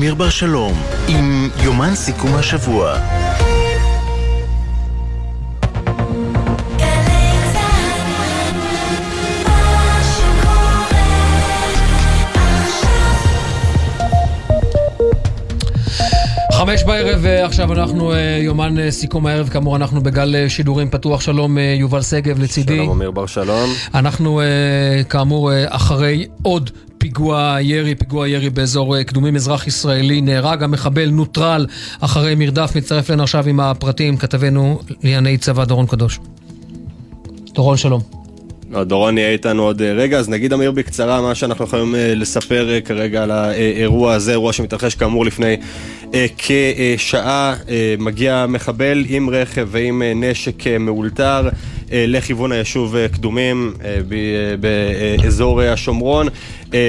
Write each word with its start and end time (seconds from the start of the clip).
אמיר 0.00 0.14
בר 0.14 0.30
שלום, 0.30 0.72
עם 1.08 1.48
יומן 1.64 1.94
סיכום 1.94 2.34
השבוע. 2.34 2.98
חמש 16.52 16.84
בערב, 16.84 17.26
אה, 17.26 17.44
עכשיו 17.44 17.72
אנחנו 17.72 18.12
אה, 18.12 18.38
יומן 18.42 18.78
אה, 18.78 18.90
סיכום 18.90 19.26
הערב, 19.26 19.48
כאמור 19.48 19.76
אנחנו 19.76 20.00
בגל 20.00 20.48
שידורים 20.48 20.90
פתוח. 20.90 21.20
שלום 21.20 21.58
יובל 21.58 22.02
שגב 22.02 22.38
לצידי. 22.38 22.76
שלום 22.76 22.90
אמיר 22.90 23.10
בר 23.10 23.26
שלום. 23.26 23.70
אנחנו 23.94 24.40
כאמור 25.08 25.50
אחרי 25.68 26.26
עוד 26.42 26.70
פיגוע 27.00 27.56
ירי, 27.60 27.94
פיגוע 27.94 28.28
ירי 28.28 28.50
באזור 28.50 29.02
קדומים 29.02 29.36
אזרח 29.36 29.66
ישראלי, 29.66 30.20
נהרג 30.20 30.62
המחבל 30.62 31.10
נוטרל 31.10 31.66
אחרי 32.00 32.34
מרדף, 32.34 32.72
מצטרף 32.76 33.10
אלינו 33.10 33.22
עכשיו 33.22 33.48
עם 33.48 33.60
הפרטים, 33.60 34.16
כתבנו 34.16 34.80
לענייני 35.02 35.38
צבא 35.38 35.64
דורון 35.64 35.86
קדוש. 35.86 36.18
דורון 37.54 37.76
שלום. 37.76 38.00
לא, 38.70 38.84
דורון 38.84 39.18
יהיה 39.18 39.30
איתנו 39.30 39.62
עוד 39.62 39.82
רגע, 39.82 40.18
אז 40.18 40.28
נגיד 40.28 40.52
אמיר 40.52 40.70
בקצרה 40.70 41.20
מה 41.20 41.34
שאנחנו 41.34 41.64
יכולים 41.64 41.94
לספר 41.98 42.80
כרגע 42.84 43.22
על 43.22 43.30
האירוע 43.30 44.14
הזה, 44.14 44.30
אירוע 44.30 44.52
שמתרחש 44.52 44.94
כאמור 44.94 45.24
לפני 45.26 45.56
אה, 46.14 46.26
כשעה 46.38 47.54
אה, 47.68 47.94
מגיע 47.98 48.46
מחבל 48.48 49.04
עם 49.08 49.30
רכב 49.30 49.68
ועם 49.70 50.02
אה, 50.02 50.12
נשק 50.14 50.66
מאולתר 50.80 51.48
לכיוון 51.92 52.52
היישוב 52.52 53.06
קדומים 53.12 53.74
באזור 54.60 55.62
השומרון. 55.62 56.28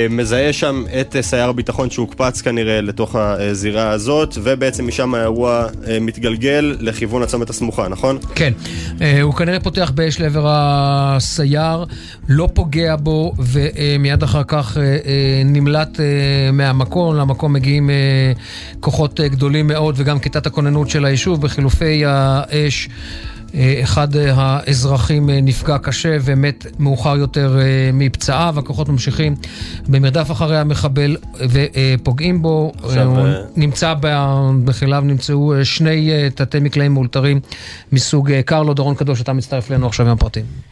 מזהה 0.09 0.53
שם 0.53 0.83
את 1.01 1.15
סייר 1.21 1.49
הביטחון 1.49 1.89
שהוקפץ 1.89 2.41
כנראה 2.41 2.81
לתוך 2.81 3.15
הזירה 3.15 3.89
הזאת, 3.89 4.37
ובעצם 4.43 4.87
משם 4.87 5.15
האירוע 5.15 5.67
מתגלגל 6.01 6.75
לכיוון 6.79 7.23
הצומת 7.23 7.49
הסמוכה, 7.49 7.87
נכון? 7.87 8.17
כן. 8.35 8.53
הוא 9.21 9.33
כנראה 9.33 9.59
פותח 9.59 9.91
באש 9.95 10.19
לעבר 10.19 10.45
הסייר, 10.47 11.85
לא 12.29 12.49
פוגע 12.53 12.95
בו, 12.95 13.33
ומיד 13.39 14.23
אחר 14.23 14.43
כך 14.47 14.77
נמלט 15.45 15.99
מהמקום. 16.53 17.15
למקום 17.15 17.53
מגיעים 17.53 17.89
כוחות 18.79 19.19
אה, 19.19 19.27
גדולים 19.27 19.67
מאוד 19.67 19.95
וגם 19.97 20.19
כיתת 20.19 20.45
הכוננות 20.45 20.89
של 20.89 21.05
היישוב 21.05 21.41
בחילופי 21.41 22.03
האש. 22.05 22.89
אה, 23.55 23.79
אחד 23.83 24.07
האזרחים 24.15 25.29
אה, 25.29 25.41
נפגע 25.41 25.77
קשה 25.77 26.17
ומת 26.21 26.65
מאוחר 26.79 27.17
יותר 27.17 27.57
מפצעיו. 27.93 28.55
הכוחות 28.57 28.89
ממשיכים 28.89 29.35
במרדף 29.87 30.31
אחרי 30.31 30.57
המחבל 30.57 31.17
ופוגעים 31.49 32.41
בו. 32.41 32.71
עכשיו... 32.83 33.07
הוא 33.07 33.27
נמצא 33.55 33.93
בחיליו, 34.65 35.03
נמצאו 35.05 35.53
שני 35.63 36.11
תתי 36.35 36.59
מקלעים 36.59 36.93
מאולתרים 36.93 37.39
מסוג 37.91 38.31
קרלו. 38.45 38.73
דורון 38.73 38.95
קדוש, 38.95 39.21
אתה 39.21 39.33
מצטרף 39.33 39.71
אלינו 39.71 39.87
עכשיו 39.87 40.05
עם 40.05 40.11
הפרטים. 40.11 40.70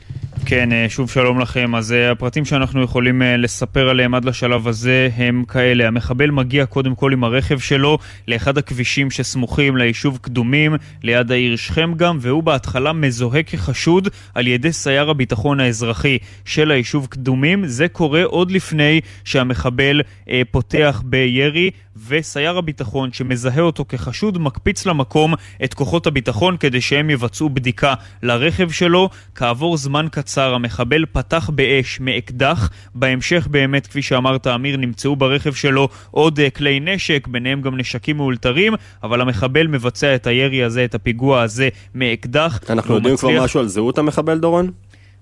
כן, 0.49 0.71
אה, 0.71 0.85
שוב 0.89 1.09
שלום 1.09 1.39
לכם. 1.39 1.75
אז 1.75 1.91
אה, 1.91 2.11
הפרטים 2.11 2.45
שאנחנו 2.45 2.83
יכולים 2.83 3.21
אה, 3.21 3.37
לספר 3.37 3.89
עליהם 3.89 4.13
עד 4.13 4.25
לשלב 4.25 4.67
הזה 4.67 5.09
הם 5.15 5.43
כאלה. 5.47 5.87
המחבל 5.87 6.31
מגיע 6.31 6.65
קודם 6.65 6.95
כל 6.95 7.13
עם 7.13 7.23
הרכב 7.23 7.59
שלו 7.59 7.97
לאחד 8.27 8.57
הכבישים 8.57 9.11
שסמוכים 9.11 9.77
ליישוב 9.77 10.17
קדומים, 10.21 10.75
ליד 11.03 11.31
העיר 11.31 11.55
שכם 11.55 11.93
גם, 11.97 12.17
והוא 12.21 12.43
בהתחלה 12.43 12.93
מזוהה 12.93 13.43
כחשוד 13.43 14.07
על 14.35 14.47
ידי 14.47 14.71
סייר 14.71 15.09
הביטחון 15.09 15.59
האזרחי 15.59 16.17
של 16.45 16.71
היישוב 16.71 17.07
קדומים. 17.09 17.67
זה 17.67 17.87
קורה 17.87 18.23
עוד 18.23 18.51
לפני 18.51 19.01
שהמחבל 19.23 20.01
אה, 20.29 20.41
פותח 20.51 21.01
בירי. 21.05 21.71
וסייר 22.07 22.57
הביטחון 22.57 23.13
שמזהה 23.13 23.61
אותו 23.61 23.85
כחשוד 23.89 24.37
מקפיץ 24.37 24.85
למקום 24.85 25.33
את 25.63 25.73
כוחות 25.73 26.07
הביטחון 26.07 26.57
כדי 26.57 26.81
שהם 26.81 27.09
יבצעו 27.09 27.49
בדיקה 27.49 27.93
לרכב 28.23 28.71
שלו. 28.71 29.09
כעבור 29.35 29.77
זמן 29.77 30.07
קצר 30.11 30.38
המחבל 30.43 31.05
פתח 31.11 31.49
באש 31.49 31.99
מאקדח. 31.99 32.69
בהמשך 32.95 33.47
באמת, 33.51 33.87
כפי 33.87 34.01
שאמרת 34.01 34.47
אמיר, 34.47 34.77
נמצאו 34.77 35.15
ברכב 35.15 35.53
שלו 35.53 35.89
עוד 36.11 36.39
אה, 36.39 36.49
כלי 36.49 36.79
נשק, 36.79 37.27
ביניהם 37.27 37.61
גם 37.61 37.77
נשקים 37.77 38.17
מאולתרים, 38.17 38.73
אבל 39.03 39.21
המחבל 39.21 39.67
מבצע 39.67 40.15
את 40.15 40.27
הירי 40.27 40.63
הזה, 40.63 40.85
את 40.85 40.95
הפיגוע 40.95 41.41
הזה 41.41 41.69
מאקדח. 41.95 42.59
אנחנו 42.69 42.95
יודעים 42.95 43.13
מצליח... 43.13 43.31
כבר 43.31 43.43
משהו 43.43 43.59
על 43.59 43.67
זהות 43.67 43.97
המחבל, 43.97 44.37
דורון? 44.37 44.71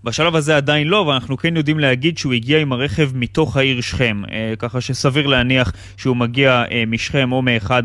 בשלב 0.04 0.36
הזה 0.36 0.58
עדיין 0.58 0.88
לא, 0.88 1.02
אבל 1.02 1.14
אנחנו 1.14 1.38
כן 1.38 1.58
יודעים 1.58 1.80
להגיד 1.80 2.18
שהוא 2.18 2.34
הגיע 2.34 2.60
עם 2.60 2.72
הרכב 2.72 3.10
מתוך 3.14 3.58
העיר 3.58 3.82
שכם, 3.82 4.22
אה, 4.32 4.54
ככה 4.60 4.82
שסביר 4.82 5.28
להניח 5.28 5.72
שהוא 5.98 6.16
מגיע 6.16 6.64
אה, 6.72 6.84
משכם 6.88 7.32
או 7.32 7.42
מאחד 7.42 7.84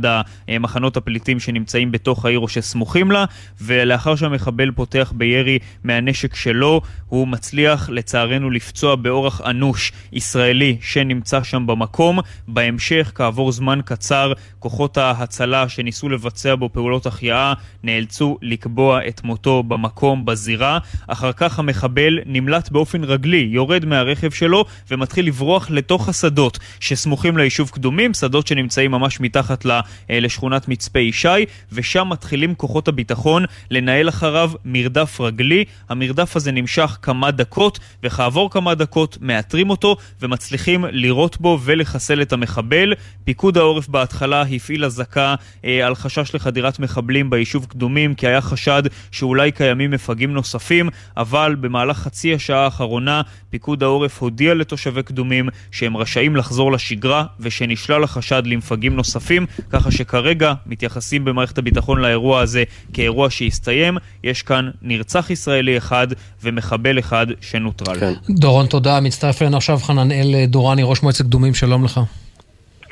המחנות 0.49 0.97
הפליטים 0.97 1.41
שנמצאים 1.41 1.93
בתוך 1.93 2.25
העיר 2.25 2.39
או 2.39 2.49
שסמוכים 2.49 3.11
לה, 3.11 3.25
ולאחר 3.61 4.17
שהמחבל 4.17 4.71
פותח 4.71 5.12
בירי 5.17 5.59
מהנשק 5.84 6.34
שלו, 6.34 6.81
הוא 7.06 7.28
מצליח 7.28 7.89
לצערנו 7.91 8.51
לפצוע 8.51 8.97
באורח 8.97 9.41
אנוש 9.41 9.93
ישראלי 10.12 10.77
שנמצא 10.81 11.43
שם 11.43 11.67
במקום. 11.67 12.19
בהמשך, 12.49 13.12
כעבור 13.15 13.53
זמן 13.53 13.81
קצר, 13.84 14.33
כוחות 14.59 14.99
ההצלה 14.99 15.69
שניסו 15.69 16.09
לבצע 16.09 16.55
בו 16.55 16.69
פעולות 16.72 17.06
החייאה 17.06 17.53
נאלצו 17.83 18.39
לקבוע 18.43 19.09
את 19.09 19.25
מותו 19.25 19.62
במקום, 19.62 20.25
בזירה. 20.25 20.78
אחר 21.09 21.33
כך 21.33 21.59
המחבל 21.59 22.02
המחבל 22.03 22.19
נמלט 22.27 22.71
באופן 22.71 23.05
רגלי, 23.05 23.49
יורד 23.51 23.85
מהרכב 23.85 24.31
שלו 24.31 24.65
ומתחיל 24.91 25.27
לברוח 25.27 25.71
לתוך 25.71 26.09
השדות 26.09 26.59
שסמוכים 26.81 27.37
ליישוב 27.37 27.71
קדומים, 27.71 28.15
שדות 28.15 28.47
שנמצאים 28.47 28.91
ממש 28.91 29.21
מתחת 29.21 29.67
אה, 29.67 29.81
לשכונת 30.11 30.69
מצפה 30.69 30.99
ישי, 30.99 31.29
ושם 31.73 32.09
מתחילים 32.09 32.55
כוחות 32.55 32.89
הביטחון 32.89 33.45
לנהל 33.71 34.09
אחריו 34.09 34.51
מרדף 34.65 35.21
רגלי. 35.21 35.65
המרדף 35.89 36.37
הזה 36.37 36.53
נמשך 36.53 36.99
כמה 37.03 37.31
דקות, 37.31 37.79
וכעבור 38.03 38.51
כמה 38.51 38.75
דקות 38.75 39.19
מאתרים 39.21 39.71
אותו 39.71 39.97
ומצליחים 40.23 40.84
לירות 40.91 41.41
בו 41.41 41.59
ולחסל 41.65 42.23
את 42.23 42.33
המחבל. 42.33 42.95
פיקוד 43.25 43.59
העורף 43.59 43.89
בהתחלה 43.89 44.43
הפעיל 44.43 44.84
אזעקה 44.84 45.34
אה, 45.65 45.87
על 45.87 45.95
חשש 45.95 46.34
לחדירת 46.34 46.79
מחבלים 46.79 47.31
ביישוב 47.31 47.67
קדומים, 47.67 48.15
כי 48.15 48.27
היה 48.27 48.41
חשד 48.41 48.83
שאולי 49.11 49.53
קיימים 49.53 49.91
מפגעים 49.91 50.33
נוספים, 50.33 50.89
אבל 51.17 51.57
במהלך 51.61 51.91
במהלך 51.92 51.98
חצי 51.98 52.34
השעה 52.34 52.64
האחרונה 52.64 53.22
פיקוד 53.50 53.82
העורף 53.82 54.22
הודיע 54.22 54.54
לתושבי 54.54 55.03
קדומים 55.03 55.48
שהם 55.70 55.97
רשאים 55.97 56.36
לחזור 56.36 56.72
לשגרה 56.72 57.25
ושנשלל 57.41 58.04
החשד 58.04 58.42
למפגעים 58.47 58.97
נוספים, 58.97 59.47
ככה 59.70 59.91
שכרגע 59.91 60.53
מתייחסים 60.66 61.25
במערכת 61.25 61.58
הביטחון 61.58 62.00
לאירוע 62.00 62.41
הזה 62.41 62.64
כאירוע 62.92 63.30
שהסתיים. 63.30 63.94
יש 64.25 64.42
כאן 64.42 64.70
נרצח 64.82 65.30
ישראלי 65.30 65.76
אחד 65.76 66.06
ומחבל 66.42 66.98
אחד 66.98 67.26
שנוטרל. 67.41 68.00
כן. 68.00 68.12
דורון, 68.30 68.66
תודה. 68.66 69.00
מצטרף 69.00 69.42
אלינו 69.42 69.56
עכשיו 69.56 69.76
חננאל 69.76 70.44
דורני, 70.47 70.82
ראש 70.84 71.03
מועצת 71.03 71.24
קדומים, 71.24 71.54
שלום 71.54 71.84
לך. 71.84 72.00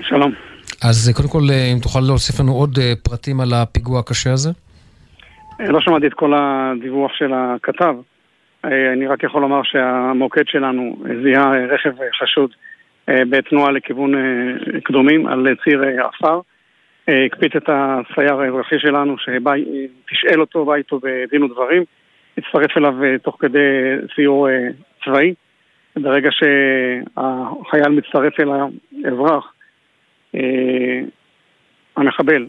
שלום. 0.08 0.32
אז 0.82 1.12
קודם 1.14 1.28
כל, 1.28 1.42
אם 1.74 1.78
תוכל 1.82 2.00
להוסיף 2.00 2.40
לנו 2.40 2.52
עוד 2.52 2.78
אה, 2.78 2.92
פרטים 3.02 3.40
על 3.40 3.52
הפיגוע 3.52 4.00
הקשה 4.00 4.32
הזה? 4.32 4.50
לא 5.60 5.80
שמעתי 5.80 6.06
את 6.06 6.14
כל 6.14 6.32
הדיווח 6.34 7.10
של 7.18 7.32
הכתב. 7.34 7.94
אה, 8.65 8.93
אני 8.93 9.06
רק 9.06 9.22
יכול 9.22 9.43
לומר 9.43 9.62
שהמוקד 9.62 10.47
שלנו 10.47 10.97
זיהה 11.22 11.66
רכב 11.66 11.91
חשוד 12.22 12.50
אה, 13.09 13.25
בתנועה 13.31 13.71
לכיוון 13.71 14.15
אה, 14.15 14.81
קדומים 14.84 15.26
על 15.26 15.47
ציר 15.65 15.82
עפר. 15.82 16.41
הקפיץ 17.26 17.56
את 17.56 17.69
הסייר 17.69 18.41
האזרחי 18.41 18.78
שלנו 18.78 19.16
שתשאל 19.19 20.41
אותו, 20.41 20.65
בא 20.65 20.75
איתו 20.75 21.00
בדין 21.03 21.43
ודברים, 21.43 21.84
הצטרף 22.38 22.76
אליו 22.76 22.94
תוך 23.22 23.37
כדי 23.41 23.59
סיור 24.15 24.48
צבאי. 25.04 25.34
ברגע 25.97 26.31
שהחייל 26.32 27.88
מצטרף 27.88 28.41
אל 28.41 28.48
האזרח, 29.04 29.53
המחבל 31.97 32.47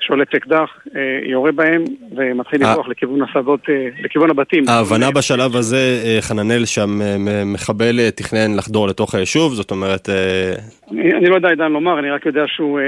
שולף 0.00 0.34
אקדח, 0.34 0.78
אה, 0.96 1.00
יורה 1.22 1.52
בהם 1.52 1.84
ומתחיל 2.16 2.64
אה. 2.64 2.72
לברוח 2.72 2.88
לכיוון 2.88 3.22
השדות, 3.22 3.60
אה, 3.68 3.88
לכיוון 4.02 4.30
הבתים. 4.30 4.64
ההבנה 4.68 5.10
בשלב 5.10 5.56
הזה, 5.56 5.76
חננאל, 6.20 6.64
שהמחבל 6.64 8.10
תכנן 8.10 8.56
לחדור 8.56 8.88
לתוך 8.88 9.14
היישוב, 9.14 9.52
זאת 9.52 9.70
אומרת... 9.70 10.08
אני 10.90 11.28
לא 11.30 11.34
יודע 11.34 11.48
עדיין 11.48 11.72
לומר, 11.72 11.98
אני 11.98 12.10
רק 12.10 12.26
יודע 12.26 12.42
שהוא... 12.46 12.80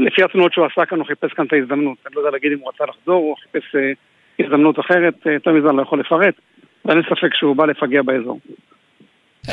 לפי 0.00 0.22
התנועות 0.22 0.52
שהוא 0.52 0.66
עשה 0.66 0.86
כאן, 0.86 0.98
הוא 0.98 1.06
חיפש 1.06 1.32
כאן 1.32 1.46
את 1.46 1.52
ההזדמנות. 1.52 1.96
אני 2.06 2.14
לא 2.14 2.20
יודע 2.20 2.30
להגיד 2.30 2.52
אם 2.52 2.58
הוא 2.60 2.68
רצה 2.74 2.84
לחזור, 2.84 3.22
הוא 3.22 3.36
חיפש 3.42 3.76
הזדמנות 4.40 4.80
אחרת, 4.80 5.14
יותר 5.26 5.52
מזה 5.52 5.68
אני 5.68 5.76
לא 5.76 5.82
יכול 5.82 6.00
לפרט. 6.00 6.34
ואין 6.86 7.02
ספק 7.02 7.34
שהוא 7.34 7.56
בא 7.56 7.66
לפגע 7.66 8.02
באזור. 8.02 8.38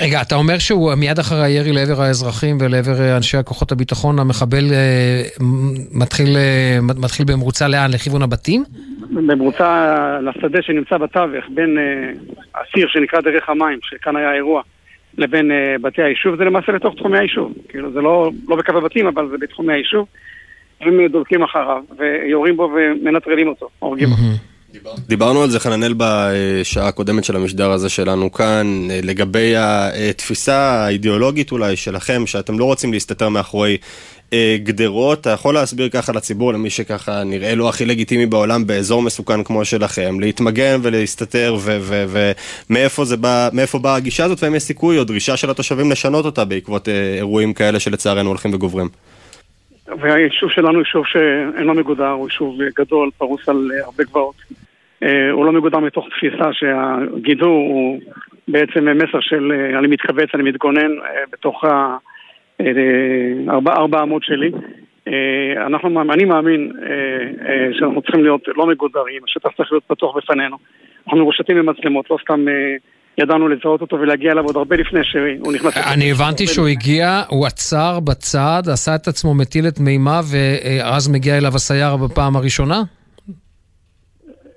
רגע, 0.01 0.21
אתה 0.21 0.35
אומר 0.35 0.57
שהוא 0.57 0.93
מיד 0.95 1.19
אחרי 1.19 1.43
הירי 1.43 1.71
לעבר 1.71 2.01
האזרחים 2.01 2.57
ולעבר 2.61 3.01
אה, 3.01 3.17
אנשי 3.17 3.37
הכוחות 3.37 3.71
הביטחון, 3.71 4.19
המחבל 4.19 4.63
אה, 4.71 5.21
מתחיל, 5.91 6.37
אה, 6.37 6.77
מתחיל 6.81 7.25
במרוצה 7.25 7.67
לאן? 7.67 7.91
לכיוון 7.91 8.21
הבתים? 8.21 8.63
במרוצה 9.09 9.97
לשדה 10.21 10.61
שנמצא 10.61 10.97
בתווך, 10.97 11.45
בין 11.49 11.77
הציר 12.55 12.87
שנקרא 12.87 13.21
דרך 13.21 13.49
המים, 13.49 13.79
שכאן 13.81 14.15
היה 14.15 14.29
האירוע, 14.29 14.61
לבין 15.17 15.51
uh, 15.51 15.81
בתי 15.81 16.01
היישוב, 16.01 16.35
זה 16.35 16.43
למעשה 16.43 16.71
לתוך 16.71 16.95
תחומי 16.95 17.19
היישוב. 17.19 17.53
כאילו, 17.69 17.93
זה 17.93 18.01
לא, 18.01 18.31
לא 18.47 18.55
בקו 18.55 18.77
הבתים, 18.77 19.07
אבל 19.07 19.29
זה 19.29 19.37
בתחומי 19.37 19.73
היישוב. 19.73 20.07
הם 20.81 21.07
דולקים 21.07 21.43
אחריו, 21.43 21.83
ויורים 21.97 22.57
בו 22.57 22.71
ומנטרלים 22.75 23.47
אותו, 23.47 23.69
הורגים 23.79 24.09
אותו. 24.11 24.52
דיברנו 25.07 25.43
על 25.43 25.49
זה, 25.49 25.59
חננאל, 25.59 25.93
בשעה 25.97 26.87
הקודמת 26.87 27.23
של 27.23 27.35
המשדר 27.35 27.71
הזה 27.71 27.89
שלנו 27.89 28.31
כאן, 28.31 28.87
לגבי 29.03 29.53
התפיסה 29.57 30.55
האידיאולוגית 30.55 31.51
אולי 31.51 31.75
שלכם, 31.75 32.27
שאתם 32.27 32.59
לא 32.59 32.65
רוצים 32.65 32.93
להסתתר 32.93 33.29
מאחורי 33.29 33.77
אה, 34.33 34.57
גדרות. 34.63 35.21
אתה 35.21 35.29
יכול 35.29 35.53
להסביר 35.53 35.89
ככה 35.89 36.11
לציבור, 36.13 36.53
למי 36.53 36.69
שככה 36.69 37.23
נראה 37.23 37.55
לו 37.55 37.69
הכי 37.69 37.85
לגיטימי 37.85 38.25
בעולם 38.25 38.67
באזור 38.67 39.01
מסוכן 39.01 39.43
כמו 39.43 39.65
שלכם, 39.65 40.19
להתמגן 40.19 40.79
ולהסתתר, 40.83 41.57
ומאיפה 42.69 43.05
בא, 43.19 43.49
באה 43.81 43.95
הגישה 43.95 44.25
הזאת, 44.25 44.43
והאם 44.43 44.55
יש 44.55 44.63
סיכוי 44.63 44.99
או 44.99 45.03
דרישה 45.03 45.37
של 45.37 45.49
התושבים 45.49 45.91
לשנות 45.91 46.25
אותה 46.25 46.45
בעקבות 46.45 46.89
אה, 46.89 47.15
אירועים 47.17 47.53
כאלה 47.53 47.79
שלצערנו 47.79 48.29
הולכים 48.29 48.53
וגוברים. 48.53 48.89
והיישוב 49.99 50.49
שלנו 50.51 50.71
הוא 50.71 50.79
יישוב 50.79 51.05
שאינו 51.05 51.73
מגודר, 51.73 52.09
הוא 52.09 52.27
יישוב 52.27 52.57
גדול, 52.75 53.09
פרוס 53.17 53.49
על 53.49 53.69
אה, 53.73 53.85
הרבה 53.85 54.03
גבעות. 54.03 54.35
הוא 55.31 55.45
לא 55.45 55.51
מגודר 55.51 55.79
מתוך 55.79 56.07
תפיסה 56.09 56.53
שהגידור 56.53 57.55
הוא 57.55 57.99
בעצם 58.47 58.87
מסר 58.97 59.19
של 59.19 59.51
אני 59.79 59.87
מתכווץ, 59.87 60.29
אני 60.33 60.43
מתגונן 60.43 60.91
בתוך 61.31 61.63
ה... 61.63 61.97
ארבע, 63.67 64.03
אמות 64.03 64.23
שלי. 64.23 64.51
אה, 65.07 65.65
אנחנו, 65.65 66.01
אני 66.01 66.25
מאמין 66.25 66.71
אה, 66.81 67.49
אה, 67.49 67.69
שאנחנו 67.73 68.01
צריכים 68.01 68.23
להיות 68.23 68.41
לא 68.47 68.67
מגודרים, 68.67 69.21
השטח 69.23 69.49
צריך 69.57 69.71
להיות 69.71 69.83
פתוח 69.87 70.17
בפנינו. 70.17 70.57
אנחנו 71.05 71.19
מרושתים 71.19 71.57
במצלמות, 71.57 72.09
לא 72.09 72.17
סתם 72.23 72.45
ידענו 73.17 73.47
לזהות 73.47 73.81
אותו 73.81 73.95
ולהגיע 73.95 74.31
אליו 74.31 74.43
עוד 74.43 74.57
הרבה 74.57 74.75
לפני 74.75 74.99
שהוא 75.03 75.53
נכנס... 75.53 75.77
אני 75.93 76.11
הבנתי 76.11 76.47
שהוא 76.47 76.67
הגיע, 76.67 77.21
הוא 77.27 77.45
עצר 77.45 77.99
בצד, 77.99 78.63
עשה 78.71 78.95
את 78.95 79.07
עצמו 79.07 79.33
מטיל 79.33 79.67
את 79.67 79.79
מימיו, 79.79 80.25
ואז 80.31 81.07
מגיע 81.07 81.37
אליו 81.37 81.55
הסייר 81.55 81.97
בפעם 81.97 82.35
הראשונה? 82.35 82.83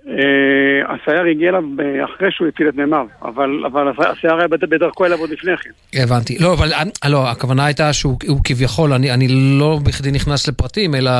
אה, 0.08 0.94
הסייר 0.94 1.24
הגיע 1.30 1.48
אליו 1.48 1.62
אחרי 2.04 2.28
שהוא 2.30 2.48
הטיל 2.48 2.68
את 2.68 2.74
מימיו, 2.74 3.06
אבל, 3.22 3.64
אבל 3.66 3.88
הסייר 3.88 4.34
היה 4.34 4.48
בדרכו 4.48 5.06
אליו 5.06 5.18
עוד 5.18 5.30
לפני 5.30 5.56
כן. 5.56 5.70
הבנתי. 6.02 6.38
לא, 6.38 6.52
אבל 6.52 6.72
אה, 6.72 7.08
לא, 7.08 7.28
הכוונה 7.28 7.64
הייתה 7.66 7.92
שהוא 7.92 8.40
כביכול, 8.44 8.92
אני, 8.92 9.10
אני 9.10 9.28
לא 9.58 9.78
בכדי 9.86 10.10
נכנס 10.10 10.48
לפרטים, 10.48 10.94
אלא 10.94 11.10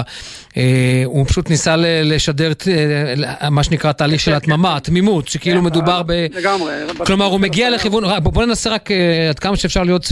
אה, 0.57 1.03
הוא 1.05 1.27
פשוט 1.27 1.51
ניסה 1.51 1.75
לשדר 2.05 2.53
אה, 2.69 3.51
מה 3.51 3.63
שנקרא 3.63 3.93
תהליך 3.93 4.21
של 4.21 4.33
התממה, 4.33 4.81
תמימות, 4.81 5.29
שכאילו 5.29 5.61
כן, 5.61 5.67
מדובר 5.67 6.03
ב... 6.03 6.13
לגמרי. 6.35 6.73
כלומר, 7.07 7.25
הוא 7.25 7.41
מגיע 7.41 7.71
לכיוון, 7.71 8.05
בוא 8.23 8.45
ננסה 8.45 8.71
רק 8.71 8.89
עד 9.29 9.39
כמה 9.39 9.57
שאפשר 9.57 9.83
להיות 9.83 10.07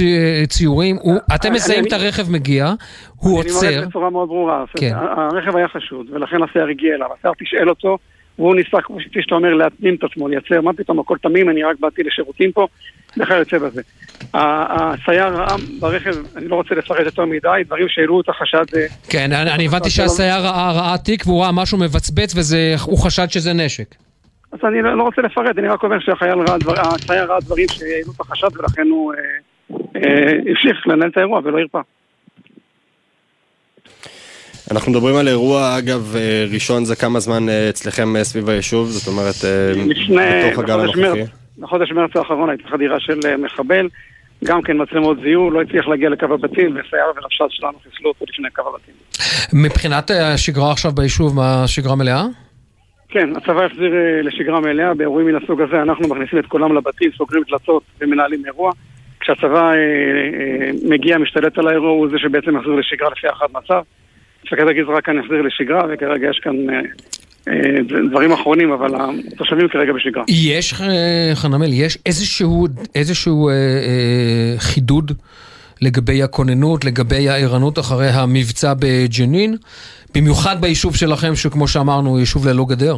ציורים. 0.48 0.96
אתם 1.34 1.52
מזהים 1.52 1.84
את 1.86 1.92
הרכב 1.92 2.30
מגיע, 2.30 2.72
הוא 3.16 3.38
עוצר. 3.38 3.68
אני 3.68 3.76
אומר 3.76 3.88
בצורה 3.88 4.10
מאוד 4.10 4.28
ברורה. 4.28 4.64
כן. 4.76 4.92
הרכב 4.94 5.56
היה 5.56 5.68
חשוד, 5.68 6.06
ולכן 6.12 6.36
הסייר 6.42 6.66
הגיע 6.66 6.94
אליו. 6.94 7.08
הסייר 7.18 7.34
תשאל 7.38 7.68
אותו. 7.68 7.98
והוא 8.38 8.54
ניסה, 8.54 8.80
כמו 8.82 8.96
שאתה 9.20 9.34
אומר, 9.34 9.54
להתמים 9.54 9.94
את 9.94 10.04
עצמו, 10.04 10.28
לייצר, 10.28 10.60
מה 10.60 10.72
פתאום, 10.72 11.00
הכל 11.00 11.16
תמים, 11.22 11.50
אני 11.50 11.62
רק 11.62 11.76
באתי 11.80 12.02
לשירותים 12.02 12.52
פה, 12.52 12.66
וכיוצא 13.16 13.58
בזה. 13.58 13.82
הסייר 14.34 15.26
ראה 15.26 15.56
ברכב, 15.80 16.14
אני 16.36 16.48
לא 16.48 16.56
רוצה 16.56 16.74
לפרט 16.74 17.06
יותר 17.06 17.24
מדי, 17.24 17.48
דברים 17.66 17.88
שהעלו 17.88 18.20
את 18.20 18.28
החשד... 18.28 18.64
אה, 18.76 18.86
כן, 19.10 19.32
אני 19.32 19.66
הבנתי 19.66 19.90
שהסייר 19.90 20.40
ראה, 20.40 20.98
תיק 21.04 21.26
והוא 21.26 21.42
ראה 21.42 21.52
משהו 21.52 21.78
מבצבץ 21.78 22.34
והוא 22.34 22.98
חשד 22.98 23.26
שזה 23.30 23.52
נשק. 23.52 23.94
אז 24.52 24.58
אני 24.64 24.82
לא, 24.82 24.96
לא 24.96 25.02
רוצה 25.02 25.22
לפרט, 25.22 25.58
אני 25.58 25.68
רק 25.68 25.82
אומר 25.82 26.00
שהחייל 26.00 26.38
ראה 26.38 27.40
דברים 27.40 27.66
שהעלו 27.68 28.12
את 28.16 28.20
החשד 28.20 28.48
ולכן 28.58 28.86
הוא 28.90 29.12
אה, 29.12 29.18
אה, 29.96 30.30
המשיך 30.48 30.86
לנהל 30.86 31.10
את 31.10 31.16
האירוע 31.16 31.40
ולא 31.44 31.58
הרפא. 31.58 31.80
אנחנו 34.70 34.92
מדברים 34.92 35.16
על 35.16 35.28
אירוע, 35.28 35.78
אגב, 35.78 36.16
אה, 36.16 36.44
ראשון 36.52 36.84
זה 36.84 36.96
כמה 36.96 37.20
זמן 37.20 37.48
אה, 37.48 37.68
אצלכם 37.68 38.16
אה, 38.16 38.24
סביב 38.24 38.48
היישוב, 38.48 38.88
זאת 38.88 39.08
אומרת, 39.08 39.34
בתוך 40.48 40.58
הגל 40.58 40.80
הנוכחי. 40.80 41.22
בחודש 41.58 41.92
מרץ 41.92 42.16
האחרון 42.16 42.50
הייתה 42.50 42.68
חדירה 42.68 43.00
של 43.00 43.18
מחבל, 43.38 43.88
גם 44.44 44.62
כן 44.62 44.82
מצלמות 44.82 45.16
זיהוי, 45.22 45.50
לא 45.50 45.62
הצליח 45.62 45.88
להגיע 45.88 46.08
לקו 46.10 46.24
הבתים, 46.24 46.76
וסייר 46.76 47.04
ורבש"ץ 47.16 47.50
שלנו 47.50 47.78
חיסלו 47.78 48.08
אותו 48.08 48.24
לפני 48.28 48.48
קו 48.50 48.62
הבתים. 48.68 48.94
מבחינת 49.52 50.10
השגרה 50.10 50.72
עכשיו 50.72 50.92
ביישוב, 50.92 51.36
מה 51.36 51.62
שגרה 51.66 51.96
מלאה? 51.96 52.24
כן, 53.08 53.36
הצבא 53.36 53.64
החזיר 53.64 53.92
לשגרה 54.22 54.60
מלאה, 54.60 54.94
באירועים 54.94 55.26
מן 55.26 55.42
הסוג 55.44 55.60
הזה 55.60 55.82
אנחנו 55.82 56.08
מכניסים 56.08 56.38
את 56.38 56.46
כולם 56.46 56.76
לבתים, 56.76 57.10
סוגרים 57.16 57.42
דלתות 57.50 57.82
ומנהלים 58.00 58.42
אירוע. 58.46 58.72
כשהצבא 59.20 59.72
מגיע, 60.88 61.18
משתלט 61.18 61.58
על 61.58 61.68
האירוע, 61.68 61.90
הוא 61.90 62.08
זה 62.10 62.18
שבעצם 62.18 62.56
מחזיר 62.56 62.72
לשגרה 62.72 63.10
לפי 63.10 63.26
הערכת 63.26 63.50
מצב. 63.54 63.82
מפקד 64.46 64.68
הגזרה 64.68 65.00
כאן 65.00 65.18
יחזיר 65.18 65.42
לשגרה, 65.42 65.82
וכרגע 65.90 66.30
יש 66.30 66.40
כאן 66.42 66.70
אה, 66.70 66.80
אה, 67.48 68.08
דברים 68.10 68.32
אחרונים, 68.32 68.72
אבל 68.72 68.90
התושבים 69.32 69.68
כרגע 69.68 69.92
בשגרה. 69.92 70.24
יש, 70.28 70.74
אה, 70.80 71.30
חנמל, 71.34 71.72
יש 71.72 71.98
איזשהו, 72.06 72.66
איזשהו 72.94 73.48
אה, 73.48 73.52
אה, 73.54 74.54
חידוד 74.58 75.12
לגבי 75.82 76.22
הכוננות, 76.22 76.84
לגבי 76.84 77.28
הערנות 77.28 77.78
אחרי 77.78 78.08
המבצע 78.08 78.72
בג'נין, 78.78 79.56
במיוחד 80.14 80.60
ביישוב 80.60 80.96
שלכם, 80.96 81.34
שכמו 81.34 81.68
שאמרנו, 81.68 82.10
הוא 82.10 82.18
יישוב 82.18 82.48
ללא 82.48 82.64
גדר? 82.68 82.96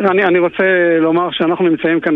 אני, 0.00 0.24
אני 0.24 0.38
רוצה 0.38 0.62
לומר 1.00 1.28
שאנחנו 1.32 1.68
נמצאים 1.68 2.00
כאן 2.00 2.14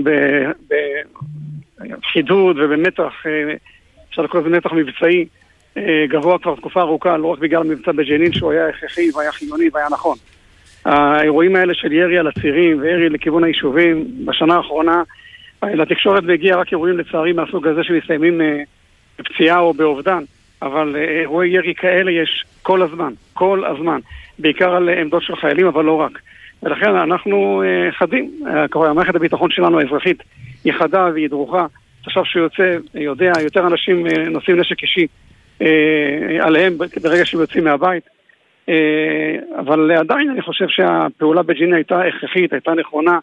בחידוד 1.99 2.56
ובמתח, 2.58 3.12
אפשר 4.11 4.23
לקרוא 4.23 4.41
לזה 4.41 4.56
מתח 4.56 4.73
מבצעי. 4.73 5.26
אה, 5.76 6.04
גבוה 6.08 6.38
כבר 6.38 6.56
תקופה 6.56 6.80
ארוכה, 6.80 7.16
לא 7.16 7.26
רק 7.26 7.38
בגלל 7.38 7.60
המבצע 7.60 7.92
בג'נין 7.92 8.32
שהוא 8.32 8.52
היה 8.52 8.69
הכרחי 8.69 9.10
והיה 9.14 9.32
חיוני 9.32 9.69
והיה 9.72 9.86
נכון. 9.92 10.16
האירועים 10.84 11.56
האלה 11.56 11.74
של 11.74 11.92
ירי 11.92 12.19
על 12.19 12.26
הצירים 12.26 12.80
וירי 12.80 13.08
לכיוון 13.08 13.44
היישובים, 13.44 14.04
בשנה 14.24 14.54
האחרונה 14.54 15.02
אה, 15.64 15.74
לתקשורת 15.74 16.22
והגיע 16.26 16.56
רק 16.56 16.72
אירועים 16.72 16.98
לצערי 16.98 17.32
מהסוג 17.32 17.66
הזה 17.66 17.84
שמסתיימים 17.84 18.40
אה, 18.40 18.58
בפציעה 19.19 19.58
או 19.58 19.74
באובדן, 19.74 20.24
אבל 20.62 20.96
אירועי 20.96 21.50
ירי 21.50 21.74
כאלה 21.74 22.10
יש 22.10 22.44
כל 22.62 22.82
הזמן, 22.82 23.12
כל 23.32 23.64
הזמן, 23.64 23.98
בעיקר 24.38 24.74
על 24.74 24.88
עמדות 24.88 25.22
של 25.22 25.36
חיילים, 25.36 25.66
אבל 25.66 25.84
לא 25.84 26.00
רק. 26.00 26.19
ולכן 26.62 26.96
אנחנו 26.96 27.62
חדים, 27.98 28.30
מערכת 28.94 29.14
הביטחון 29.14 29.50
שלנו 29.50 29.80
האזרחית 29.80 30.22
היא 30.64 30.72
חדה 30.72 31.08
והיא 31.12 31.28
דרוכה. 31.28 31.66
עכשיו 32.06 32.24
שהוא 32.24 32.42
יוצא, 32.42 32.76
יודע, 32.94 33.32
יותר 33.42 33.66
אנשים 33.66 34.06
נושאים 34.30 34.60
נשק 34.60 34.82
אישי 34.82 35.06
עליהם 36.41 36.79
ברגע 37.03 37.25
שהם 37.25 37.41
יוצאים 37.41 37.64
מהבית. 37.64 38.05
אה, 38.69 39.58
אבל 39.58 39.93
עדיין 39.93 40.31
אני 40.31 40.43
חושב 40.43 40.65
שהפעולה 40.69 41.43
בג'יני 41.43 41.77
הייתה 41.77 42.01
הכרחית, 42.01 42.53
הייתה 42.53 42.75
נכונה. 42.75 43.19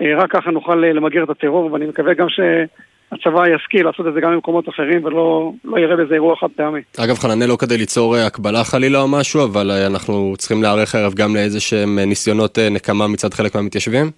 אה, 0.00 0.16
רק 0.16 0.30
ככה 0.30 0.50
נוכל 0.50 0.74
למגר 0.74 1.24
את 1.24 1.30
הטרור, 1.30 1.72
ואני 1.72 1.86
מקווה 1.86 2.14
גם 2.14 2.26
שהצבא 2.28 3.48
ישכיל 3.48 3.86
לעשות 3.86 4.06
את 4.06 4.14
זה 4.14 4.20
גם 4.20 4.32
במקומות 4.32 4.68
אחרים 4.68 5.04
ולא 5.04 5.52
לא 5.64 5.78
יראה 5.78 5.96
בזה 5.96 6.14
אירוע 6.14 6.36
חד 6.36 6.46
פעמי. 6.56 6.80
אגב, 7.04 7.14
חננאל, 7.18 7.48
לא 7.48 7.56
כדי 7.56 7.78
ליצור 7.78 8.16
הקבלה 8.16 8.64
חלילה 8.64 9.00
או 9.00 9.08
משהו, 9.08 9.44
אבל 9.44 9.70
אנחנו 9.70 10.34
צריכים 10.38 10.62
להיערך 10.62 10.94
הערב 10.94 11.14
גם 11.14 11.34
לאיזה 11.34 11.60
שהם 11.60 11.98
ניסיונות 11.98 12.58
נקמה 12.58 13.08
מצד 13.08 13.34
חלק 13.34 13.54
מהמתיישבים? 13.54 14.10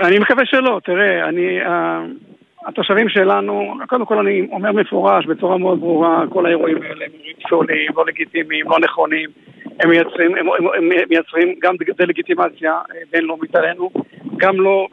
אני 0.00 0.18
מקווה 0.18 0.46
שלא. 0.46 0.80
תראה, 0.84 1.28
אני... 1.28 1.58
התושבים 2.64 3.08
שלנו, 3.08 3.74
קודם 3.88 4.06
כל 4.06 4.18
אני 4.18 4.48
אומר 4.52 4.72
מפורש, 4.72 5.26
בצורה 5.26 5.58
מאוד 5.58 5.80
ברורה, 5.80 6.24
כל 6.30 6.46
האירועים 6.46 6.82
האלה 6.82 7.04
הם 7.04 7.10
פסולים, 7.44 7.90
לא 7.96 8.04
לגיטימיים, 8.06 8.66
לא 8.70 8.78
נכונים, 8.78 9.30
הם 9.80 9.90
מייצרים, 9.90 10.36
הם, 10.36 10.46
הם, 10.48 10.66
הם 10.76 10.88
מייצרים 11.10 11.54
גם 11.62 11.74
דה-לגיטימציה 11.98 12.72
אה, 12.72 13.00
בינלאומית 13.12 13.56
עלינו, 13.56 13.90
גם 14.36 14.60
לא 14.60 14.86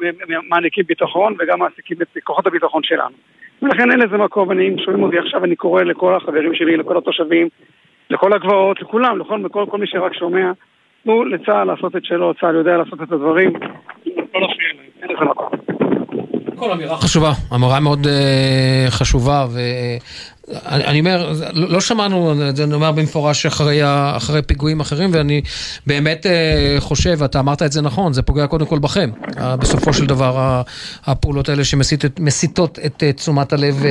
מעניקים 0.49 0.83
ביטחון 0.87 1.35
וגם 1.39 1.59
מעסיקים 1.59 1.97
את 2.01 2.17
כוחות 2.23 2.47
הביטחון 2.47 2.83
שלנו. 2.83 3.15
ולכן 3.61 3.91
אין 3.91 3.99
לזה 3.99 4.17
מקום, 4.17 4.51
אני, 4.51 4.69
אם 4.69 4.77
שומעים 4.77 5.03
אותי 5.03 5.17
עכשיו, 5.17 5.43
אני 5.43 5.55
קורא 5.55 5.83
לכל 5.83 6.15
החברים 6.15 6.55
שלי, 6.55 6.77
לכל 6.77 6.97
התושבים, 6.97 7.47
לכל 8.09 8.33
הגבעות, 8.33 8.81
לכולם, 8.81 9.19
לכל 9.19 9.41
לכל, 9.45 9.65
כל 9.69 9.77
מי 9.77 9.87
שרק 9.87 10.13
שומע, 10.13 10.51
תנו 11.03 11.23
לצה"ל 11.25 11.63
לעשות 11.63 11.95
את 11.95 12.05
שלו, 12.05 12.33
צה"ל 12.33 12.55
יודע 12.55 12.77
לעשות 12.77 13.01
את 13.01 13.11
הדברים, 13.11 13.53
לא 13.53 14.41
להפריע 14.41 14.67
להם, 14.73 14.85
אין 15.01 15.15
לזה 15.15 15.25
מקום. 15.25 15.60
כל 16.61 16.71
אמירה 16.71 16.97
חשובה, 16.97 17.33
אמירה 17.55 17.79
מאוד 17.79 18.07
uh, 18.07 18.91
חשובה, 18.91 19.47
אני, 20.65 20.85
אני 20.85 20.99
אומר, 20.99 21.33
לא 21.53 21.81
שמענו, 21.81 22.33
אני 22.63 22.73
אומר 22.73 22.91
במפורש 22.91 23.45
אחרי, 23.45 23.79
אחרי 24.17 24.41
פיגועים 24.41 24.79
אחרים, 24.79 25.09
ואני 25.13 25.41
באמת 25.87 26.25
אה, 26.25 26.75
חושב, 26.79 27.23
אתה 27.23 27.39
אמרת 27.39 27.61
את 27.61 27.71
זה 27.71 27.81
נכון, 27.81 28.13
זה 28.13 28.21
פוגע 28.21 28.47
קודם 28.47 28.65
כל 28.65 28.79
בכם. 28.79 29.09
בסופו 29.37 29.93
של 29.93 30.05
דבר, 30.05 30.61
הפעולות 31.05 31.49
האלה 31.49 31.63
שמסיטות 31.63 32.79
את 32.85 33.03
תשומת 33.15 33.53
הלב 33.53 33.83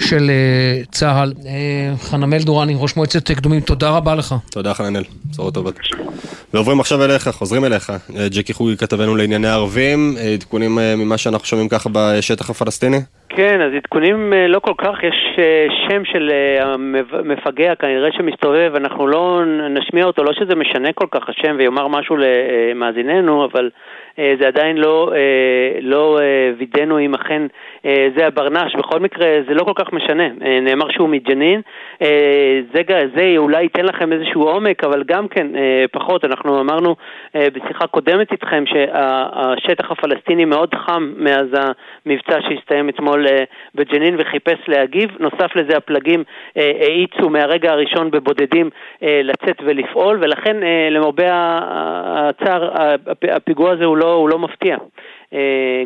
של 0.00 0.30
צה"ל. 0.92 1.34
חנמל 2.02 2.42
דורני, 2.42 2.74
ראש 2.76 2.96
מועצת 2.96 3.30
קדומים, 3.30 3.60
תודה 3.60 3.90
רבה 3.90 4.14
לך. 4.14 4.34
תודה 4.50 4.74
חננאל, 4.74 5.04
בשורות 5.30 5.54
טובות. 5.54 5.74
ועוברים 6.54 6.80
עכשיו 6.80 7.04
אליך, 7.04 7.28
חוזרים 7.28 7.64
אליך. 7.64 7.92
ג'קי 8.30 8.52
חוגי 8.52 8.76
כתבנו 8.76 9.16
לענייני 9.16 9.48
ערבים, 9.48 10.16
עדכונים 10.34 10.74
ממה 10.74 11.18
שאנחנו 11.18 11.46
שומעים 11.46 11.68
ככה 11.68 11.88
בשטח 11.92 12.50
הפלסטיני? 12.50 13.00
כן, 13.38 13.60
אז 13.60 13.72
עדכונים 13.74 14.32
אה, 14.32 14.48
לא 14.48 14.58
כל 14.58 14.72
כך, 14.78 15.02
יש 15.02 15.38
אה, 15.38 15.66
שם 15.88 16.04
של 16.04 16.30
אה, 16.32 16.64
המפגע 17.18 17.74
כנראה 17.74 18.12
שמסתובב, 18.12 18.72
אנחנו 18.76 19.06
לא 19.06 19.42
נשמיע 19.70 20.04
אותו, 20.04 20.24
לא 20.24 20.32
שזה 20.32 20.54
משנה 20.54 20.92
כל 20.92 21.06
כך 21.10 21.28
השם 21.28 21.56
ויאמר 21.58 21.88
משהו 21.88 22.16
למאזיננו, 22.16 23.44
אבל 23.44 23.70
זה 24.16 24.46
עדיין 24.46 24.76
לא, 24.76 25.12
לא 25.80 26.18
וידאנו 26.58 26.98
אם 26.98 27.14
אכן 27.14 27.42
זה 28.16 28.26
הברנש, 28.26 28.74
בכל 28.76 29.00
מקרה 29.00 29.26
זה 29.48 29.54
לא 29.54 29.64
כל 29.64 29.72
כך 29.74 29.92
משנה, 29.92 30.28
נאמר 30.62 30.90
שהוא 30.90 31.08
מג'נין, 31.08 31.60
זה, 32.74 32.82
זה 33.16 33.34
אולי 33.36 33.62
ייתן 33.62 33.84
לכם 33.84 34.12
איזשהו 34.12 34.42
עומק, 34.42 34.84
אבל 34.84 35.02
גם 35.06 35.28
כן 35.28 35.46
פחות, 35.92 36.24
אנחנו 36.24 36.60
אמרנו 36.60 36.96
בשיחה 37.34 37.86
קודמת 37.86 38.32
איתכם 38.32 38.64
שהשטח 38.66 39.90
הפלסטיני 39.90 40.44
מאוד 40.44 40.74
חם 40.74 41.12
מאז 41.16 41.46
המבצע 41.52 42.38
שהסתיים 42.48 42.88
אתמול 42.88 43.26
בג'נין 43.74 44.16
וחיפש 44.18 44.58
להגיב, 44.68 45.10
נוסף 45.18 45.56
לזה 45.56 45.76
הפלגים 45.76 46.24
האיצו 46.56 47.30
מהרגע 47.30 47.72
הראשון 47.72 48.10
בבודדים 48.10 48.70
לצאת 49.02 49.56
ולפעול, 49.64 50.18
ולכן 50.20 50.56
למרבה 50.90 51.26
הצער 52.04 52.70
הפיגוע 53.30 53.70
הזה 53.70 53.84
הוא 53.84 53.96
לא, 53.96 54.12
הוא 54.12 54.28
לא 54.28 54.38
מפתיע. 54.38 54.76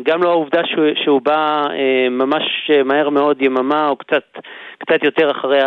גם 0.03 0.23
לא 0.23 0.29
העובדה 0.29 0.61
שהוא, 0.65 0.85
שהוא 1.03 1.21
בא 1.21 1.63
ממש 2.11 2.71
מהר 2.85 3.09
מאוד, 3.09 3.41
יממה 3.41 3.87
או 3.89 3.95
קצת, 3.95 4.23
קצת 4.85 5.03
יותר 5.03 5.31
אחרי 5.31 5.59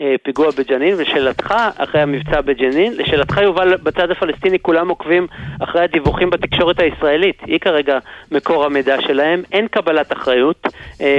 הפיגוע 0.00 0.50
בג'נין, 0.58 0.94
ושאלתך, 0.98 1.54
אחרי 1.78 2.00
המבצע 2.00 2.40
בג'נין, 2.40 2.92
לשאלתך 2.96 3.36
יובל, 3.42 3.76
בצד 3.76 4.10
הפלסטיני 4.10 4.58
כולם 4.58 4.88
עוקבים 4.88 5.26
אחרי 5.60 5.82
הדיווחים 5.82 6.30
בתקשורת 6.30 6.80
הישראלית, 6.80 7.38
היא 7.46 7.60
כרגע 7.60 7.98
מקור 8.32 8.64
המידע 8.64 9.00
שלהם, 9.00 9.42
אין 9.52 9.66
קבלת 9.68 10.12
אחריות, 10.12 10.66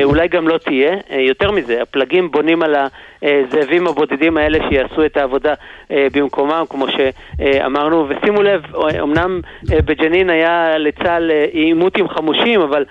אולי 0.04 0.28
גם 0.28 0.48
לא 0.48 0.58
תהיה, 0.58 0.96
יותר 1.10 1.52
מזה, 1.52 1.82
הפלגים 1.82 2.32
בונים 2.32 2.64
על 2.64 2.76
הזאבים 3.24 3.88
הבודדים 3.88 4.38
האלה 4.38 4.60
שיעשו 4.70 5.06
את 5.06 5.18
העבודה 5.18 5.54
במקומם, 5.90 6.64
כמו 6.70 6.86
שאמרנו, 6.88 8.08
ושימו 8.10 8.42
לב, 8.42 8.62
אמנם 9.02 9.40
בג'נין 9.70 10.30
היה 10.30 10.78
לצה"ל 10.78 11.32
עימות 11.52 11.98
עם 11.98 12.08
חמושים, 12.08 12.62
אבל 12.62 12.86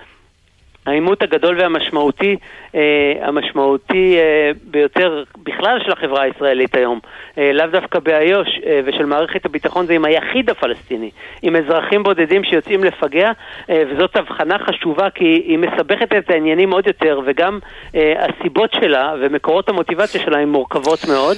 העימות 0.85 1.23
הגדול 1.23 1.59
והמשמעותי, 1.59 2.35
אה, 2.75 3.13
המשמעותי 3.21 4.17
אה, 4.17 4.51
ביותר 4.63 5.23
בכלל 5.43 5.79
של 5.85 5.91
החברה 5.91 6.21
הישראלית 6.21 6.75
היום, 6.75 6.99
אה, 7.37 7.53
לאו 7.53 7.67
דווקא 7.67 7.99
באיו"ש 7.99 8.47
אה, 8.65 8.79
ושל 8.85 9.05
מערכת 9.05 9.45
הביטחון, 9.45 9.85
זה 9.85 9.93
עם 9.93 10.05
היחיד 10.05 10.49
הפלסטיני, 10.49 11.09
עם 11.41 11.55
אזרחים 11.55 12.03
בודדים 12.03 12.43
שיוצאים 12.43 12.83
לפגע, 12.83 13.31
אה, 13.69 13.83
וזאת 13.89 14.15
הבחנה 14.15 14.59
חשובה 14.59 15.09
כי 15.09 15.25
היא 15.25 15.57
מסבכת 15.57 16.15
את 16.17 16.29
העניינים 16.29 16.71
עוד 16.71 16.87
יותר, 16.87 17.19
וגם 17.25 17.59
אה, 17.95 18.25
הסיבות 18.25 18.73
שלה 18.73 19.13
ומקורות 19.21 19.69
המוטיבציה 19.69 20.21
שלה 20.21 20.39
הן 20.39 20.49
מורכבות 20.49 20.99
מאוד. 21.07 21.37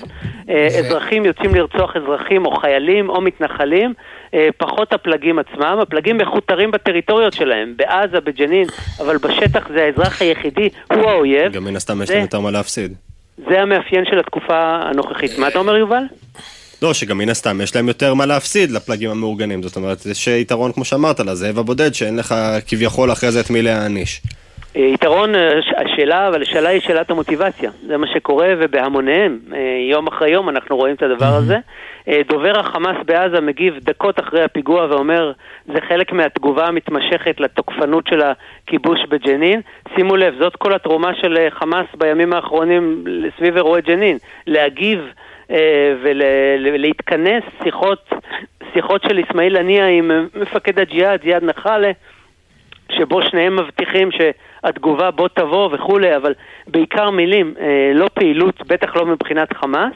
אה, 0.50 0.68
אזרחים 0.80 1.26
יוצאים 1.26 1.56
לרצוח 1.56 1.96
אזרחים 1.96 2.46
או 2.46 2.56
חיילים 2.56 3.10
או 3.10 3.22
מתנחלים. 3.22 3.94
אה, 4.34 4.48
פחות 4.58 4.94
הפלגים 4.94 5.40
עצמם, 5.40 5.78
הפלגים 5.82 6.18
מכותרים 6.18 6.72
בטריטוריות 6.72 7.34
שלהם, 7.34 7.74
בעזה, 7.78 8.20
בג'נין, 8.20 8.68
אבל 9.00 9.18
בשטח 9.18 9.68
זה 9.74 9.84
האזרח 9.84 10.22
היחידי, 10.22 10.70
הוא 10.94 11.10
האויב. 11.10 11.54
גם 11.54 11.64
מן 11.64 11.76
הסתם 11.76 12.02
יש 12.02 12.10
להם 12.10 12.22
יותר 12.22 12.40
מה 12.40 12.52
להפסיד. 12.52 12.94
זה 13.50 13.62
המאפיין 13.62 14.06
של 14.06 14.20
התקופה 14.20 14.76
הנוכחית. 14.76 15.38
מה 15.38 15.48
אתה 15.48 15.60
אומר, 15.60 15.76
יובל? 15.76 16.04
לא, 16.82 16.94
שגם 16.94 17.18
מן 17.18 17.30
הסתם 17.30 17.62
יש 17.62 17.76
להם 17.76 17.88
יותר 17.88 18.14
מה 18.14 18.26
להפסיד 18.26 18.72
לפלגים 18.72 19.12
המאורגנים. 19.12 19.64
זאת 19.64 19.76
אומרת, 19.76 20.06
יש 20.06 20.28
יתרון, 20.28 20.72
כמו 20.72 20.86
שאמרת, 20.86 21.20
לזאב 21.20 21.60
הבודד, 21.60 21.94
שאין 21.94 22.18
לך 22.18 22.36
כביכול 22.68 23.12
אחרי 23.12 23.32
זה 23.32 23.40
את 23.40 23.50
מי 23.50 23.62
להעניש. 23.62 24.22
אה, 24.76 24.82
יתרון, 24.82 25.36
אה, 25.36 25.60
השאלה, 25.78 26.28
אבל 26.28 26.42
השאלה 26.42 26.70
היא 26.70 26.82
שאלת 26.82 27.12
המוטיבציה. 27.12 27.72
זה 27.88 27.98
מה 27.98 28.08
שקורה, 28.08 28.54
ובהמוניהם, 28.58 29.40
יום 29.92 30.08
אחרי 30.08 30.30
יום 30.30 30.50
אנחנו 30.50 30.78
רואים 30.78 30.96
את 30.96 31.04
הדבר 31.04 31.26
הזה. 31.26 31.58
אה, 32.08 32.22
דובר 32.30 32.60
החמאס 32.60 32.98
בעזה 33.06 33.42
מגיב 33.42 33.74
דקות 33.82 34.20
אחרי 34.20 34.44
הפיגוע 34.44 34.86
ואומר 34.90 35.32
זה 35.66 35.82
חלק 35.88 36.12
מהתגובה 36.12 36.68
המתמשכת 36.68 37.40
לתוקפנות 37.40 38.08
של 38.08 38.22
הכיבוש 38.22 39.00
בג'נין. 39.10 39.62
שימו 39.96 40.16
לב, 40.16 40.34
זאת 40.40 40.56
כל 40.56 40.74
התרומה 40.74 41.12
של 41.22 41.38
אה, 41.38 41.48
חמאס 41.52 41.86
בימים 41.98 42.34
האחרונים 42.34 43.04
סביב 43.38 43.56
אירועי 43.56 43.82
ג'נין. 43.82 44.18
להגיב 44.48 45.00
אה, 45.52 45.94
ולהתכנס 46.62 47.44
שיחות, 47.64 48.10
שיחות 48.74 49.04
של 49.04 49.20
אסמאעיל 49.24 49.58
הנייה 49.58 49.88
עם 49.88 50.12
מפקד 50.36 50.80
הג'יהאד, 50.80 51.20
זיאד 51.24 51.44
נחאלה, 51.44 51.92
שבו 52.92 53.20
שניהם 53.30 53.56
מבטיחים 53.60 54.10
שהתגובה 54.12 55.12
בוא 55.12 55.28
תבוא 55.28 55.70
וכולי, 55.74 56.16
אבל 56.16 56.34
בעיקר 56.68 57.10
מילים, 57.10 57.54
לא 57.94 58.08
פעילות, 58.14 58.68
בטח 58.68 58.96
לא 58.96 59.06
מבחינת 59.06 59.54
חמאס. 59.54 59.94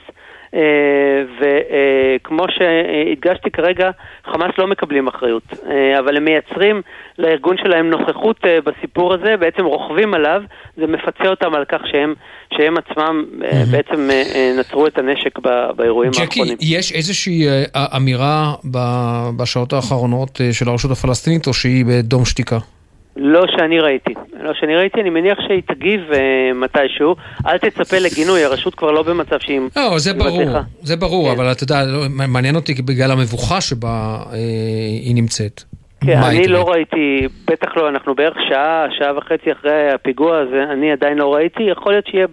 אה, 0.53 1.23
וכמו 1.39 2.43
שהדגשתי 2.49 3.49
כרגע, 3.51 3.89
חמאס 4.25 4.51
לא 4.57 4.67
מקבלים 4.67 5.07
אחריות, 5.07 5.43
אה, 5.69 5.99
אבל 5.99 6.17
הם 6.17 6.25
מייצרים 6.25 6.81
לארגון 7.17 7.55
שלהם 7.57 7.89
נוכחות 7.89 8.37
אה, 8.45 8.57
בסיפור 8.61 9.13
הזה, 9.13 9.37
בעצם 9.39 9.65
רוכבים 9.65 10.13
עליו, 10.13 10.41
זה 10.77 10.87
מפצה 10.87 11.29
אותם 11.29 11.53
על 11.53 11.65
כך 11.65 11.81
שהם, 11.91 12.13
שהם 12.53 12.75
עצמם 12.77 13.25
בעצם 13.71 14.09
נצרו 14.59 14.87
את 14.87 14.97
הנשק 14.97 15.39
באירועים 15.75 16.11
האחרונים. 16.19 16.55
ג'קי, 16.55 16.65
יש 16.75 16.91
איזושהי 16.91 17.47
אמירה 17.95 18.53
בשעות 19.37 19.73
האחרונות 19.73 20.41
של 20.51 20.69
הרשות 20.69 20.91
הפלסטינית, 20.91 21.47
או 21.47 21.53
שהיא 21.53 21.85
בדום 21.85 22.25
שתיקה? 22.25 22.57
לא 23.15 23.45
שאני 23.57 23.79
ראיתי. 23.79 24.13
לא 24.39 24.51
שאני 24.59 24.75
ראיתי, 24.75 25.01
אני 25.01 25.09
מניח 25.09 25.37
שהיא 25.47 25.61
תגיב 25.67 26.01
uh, 26.11 26.15
מתישהו. 26.55 27.15
אל 27.47 27.57
תצפה 27.57 27.97
לגינוי, 27.99 28.43
הרשות 28.43 28.75
כבר 28.75 28.91
לא 28.91 29.03
במצב 29.03 29.39
שהיא... 29.39 29.61
לא, 29.75 29.99
זה 29.99 30.13
ברור, 30.13 30.41
מצליחה. 30.41 30.61
זה 30.81 30.95
ברור, 30.95 31.25
כן. 31.27 31.35
אבל 31.35 31.51
אתה 31.51 31.63
יודע, 31.63 31.83
לא, 31.85 32.01
מעניין 32.09 32.55
אותי 32.55 32.73
בגלל 32.73 33.11
המבוכה 33.11 33.61
שבה 33.61 34.17
uh, 34.23 34.33
היא 35.01 35.15
נמצאת. 35.15 35.63
כן, 36.05 36.17
אני 36.17 36.47
לא 36.47 36.69
ראיתי, 36.69 37.27
בטח 37.47 37.77
לא, 37.77 37.89
אנחנו 37.89 38.15
בערך 38.15 38.37
שעה, 38.49 38.85
שעה 38.99 39.17
וחצי 39.17 39.51
אחרי 39.51 39.91
הפיגוע 39.91 40.37
הזה, 40.37 40.63
אני 40.73 40.91
עדיין 40.91 41.17
לא 41.17 41.33
ראיתי, 41.33 41.63
יכול 41.63 41.91
להיות 41.91 42.07
שיהיה 42.07 42.27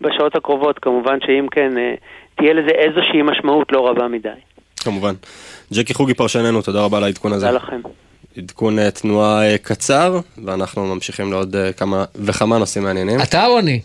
בשעות 0.00 0.36
הקרובות, 0.36 0.78
כמובן 0.78 1.18
שאם 1.26 1.46
כן, 1.50 1.72
uh, 1.76 2.00
תהיה 2.34 2.54
לזה 2.54 2.70
איזושהי 2.70 3.22
משמעות 3.22 3.72
לא 3.72 3.88
רבה 3.88 4.08
מדי. 4.08 4.28
כמובן. 4.84 5.14
ג'קי 5.72 5.94
חוגי 5.94 6.14
פרשננו, 6.14 6.62
תודה 6.62 6.80
רבה 6.80 6.96
על 6.96 7.04
העדכון 7.04 7.32
הזה. 7.32 7.46
תודה 7.46 7.58
לכם. 7.58 7.80
עדכון 8.36 8.78
אה, 8.78 8.90
תנועה 8.90 9.50
אה, 9.50 9.58
קצר, 9.58 10.20
ואנחנו 10.44 10.94
ממשיכים 10.94 11.32
לעוד 11.32 11.56
אה, 11.56 11.72
כמה 11.72 12.04
וכמה 12.14 12.58
נושאים 12.58 12.84
מעניינים. 12.84 13.20
אתה 13.22 13.46
או 13.46 13.58
אני? 13.58 13.80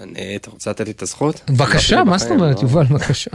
אני, 0.00 0.36
אתה 0.36 0.50
רוצה 0.50 0.70
לתת 0.70 0.86
לי 0.86 0.90
את 0.90 1.02
הזכות? 1.02 1.40
בבקשה, 1.50 2.04
מה 2.04 2.18
זאת 2.18 2.30
אומרת, 2.30 2.56
לא? 2.56 2.62
יובל, 2.62 2.84
בבקשה. 2.84 3.30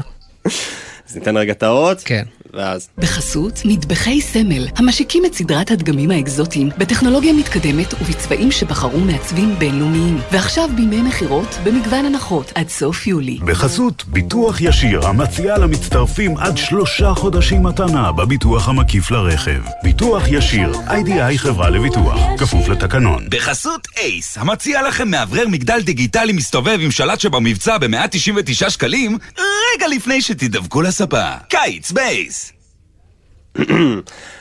אז 1.09 1.15
ניתן 1.15 1.37
רגע 1.37 1.51
את 1.51 1.63
האות. 1.63 2.01
כן. 2.05 2.23
ואז. 2.53 2.89
בחסות 2.97 3.61
מטבחי 3.65 4.21
סמל, 4.21 4.67
המשיקים 4.75 5.25
את 5.25 5.33
סדרת 5.33 5.71
הדגמים 5.71 6.11
האקזוטיים 6.11 6.69
בטכנולוגיה 6.77 7.33
מתקדמת 7.33 7.93
ובצבעים 7.93 8.51
שבחרו 8.51 8.99
מעצבים 8.99 9.55
בינלאומיים. 9.59 10.19
ועכשיו 10.31 10.69
בימי 10.75 11.01
מכירות 11.01 11.57
במגוון 11.63 12.05
הנחות 12.05 12.51
עד 12.55 12.69
סוף 12.69 13.07
יולי. 13.07 13.37
בחסות 13.45 14.05
ביטוח 14.07 14.61
ישיר 14.61 15.07
המציע 15.07 15.57
למצטרפים 15.57 16.37
עד 16.37 16.57
שלושה 16.57 17.13
חודשים 17.13 17.63
מתנה 17.63 18.11
בביטוח 18.11 18.69
המקיף 18.69 19.11
לרכב. 19.11 19.61
ביטוח 19.83 20.23
ישיר, 20.27 20.71
איי-די-איי 20.89 21.37
חברה 21.37 21.69
לביטוח, 21.69 22.19
כפוף 22.37 22.67
לתקנון. 22.67 23.25
בחסות 23.29 23.87
אייס, 23.97 24.37
המציע 24.37 24.87
לכם 24.87 25.11
מאוורר 25.11 25.47
מגדל 25.47 25.81
דיגיטלי 25.81 26.33
מסתובב 26.33 26.77
עם 26.81 26.91
שלט 26.91 27.19
שבמבצע 27.19 27.77
ב-199 27.77 28.69
שקלים, 28.69 29.17
רגע 29.37 29.87
לפני 29.87 30.21
שתדבקו 30.21 30.81
לספה. 30.81 31.31
קיץ 31.49 31.91
בייס. 31.91 32.38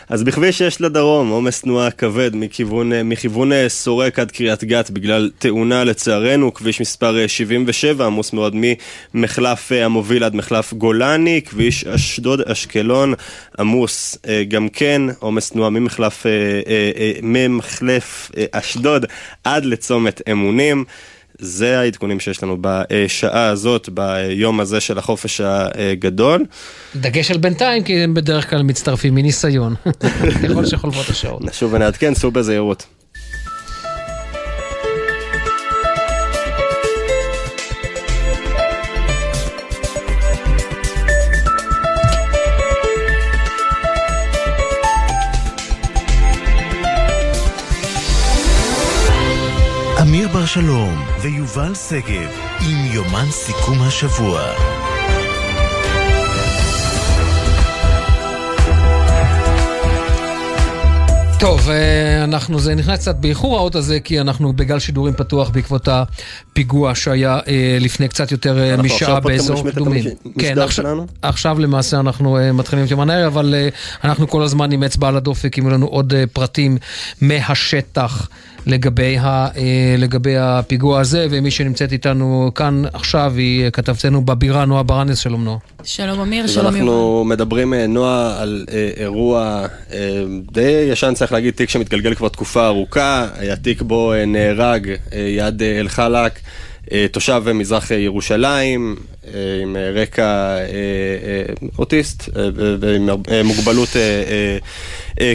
אז 0.09 0.23
בכביש 0.23 0.59
6 0.59 0.81
לדרום, 0.81 1.29
עומס 1.29 1.61
תנועה 1.61 1.91
כבד 1.91 2.31
מכיוון, 2.35 2.93
מכיוון 3.05 3.53
אה, 3.53 3.69
סורק 3.69 4.19
עד 4.19 4.31
קריית 4.31 4.65
גת 4.65 4.91
בגלל 4.91 5.31
תאונה 5.39 5.85
לצערנו, 5.85 6.55
כביש 6.55 6.81
מספר 6.81 7.27
77 7.27 8.03
אה, 8.05 8.07
עמוס 8.07 8.33
מאוד 8.33 8.57
ממחלף 9.15 9.73
אה, 9.73 9.85
המוביל 9.85 10.25
עד 10.25 10.35
מחלף 10.35 10.73
גולני, 10.73 11.41
כביש 11.47 11.85
אשדוד 11.85 12.41
אשקלון 12.41 13.15
עמוס 13.59 14.19
גם 14.49 14.69
כן, 14.69 15.03
עומס 15.19 15.51
תנועה 15.51 15.71
ממחלף, 15.71 16.27
ממחלף 17.23 18.31
אשדוד 18.53 19.07
עד 19.45 19.65
לצומת 19.65 20.23
אמונים. 20.31 20.85
זה 21.39 21.81
העדכונים 21.81 22.21
שיש 22.21 22.43
לנו 22.43 22.57
בשעה 22.61 23.47
הזאת, 23.47 23.89
ביום 23.89 24.61
הזה 24.61 24.81
של 24.81 24.99
החופש 24.99 25.41
הגדול. 25.41 26.45
דגש 26.97 27.31
על 27.31 27.39
בינתיים, 27.39 27.85
כי 27.85 27.97
הם 27.97 28.15
בדרך 28.15 28.51
כלל 28.51 28.63
מצטרפים 28.63 29.15
מניסיון, 29.15 29.75
ככל 30.49 30.67
שחולפות 30.67 31.09
השעות. 31.09 31.45
נשוב 31.45 31.73
ונעדכן, 31.73 32.15
סעו 32.15 32.31
בזהירות. 32.31 32.87
אמיר 50.03 50.29
בר 50.29 50.47
שלום 50.47 51.08
ויובל 51.23 51.75
שגב 51.75 52.31
עם 52.61 52.93
יומן 52.93 53.31
סיכום 53.31 53.83
השבוע. 53.83 54.68
טוב, 61.41 61.71
אה, 61.71 62.25
אנחנו, 62.25 62.61
זה 62.61 62.75
נכנס 62.75 63.01
קצת 63.01 63.17
באיחור 63.17 63.57
האות 63.57 63.75
הזה, 63.75 64.01
כי 64.01 64.21
אנחנו 64.21 64.53
בגל 64.53 64.79
שידורים 64.79 65.15
פתוח 65.15 65.51
בעקבות 65.51 65.89
הפיגוע 65.89 66.95
שהיה 66.95 67.39
אה, 67.49 67.79
לפני 67.81 68.09
קצת 68.09 68.33
יותר 68.33 68.59
אה, 68.59 68.77
משעה 68.77 69.21
באזור 69.21 69.71
קדומים. 69.71 70.05
כן, 70.39 70.59
עכשיו, 70.59 71.05
עכשיו 71.23 71.59
למעשה 71.59 72.01
אנחנו 72.01 72.39
מתחילים 72.55 72.85
את 72.85 72.91
יומן 72.91 73.11
הערב, 73.11 73.39
אבל 73.39 73.55
אנחנו 74.05 74.29
כל 74.29 74.43
הזמן 74.43 74.73
עם 74.73 74.83
אצבע 74.83 75.09
על 75.09 75.17
הדופק, 75.17 75.59
אם 75.59 75.71
לנו 75.71 75.87
עוד 75.87 76.15
פרטים 76.33 76.79
מהשטח. 77.21 78.29
לגבי, 78.67 79.19
ה, 79.19 79.49
לגבי 79.99 80.37
הפיגוע 80.37 81.01
הזה, 81.01 81.27
ומי 81.31 81.51
שנמצאת 81.51 81.93
איתנו 81.93 82.51
כאן 82.55 82.83
עכשיו 82.93 83.33
היא 83.37 83.71
כתבתנו 83.71 84.25
בבירה, 84.25 84.65
נועה 84.65 84.83
ברנס, 84.83 85.19
שלום 85.19 85.45
נועה. 85.45 85.59
שלום 85.85 86.21
אמיר, 86.21 86.47
שלום 86.47 86.67
יובל. 86.67 86.79
אנחנו 86.79 87.25
מדברים, 87.25 87.75
נועה, 87.75 88.43
על 88.43 88.65
אירוע 88.97 89.67
די 90.53 90.89
ישן, 90.91 91.15
צריך 91.15 91.28
להגיד, 91.33 91.55
תיק 91.55 91.71
שמתגלגל 91.71 92.15
כבר 92.15 92.29
תקופה 92.29 92.67
ארוכה, 92.67 93.29
היה 93.39 93.57
תיק 93.57 93.83
בו 93.83 94.13
נהרג 94.27 94.95
יד 95.13 95.63
אל-חלאק. 95.63 96.41
תושב 97.13 97.43
מזרח 97.55 97.91
ירושלים, 97.91 98.97
עם 99.63 99.77
רקע 99.95 100.57
אוטיסט 101.79 102.29
ועם 102.81 103.09
מוגבלות 103.45 103.89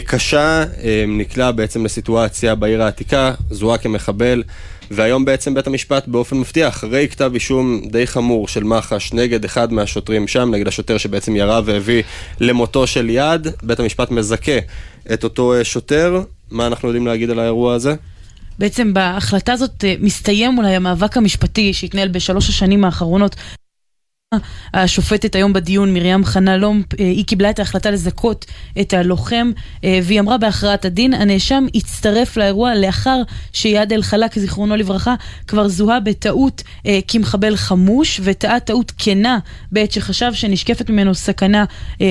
קשה, 0.04 0.64
נקלע 1.08 1.50
בעצם 1.50 1.84
לסיטואציה 1.84 2.54
בעיר 2.54 2.82
העתיקה, 2.82 3.32
זוהה 3.50 3.78
כמחבל. 3.78 4.42
והיום 4.90 5.24
בעצם 5.24 5.54
בית 5.54 5.66
המשפט 5.66 6.08
באופן 6.08 6.36
מפתיע, 6.36 6.68
אחרי 6.68 7.08
כתב 7.08 7.30
אישום 7.34 7.80
די 7.90 8.06
חמור 8.06 8.48
של 8.48 8.64
מח"ש 8.64 9.12
נגד 9.12 9.44
אחד 9.44 9.72
מהשוטרים 9.72 10.28
שם, 10.28 10.50
נגד 10.54 10.68
השוטר 10.68 10.98
שבעצם 10.98 11.36
ירה 11.36 11.60
והביא 11.64 12.02
למותו 12.40 12.86
של 12.86 13.10
יד, 13.10 13.48
בית 13.62 13.80
המשפט 13.80 14.10
מזכה 14.10 14.58
את 15.12 15.24
אותו 15.24 15.52
שוטר. 15.62 16.22
מה 16.50 16.66
אנחנו 16.66 16.88
יודעים 16.88 17.06
להגיד 17.06 17.30
על 17.30 17.38
האירוע 17.38 17.74
הזה? 17.74 17.94
בעצם 18.58 18.94
בהחלטה 18.94 19.52
הזאת 19.52 19.84
אה, 19.84 19.94
מסתיים 20.00 20.58
אולי 20.58 20.76
המאבק 20.76 21.16
המשפטי 21.16 21.72
שהתנהל 21.72 22.08
בשלוש 22.08 22.48
השנים 22.48 22.84
האחרונות. 22.84 23.36
השופטת 24.74 25.34
היום 25.34 25.52
בדיון, 25.52 25.94
מרים 25.94 26.24
חנה 26.24 26.56
לומפ, 26.56 27.00
אה, 27.00 27.04
היא 27.04 27.24
קיבלה 27.24 27.50
את 27.50 27.58
ההחלטה 27.58 27.90
לזכות 27.90 28.44
את 28.80 28.92
הלוחם, 28.94 29.50
אה, 29.84 29.98
והיא 30.02 30.20
אמרה 30.20 30.38
בהכרעת 30.38 30.84
הדין, 30.84 31.14
הנאשם 31.14 31.66
הצטרף 31.74 32.36
לאירוע 32.36 32.74
לאחר 32.74 33.22
שיעד 33.52 33.92
אל-חלאק, 33.92 34.38
זיכרונו 34.38 34.76
לברכה, 34.76 35.14
כבר 35.46 35.68
זוהה 35.68 36.00
בטעות 36.00 36.62
כמחבל 37.08 37.56
חמוש, 37.56 38.20
וטעה 38.24 38.60
טעות 38.60 38.92
כנה 38.98 39.38
בעת 39.72 39.92
שחשב 39.92 40.30
שנשקפת 40.34 40.90
ממנו 40.90 41.14
סכנה 41.14 41.64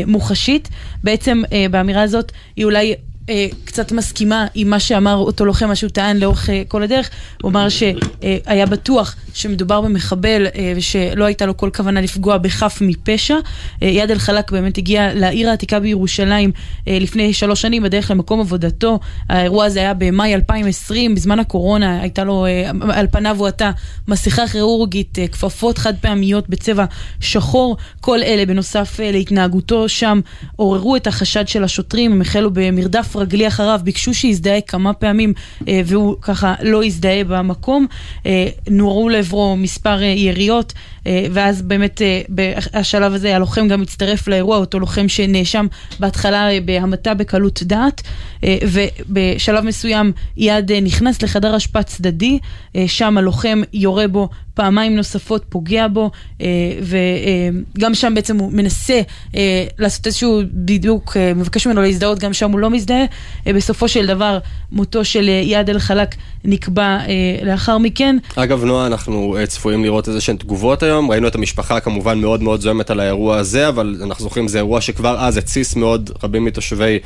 מוחשית. 0.08 0.70
בעצם 1.04 1.42
באמירה 1.72 2.02
הזאת 2.02 2.32
היא 2.56 2.66
אולי 2.66 2.96
אה, 3.30 3.48
קצת 3.66 3.92
מסכימה 3.92 4.48
עם 4.56 4.70
מה 4.70 4.80
שאמר 4.80 5.16
אותו 5.16 5.46
לוחם, 5.46 5.68
מה 5.68 5.76
שהוא 5.76 5.90
טען 5.90 6.18
לאורך 6.18 6.50
אה, 6.50 6.64
כל 6.68 6.84
הדרך. 6.84 7.10
הוא 7.42 7.52
אמר 7.52 7.68
שהיה 7.70 8.66
בטוח 8.66 9.16
שמדובר 9.34 9.82
במחבל 9.82 10.48
אה, 10.56 10.74
ושלא 10.76 11.26
הייתה 11.26 11.46
לו 11.46 11.58
כל 11.58 11.70
כוונה 11.76 12.02
לפגוע 12.02 12.38
בחף 12.38 12.78
מפשע. 12.82 13.36
אה, 13.84 13.88
יד 13.88 14.12
אל-חלאק 14.12 14.52
באמת 14.52 14.78
הגיע 14.78 15.14
לעיר 15.14 15.50
העתיקה 15.50 15.80
בירושלים 15.80 16.52
אה, 16.88 16.98
לפני 17.02 17.34
שלוש 17.34 17.62
שנים 17.62 17.84
בדרך 17.84 18.12
למקום 18.12 18.40
עבודתו. 18.40 19.00
האירוע 19.30 19.66
הזה 19.66 19.80
היה 19.80 19.94
במאי 19.94 20.36
2020, 20.36 21.16
בזמן 21.16 21.40
הקורונה 21.40 22.02
הייתה 22.02 22.24
לו, 22.24 22.46
אה, 22.46 22.72
על 22.90 23.08
פניו 23.12 23.36
הוא 23.40 23.48
עטה 23.48 23.72
מסכה 24.08 24.48
כירורגית, 24.48 25.20
אה, 25.20 25.28
כפפות 25.28 25.78
חד 25.78 25.94
פעמיות 26.02 26.50
בצבע 26.50 26.86
שחור. 27.20 27.78
כל 28.02 28.24
אלה 28.24 28.46
בנוסף 28.46 29.00
אה, 29.00 29.12
להתנהגותו 29.12 29.90
שם 29.90 30.20
עוררו 30.56 30.96
את 30.96 31.08
החשד 31.08 31.48
של 31.48 31.64
השוטרים, 31.64 32.12
הם 32.12 32.22
החלו 32.22 32.50
במרדף 32.54 33.16
רגלי 33.16 33.48
אחריו, 33.48 33.80
ביקשו 33.84 34.14
שיזדהה 34.14 34.62
כמה 34.62 34.94
פעמים 34.94 35.34
אה, 35.68 35.82
והוא 35.86 36.16
ככה 36.22 36.54
לא 36.62 36.84
הזדהה 36.84 37.24
במקום, 37.24 37.88
אה, 38.26 38.48
נורו 38.70 39.10
לעברו 39.24 39.56
מספר 39.58 40.02
אה, 40.02 40.08
יריות 40.08 40.74
ואז 41.06 41.62
באמת 41.62 42.02
בשלב 42.30 43.14
הזה 43.14 43.36
הלוחם 43.36 43.68
גם 43.68 43.82
הצטרף 43.82 44.28
לאירוע, 44.28 44.58
אותו 44.58 44.80
לוחם 44.80 45.08
שנאשם 45.08 45.68
בהתחלה 46.00 46.48
בהמתה 46.66 47.14
בקלות 47.14 47.64
דעת 47.64 48.02
ובשלב 48.44 49.66
מסוים 49.66 50.12
יד 50.38 50.72
נכנס 50.72 51.22
לחדר 51.22 51.58
אשפה 51.58 51.84
צדדי, 51.84 52.40
שם 52.88 53.18
הלוחם 53.18 53.62
יורה 53.74 54.08
בו 54.08 54.30
פעמיים 54.54 54.96
נוספות 54.96 55.46
פוגע 55.50 55.88
בו, 55.88 56.12
אה, 56.42 56.48
וגם 56.82 57.92
אה, 57.92 57.96
שם 57.96 58.14
בעצם 58.16 58.38
הוא 58.38 58.52
מנסה 58.54 59.02
אה, 59.36 59.66
לעשות 59.80 60.08
איזשהו 60.08 60.42
בדיוק, 60.54 61.18
מבקש 61.36 61.68
ממנו 61.68 61.82
להזדהות, 61.82 62.20
גם 62.20 62.34
שם 62.34 62.52
הוא 62.52 62.60
לא 62.60 62.70
מזדהה. 62.70 63.06
בסופו 63.46 63.88
של 63.88 64.06
דבר, 64.06 64.40
מותו 64.72 65.06
של 65.06 65.30
איאד 65.30 65.70
אל-חלאק 65.70 66.16
נקבע 66.44 66.98
לאחר 67.44 67.78
מכן. 67.78 68.18
אגב, 68.36 68.64
נועה, 68.64 68.88
אנחנו 68.88 69.38
צפויים 69.48 69.84
לראות 69.84 70.08
איזה 70.08 70.22
שהן 70.22 70.36
תגובות 70.36 70.84
היום. 70.84 70.93
ראינו 71.00 71.28
את 71.28 71.36
המשפחה 71.36 71.80
כמובן 71.80 72.20
מאוד 72.20 72.44
מאוד 72.44 72.62
זוהמת 72.62 72.90
על 72.90 73.00
האירוע 73.00 73.38
הזה, 73.38 73.68
אבל 73.68 73.98
אנחנו 74.04 74.24
זוכרים, 74.24 74.48
זה 74.48 74.58
אירוע 74.58 74.82
שכבר 74.82 75.20
אז 75.20 75.38
התסיס 75.38 75.76
מאוד 75.76 76.12
רבים 76.24 76.46
מתושבי 76.46 77.00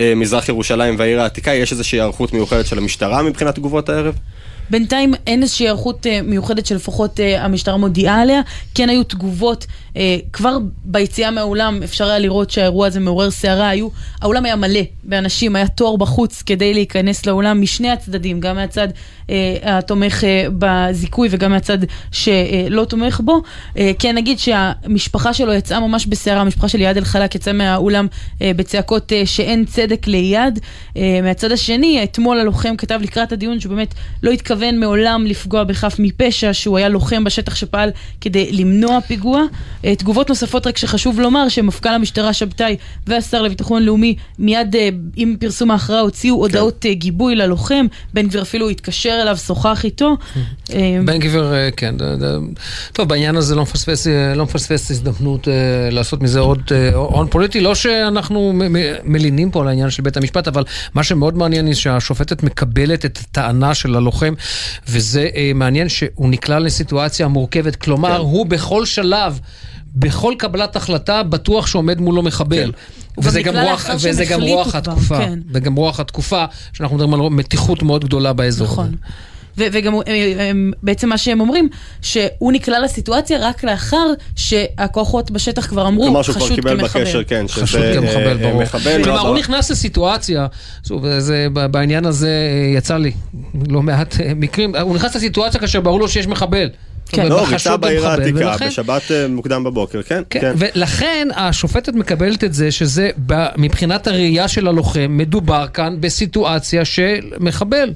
מזרח 0.00 0.48
ירושלים 0.48 0.94
והעיר 0.98 1.20
העתיקה. 1.20 1.54
יש 1.54 1.72
איזושהי 1.72 1.98
היערכות 1.98 2.32
מיוחדת 2.32 2.66
של 2.66 2.78
המשטרה 2.78 3.22
מבחינת 3.22 3.54
תגובות 3.54 3.88
הערב? 3.88 4.14
בינתיים 4.70 5.14
אין 5.26 5.42
איזושהי 5.42 5.66
היערכות 5.66 6.06
uh, 6.06 6.08
מיוחדת 6.22 6.66
שלפחות 6.66 7.20
uh, 7.20 7.40
המשטרה 7.40 7.76
מודיעה 7.76 8.22
עליה. 8.22 8.40
כן 8.74 8.88
היו 8.88 9.04
תגובות, 9.04 9.66
כבר 10.32 10.58
ביציאה 10.84 11.30
מהאולם 11.30 11.80
אפשר 11.84 12.04
היה 12.04 12.18
לראות 12.18 12.50
שהאירוע 12.50 12.86
הזה 12.86 13.00
מעורר 13.00 13.30
סערה. 13.30 13.68
היו, 13.68 13.88
האולם 14.22 14.44
היה 14.44 14.56
מלא 14.56 14.80
באנשים, 15.04 15.56
היה 15.56 15.68
תור 15.68 15.98
בחוץ 15.98 16.42
כדי 16.42 16.74
להיכנס 16.74 17.26
לאולם 17.26 17.60
משני 17.60 17.90
הצדדים, 17.90 18.40
גם 18.40 18.56
מהצד 18.56 18.88
uh, 18.90 19.30
התומך 19.62 20.20
uh, 20.20 20.26
בזיכוי 20.58 21.28
וגם 21.30 21.50
מהצד 21.50 21.78
שלא 22.12 22.84
תומך 22.88 23.20
בו. 23.24 23.42
Uh, 23.74 23.78
כן 23.98 24.14
נגיד 24.14 24.38
שהמשפחה 24.38 25.34
שלו 25.34 25.52
יצאה 25.52 25.80
ממש 25.80 26.06
בסערה, 26.06 26.40
המשפחה 26.40 26.68
של 26.68 26.80
איאד 26.80 26.96
אל-חלאק 26.96 27.34
יצאה 27.34 27.52
מהאולם 27.52 28.06
uh, 28.06 28.42
בצעקות 28.56 29.12
uh, 29.12 29.26
שאין 29.26 29.64
צדק 29.64 30.06
לאיאד. 30.06 30.58
Uh, 30.94 30.98
מהצד 31.22 31.52
השני, 31.52 32.02
אתמול 32.02 32.40
הלוחם 32.40 32.76
כתב 32.76 33.00
לקראת 33.02 33.32
הדיון 33.32 33.60
שבאמת 33.60 33.94
לא 34.22 34.30
התכוון 34.30 34.80
מעולם 34.80 35.26
לפגוע 35.26 35.64
בחף 35.64 35.96
מפשע, 35.98 36.52
שהוא 36.52 36.78
היה 36.78 36.88
לוחם 36.88 37.24
בשטח 37.24 37.54
שפעל 37.54 37.90
כדי 38.20 38.52
למנוע 38.52 39.00
פיגוע. 39.00 39.42
אה, 39.86 39.94
תגובות 39.94 40.28
נוספות 40.28 40.66
רק 40.66 40.78
שחשוב 40.78 41.20
לומר 41.20 41.48
שמפכ"ל 41.48 41.88
המשטרה 41.88 42.32
שבתאי 42.32 42.76
והשר 43.06 43.42
לביטחון 43.42 43.82
לאומי 43.82 44.16
מיד 44.38 44.76
אה, 44.76 44.88
עם 45.16 45.36
פרסום 45.40 45.70
ההכרעה 45.70 46.00
הוציאו 46.00 46.36
כן. 46.36 46.40
הודעות 46.40 46.86
אה, 46.86 46.94
גיבוי 46.94 47.34
ללוחם, 47.34 47.86
בן 48.14 48.28
גביר 48.28 48.42
אפילו 48.42 48.68
התקשר 48.68 49.18
אליו, 49.22 49.36
שוחח 49.36 49.84
איתו. 49.84 50.16
בן 51.06 51.18
גביר, 51.18 51.54
כן. 51.76 51.94
טוב, 52.92 53.08
בעניין 53.08 53.36
הזה 53.36 53.54
לא 53.54 53.62
מפספס, 53.62 54.06
לא 54.36 54.44
מפספס 54.44 54.90
הזדמנות 54.90 55.48
לעשות 55.90 56.22
מזה 56.22 56.40
עוד 56.40 56.72
הון 56.94 57.26
פוליטי. 57.26 57.60
לא 57.60 57.74
שאנחנו 57.74 58.52
מלינים 59.04 59.50
פה 59.50 59.60
על 59.62 59.68
העניין 59.68 59.90
של 59.90 60.02
בית 60.02 60.16
המשפט, 60.16 60.48
אבל 60.48 60.64
מה 60.94 61.02
שמאוד 61.02 61.36
מעניין 61.36 61.66
הוא 61.66 61.74
שהשופטת 61.74 62.42
מקבלת 62.42 63.04
את 63.04 63.18
הטענה 63.22 63.74
של 63.74 63.96
הלוחם 63.96 64.34
וזה 64.88 65.28
מעניין 65.54 65.88
שהוא 65.88 66.28
נקלע 66.30 66.58
לסיטואציה 66.58 67.28
מורכבת. 67.28 67.76
כלומר, 67.76 68.14
כן. 68.14 68.20
הוא 68.20 68.46
בכל 68.46 68.84
שלב... 68.84 69.38
בכל 69.96 70.34
קבלת 70.38 70.76
החלטה 70.76 71.22
בטוח 71.22 71.66
שעומד 71.66 72.00
מולו 72.00 72.22
מחבל. 72.22 72.72
כן. 72.72 73.22
וזה 73.22 73.42
גם 73.42 73.56
רוח, 73.56 73.86
וזה 73.94 74.24
גם 74.24 74.42
רוח 74.42 74.74
התקופה. 74.74 75.18
כן. 75.18 75.38
וגם 75.52 75.74
רוח 75.74 76.00
התקופה, 76.00 76.44
שאנחנו 76.72 76.96
מדברים 76.96 77.14
על 77.14 77.30
מתיחות 77.30 77.82
מאוד 77.82 78.04
גדולה 78.04 78.32
באזור 78.32 78.66
נכון. 78.66 78.94
ו- 79.58 79.66
וגם 79.72 79.94
אה, 79.94 80.00
אה, 80.06 80.50
בעצם 80.82 81.08
מה 81.08 81.18
שהם 81.18 81.40
אומרים, 81.40 81.68
שהוא 82.02 82.52
נקלע 82.52 82.80
לסיטואציה 82.80 83.38
רק 83.48 83.64
לאחר 83.64 84.06
שהכוחות 84.36 85.30
בשטח 85.30 85.66
כבר 85.66 85.88
אמרו, 85.88 86.04
כלומר 86.04 86.22
שהוא 86.22 86.34
כבר 86.34 86.44
חשוד 86.44 86.56
קיבל 86.56 86.80
כמחבל. 86.80 87.02
בקשר, 87.04 87.24
כן, 87.24 87.48
שזה 87.48 87.62
חשוד 87.62 87.80
כמחבל, 87.94 88.26
אה, 88.26 88.34
ברור. 88.34 88.62
מחבל, 88.62 89.04
כלומר, 89.04 89.22
לא 89.22 89.28
הוא. 89.28 89.38
נכנס 89.38 89.70
לסיטואציה, 89.70 90.46
שוב, 90.88 91.18
זה, 91.18 91.46
בעניין 91.70 92.06
הזה 92.06 92.30
יצא 92.76 92.96
לי 92.96 93.12
לא 93.68 93.82
מעט 93.82 94.16
מקרים, 94.36 94.76
הוא 94.76 94.96
נכנס 94.96 95.16
לסיטואציה 95.16 95.60
כאשר 95.60 95.80
ברור 95.80 96.00
לו 96.00 96.08
שיש 96.08 96.26
מחבל. 96.26 96.68
אומרת, 97.12 97.30
לא, 97.30 97.46
ריצה 97.50 97.76
בעיר 97.76 98.06
העתיקה, 98.08 98.38
ולכן- 98.38 98.66
בשבת 98.68 99.02
אה, 99.10 99.28
מוקדם 99.28 99.64
בבוקר, 99.64 100.02
כן, 100.02 100.22
כן, 100.30 100.40
כן. 100.40 100.52
ולכן 100.58 101.28
השופטת 101.36 101.94
מקבלת 101.94 102.44
את 102.44 102.54
זה 102.54 102.70
שזה 102.70 103.10
מבחינת 103.56 104.06
הראייה 104.06 104.48
של 104.48 104.68
הלוחם, 104.68 105.06
מדובר 105.10 105.66
כאן 105.74 105.96
בסיטואציה 106.00 106.84
של 106.84 107.20
מחבל. 107.40 107.92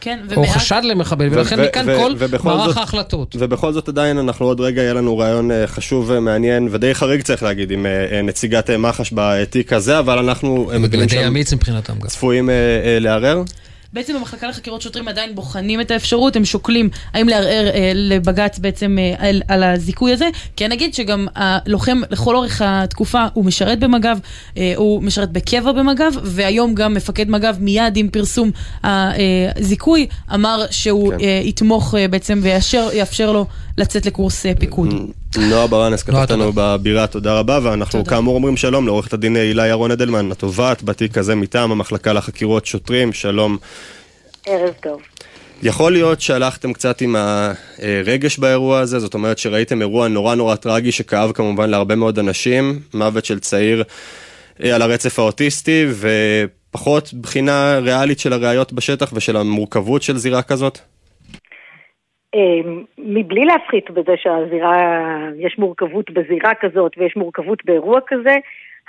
כן, 0.00 0.18
או 0.36 0.40
ומאז- 0.42 0.50
חשד 0.50 0.80
למחבל, 0.84 1.28
ולכן 1.30 1.60
ו- 1.60 1.64
מכאן 1.64 1.84
ו- 1.88 1.96
כל 2.38 2.48
מערך 2.48 2.66
זאת- 2.68 2.76
ההחלטות. 2.76 3.36
ובכל 3.38 3.72
זאת 3.72 3.88
עדיין 3.88 4.18
אנחנו 4.18 4.46
עוד 4.46 4.60
רגע, 4.60 4.82
יהיה 4.82 4.94
לנו 4.94 5.18
רעיון 5.18 5.50
אה, 5.50 5.66
חשוב 5.66 6.04
ומעניין 6.08 6.68
ודי 6.70 6.94
חריג 6.94 7.22
צריך 7.22 7.42
להגיד 7.42 7.70
עם 7.70 7.86
אה, 7.86 8.06
אה, 8.16 8.22
נציגת 8.22 8.70
אה, 8.70 8.76
מח"ש 8.78 9.12
בתיק 9.14 9.72
הזה, 9.72 9.98
אבל 9.98 10.18
אנחנו 10.18 10.70
אה, 10.72 10.78
מבינים 10.78 11.06
די 11.06 11.14
שהם 11.14 11.24
אמיץ 11.26 11.52
מבחינתם 11.52 11.92
גם. 12.00 12.06
צפויים 12.08 12.50
אה, 12.50 12.54
אה, 12.54 12.98
לערער. 13.00 13.42
בעצם 13.92 14.14
במחלקה 14.14 14.48
לחקירות 14.48 14.82
שוטרים 14.82 15.08
עדיין 15.08 15.34
בוחנים 15.34 15.80
את 15.80 15.90
האפשרות, 15.90 16.36
הם 16.36 16.44
שוקלים 16.44 16.90
האם 17.12 17.28
לערער 17.28 17.68
אה, 17.68 17.92
לבג"ץ 17.94 18.58
בעצם 18.58 18.98
אה, 18.98 19.28
על, 19.28 19.42
על 19.48 19.62
הזיכוי 19.62 20.12
הזה, 20.12 20.28
כי 20.56 20.66
אני 20.66 20.74
אגיד 20.74 20.94
שגם 20.94 21.26
הלוחם 21.34 22.00
לכל 22.10 22.36
אורך 22.36 22.62
התקופה 22.64 23.26
הוא 23.34 23.44
משרת 23.44 23.78
במג"ב, 23.80 24.18
אה, 24.56 24.72
הוא 24.76 25.02
משרת 25.02 25.32
בקבע 25.32 25.72
במג"ב, 25.72 26.12
והיום 26.22 26.74
גם 26.74 26.94
מפקד 26.94 27.30
מג"ב 27.30 27.56
מיד 27.60 27.96
עם 27.96 28.08
פרסום 28.08 28.50
הזיכוי 28.84 30.06
אמר 30.34 30.64
שהוא 30.70 31.12
כן. 31.12 31.20
אה, 31.20 31.40
יתמוך 31.44 31.94
אה, 31.94 32.08
בעצם 32.08 32.40
ויאשר, 32.42 32.88
יאפשר 32.92 33.32
לו 33.32 33.46
לצאת 33.78 34.06
לקורס 34.06 34.46
אה, 34.46 34.52
פיקוד. 34.58 34.88
נועה 35.38 35.66
ברנס 35.66 36.02
כתבת 36.02 36.30
לנו 36.30 36.52
בבירה, 36.54 37.06
תודה 37.06 37.38
רבה, 37.38 37.58
ואנחנו. 37.62 38.04
כאמור 38.04 38.34
אומרים 38.34 38.56
שלום 38.56 38.86
לעורכת 38.86 39.12
הדין 39.12 39.36
הילה 39.36 39.66
ירון 39.66 39.90
אדלמן, 39.90 40.32
התובעת 40.32 40.82
בתיק 40.82 41.18
הזה 41.18 41.34
מטעם 41.34 41.72
המחלקה 41.72 42.12
לחקירות 42.12 42.66
שוטרים, 42.66 43.12
שלום. 43.12 43.58
ערב 44.46 44.74
טוב. 44.82 45.00
יכול 45.62 45.92
להיות 45.92 46.20
שהלכתם 46.20 46.72
קצת 46.72 47.00
עם 47.00 47.16
הרגש 47.18 48.38
באירוע 48.38 48.80
הזה, 48.80 48.98
זאת 48.98 49.14
אומרת 49.14 49.38
שראיתם 49.38 49.80
אירוע 49.80 50.08
נורא 50.08 50.34
נורא 50.34 50.54
טרגי 50.54 50.92
שכאב 50.92 51.32
כמובן 51.32 51.70
להרבה 51.70 51.96
מאוד 51.96 52.18
אנשים, 52.18 52.80
מוות 52.94 53.24
של 53.24 53.40
צעיר 53.40 53.84
אה, 54.64 54.74
על 54.74 54.82
הרצף 54.82 55.18
האוטיסטי, 55.18 55.86
ופחות 56.70 57.14
בחינה 57.14 57.78
ריאלית 57.78 58.18
של 58.18 58.32
הראיות 58.32 58.72
בשטח 58.72 59.10
ושל 59.12 59.36
המורכבות 59.36 60.02
של 60.02 60.18
זירה 60.18 60.42
כזאת? 60.42 60.78
אמ, 62.34 62.84
מבלי 62.98 63.44
להפחית 63.44 63.90
בזה 63.90 64.12
שהזירה, 64.16 65.08
יש 65.38 65.58
מורכבות 65.58 66.10
בזירה 66.10 66.54
כזאת 66.54 66.92
ויש 66.98 67.16
מורכבות 67.16 67.64
באירוע 67.64 68.00
כזה, 68.06 68.36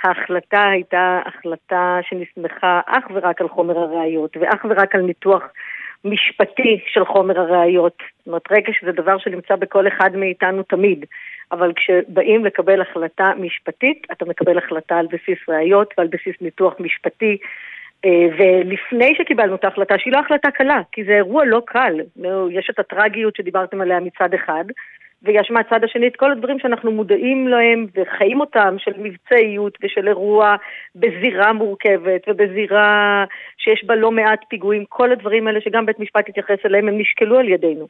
ההחלטה 0.04 0.68
הייתה 0.68 1.20
החלטה 1.26 1.98
שנסמכה 2.02 2.80
אך 2.86 3.04
ורק 3.14 3.40
על 3.40 3.48
חומר 3.48 3.78
הראיות 3.78 4.36
ואך 4.36 4.66
ורק 4.70 4.94
על 4.94 5.00
ניתוח 5.00 5.42
משפטי 6.04 6.80
של 6.86 7.04
חומר 7.04 7.40
הראיות. 7.40 8.02
זאת 8.18 8.26
אומרת, 8.26 8.42
רגש 8.50 8.84
זה 8.84 8.92
דבר 8.92 9.18
שנמצא 9.18 9.56
בכל 9.56 9.88
אחד 9.88 10.16
מאיתנו 10.16 10.62
תמיד, 10.62 11.04
אבל 11.52 11.72
כשבאים 11.76 12.44
לקבל 12.44 12.80
החלטה 12.80 13.32
משפטית, 13.36 14.06
אתה 14.12 14.24
מקבל 14.24 14.58
החלטה 14.58 14.96
על 14.98 15.06
בסיס 15.06 15.38
ראיות 15.48 15.94
ועל 15.98 16.06
בסיס 16.06 16.36
ניתוח 16.40 16.74
משפטי. 16.80 17.38
אה, 18.04 18.26
ולפני 18.38 19.14
שקיבלנו 19.18 19.54
את 19.54 19.64
ההחלטה, 19.64 19.94
שהיא 19.98 20.12
לא 20.12 20.18
החלטה 20.18 20.50
קלה, 20.50 20.80
כי 20.92 21.04
זה 21.04 21.12
אירוע 21.12 21.44
לא 21.44 21.62
קל. 21.66 22.00
יש 22.50 22.70
את 22.70 22.78
הטרגיות 22.78 23.36
שדיברתם 23.36 23.80
עליה 23.80 24.00
מצד 24.00 24.34
אחד, 24.34 24.64
ויש 25.22 25.50
מהצד 25.50 25.84
השני 25.84 26.06
את 26.06 26.16
כל 26.16 26.32
הדברים 26.32 26.58
שאנחנו 26.58 26.92
מודעים 26.92 27.48
להם 27.48 27.86
וחיים 27.96 28.40
אותם, 28.40 28.76
של 28.78 28.92
מבצעיות 28.98 29.78
ושל 29.82 30.08
אירוע 30.08 30.56
בזירה 30.94 31.52
מורכבת 31.52 32.28
ובזירה 32.28 33.24
שיש 33.58 33.84
בה 33.84 33.94
לא 33.94 34.10
מעט 34.10 34.40
פיגועים, 34.48 34.84
כל 34.88 35.12
הדברים 35.12 35.46
האלה 35.46 35.60
שגם 35.60 35.86
בית 35.86 35.98
משפט 35.98 36.28
התייחס 36.28 36.58
אליהם, 36.66 36.88
הם 36.88 36.98
נשקלו 36.98 37.38
על 37.38 37.48
ידינו. 37.48 37.88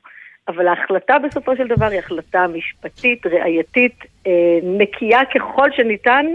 אבל 0.48 0.68
ההחלטה 0.68 1.18
בסופו 1.18 1.57
של 1.57 1.66
דבר 1.66 1.87
היא 1.87 1.98
החלטה 1.98 2.46
משפטית, 2.46 3.27
ראייתית, 3.27 4.05
אה, 4.27 4.59
נקייה 4.62 5.24
ככל 5.35 5.70
שניתן. 5.77 6.27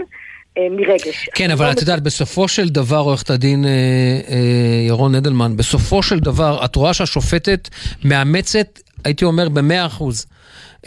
אה, 0.58 0.66
מרגש. 0.70 1.28
כן, 1.34 1.50
אבל 1.50 1.72
את 1.72 1.80
יודעת, 1.80 2.02
בסופו 2.02 2.48
של 2.48 2.68
דבר, 2.68 2.98
עורכת 2.98 3.30
הדין 3.30 3.64
אה, 3.64 3.70
אה, 3.70 4.86
ירון 4.86 5.14
אדלמן, 5.14 5.56
בסופו 5.56 6.02
של 6.02 6.20
דבר, 6.20 6.64
את 6.64 6.76
רואה 6.76 6.94
שהשופטת 6.94 7.68
מאמצת, 8.04 8.78
הייתי 9.04 9.24
אומר, 9.24 9.48
במאה 9.48 9.86
אחוז, 9.86 10.26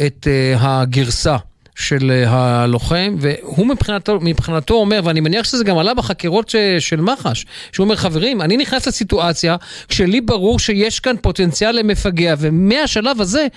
את 0.06 0.28
הגרסה. 0.60 1.38
של 1.76 2.24
הלוחם, 2.28 3.16
והוא 3.20 3.68
מבחינתו, 3.68 4.20
מבחינתו 4.22 4.74
אומר, 4.74 5.02
ואני 5.04 5.20
מניח 5.20 5.46
שזה 5.46 5.64
גם 5.64 5.78
עלה 5.78 5.94
בחקירות 5.94 6.50
ש, 6.50 6.56
של 6.80 7.02
מח"ש, 7.02 7.46
שהוא 7.72 7.84
אומר, 7.84 7.96
חברים, 7.96 8.42
אני 8.42 8.58
נכנס 8.58 8.88
לסיטואציה 8.88 9.56
כשלי 9.88 10.22
ברור 10.22 10.60
שיש 10.60 11.00
כאן 11.00 11.16
פוטנציאל 11.22 11.72
למפגע, 11.72 12.36
ומהשלב 12.40 13.22
הזה, 13.22 13.48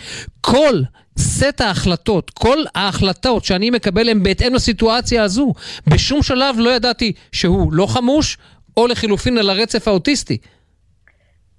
כל 0.41 0.81
סט 1.19 1.61
ההחלטות, 1.61 2.31
כל 2.31 2.59
ההחלטות 2.75 3.45
שאני 3.45 3.71
מקבל 3.71 4.09
הן 4.09 4.23
בהתאם 4.23 4.55
לסיטואציה 4.55 5.23
הזו. 5.23 5.53
בשום 5.87 6.23
שלב 6.23 6.55
לא 6.59 6.71
ידעתי 6.71 7.13
שהוא 7.33 7.73
לא 7.73 7.87
חמוש, 7.87 8.39
או 8.77 8.87
לחילופין 8.87 9.39
על 9.39 9.51
הרצף 9.51 9.89
האוטיסטי. 9.89 10.39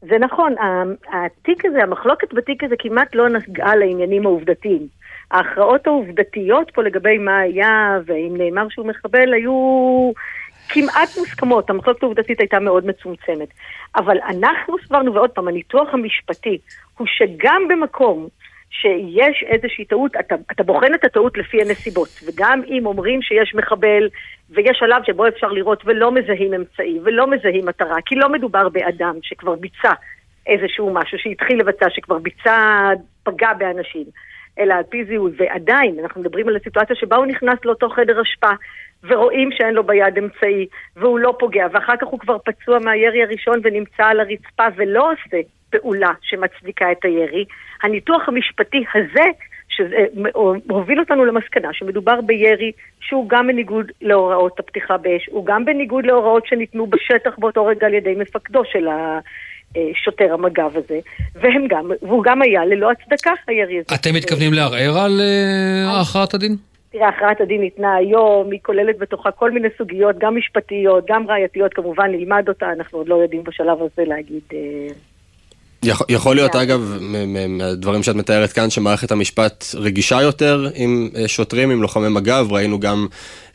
זה 0.02 0.17
נכון, 0.20 0.56
התיק 1.13 1.65
הזה, 1.65 1.84
המחלוקת 1.84 2.34
בתיק 2.34 2.63
הזה 2.63 2.76
כמעט 2.80 3.15
לא 3.15 3.30
נגעה 3.30 3.76
לעניינים 3.76 4.26
העובדתיים. 4.26 4.88
ההכרעות 5.32 5.88
העובדתיות 5.88 6.72
פה 6.74 6.84
לגבי 6.84 7.17
מה 7.17 7.39
היה 7.39 8.00
ואם 8.06 8.34
נאמר 8.38 8.67
שהוא 8.70 8.88
מחבל 8.88 9.34
היו 9.34 10.12
כמעט 10.70 11.17
מוסכמות, 11.17 11.70
המחלוקת 11.70 12.04
העובדתית 12.04 12.39
הייתה 12.39 12.60
מאוד 12.60 12.86
מצומצמת. 12.86 13.48
אבל 13.96 14.17
אנחנו 14.30 14.76
סברנו, 14.88 15.13
ועוד 15.13 15.30
פעם, 15.30 15.48
הניתוח 15.48 15.88
המשפטי 15.93 16.58
הוא 16.98 17.08
שגם 17.08 17.62
במקום 17.70 18.28
שיש 18.69 19.43
איזושהי 19.47 19.86
טעות, 19.86 20.12
אתה, 20.19 20.36
אתה 20.51 20.63
בוחן 20.63 20.93
את 20.93 21.06
הטעות 21.06 21.38
לפי 21.38 21.62
הנסיבות, 21.62 22.10
וגם 22.25 22.62
אם 22.67 22.86
אומרים 22.86 23.21
שיש 23.21 23.56
מחבל 23.56 24.10
ויש 24.49 24.77
שלב 24.80 25.03
שבו 25.06 25.27
אפשר 25.27 25.47
לראות 25.47 25.84
ולא 25.86 26.12
מזהים 26.12 26.53
אמצעי 26.53 26.99
ולא 27.03 27.27
מזהים 27.27 27.65
מטרה, 27.65 27.95
כי 28.06 28.15
לא 28.15 28.30
מדובר 28.30 28.69
באדם 28.69 29.15
שכבר 29.21 29.56
ביצע 29.56 29.91
איזשהו 30.47 30.93
משהו, 30.93 31.17
שהתחיל 31.19 31.60
לבצע, 31.60 31.86
שכבר 31.89 32.17
ביצע, 32.17 32.89
פגע 33.23 33.53
באנשים, 33.53 34.06
אלא 34.60 34.73
על 34.73 34.84
פי 34.89 35.06
זיהוי, 35.06 35.32
ועדיין 35.38 35.99
אנחנו 35.99 36.21
מדברים 36.21 36.47
על 36.47 36.56
הסיטואציה 36.56 36.95
שבה 36.95 37.15
הוא 37.15 37.25
נכנס 37.25 37.60
לאותו 37.65 37.89
חדר 37.89 38.21
אשפה 38.21 38.51
ורואים 39.03 39.49
שאין 39.51 39.73
לו 39.73 39.84
ביד 39.84 40.17
אמצעי 40.17 40.67
והוא 40.95 41.19
לא 41.19 41.36
פוגע, 41.39 41.67
ואחר 41.71 41.97
כך 41.97 42.08
הוא 42.08 42.19
כבר 42.19 42.38
פצוע 42.45 42.80
מהירי 42.80 43.23
הראשון 43.23 43.60
ונמצא 43.63 44.03
על 44.03 44.19
הרצפה 44.19 44.65
ולא 44.75 45.12
עושה 45.12 45.38
פעולה 45.69 46.12
שמצדיקה 46.21 46.91
את 46.91 47.06
הירי, 47.06 47.45
הניתוח 47.84 48.28
המשפטי 48.28 48.84
הזה 48.96 49.24
שהוביל 49.70 51.00
אותנו 51.00 51.26
למסקנה 51.26 51.70
שמדובר 51.74 52.22
בירי 52.22 52.72
שהוא 53.00 53.30
גם 53.30 53.48
בניגוד 53.48 53.92
להוראות 54.02 54.60
הפתיחה 54.60 54.98
באש, 54.98 55.30
הוא 55.32 55.46
גם 55.46 55.66
בניגוד 55.66 56.06
להוראות 56.06 56.48
שניתנו 56.48 56.88
בשטח 56.88 57.32
באותו 57.38 57.66
רגע 57.66 57.88
על 57.88 57.94
ידי 57.94 58.16
מפקדו 58.16 58.62
של 58.72 58.88
השוטר 58.88 60.34
המג"ב 60.34 60.78
הזה, 60.78 61.00
והם 61.36 61.68
גם, 61.68 61.92
והוא 62.02 62.24
גם 62.24 62.42
היה 62.42 62.66
ללא 62.66 62.92
הצדקה 62.92 63.32
הירי 63.48 63.80
הזה. 63.80 63.96
אתם 63.96 64.16
מתכוונים 64.16 64.54
לערער 64.54 64.98
על 65.00 65.22
אה, 65.22 66.02
הכרעת 66.02 66.34
הדין? 66.34 66.56
תראה, 66.92 67.10
הכרעת 67.10 67.42
הדין 67.42 67.62
ניתנה 67.62 67.96
היום, 67.96 68.52
היא 68.52 68.60
כוללת 68.63 68.98
בתוכה 68.98 69.32
כל 69.32 69.52
מיני 69.52 69.68
סוגיות, 69.78 70.16
גם 70.18 70.36
משפטיות, 70.36 71.06
גם 71.08 71.28
ראייתיות, 71.28 71.74
כמובן 71.74 72.12
נלמד 72.12 72.50
אותה, 72.50 72.72
אנחנו 72.72 72.98
עוד 72.98 73.08
לא 73.08 73.16
יודעים 73.16 73.44
בשלב 73.44 73.78
הזה 73.82 74.04
להגיד... 74.08 74.44
יכול, 75.84 76.06
יכול 76.10 76.36
להיות, 76.36 76.56
אגב, 76.56 76.98
מ- 77.02 77.34
מ- 77.34 77.58
מהדברים 77.58 78.04
שאת 78.04 78.16
מתארת 78.16 78.52
כאן, 78.52 78.70
שמערכת 78.70 79.12
המשפט 79.12 79.66
רגישה 79.76 80.22
יותר 80.22 80.70
עם 80.76 81.10
אה, 81.16 81.28
שוטרים, 81.28 81.70
עם 81.72 81.82
לוחמי 81.82 82.10
מג"ב, 82.10 82.46
ראינו 82.50 82.80
גם 82.80 83.08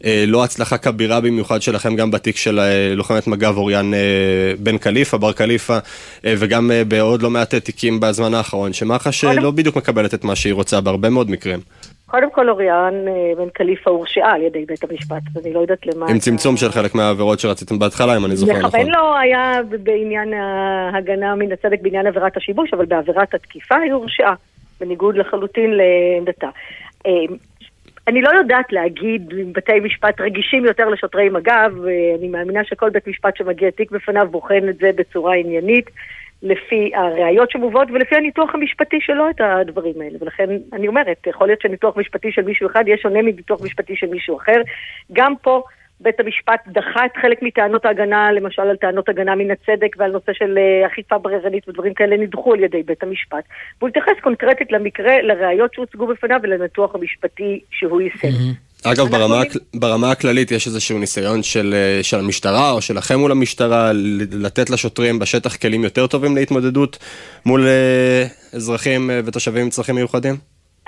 אה, 0.04 0.24
לא 0.26 0.44
הצלחה 0.44 0.78
כבירה 0.78 1.20
במיוחד 1.20 1.62
שלכם, 1.62 1.96
גם 1.96 2.10
בתיק 2.10 2.36
של 2.36 2.58
אה, 2.60 2.94
לוחמת 2.94 3.26
מג"ב 3.26 3.56
אוריאן 3.56 3.94
אה, 3.94 3.98
בן 4.58 4.78
קליפה, 4.78 5.18
בר 5.18 5.32
קליפה, 5.32 5.78
אה, 6.26 6.34
וגם 6.38 6.70
אה, 6.70 6.84
בעוד 6.84 7.22
לא 7.22 7.30
מעט 7.30 7.54
תיקים 7.54 8.00
בזמן 8.00 8.34
האחרון, 8.34 8.72
שמח"ש 8.72 9.24
אה, 9.24 9.34
לא 9.34 9.50
בדיוק 9.50 9.76
מקבלת 9.76 10.14
את 10.14 10.24
מה 10.24 10.36
שהיא 10.36 10.52
רוצה 10.54 10.80
בהרבה 10.80 11.10
מאוד 11.10 11.30
מקרים. 11.30 11.60
קודם 12.12 12.30
כל 12.30 12.48
אוריאן 12.48 13.08
אה, 13.08 13.32
בן 13.36 13.48
קליפה 13.48 13.90
הורשעה 13.90 14.32
על 14.32 14.42
ידי 14.42 14.64
בית 14.64 14.84
המשפט, 14.84 15.22
אז 15.36 15.46
אני 15.46 15.54
לא 15.54 15.60
יודעת 15.60 15.86
למה... 15.86 16.06
עם 16.10 16.18
צמצום 16.18 16.56
של 16.56 16.68
חלק 16.68 16.94
מהעבירות 16.94 17.40
שרציתם 17.40 17.78
בהתחלה, 17.78 18.16
אם 18.16 18.24
אני 18.24 18.36
זוכר 18.36 18.52
נכון. 18.52 18.68
לכוון 18.68 18.86
לו 18.86 19.16
היה 19.18 19.60
בעניין 19.82 20.32
ההגנה 20.32 21.34
מן 21.34 21.52
הצדק 21.52 21.78
בעניין 21.82 22.06
עבירת 22.06 22.36
השיבוש, 22.36 22.74
אבל 22.74 22.84
בעבירת 22.84 23.34
התקיפה 23.34 23.76
היא 23.76 23.92
הורשעה, 23.92 24.34
בניגוד 24.80 25.16
לחלוטין 25.16 25.70
לעמדתה. 25.70 26.48
אה, 27.06 27.12
אני 28.08 28.22
לא 28.22 28.30
יודעת 28.30 28.72
להגיד 28.72 29.32
אם 29.32 29.52
בתי 29.52 29.80
משפט 29.80 30.20
רגישים 30.20 30.64
יותר 30.64 30.88
לשוטרי 30.88 31.28
מג"ב, 31.28 31.86
אה, 31.86 32.14
אני 32.18 32.28
מאמינה 32.28 32.64
שכל 32.64 32.90
בית 32.90 33.08
משפט 33.08 33.36
שמגיע 33.36 33.70
תיק 33.70 33.90
בפניו 33.90 34.28
בוחן 34.30 34.68
את 34.68 34.76
זה 34.76 34.90
בצורה 34.96 35.34
עניינית. 35.34 35.90
לפי 36.42 36.90
הראיות 36.94 37.50
שמובאות 37.50 37.88
ולפי 37.90 38.16
הניתוח 38.16 38.54
המשפטי 38.54 38.96
שלו 39.00 39.30
את 39.30 39.40
הדברים 39.40 40.00
האלה. 40.00 40.18
ולכן 40.20 40.48
אני 40.72 40.88
אומרת, 40.88 41.26
יכול 41.26 41.46
להיות 41.46 41.60
שניתוח 41.60 41.96
משפטי 41.96 42.32
של 42.32 42.42
מישהו 42.42 42.70
אחד 42.70 42.84
יהיה 42.86 42.96
שונה 42.98 43.22
מניתוח 43.22 43.60
משפטי 43.64 43.96
של 43.96 44.06
מישהו 44.06 44.36
אחר. 44.36 44.60
גם 45.12 45.34
פה 45.42 45.62
בית 46.00 46.20
המשפט 46.20 46.60
דחה 46.66 47.06
את 47.06 47.16
חלק 47.16 47.42
מטענות 47.42 47.84
ההגנה, 47.84 48.32
למשל 48.32 48.62
על 48.62 48.76
טענות 48.76 49.08
הגנה 49.08 49.34
מן 49.34 49.50
הצדק 49.50 49.96
ועל 49.98 50.10
נושא 50.10 50.32
של 50.32 50.58
אה, 50.58 50.86
אכיפה 50.86 51.18
בררנית 51.18 51.68
ודברים 51.68 51.94
כאלה 51.94 52.16
נדחו 52.16 52.52
על 52.52 52.60
ידי 52.60 52.82
בית 52.82 53.02
המשפט. 53.02 53.44
והוא 53.78 53.88
התייחס 53.88 54.20
קונקרטית 54.22 54.72
למקרה, 54.72 55.22
לראיות 55.22 55.74
שהוצגו 55.74 56.06
בפניו 56.06 56.40
ולניתוח 56.42 56.94
המשפטי 56.94 57.60
שהוא 57.70 58.00
יישם. 58.00 58.28
אגב, 58.84 59.06
ברמה, 59.10 59.42
ברמה 59.74 60.10
הכללית 60.10 60.50
יש 60.50 60.66
איזשהו 60.66 60.98
ניסיון 60.98 61.42
של, 61.42 61.74
אה, 61.74 62.02
של 62.02 62.18
המשטרה 62.18 62.70
או 62.70 62.82
שלכם 62.82 63.18
מול 63.18 63.30
המשטרה 63.30 63.90
לתת 64.32 64.70
לשוטרים 64.70 65.18
בשטח 65.18 65.56
כלים 65.56 65.84
יותר 65.84 66.06
טובים 66.06 66.36
להתמודדות 66.36 66.98
מול 67.46 67.66
אה, 67.66 68.24
אזרחים 68.54 69.10
אה, 69.10 69.20
ותושבים 69.24 69.62
עם 69.62 69.70
צרכים 69.70 69.94
מיוחדים? 69.94 70.34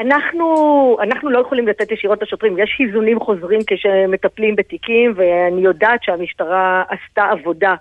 אנחנו, 0.00 0.96
אנחנו 1.02 1.30
לא 1.30 1.38
יכולים 1.38 1.68
לתת 1.68 1.92
ישירות 1.92 2.22
לשוטרים, 2.22 2.58
יש 2.58 2.80
איזונים 2.80 3.20
חוזרים 3.20 3.60
כשמטפלים 3.66 4.56
בתיקים, 4.56 5.12
ואני 5.16 5.60
יודעת 5.60 6.02
שהמשטרה 6.02 6.82
עשתה 6.88 7.22
עבודה 7.30 7.74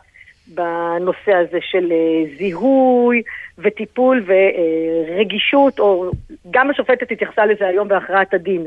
בנושא 0.48 1.34
הזה 1.34 1.58
של 1.62 1.94
זיהוי 2.38 3.22
וטיפול 3.58 4.26
ורגישות, 4.28 5.80
או 5.80 6.12
גם 6.52 6.70
השופטת 6.70 7.12
התייחסה 7.12 7.46
לזה 7.46 7.68
היום 7.68 7.88
בהכרעת 7.88 8.34
הדין, 8.34 8.66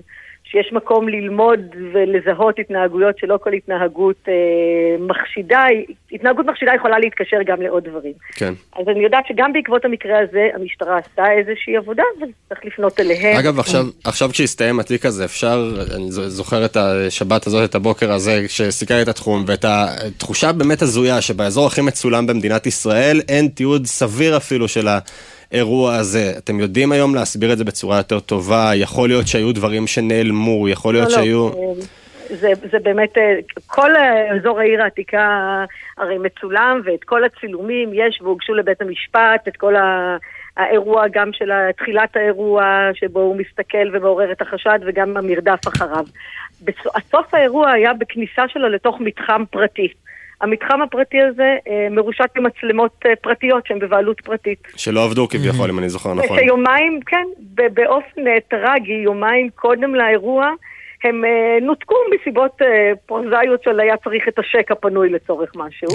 שיש 0.57 0.73
מקום 0.73 1.09
ללמוד 1.09 1.61
ולזהות 1.93 2.59
התנהגויות 2.59 3.19
שלא 3.19 3.39
כל 3.43 3.53
התנהגות 3.53 4.17
אה, 4.29 4.35
מחשידה, 5.01 5.65
התנהגות 6.13 6.47
מחשידה 6.47 6.73
יכולה 6.75 6.99
להתקשר 6.99 7.37
גם 7.47 7.63
לעוד 7.63 7.85
דברים. 7.85 8.13
כן. 8.33 8.55
אז 8.79 8.89
אני 8.89 9.05
יודעת 9.05 9.25
שגם 9.29 9.53
בעקבות 9.53 9.85
המקרה 9.85 10.19
הזה 10.19 10.49
המשטרה 10.55 10.99
עשתה 10.99 11.25
איזושהי 11.39 11.77
עבודה 11.77 12.03
וצריך 12.17 12.65
לפנות 12.65 13.01
אליהם. 13.01 13.39
אגב, 13.39 13.59
עכשיו, 13.59 13.85
עכשיו 14.05 14.29
כשהסתיים 14.33 14.81
התיק 14.81 15.07
הזה, 15.07 15.25
אפשר, 15.25 15.71
אני 15.97 16.11
זוכר 16.11 16.65
את 16.65 16.77
השבת 16.77 17.47
הזאת, 17.47 17.71
את 17.71 17.75
הבוקר 17.75 18.13
הזה, 18.13 18.43
כשסיקרתי 18.47 19.03
את 19.03 19.09
התחום, 19.09 19.45
ואת 19.47 19.65
התחושה 19.69 20.53
באמת 20.53 20.83
הזויה 20.83 21.21
שבאזור 21.21 21.67
הכי 21.67 21.81
מצולם 21.81 22.27
במדינת 22.27 22.67
ישראל, 22.67 23.21
אין 23.29 23.49
תיעוד 23.49 23.87
סביר 23.87 24.37
אפילו 24.37 24.69
של 24.69 24.89
האירוע 25.53 25.95
הזה. 25.95 26.33
אתם 26.39 26.61
יודעים 26.61 26.93
היום 26.93 27.15
להסביר 27.15 27.53
את 27.53 27.59
זה 27.59 27.65
בצורה 27.65 27.97
יותר 27.97 28.21
טובה? 28.21 28.71
יכול 28.75 29.09
להיות 29.09 29.27
שהיו 29.27 29.53
דברים 29.53 29.87
שנעלמו, 29.87 30.69
יכול 30.69 30.95
להיות 30.95 31.09
לא, 31.09 31.17
לא, 31.17 31.23
שהיו... 31.23 31.49
אה, 31.49 31.83
זה, 32.29 32.53
זה 32.71 32.79
באמת, 32.83 33.19
אה, 33.19 33.35
כל 33.67 33.97
אה, 33.97 34.35
אזור 34.35 34.61
העיר 34.61 34.83
העתיקה 34.83 35.65
הרי 35.99 36.19
מצולם 36.19 36.81
ואת 36.85 37.05
כל 37.05 37.25
הצילומים 37.25 37.91
יש 37.95 38.21
והוגשו 38.23 38.55
לבית 38.55 38.83
המשפט, 38.83 39.49
את 39.49 39.57
כל 39.57 39.77
ה... 39.77 40.17
האירוע 40.57 41.05
גם 41.13 41.31
של 41.33 41.51
תחילת 41.77 42.17
האירוע 42.17 42.91
שבו 42.95 43.21
הוא 43.21 43.37
מסתכל 43.37 43.89
ומעורר 43.93 44.33
את 44.33 44.43
החשד 44.43 44.79
וגם 44.87 45.17
המרדף 45.17 45.69
אחריו. 45.69 46.05
בסוף 46.63 46.97
סוף 47.11 47.35
האירוע 47.35 47.71
היה 47.71 47.93
בכניסה 47.93 48.43
שלו 48.49 48.69
לתוך 48.69 49.01
מתחם 49.01 49.45
פרטי. 49.51 49.89
המתחם 50.41 50.83
הפרטי 50.83 51.23
הזה 51.23 51.57
אה, 51.69 51.89
מרושת 51.91 52.31
במצלמות 52.37 52.93
אה, 53.07 53.17
פרטיות 53.17 53.67
שהן 53.67 53.79
בבעלות 53.79 54.21
פרטית. 54.21 54.69
שלא 54.77 55.05
עבדו 55.05 55.29
כביכול, 55.29 55.71
אם 55.71 55.79
אני 55.79 55.89
זוכר 55.89 56.15
נכון. 56.15 56.39
שיומיים, 56.39 57.01
כן, 57.07 57.27
באופן 57.75 58.27
אה, 58.27 58.41
טרגי, 58.49 58.93
יומיים 58.93 59.49
קודם 59.55 59.95
לאירוע, 59.95 60.51
הם 61.05 61.25
אה, 61.25 61.31
נותקו 61.67 61.95
מסיבות 62.15 62.51
אה, 62.63 62.67
פרוזאיות 63.07 63.63
של 63.63 63.81
היה 63.81 63.97
צריך 63.97 64.29
את 64.29 64.39
השק 64.39 64.71
הפנוי 64.71 65.09
לצורך 65.11 65.51
משהו. 65.57 65.89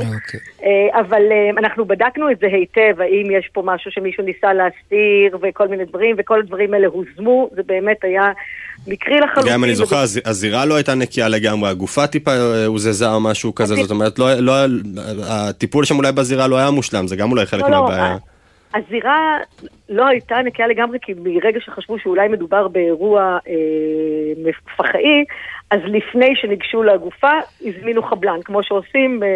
אה, 0.63 0.99
אבל 0.99 1.21
אה, 1.31 1.49
אנחנו 1.57 1.85
בדקנו 1.85 2.31
את 2.31 2.39
זה 2.39 2.47
היטב, 2.47 3.01
האם 3.01 3.31
יש 3.31 3.49
פה 3.53 3.61
משהו 3.65 3.91
שמישהו 3.91 4.23
ניסה 4.23 4.53
להסתיר 4.53 5.37
וכל 5.41 5.67
מיני 5.67 5.85
דברים, 5.85 6.15
וכל 6.19 6.39
הדברים 6.39 6.73
האלה 6.73 6.87
הוזמו, 6.87 7.49
זה 7.55 7.61
באמת 7.65 8.03
היה 8.03 8.31
מקרי 8.87 9.19
לחלוטין. 9.19 9.53
גם 9.53 9.63
אני 9.63 9.75
זוכר, 9.75 9.97
הז- 9.97 10.21
הזירה 10.25 10.65
לא 10.65 10.75
הייתה 10.75 10.95
נקייה 10.95 11.27
לגמרי, 11.27 11.69
הגופה 11.69 12.07
טיפה 12.07 12.31
הוזזה 12.65 13.11
או 13.11 13.19
משהו 13.21 13.55
כזה, 13.55 13.75
זאת 13.75 13.91
אומרת, 13.91 14.19
לא, 14.19 14.33
לא, 14.35 14.53
הטיפול 15.29 15.85
שם 15.85 15.95
אולי 15.97 16.11
בזירה 16.11 16.47
לא 16.47 16.57
היה 16.57 16.71
מושלם, 16.71 17.07
זה 17.07 17.15
גם 17.15 17.31
אולי 17.31 17.45
חלק 17.45 17.61
לא, 17.61 17.69
לא, 17.69 17.81
מהבעיה. 17.81 18.17
הזירה 18.73 19.37
לא 19.89 20.07
הייתה 20.07 20.35
נקייה 20.45 20.67
לגמרי, 20.67 20.97
כי 21.01 21.13
מרגע 21.23 21.59
שחשבו 21.59 21.99
שאולי 21.99 22.27
מדובר 22.27 22.67
באירוע 22.67 23.37
אה, 23.47 24.51
פח"עי, 24.77 25.25
אז 25.71 25.79
לפני 25.85 26.35
שניגשו 26.35 26.83
לגופה, 26.83 27.31
הזמינו 27.65 28.03
חבלן. 28.03 28.41
כמו 28.45 28.63
שעושים, 28.63 29.23
אה, 29.23 29.27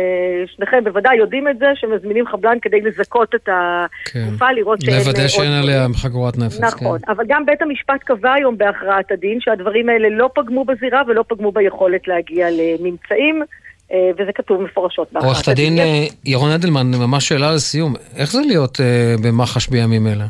שניכם 0.55 0.83
בוודאי 0.83 1.15
יודעים 1.17 1.47
את 1.47 1.57
זה, 1.59 1.65
שמזמינים 1.75 2.27
חבלן 2.27 2.57
כדי 2.61 2.81
לזכות 2.81 3.35
את 3.35 3.49
הגופה, 3.51 4.51
לראות 4.51 4.81
שאין... 4.81 4.97
לוודא 4.97 5.21
אה, 5.21 5.29
שאין 5.29 5.51
עוד 5.51 5.63
עליה 5.63 5.87
חגורת 5.95 6.37
נפץ. 6.37 6.61
נכון, 6.61 6.99
כן. 6.99 7.11
אבל 7.11 7.23
גם 7.27 7.45
בית 7.45 7.61
המשפט 7.61 8.03
קבע 8.03 8.33
היום 8.33 8.57
בהכרעת 8.57 9.11
הדין 9.11 9.41
שהדברים 9.41 9.89
האלה 9.89 10.09
לא 10.09 10.29
פגמו 10.35 10.65
בזירה 10.65 11.01
ולא 11.07 11.23
פגמו 11.27 11.51
ביכולת 11.51 12.07
להגיע 12.07 12.47
לממצאים, 12.51 13.43
וזה 13.91 14.31
כתוב 14.35 14.61
מפורשות 14.61 15.07
עורכת 15.15 15.47
הדין 15.47 15.79
אה, 15.79 16.05
ירון 16.25 16.51
אדלמן, 16.51 16.91
ממש 16.91 17.27
שאלה 17.27 17.51
לסיום. 17.51 17.93
איך 18.15 18.31
זה 18.31 18.41
להיות 18.41 18.81
אה, 18.81 19.15
במח"ש 19.23 19.67
בימים 19.67 20.07
אלה? 20.07 20.25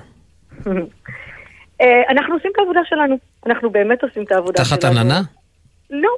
אה, 1.81 1.87
אנחנו 2.09 2.33
עושים 2.33 2.51
את 2.53 2.59
העבודה 2.59 2.79
שלנו, 2.85 3.15
אנחנו 3.45 3.69
באמת 3.69 4.03
עושים 4.03 4.23
את 4.23 4.31
העבודה 4.31 4.65
שלנו. 4.65 4.81
תחת 4.81 4.91
עננה? 4.91 5.21
לא. 5.89 6.09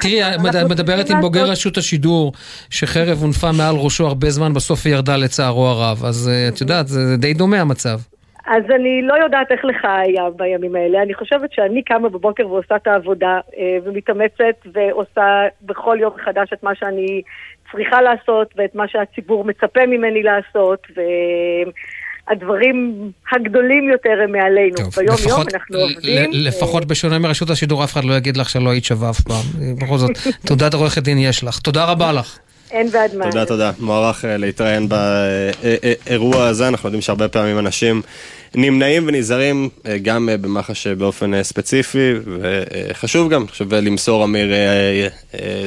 תראי, 0.00 0.34
את 0.34 0.70
מדברת 0.70 1.10
עם 1.10 1.20
בוגר 1.20 1.44
רשות 1.44 1.76
השידור, 1.76 2.32
שחרב 2.70 3.18
הונפה 3.18 3.52
מעל 3.52 3.74
ראשו 3.76 4.06
הרבה 4.06 4.30
זמן, 4.30 4.54
בסוף 4.54 4.86
היא 4.86 4.94
ירדה 4.94 5.16
לצערו 5.16 5.66
הרב. 5.66 6.04
אז 6.04 6.28
אה, 6.28 6.48
את 6.48 6.60
יודעת, 6.60 6.88
זה 6.88 7.16
די 7.16 7.34
דומה 7.34 7.60
המצב. 7.60 8.00
אז 8.46 8.62
אני 8.74 9.02
לא 9.02 9.14
יודעת 9.24 9.46
איך 9.52 9.64
לך 9.64 9.84
היה 9.84 10.22
בימים 10.36 10.76
האלה. 10.76 11.02
אני 11.02 11.14
חושבת 11.14 11.52
שאני 11.52 11.82
קמה 11.82 12.08
בבוקר 12.08 12.48
ועושה 12.48 12.76
את 12.76 12.86
העבודה 12.86 13.40
אה, 13.58 13.76
ומתאמצת 13.84 14.56
ועושה 14.74 15.26
בכל 15.62 15.96
יום 16.00 16.12
מחדש 16.20 16.48
את 16.52 16.62
מה 16.62 16.74
שאני 16.74 17.22
צריכה 17.72 18.02
לעשות 18.02 18.54
ואת 18.56 18.74
מה 18.74 18.88
שהציבור 18.88 19.44
מצפה 19.44 19.86
ממני 19.86 20.22
לעשות. 20.22 20.86
והדברים 22.28 23.10
הגדולים 23.32 23.88
יותר 23.90 24.20
הם 24.24 24.32
מעלינו. 24.32 24.76
ביום 24.76 24.90
יום 25.08 25.14
לפחות- 25.16 25.54
אנחנו 25.54 25.78
עובדים. 25.78 26.30
לפחות 26.32 26.84
בשונה 26.84 27.18
מרשות 27.18 27.50
השידור, 27.50 27.84
אף 27.84 27.92
אחד 27.92 28.04
לא 28.04 28.14
יגיד 28.14 28.36
לך 28.36 28.48
שלא 28.48 28.70
היית 28.70 28.84
שווה 28.84 29.10
אף 29.10 29.20
פעם. 29.20 29.76
בכל 29.82 29.98
זאת, 29.98 30.10
תעודת 30.46 30.74
עורכת 30.74 31.02
דין 31.02 31.18
יש 31.18 31.44
לך. 31.44 31.58
תודה 31.58 31.84
רבה 31.84 32.12
לך. 32.12 32.38
אין 32.70 32.90
בעד 32.90 33.14
מה. 33.14 33.24
תודה, 33.24 33.46
תודה. 33.46 33.72
מוערך 33.78 34.24
אה, 34.24 34.36
להתראיין 34.36 34.88
באירוע 34.88 36.46
הזה, 36.46 36.68
אנחנו 36.68 36.86
יודעים 36.86 37.02
שהרבה 37.02 37.28
פעמים 37.28 37.58
אנשים 37.58 38.02
נמנעים 38.56 39.04
ונזהרים 39.08 39.68
אה, 39.86 39.98
גם 39.98 40.28
אה, 40.28 40.36
במח"ש 40.36 40.86
אה, 40.86 40.94
באופן 40.94 41.42
ספציפי, 41.42 42.12
וחשוב 42.26 43.30
גם, 43.30 43.48
חשוב 43.48 43.74
למסור, 43.74 44.24
אמיר, 44.24 44.52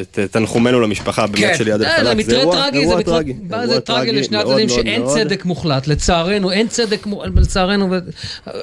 את 0.02 0.20
תנחומינו 0.32 0.80
למשפחה 0.82 1.28
באמת 1.28 1.58
של 1.58 1.68
יד 1.68 1.82
אה, 1.82 1.88
אלחלק. 1.96 2.08
זה 2.08 2.16
מקרה 2.16 2.52
טרגי, 2.52 2.88
זה 2.88 2.96
מקרה- 2.96 3.80
טרגי 3.80 4.12
לשני 4.12 4.38
הצדדים 4.38 4.70
שאין 4.70 5.02
מאוד. 5.02 5.18
צדק 5.18 5.46
מוחלט, 5.46 5.88
לצערנו, 5.88 6.52
אין 6.52 6.68
צדק, 6.68 7.06
לצערנו, 7.36 7.92
ו- 7.92 7.98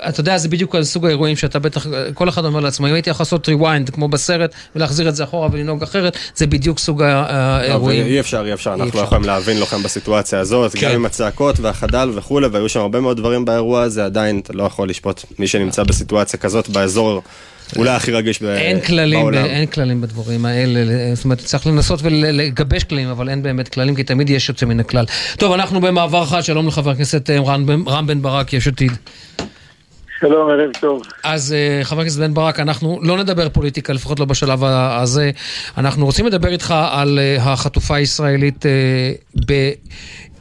אתה 0.09 0.21
יודע, 0.21 0.39
זה 0.39 0.49
בדיוק 0.49 0.77
סוג 0.83 1.07
האירועים 1.07 1.37
שאתה 1.37 1.59
בטח, 1.59 1.87
כל 2.15 2.29
אחד 2.29 2.45
אומר 2.45 2.61
לעצמו, 2.61 2.89
אם 2.89 2.93
הייתי 2.95 3.11
יכול 3.11 3.25
לעשות 3.25 3.49
rewind 3.49 3.91
כמו 3.93 4.09
בסרט, 4.09 4.55
ולהחזיר 4.77 5.09
את 5.09 5.17
זה 5.17 5.25
אחורה 5.25 5.49
ולנהוג 5.53 5.83
אחרת, 5.83 6.17
זה 6.37 6.47
בדיוק 6.47 6.79
סוג 6.79 7.03
לא, 7.03 7.07
האירועים. 7.09 8.07
אי 8.07 8.21
אפשר, 8.21 8.45
אי 8.47 8.53
אפשר, 8.53 8.75
אנחנו. 8.75 9.01
לא 9.01 9.05
יכולים 9.05 9.25
להבין 9.25 9.61
לכם 9.61 9.83
בסיטואציה 9.83 10.41
הזאת, 10.41 10.73
כן. 10.75 10.87
גם 10.89 10.95
עם 10.95 11.05
הצעקות 11.07 11.61
והחדל 11.61 12.11
וכולי, 12.15 12.47
והיו 12.47 12.69
שם 12.69 12.81
הרבה 12.81 13.01
מאוד 13.01 13.17
דברים 13.17 13.45
באירוע 13.45 13.83
הזה, 13.83 14.07
עדיין 14.17 14.39
אתה 14.39 14.53
לא 14.53 14.65
יכול 14.65 14.89
לשפוט 14.91 15.25
מי 15.39 15.47
שנמצא 15.47 15.83
בסיטואציה 15.83 16.39
כזאת 16.39 16.69
באזור 16.69 17.23
אולי 17.77 17.91
הכי 17.91 18.13
רגיש 18.13 18.43
ב- 18.43 18.47
אין 18.47 18.81
כללים, 18.81 19.19
ב- 19.19 19.23
בעולם. 19.23 19.45
אין 19.45 19.67
כללים 19.67 20.01
בדברים 20.01 20.45
האלה, 20.47 20.81
זאת 21.15 21.25
אומרת, 21.25 21.39
צריך 21.39 21.67
לנסות 21.67 22.01
ולגבש 22.03 22.85
כללים, 22.85 23.09
אבל 23.09 23.29
אין 23.29 23.43
באמת 23.43 23.69
כללים, 23.69 23.95
כי 23.95 24.05
תמיד 24.05 24.31
יש 24.31 24.49
יוצא 24.49 24.67
מן 24.67 24.81
הכלל. 24.81 25.05
טוב, 25.39 25.53
אנחנו 25.53 25.81
במעבר 25.81 26.25
חד, 26.27 26.41
שלום 26.41 26.67
לחבר 26.69 26.91
הכנסת 26.91 27.31
אה, 27.31 27.39
רם 27.41 27.67
בן- 27.67 27.83
רם 27.89 28.07
בן 28.07 28.23
ברק, 28.23 28.53
יש 28.53 28.69
עתיד. 28.69 28.93
שלום, 30.21 30.51
ערב 30.51 30.71
טוב. 30.81 31.03
אז 31.25 31.53
אה, 31.53 31.85
חבר 31.85 32.01
הכנסת 32.01 32.19
בן 32.19 32.35
ברק, 32.35 32.61
אנחנו 32.61 32.99
לא 33.03 33.19
נדבר 33.19 33.49
פוליטיקה, 33.49 33.93
לפחות 33.93 34.21
לא 34.21 34.27
בשלב 34.27 34.65
הזה. 34.65 35.31
אנחנו 35.79 36.07
רוצים 36.07 36.27
לדבר 36.27 36.49
איתך 36.53 36.75
על 36.91 37.19
אה, 37.19 37.53
החטופה 37.53 37.97
הישראלית 37.97 38.65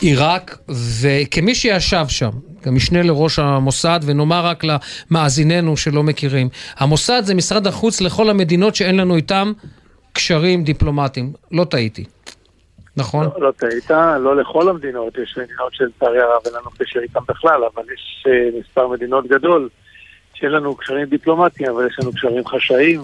בעיראק, 0.02 0.58
וכמי 1.02 1.56
שישב 1.56 2.06
שם, 2.10 2.30
כמשנה 2.66 3.04
לראש 3.04 3.40
המוסד, 3.40 4.00
ונאמר 4.06 4.46
רק 4.46 4.64
למאזיננו 4.64 5.78
שלא 5.78 6.04
מכירים, 6.04 6.50
המוסד 6.78 7.22
זה 7.24 7.36
משרד 7.36 7.68
החוץ 7.68 8.02
לכל 8.02 8.30
המדינות 8.30 8.76
שאין 8.76 8.98
לנו 8.98 9.16
איתם 9.16 9.52
קשרים 10.14 10.64
דיפלומטיים. 10.64 11.34
לא 11.52 11.64
טעיתי. 11.64 12.04
נכון? 12.98 13.26
לא, 13.26 13.42
לא 13.42 13.52
טעית, 13.52 13.90
לא 14.20 14.36
לכל 14.36 14.70
המדינות, 14.70 15.18
יש 15.18 15.38
מדינות 15.38 15.74
שלצערי 15.74 16.22
הרב 16.22 16.42
אין 16.46 16.54
לנו 16.54 16.70
קשר 16.80 17.00
איתן 17.00 17.20
בכלל, 17.30 17.62
אבל 17.76 17.84
יש 17.94 18.26
אה, 18.28 18.60
מספר 18.60 18.88
מדינות 18.88 19.28
גדול 19.28 19.70
שאין 20.34 20.52
לנו 20.52 20.76
קשרים 20.76 21.06
דיפלומטיים, 21.06 21.70
אבל 21.72 21.88
יש 21.88 21.96
לנו 22.00 22.12
קשרים 22.12 22.48
חשאיים, 22.48 23.02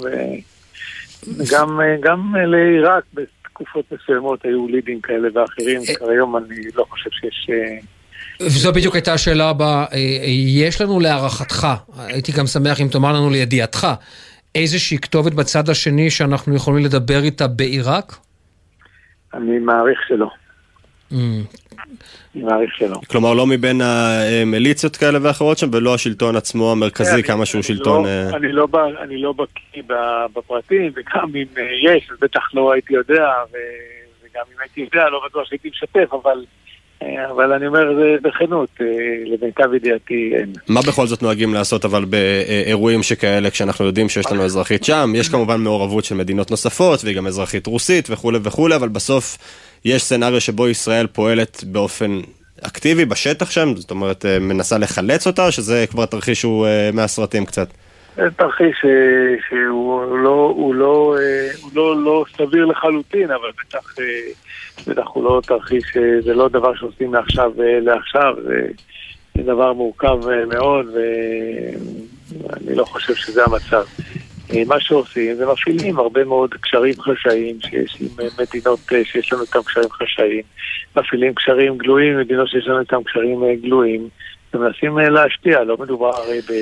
וגם 1.38 1.82
אה, 1.82 1.96
גם 2.00 2.36
אה, 2.36 2.46
לעיראק 2.46 3.04
בתקופות 3.14 3.86
מסוימות 3.92 4.46
היו 4.46 4.68
לידים 4.68 5.02
כאלה 5.02 5.28
ואחרים, 5.34 5.82
כיום 6.00 6.38
אני 6.38 6.62
לא 6.76 6.86
חושב 6.90 7.10
שיש 7.10 7.48
אה, 7.52 7.78
וזו 8.46 8.74
בדיוק 8.74 8.96
הייתה 8.96 9.14
השאלה 9.14 9.50
הבאה. 9.50 9.86
אה, 9.94 9.98
יש 10.48 10.82
לנו 10.82 11.00
להערכתך, 11.00 11.68
הייתי 11.98 12.32
גם 12.32 12.48
שמח 12.48 12.82
אם 12.82 12.88
תאמר 12.88 13.14
לנו 13.14 13.30
לידיעתך, 13.30 13.88
איזושהי 14.56 14.98
כתובת 14.98 15.34
בצד 15.34 15.70
השני 15.70 16.10
שאנחנו 16.10 16.56
יכולים 16.56 16.86
לדבר 16.86 17.24
איתה 17.24 17.48
בעיראק? 17.48 18.16
אני 19.34 19.60
מעריך 19.60 20.00
שלא. 20.08 20.30
Mm. 21.12 21.16
אני 22.36 22.44
מעריך 22.44 22.76
שלא. 22.76 22.96
כלומר, 23.10 23.34
לא 23.34 23.48
מבין 23.48 23.82
המיליציות 23.82 24.96
כאלה 24.96 25.20
ואחרות 25.22 25.58
שם, 25.58 25.68
ולא 25.74 25.94
השלטון 25.94 26.36
עצמו 26.36 26.72
המרכזי, 26.72 27.24
כמה 27.24 27.46
שהוא 27.46 27.62
שלטון... 27.62 28.04
לא, 28.04 28.10
אה, 28.10 28.36
אני 28.36 28.52
לא, 28.52 28.68
אני 29.02 29.22
לא 29.22 29.34
בקיא 29.34 29.84
בפרטים, 30.34 30.92
וגם 30.96 31.36
אם 31.36 31.46
אה, 31.58 31.64
יש, 31.84 32.10
אז 32.12 32.18
בטח 32.22 32.54
לא 32.54 32.74
הייתי 32.74 32.94
יודע, 32.94 33.30
וגם 34.24 34.44
אם 34.56 34.60
הייתי 34.60 34.82
יודע, 34.82 35.10
לא 35.10 35.22
בטוח 35.26 35.48
שהייתי 35.48 35.70
משתף, 35.70 36.14
אבל, 36.14 36.38
אה, 36.38 36.71
אבל 37.32 37.54
אני 37.54 37.68
אומר 37.68 37.96
זה 37.96 38.16
בכנות, 38.22 38.70
אה, 38.82 38.86
למיטב 39.26 39.74
ידיעתי 39.74 40.32
אין. 40.36 40.54
מה 40.68 40.82
בכל 40.82 41.08
זאת 41.08 41.22
נוהגים 41.22 41.54
לעשות 41.54 41.86
אבל 41.86 42.06
באירועים 42.06 43.04
שכאלה 43.04 43.50
כשאנחנו 43.50 43.86
יודעים 43.86 44.10
שיש 44.10 44.32
לנו 44.32 44.46
אזרחית 44.46 44.84
שם? 44.84 45.14
יש 45.16 45.30
כמובן 45.30 45.62
מעורבות 45.62 46.06
של 46.06 46.16
מדינות 46.16 46.52
נוספות 46.52 47.04
והיא 47.04 47.16
גם 47.16 47.28
אזרחית 47.28 47.68
רוסית 47.68 48.08
וכולי 48.10 48.40
וכולי, 48.44 48.76
אבל 48.76 48.90
בסוף 48.90 49.38
יש 49.86 50.04
סצנריו 50.04 50.42
שבו 50.42 50.68
ישראל 50.68 51.08
פועלת 51.08 51.64
באופן 51.64 52.20
אקטיבי 52.62 53.06
בשטח 53.06 53.52
שם, 53.52 53.74
זאת 53.76 53.92
אומרת 53.92 54.26
אה, 54.26 54.40
מנסה 54.40 54.78
לחלץ 54.78 55.28
אותה, 55.28 55.46
או 55.46 55.52
שזה 55.52 55.86
כבר 55.90 56.06
תרחיש 56.06 56.40
שהוא 56.40 56.68
אה, 56.68 56.90
מהסרטים 56.94 57.46
קצת? 57.46 57.68
תרחיש 58.16 58.86
אה, 58.86 59.36
שהוא 59.50 60.18
לא, 60.18 60.54
הוא 60.56 60.76
לא, 60.76 61.16
אה, 61.20 61.50
הוא 61.62 61.72
לא, 61.74 62.04
לא 62.04 62.26
סביר 62.38 62.66
לחלוטין, 62.66 63.32
אבל 63.32 63.50
בטח, 63.62 63.96
אה, 64.00 64.06
בטח 64.88 65.08
הוא 65.14 65.24
לא 65.24 65.42
תרחיש, 65.48 65.84
זה 66.24 66.34
לא 66.34 66.50
דבר 66.50 66.76
שעושים 66.76 67.12
מעכשיו 67.12 67.52
לעכשיו, 67.58 68.34
זה, 68.44 68.68
דבר 69.44 69.74
מורכב 69.74 70.20
מאוד, 70.48 70.86
ואני 70.96 72.76
לא 72.76 72.84
חושב 72.84 73.16
שזה 73.16 73.44
המצב. 73.46 73.84
מה 74.68 74.80
שעושים 74.80 75.36
זה 75.36 75.46
מפעילים 75.46 76.00
הרבה 76.00 76.24
מאוד 76.24 76.54
קשרים 76.54 76.94
חשאיים 77.02 77.58
שיש 77.62 77.98
עם 78.02 78.28
מדינות 78.40 78.80
שיש 79.04 79.34
לנו 79.34 79.42
איתן 79.42 79.60
קשרים 79.66 79.90
חשאיים, 79.92 80.42
מפעילים 80.96 81.34
קשרים 81.34 81.78
גלויים, 81.78 82.20
מדינות 82.20 82.48
שיש 82.48 82.68
לנו 82.68 82.80
איתן 82.80 83.04
קשרים 83.04 83.56
גלויים, 83.62 84.10
ומנסים 84.54 84.98
להשפיע, 84.98 85.64
לא 85.64 85.78
מדובר 85.78 86.16
הרי 86.16 86.42
ב... 86.42 86.54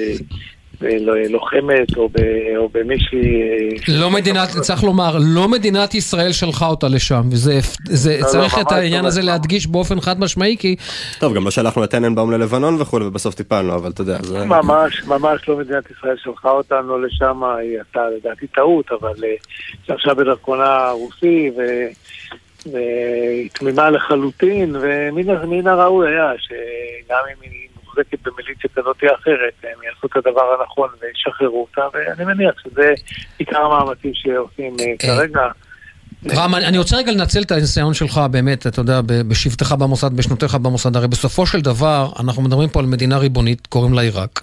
בלוחמת 0.82 1.98
או, 1.98 2.10
ב, 2.10 2.20
או 2.58 2.70
במישהי... 2.74 3.42
אה, 3.42 4.00
לא 4.00 4.12
מדינת, 4.12 4.50
צריך 4.50 4.84
לומר, 4.84 5.18
לא 5.22 5.50
מדינת 5.50 5.96
ישראל 5.96 6.32
שלחה 6.32 6.68
אותה 6.68 6.88
לשם, 6.88 7.22
וזה, 7.32 7.60
זה, 7.86 8.18
לא, 8.22 8.26
צריך 8.26 8.58
לא, 8.58 8.62
את 8.62 8.72
העניין 8.72 9.04
לא 9.04 9.08
הזה 9.08 9.22
להדגיש 9.22 9.68
באופן 9.68 10.02
חד 10.02 10.20
משמעי, 10.20 10.58
כי 10.60 10.76
טוב, 11.20 11.34
גם 11.36 11.46
לא 11.46 11.52
שלחנו 11.52 11.84
את 11.84 11.92
טננבאום 11.92 12.32
ללבנון 12.32 12.82
וכולי, 12.82 13.06
ובסוף 13.06 13.36
טיפלנו, 13.36 13.76
אבל 13.76 13.90
אתה 13.90 14.02
יודע, 14.02 14.18
זה... 14.22 14.46
ממש, 14.46 15.04
ממש 15.04 15.50
לא 15.50 15.58
מדינת 15.58 15.92
ישראל 15.92 16.16
שלחה 16.24 16.52
אותנו 16.52 16.98
לשם, 16.98 17.44
היא 17.44 17.78
עשתה 17.82 18.02
לדעתי 18.18 18.48
טעות, 18.48 18.92
אבל 18.92 19.24
אה, 19.24 19.30
היא 19.88 19.96
עכשיו 19.96 20.16
בדרכונה 20.16 20.76
הרוסי, 20.76 21.52
ו- 21.58 21.90
והיא 22.66 23.50
תמימה 23.50 23.90
לחלוטין, 23.90 24.76
ומן 24.76 25.68
הראוי 25.68 26.08
היה 26.08 26.32
שגם 26.38 27.20
אם 27.32 27.42
היא 27.42 27.69
מוחזקת 28.00 28.28
במיליציה 28.28 28.70
כזאת 28.76 29.04
או 29.04 29.16
אחרת, 29.16 29.54
הם 29.64 29.84
יעשו 29.84 30.08
את 30.08 30.16
הדבר 30.16 30.56
הנכון 30.60 30.90
וישחררו 31.02 31.68
אותה, 31.70 31.82
ואני 31.94 32.34
מניח 32.34 32.54
שזה 32.64 32.94
עיקר 33.38 33.60
המאמצים 33.60 34.12
שעושים 34.14 34.76
אה, 34.80 34.86
כרגע. 35.00 35.42
רם, 36.36 36.56
אני 36.56 36.78
רוצה 36.78 36.98
רגע 36.98 37.12
לנצל 37.12 37.42
את 37.42 37.52
הניסיון 37.52 37.94
שלך, 37.94 38.22
באמת, 38.32 38.68
אתה 38.68 38.82
יודע, 38.82 39.02
בשבתך 39.06 39.76
במוסד, 39.80 40.14
בשנותיך 40.14 40.56
במוסד. 40.56 40.96
הרי 40.96 41.08
בסופו 41.08 41.46
של 41.46 41.62
דבר, 41.62 42.12
אנחנו 42.20 42.42
מדברים 42.42 42.70
פה 42.70 42.80
על 42.80 42.86
מדינה 42.86 43.18
ריבונית, 43.18 43.68
קוראים 43.68 43.94
לה 43.94 44.02
עיראק. 44.02 44.42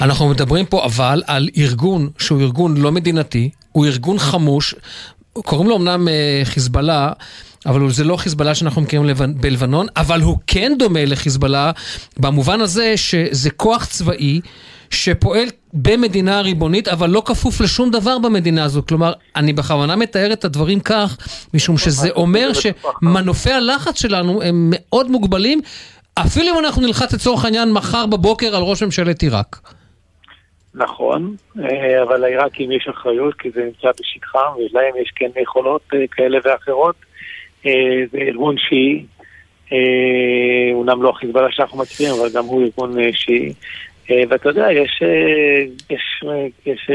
אנחנו 0.00 0.28
מדברים 0.28 0.66
פה 0.66 0.84
אבל 0.84 1.22
על 1.26 1.48
ארגון 1.56 2.08
שהוא 2.18 2.40
ארגון 2.40 2.76
לא 2.76 2.92
מדינתי, 2.92 3.50
הוא 3.72 3.86
ארגון 3.86 4.18
חמוש, 4.18 4.74
קוראים 5.32 5.68
לו 5.68 5.76
אמנם 5.76 6.08
אה, 6.08 6.40
חיזבאללה, 6.44 7.12
אבל 7.66 7.90
זה 7.90 8.04
לא 8.04 8.16
חיזבאללה 8.16 8.54
שאנחנו 8.54 8.82
מכירים 8.82 9.06
לבנ- 9.06 9.40
בלבנון, 9.40 9.86
אבל 9.96 10.20
הוא 10.20 10.38
כן 10.46 10.72
דומה 10.78 11.04
לחיזבאללה 11.04 11.72
במובן 12.18 12.60
הזה 12.60 12.96
שזה 12.96 13.50
כוח 13.50 13.84
צבאי 13.84 14.40
שפועל 14.90 15.48
במדינה 15.72 16.40
ריבונית, 16.40 16.88
אבל 16.88 17.10
לא 17.10 17.22
כפוף 17.26 17.60
לשום 17.60 17.90
דבר 17.90 18.18
במדינה 18.18 18.64
הזו. 18.64 18.82
כלומר, 18.88 19.12
אני 19.36 19.52
בכוונה 19.52 19.96
מתאר 19.96 20.32
את 20.32 20.44
הדברים 20.44 20.80
כך, 20.80 21.16
משום 21.54 21.78
שזה 21.78 22.10
אומר 22.10 22.50
שמנופי 22.52 23.50
הלחץ 23.50 24.00
שלנו 24.00 24.42
הם 24.42 24.70
מאוד 24.70 25.10
מוגבלים, 25.10 25.60
אפילו 26.14 26.54
אם 26.54 26.64
אנחנו 26.64 26.82
נלחץ 26.82 27.12
לצורך 27.12 27.44
העניין 27.44 27.72
מחר 27.72 28.06
בבוקר 28.06 28.56
על 28.56 28.62
ראש 28.62 28.82
ממשלת 28.82 29.22
עיראק. 29.22 29.60
נכון, 30.74 31.36
אה, 31.58 32.02
אבל 32.02 32.16
לעיראקים 32.16 32.72
יש 32.72 32.88
אחריות 32.88 33.34
כי 33.34 33.50
זה 33.54 33.60
נמצא 33.64 33.88
בשטחם 34.00 34.52
ולהם 34.56 34.94
יש 35.02 35.12
כן 35.16 35.40
יכולות 35.42 35.82
אה, 35.94 35.98
כאלה 36.10 36.38
ואחרות. 36.44 36.94
אה, 37.66 38.02
זה 38.12 38.18
ארגון 38.18 38.58
שיעי, 38.58 39.04
אה, 39.72 39.78
אומנם 40.72 41.02
לא 41.02 41.10
החיזבאללה 41.10 41.52
שאנחנו 41.52 41.78
מכירים, 41.78 42.12
אבל 42.20 42.28
גם 42.34 42.44
הוא 42.44 42.62
ארגון 42.62 43.00
אה, 43.00 43.10
שיעי. 43.12 43.52
ואתה 44.28 44.48
יודע, 44.48 44.72
יש, 44.72 45.02
יש, 45.90 46.24
יש 46.66 46.90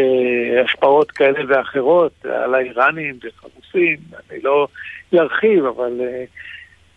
השפעות 0.66 1.12
כאלה 1.12 1.40
ואחרות 1.48 2.12
על 2.26 2.56
האיראנים 2.56 3.16
וחמוסים, 3.24 3.98
אני 4.32 4.40
לא 4.44 4.68
ארחיב, 5.14 5.66
אבל 5.66 6.02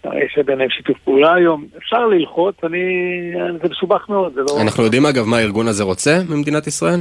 יש 0.04 0.38
ביניהם 0.46 0.70
שיתוף 0.70 0.98
פעולה 1.04 1.34
היום. 1.34 1.66
אפשר 1.78 2.06
ללחוץ, 2.06 2.54
אני... 2.64 2.78
זה 3.62 3.68
מסובך 3.70 4.08
מאוד, 4.08 4.34
זה 4.34 4.40
לא... 4.40 4.62
אנחנו 4.62 4.84
יודעים 4.84 5.06
אגב 5.06 5.24
מה 5.24 5.38
הארגון 5.38 5.68
הזה 5.68 5.84
רוצה 5.84 6.18
ממדינת 6.28 6.66
ישראל? 6.66 7.00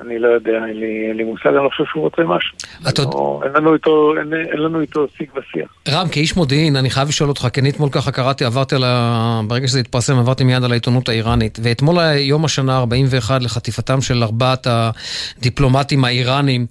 אני 0.00 0.18
לא 0.18 0.28
יודע, 0.28 0.52
אין 0.68 0.80
לי, 0.80 1.06
אין 1.08 1.16
לי 1.16 1.24
מושג, 1.24 1.46
אני 1.46 1.64
לא 1.64 1.68
חושב 1.68 1.84
שהוא 1.90 2.02
רוצה 2.02 2.22
משהו. 2.22 2.56
אתה 2.88 3.02
לא, 3.02 3.40
אין 3.44 3.52
לנו 3.52 3.74
איתו, 3.74 4.12
אין, 4.18 4.32
אין 4.52 4.58
לנו 4.58 4.80
איתו 4.80 5.06
שיג 5.16 5.28
ושיח. 5.30 5.68
רם, 5.88 6.08
כאיש 6.08 6.36
מודיעין, 6.36 6.76
אני 6.76 6.90
חייב 6.90 7.08
לשאול 7.08 7.28
אותך, 7.28 7.48
כי 7.52 7.60
אני 7.60 7.70
אתמול 7.70 7.88
ככה 7.92 8.12
קראתי, 8.12 8.44
עברתי 8.44 8.74
על 8.74 8.84
ה... 8.84 9.40
ברגע 9.48 9.68
שזה 9.68 9.80
התפרסם, 9.80 10.18
עברתי 10.18 10.44
מיד 10.44 10.64
על 10.64 10.72
העיתונות 10.72 11.08
האיראנית, 11.08 11.58
ואתמול 11.62 11.98
היה 11.98 12.20
יום 12.20 12.44
השנה 12.44 12.78
41 12.78 13.42
לחטיפתם 13.42 14.00
של 14.00 14.22
ארבעת 14.22 14.66
הדיפלומטים 14.70 16.04
האיראנים 16.04 16.66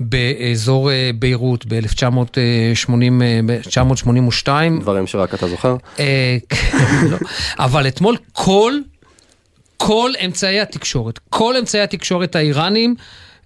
באזור 0.00 0.90
אה, 0.90 1.10
ביירות 1.18 1.64
ב-1982. 1.68 4.48
דברים 4.80 5.06
שרק 5.06 5.34
אתה 5.34 5.46
זוכר. 5.46 5.76
אה, 6.00 6.36
כן, 6.48 6.78
לא. 7.10 7.16
אבל 7.58 7.88
אתמול 7.88 8.16
כל, 8.32 8.72
כל 9.86 10.10
אמצעי 10.24 10.60
התקשורת, 10.60 11.18
כל 11.30 11.56
אמצעי 11.56 11.80
התקשורת 11.80 12.36
האיראנים 12.36 12.94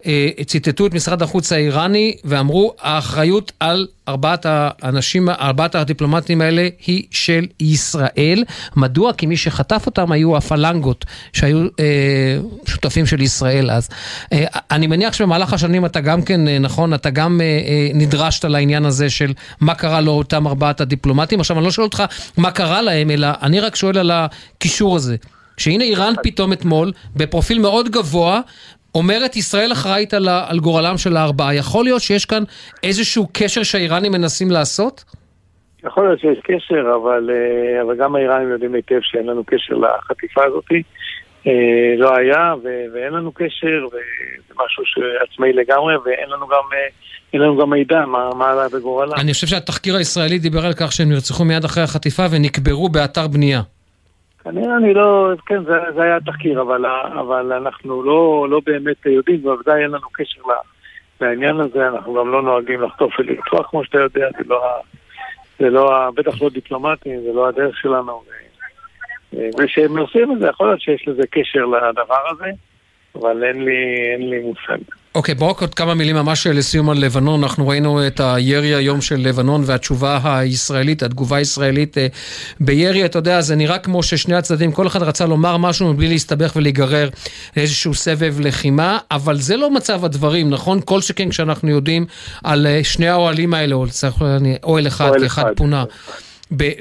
אה, 0.07 0.29
ציטטו 0.47 0.87
את 0.87 0.95
משרד 0.95 1.23
החוץ 1.23 1.53
האיראני 1.53 2.17
ואמרו, 2.25 2.75
האחריות 2.81 3.53
על 3.61 3.87
ארבעת 4.09 4.47
האנשים, 4.49 5.29
ארבעת 5.29 5.75
הדיפלומטים 5.75 6.41
האלה 6.41 6.69
היא 6.87 7.03
של 7.11 7.47
ישראל. 7.61 8.45
מדוע? 8.77 9.13
כי 9.13 9.27
מי 9.27 9.37
שחטף 9.37 9.83
אותם 9.87 10.13
היו 10.13 10.37
הפלנגות, 10.37 11.05
שהיו 11.33 11.67
אה, 11.81 12.39
שותפים 12.67 13.07
של 13.07 13.23
ישראל 13.23 13.71
אז. 13.71 13.89
אה, 14.33 14.45
אני 14.71 14.87
מניח 14.87 15.13
שבמהלך 15.13 15.53
השנים 15.53 15.87
אתה 15.87 16.01
גם 16.01 16.23
כן, 16.23 16.49
אה, 16.49 16.59
נכון, 16.59 16.95
אתה 16.95 17.11
גם 17.11 17.41
אה, 17.41 17.47
אה, 17.47 17.91
נדרשת 17.95 18.45
לעניין 18.45 18.85
הזה 18.85 19.11
של 19.11 19.33
מה 19.61 19.75
קרה 19.75 20.01
לאותם 20.01 20.47
ארבעת 20.47 20.81
הדיפלומטים. 20.81 21.41
עכשיו, 21.41 21.59
אני 21.59 21.65
לא 21.65 21.71
שואל 21.71 21.85
אותך 21.87 22.03
מה 22.37 22.51
קרה 22.51 22.83
להם, 22.83 23.11
אלא 23.11 23.29
אני 23.43 23.61
רק 23.61 23.77
שואל 23.77 23.99
על 23.99 24.11
הקישור 24.11 24.97
הזה. 24.97 25.17
שהנה 25.59 25.85
איראן 25.85 26.13
פתאום 26.23 26.53
אתמול, 26.53 26.93
בפרופיל 27.17 27.59
מאוד 27.59 27.89
גבוה, 27.89 28.41
אומרת 28.95 29.37
ישראל 29.37 29.73
אחראית 29.73 30.15
על, 30.15 30.29
על 30.29 30.59
גורלם 30.59 30.99
של 30.99 31.17
הארבעה. 31.17 31.55
יכול 31.55 31.85
להיות 31.85 32.03
שיש 32.03 32.25
כאן 32.25 32.43
איזשהו 32.83 33.29
קשר 33.33 33.63
שהאיראנים 33.63 34.13
מנסים 34.13 34.51
לעשות? 34.51 35.05
יכול 35.85 36.07
להיות 36.07 36.21
שיש 36.21 36.39
קשר, 36.45 36.83
אבל, 37.03 37.31
אה, 37.33 37.83
אבל 37.83 37.97
גם 37.97 38.17
האיראנים 38.17 38.51
יודעים 38.51 38.75
היטב 38.75 38.99
שאין 39.03 39.27
לנו 39.27 39.45
קשר 39.45 39.75
לחטיפה 39.75 40.45
הזאת. 40.45 40.65
אה, 41.47 41.53
לא 41.99 42.17
היה, 42.17 42.55
ו- 42.65 42.85
ואין 42.95 43.13
לנו 43.13 43.33
קשר, 43.33 43.87
וזה 43.87 44.55
משהו 44.65 44.85
שעצמאי 44.87 45.53
לגמרי, 45.53 45.95
ואין 46.05 46.29
לנו 46.29 46.47
גם, 46.47 46.63
אה, 46.73 46.89
אין 47.33 47.41
לנו 47.41 47.57
גם 47.59 47.71
מידע 47.71 48.07
מה, 48.07 48.31
מה 48.35 48.51
עלה 48.51 48.69
בגורלם. 48.69 49.15
אני 49.17 49.33
חושב 49.33 49.47
שהתחקיר 49.47 49.97
הישראלי 49.97 50.39
דיבר 50.39 50.67
על 50.67 50.73
כך 50.73 50.93
שהם 50.93 51.09
נרצחו 51.09 51.45
מיד 51.45 51.65
אחרי 51.65 51.83
החטיפה 51.83 52.23
ונקברו 52.31 52.89
באתר 52.89 53.27
בנייה. 53.27 53.61
כנראה 54.51 54.77
אני 54.77 54.95
לא, 54.95 55.31
כן, 55.47 55.65
זה, 55.65 55.73
זה 55.95 56.03
היה 56.03 56.21
תחקיר, 56.21 56.63
אבל, 56.63 56.87
אבל 57.21 57.53
אנחנו 57.53 58.03
לא, 58.03 58.47
לא 58.51 58.61
באמת 58.67 59.07
יודעים, 59.07 59.43
בוודאי 59.43 59.83
אין 59.83 59.91
לנו 59.91 60.09
קשר 60.13 60.41
לעניין 61.21 61.61
הזה, 61.61 61.89
אנחנו 61.89 62.15
גם 62.15 62.33
לא 62.33 62.43
נוהגים 62.43 62.83
לחטוף 62.83 63.13
ולרצוח, 63.19 63.71
כמו 63.71 63.85
שאתה 63.85 63.99
יודע, 63.99 64.29
זה 64.39 64.45
לא, 64.47 64.81
זה 65.59 65.71
לא, 65.71 66.11
בטח 66.15 66.43
לא 66.43 66.51
דיפלומטי, 66.51 67.21
זה 67.21 67.33
לא 67.33 67.49
הדרך 67.49 67.79
שלנו. 67.79 68.23
ו- 69.33 69.49
וכשהם 69.59 69.99
עושים 69.99 70.33
את 70.33 70.39
זה, 70.39 70.47
יכול 70.47 70.67
להיות 70.67 70.81
שיש 70.81 71.09
לזה 71.09 71.23
קשר 71.31 71.65
לדבר 71.65 72.29
הזה, 72.31 72.51
אבל 73.15 73.45
אין 73.45 73.65
לי, 73.65 74.11
אין 74.13 74.31
לי 74.31 74.39
מושג. 74.39 74.98
אוקיי, 75.19 75.35
בואו 75.35 75.51
רק 75.51 75.61
עוד 75.61 75.75
כמה 75.75 75.95
מילים 75.95 76.17
ממש 76.17 76.47
לסיום 76.47 76.91
על 76.91 76.99
לבנון. 76.99 77.43
אנחנו 77.43 77.69
ראינו 77.69 78.07
את 78.07 78.21
הירי 78.21 78.75
היום 78.75 79.01
של 79.01 79.17
לבנון 79.17 79.63
והתשובה 79.67 80.21
הישראלית, 80.25 81.03
התגובה 81.03 81.37
הישראלית 81.37 81.99
אה, 81.99 82.07
בירי. 82.61 83.05
אתה 83.05 83.19
יודע, 83.19 83.41
זה 83.41 83.57
נראה 83.57 83.79
כמו 83.79 84.03
ששני 84.03 84.35
הצדדים, 84.37 84.73
כל 84.73 84.87
אחד 84.87 85.03
רצה 85.03 85.27
לומר 85.27 85.57
משהו 85.57 85.93
מבלי 85.93 86.09
להסתבך 86.09 86.53
ולהיגרר 86.57 87.09
לאיזשהו 87.57 87.95
סבב 87.95 88.37
לחימה, 88.41 88.99
אבל 89.11 89.41
זה 89.41 89.57
לא 89.57 89.71
מצב 89.71 90.05
הדברים, 90.05 90.51
נכון? 90.51 90.81
כל 90.85 91.01
שכן 91.01 91.29
כשאנחנו 91.29 91.71
יודעים 91.71 92.07
על 92.45 92.67
אה, 92.67 92.81
שני 92.85 93.09
האוהלים 93.09 93.55
האלה, 93.55 93.75
או 93.75 93.87
העניין, 94.21 94.57
אוהל 94.65 94.87
אחד, 94.87 95.09
אוהל 95.09 95.27
אחד 95.27 95.43
אחד. 95.45 95.53
פונה. 95.57 95.85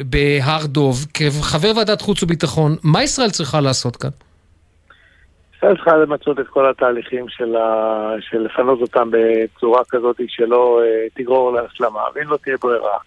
בהר 0.10 0.66
דוב, 0.66 1.06
כחבר 1.14 1.72
ועדת 1.76 2.02
חוץ 2.02 2.24
וביטחון, 2.24 2.76
מה 2.84 3.04
ישראל 3.04 3.30
צריכה 3.30 3.62
לעשות 3.62 3.96
כאן? 3.96 4.10
ישראל 5.58 5.76
צריכה 5.76 5.98
למצות 5.98 6.40
את 6.40 6.48
כל 6.48 6.70
התהליכים 6.70 7.26
של, 7.30 7.56
ה... 7.56 8.12
של 8.20 8.38
לפנות 8.38 8.82
אותם 8.82 9.10
בצורה 9.12 9.82
כזאת 9.90 10.22
שלא 10.28 10.82
אה, 10.84 11.08
תגרור 11.14 11.54
להסלמה, 11.54 12.02
ואם 12.16 12.30
לא 12.30 12.38
תהיה 12.38 12.58
ברירה, 12.62 12.98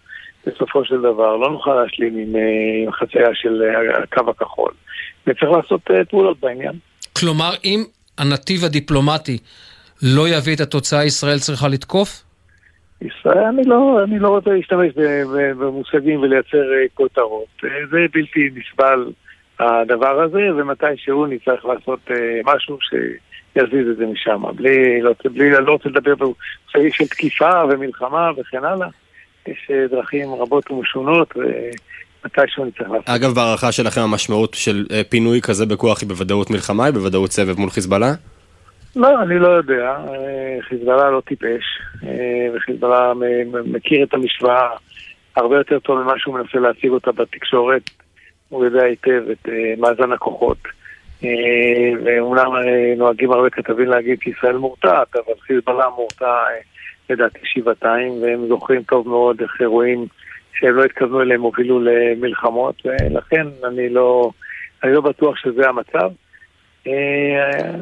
בסופו 0.47 0.85
של 0.85 0.99
דבר 0.99 1.37
לא 1.37 1.51
נוכל 1.51 1.75
להשלים 1.75 2.19
עם, 2.19 2.37
אה, 2.37 2.85
עם 2.85 2.93
חצייה 2.93 3.29
של 3.35 3.63
אה, 3.63 4.03
הקו 4.03 4.31
הכחול, 4.31 4.73
וצריך 5.27 5.51
לעשות 5.51 5.81
פעולות 6.11 6.41
בעניין. 6.41 6.73
כלומר, 7.19 7.51
אם 7.65 7.85
הנתיב 8.19 8.65
הדיפלומטי 8.65 9.39
לא 10.03 10.29
יביא 10.29 10.55
את 10.55 10.61
התוצאה, 10.61 11.05
ישראל 11.05 11.39
צריכה 11.39 11.69
לתקוף? 11.69 12.23
ישראל, 13.03 13.45
אני 13.45 13.63
לא, 13.65 14.01
אני 14.05 14.19
לא 14.19 14.29
רוצה 14.29 14.51
להשתמש 14.51 14.93
במושגים 15.59 16.21
ולייצר 16.21 16.65
כותרות. 16.95 17.47
זה 17.63 17.99
בלתי 18.13 18.51
נסבל 18.55 19.13
הדבר 19.61 20.21
הזה, 20.21 20.41
ומתישהו 20.57 21.27
נצטרך 21.27 21.65
לעשות 21.65 22.01
אה, 22.11 22.41
משהו 22.45 22.79
שיזיז 22.81 23.89
את 23.91 23.97
זה 23.97 24.07
משם. 24.07 24.43
בלי, 24.55 25.01
לא, 25.01 25.15
בלי, 25.25 25.51
לא 25.51 25.73
רוצה 25.73 25.89
לדבר 25.89 26.15
במושגים 26.15 26.93
של 26.93 27.07
תקיפה 27.07 27.51
ומלחמה 27.71 28.31
וכן 28.37 28.65
הלאה. 28.65 28.89
יש 29.47 29.71
אה, 29.71 29.87
דרכים 29.91 30.35
רבות 30.35 30.71
ומשונות, 30.71 31.35
ומתישהו 31.37 32.65
נצטרך 32.65 32.91
לעשות. 32.91 33.09
אגב, 33.09 33.31
בהערכה 33.35 33.73
שלכם 33.73 34.01
המשמעות 34.01 34.55
של 34.55 34.87
אה, 34.93 35.05
פינוי 35.05 35.41
כזה 35.41 35.67
בכוח 35.67 36.01
היא 36.01 36.09
בוודאות 36.09 36.51
מלחמה, 36.51 36.85
היא 36.85 36.95
בוודאות 36.95 37.33
סבב 37.33 37.61
מול 37.61 37.71
חיזבאללה? 37.71 38.13
לא, 38.97 39.23
אני 39.23 39.39
לא 39.39 39.49
יודע. 39.49 39.97
חיזבאללה 40.61 41.11
לא 41.11 41.21
טיפש, 41.21 41.65
וחיזבאללה 42.55 43.13
מכיר 43.65 44.05
את 44.05 44.15
המשוואה 44.15 44.69
הרבה 45.37 45.57
יותר 45.57 45.79
טוב 45.79 45.99
ממה 46.03 46.13
שהוא 46.17 46.35
מנסה 46.35 46.59
להציג 46.59 46.91
אותה 46.91 47.13
בתקשורת. 47.13 47.83
הוא 48.51 48.65
יודע 48.65 48.83
היטב 48.83 49.23
את 49.33 49.49
אה, 49.49 49.75
מאזן 49.79 50.13
הכוחות. 50.13 50.59
אה, 51.25 51.31
ואומנם 52.05 52.57
אה, 52.57 52.95
נוהגים 52.97 53.33
הרבה 53.33 53.51
כתבים 53.51 53.89
להגיד 53.89 54.19
שישראל 54.23 54.57
מורתעת, 54.57 55.17
אבל 55.17 55.35
חיזבאללה 55.41 55.89
מורתע 55.97 56.35
לדעתי 57.11 57.39
שבעתיים, 57.45 58.23
והם 58.23 58.49
זוכרים 58.49 58.83
טוב 58.83 59.09
מאוד 59.09 59.41
איך 59.41 59.61
אירועים 59.61 60.07
שהם 60.55 60.75
לא 60.75 60.85
התכוונו 60.85 61.23
אליהם 61.23 61.43
הובילו 61.43 61.81
למלחמות, 61.81 62.75
ולכן 62.85 63.47
אני 63.65 63.89
לא, 63.89 64.31
אני 64.85 64.93
לא 64.93 65.01
בטוח 65.01 65.37
שזה 65.37 65.69
המצב. 65.69 66.11
אה, 66.87 66.93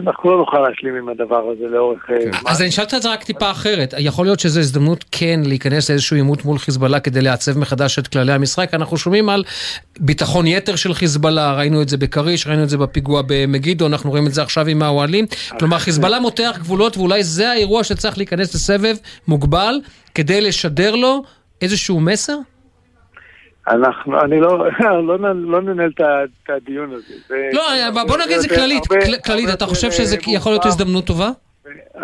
אנחנו 0.00 0.30
לא 0.30 0.38
נוכל 0.38 0.58
להשלים 0.58 0.94
עם 0.94 1.08
הדבר 1.08 1.50
הזה 1.50 1.66
לאורך 1.66 2.10
אה, 2.10 2.20
זמן. 2.20 2.50
אז 2.50 2.60
אני 2.60 2.68
אשאל 2.68 2.84
את 2.96 3.02
זה 3.02 3.12
רק 3.12 3.24
טיפה 3.24 3.50
אחרת. 3.50 3.94
יכול 3.98 4.26
להיות 4.26 4.40
שזו 4.40 4.60
הזדמנות 4.60 5.04
כן 5.12 5.40
להיכנס 5.44 5.90
לאיזשהו 5.90 6.16
עימות 6.16 6.44
מול 6.44 6.58
חיזבאללה 6.58 7.00
כדי 7.00 7.22
לעצב 7.22 7.58
מחדש 7.58 7.98
את 7.98 8.08
כללי 8.08 8.32
המשחק. 8.32 8.74
אנחנו 8.74 8.96
שומעים 8.96 9.28
על 9.28 9.44
ביטחון 10.00 10.46
יתר 10.46 10.76
של 10.76 10.94
חיזבאללה, 10.94 11.54
ראינו 11.54 11.82
את 11.82 11.88
זה 11.88 11.96
בכריש, 11.96 12.46
ראינו 12.46 12.62
את 12.62 12.68
זה 12.68 12.78
בפיגוע 12.78 13.22
במגידו, 13.26 13.86
אנחנו 13.86 14.10
רואים 14.10 14.26
את 14.26 14.34
זה 14.34 14.42
עכשיו 14.42 14.66
עם 14.66 14.82
האוהלים. 14.82 15.26
כלומר, 15.58 15.78
חיזבאללה 15.78 16.20
מותח 16.20 16.56
גבולות 16.58 16.96
ואולי 16.96 17.24
זה 17.24 17.50
האירוע 17.50 17.84
שצריך 17.84 18.18
להיכנס 18.18 18.54
לסבב 18.54 18.96
מוגבל 19.28 19.74
כדי 20.14 20.40
לשדר 20.40 20.94
לו 20.94 21.22
איזשהו 21.62 22.00
מסר? 22.00 22.38
אנחנו, 23.70 24.20
אני 24.20 24.40
לא, 24.40 24.58
לא, 25.08 25.18
לא 25.34 25.62
ננהל 25.62 25.90
את 25.98 26.00
הדיון 26.50 26.92
הזה. 26.92 27.14
זה- 27.28 27.50
לא, 27.52 27.62
בוא 28.08 28.16
נגיד 28.18 28.36
את 28.36 28.40
זה 28.42 28.48
כללית, 28.48 28.82
הרבה- 28.90 29.04
כל- 29.06 29.12
כללית, 29.26 29.44
הרבה 29.44 29.52
אתה 29.54 29.66
חושב 29.66 29.90
שזה 29.90 30.16
יכול 30.26 30.52
להיות. 30.52 30.66
הזדמנות 30.66 31.04
טובה? 31.06 31.30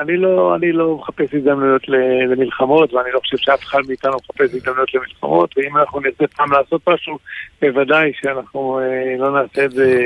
אני 0.01 0.17
לא, 0.17 0.55
אני 0.57 0.73
לא 0.73 0.97
מחפש 1.01 1.35
הזדמנויות 1.35 1.83
למלחמות, 2.29 2.95
ואני 2.95 3.09
לא 3.15 3.21
חושב 3.21 3.37
שאף 3.37 3.63
אחד 3.65 3.79
מאיתנו 3.89 4.13
מחפש 4.17 4.55
הזדמנויות 4.55 4.95
למלחמות, 4.95 5.55
ואם 5.57 5.77
אנחנו 5.77 6.01
נרצה 6.01 6.25
פעם 6.37 6.53
לעשות 6.53 6.81
משהו, 6.89 7.19
בוודאי 7.63 8.13
שאנחנו 8.23 8.81
אה, 8.81 8.85
לא 9.19 9.41
נעשה 9.43 9.65
את 9.65 9.71
זה... 9.73 10.01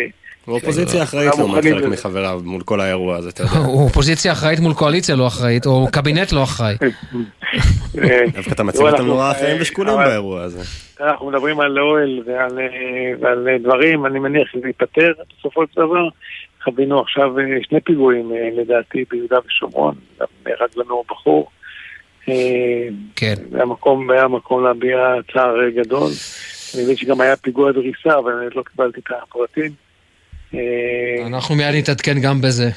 האופוזיציה 0.49 1.03
אחראית 1.03 1.27
אנחנו 1.27 1.43
לעומת 1.43 1.57
מוכנים 1.65 1.75
חלק. 1.83 1.89
מחבריו 1.93 2.41
מול 2.45 2.63
כל 2.63 2.81
האירוע 2.81 3.17
הזה, 3.17 3.29
אתה 3.29 3.43
יודע. 3.43 3.53
הוא 3.59 3.83
אופוזיציה 3.85 4.33
אחראית 4.33 4.61
מול 4.61 4.75
קואליציה 4.75 5.17
לא 5.17 5.27
אחראית, 5.27 5.67
או 5.67 5.87
קבינט 5.93 6.33
לא 6.33 6.43
אחראי. 6.43 6.75
אה, 8.03 8.21
דווקא 8.35 8.51
אתה 8.53 8.63
מציב 8.63 8.81
אותם 8.81 8.95
אנחנו, 8.95 9.07
נורא 9.07 9.25
אה, 9.27 9.31
אחראים 9.33 9.57
ושקולים 9.61 9.95
אבל- 9.95 10.05
באירוע 10.05 10.43
הזה. 10.43 10.61
אנחנו 11.01 11.27
מדברים 11.31 11.61
על 11.61 11.79
אוהל 11.79 12.23
ועל, 12.27 12.59
אה, 12.59 13.49
אה, 13.53 13.59
דברים, 13.59 14.07
אני 14.07 14.19
מניח 14.19 14.49
שזה 14.53 14.67
ייפתר 14.67 15.13
בסופו 15.39 15.63
של 15.67 15.81
דבר. 15.81 16.09
חווינו 16.65 17.01
עכשיו 17.01 17.39
אה, 17.39 17.45
שני 17.69 17.81
פיגועים, 17.81 18.33
אה, 18.33 18.49
לדעתי, 18.63 19.05
ביהודה 19.11 19.37
ושומרון, 19.47 19.95
גם 20.21 20.27
נהרג 20.47 20.69
לנו 20.77 21.03
בחור. 21.11 21.51
אה, 22.29 22.35
כן. 23.17 23.35
היה 23.55 23.65
מקום, 23.65 24.11
היה 24.11 24.29
מקום 24.29 24.65
להביע 24.65 24.99
צער 25.33 25.61
אה, 25.65 25.71
גדול. 25.83 26.11
אני 26.75 26.83
מבין 26.83 26.97
שגם 26.97 27.21
היה 27.21 27.37
פיגוע 27.37 27.73
דריסה, 27.73 28.19
אבל 28.19 28.33
אני 28.33 28.47
לא 28.55 28.63
קיבלתי 28.63 29.01
את 29.01 29.13
הפרטים. 29.23 29.88
אה, 30.55 31.27
אנחנו 31.27 31.55
מיד 31.55 31.75
נתעדכן 31.75 32.21
גם 32.21 32.41
בזה. 32.41 32.71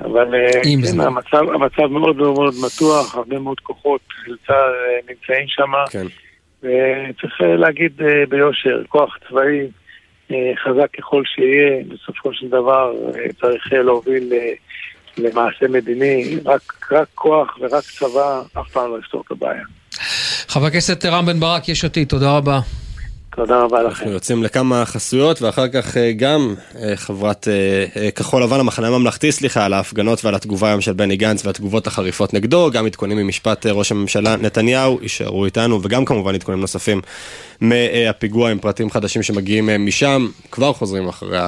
אבל 0.00 0.34
אה, 0.34 0.62
כן, 0.62 0.82
זה. 0.82 1.02
המצב, 1.02 1.42
המצב 1.54 1.86
מאוד 1.86 2.16
מאוד 2.16 2.54
מתוח, 2.66 3.14
הרבה 3.14 3.38
מאוד 3.38 3.60
כוחות 3.60 4.00
של 4.24 4.36
צה"ל 4.46 4.54
אה, 4.56 5.00
נמצאים 5.08 5.48
שם. 5.48 5.72
כן. 5.90 6.06
וצריך 6.60 7.40
להגיד 7.40 7.92
ביושר, 8.28 8.82
כוח 8.88 9.18
צבאי 9.28 9.68
חזק 10.64 10.90
ככל 10.98 11.22
שיהיה, 11.26 11.82
בסופו 11.88 12.34
של 12.34 12.48
דבר 12.48 12.92
צריך 13.40 13.72
להוביל 13.72 14.32
למעשה 15.18 15.68
מדיני, 15.68 16.36
רק, 16.44 16.92
רק 16.92 17.08
כוח 17.14 17.58
ורק 17.60 17.84
צבא 17.84 18.42
אף 18.60 18.70
פעם 18.72 18.90
לא 18.90 18.98
יפתור 18.98 19.22
את 19.26 19.30
הבעיה. 19.30 19.62
חבר 20.48 20.66
הכנסת 20.66 21.04
רם 21.04 21.26
בן 21.26 21.40
ברק, 21.40 21.68
יש 21.68 21.84
עתיד, 21.84 22.08
תודה 22.08 22.36
רבה. 22.36 22.60
תודה 23.36 23.60
רבה 23.60 23.82
לכם. 23.82 23.88
אנחנו 23.88 24.10
יוצאים 24.10 24.42
לכמה 24.42 24.84
חסויות, 24.84 25.42
ואחר 25.42 25.68
כך 25.68 25.96
אה, 25.96 26.12
גם 26.12 26.54
אה, 26.82 26.96
חברת 26.96 27.48
אה, 27.48 28.10
כחול 28.10 28.42
לבן, 28.42 28.60
המחנה 28.60 28.86
הממלכתי, 28.86 29.32
סליחה, 29.32 29.64
על 29.64 29.72
ההפגנות 29.72 30.24
ועל 30.24 30.34
התגובה 30.34 30.68
היום 30.68 30.80
של 30.80 30.92
בני 30.92 31.16
גנץ 31.16 31.46
והתגובות 31.46 31.86
החריפות 31.86 32.34
נגדו, 32.34 32.70
גם 32.70 32.86
עדכונים 32.86 33.18
ממשפט 33.18 33.66
ראש 33.66 33.92
הממשלה 33.92 34.36
נתניהו, 34.36 34.98
יישארו 35.02 35.44
איתנו, 35.44 35.80
וגם 35.82 36.04
כמובן 36.04 36.34
עדכונים 36.34 36.60
נוספים 36.60 37.00
מהפיגוע 37.60 38.50
עם 38.50 38.58
פרטים 38.58 38.90
חדשים 38.90 39.22
שמגיעים 39.22 39.86
משם, 39.86 40.28
כבר 40.50 40.72
חוזרים 40.72 41.08
אחרי 41.08 41.38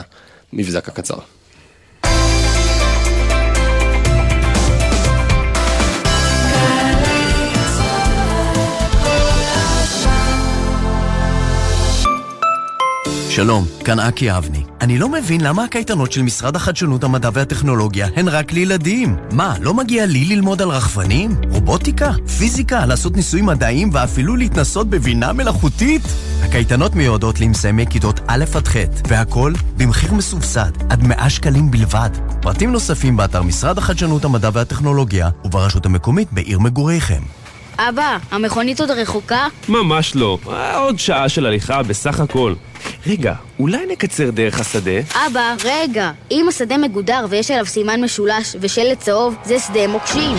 המבזק 0.52 0.88
הקצר. 0.88 1.35
שלום, 13.36 13.64
כאן 13.84 14.00
אקי 14.00 14.36
אבני. 14.36 14.62
אני 14.80 14.98
לא 14.98 15.08
מבין 15.08 15.40
למה 15.40 15.64
הקייטנות 15.64 16.12
של 16.12 16.22
משרד 16.22 16.56
החדשנות, 16.56 17.04
המדע 17.04 17.30
והטכנולוגיה 17.32 18.08
הן 18.16 18.28
רק 18.28 18.52
לילדים. 18.52 19.16
מה, 19.32 19.54
לא 19.60 19.74
מגיע 19.74 20.06
לי 20.06 20.24
ללמוד 20.24 20.62
על 20.62 20.68
רחפנים? 20.68 21.30
רובוטיקה? 21.50 22.12
פיזיקה? 22.38 22.86
לעשות 22.86 23.16
ניסויים 23.16 23.46
מדעיים 23.46 23.90
ואפילו 23.92 24.36
להתנסות 24.36 24.90
בבינה 24.90 25.32
מלאכותית? 25.32 26.02
הקייטנות 26.42 26.94
מיועדות 26.94 27.40
למסיימי 27.40 27.86
כיתות 27.86 28.20
א' 28.26 28.44
עד 28.54 28.68
ח', 28.68 28.76
והכל 29.08 29.52
במחיר 29.76 30.14
מסובסד, 30.14 30.70
עד 30.90 31.02
100 31.02 31.30
שקלים 31.30 31.70
בלבד. 31.70 32.10
פרטים 32.42 32.72
נוספים 32.72 33.16
באתר 33.16 33.42
משרד 33.42 33.78
החדשנות, 33.78 34.24
המדע 34.24 34.50
והטכנולוגיה 34.52 35.30
וברשות 35.44 35.86
המקומית 35.86 36.28
בעיר 36.32 36.58
מגוריכם. 36.58 37.22
אבא, 37.78 38.18
המכונית 38.30 38.80
עוד 38.80 38.90
רחוקה? 38.90 39.46
ממש 39.68 40.16
לא. 40.16 40.38
אה, 40.48 40.78
עוד 40.78 40.98
שעה 40.98 41.28
של 41.28 41.46
הליכה 41.46 41.82
בסך 41.82 42.20
הכל. 42.20 42.54
רגע, 43.06 43.34
אולי 43.58 43.86
נקצר 43.92 44.30
דרך 44.30 44.60
השדה? 44.60 45.00
אבא, 45.26 45.54
רגע. 45.64 46.10
אם 46.30 46.46
השדה 46.48 46.78
מגודר 46.78 47.26
ויש 47.28 47.50
עליו 47.50 47.66
סימן 47.66 48.04
משולש 48.04 48.56
ושלט 48.60 49.00
צהוב, 49.00 49.36
זה 49.44 49.58
שדה 49.58 49.86
מוקשים. 49.86 50.36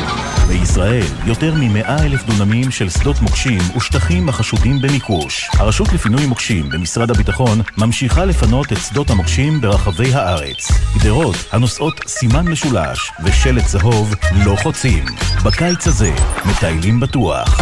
בישראל 0.48 1.04
יותר 1.26 1.54
מ-100 1.54 1.90
אלף 1.90 2.24
דונמים 2.24 2.72
של 2.72 2.90
שדות 2.90 3.22
מוקשים 3.22 3.60
ושטחים 3.78 4.30
החשודים 4.30 4.82
במיקוש. 4.82 5.50
הרשות 5.54 5.94
לפינוי 5.94 6.26
מוקשים 6.26 6.70
במשרד 6.70 7.12
הביטחון 7.12 7.62
ממשיכה 7.78 8.26
לפנות 8.26 8.72
את 8.74 8.78
שדות 8.78 9.10
המוקשים 9.10 9.62
ברחבי 9.62 10.14
הארץ. 10.14 10.72
גדרות 11.00 11.36
הנושאות 11.52 12.00
סימן 12.08 12.48
משולש 12.48 13.12
ושלט 13.24 13.66
צהוב 13.66 14.14
לא 14.46 14.56
חוצים. 14.56 15.06
בקיץ 15.46 15.88
הזה 15.88 16.12
מטיילים 16.46 17.00
בטוח. 17.00 17.62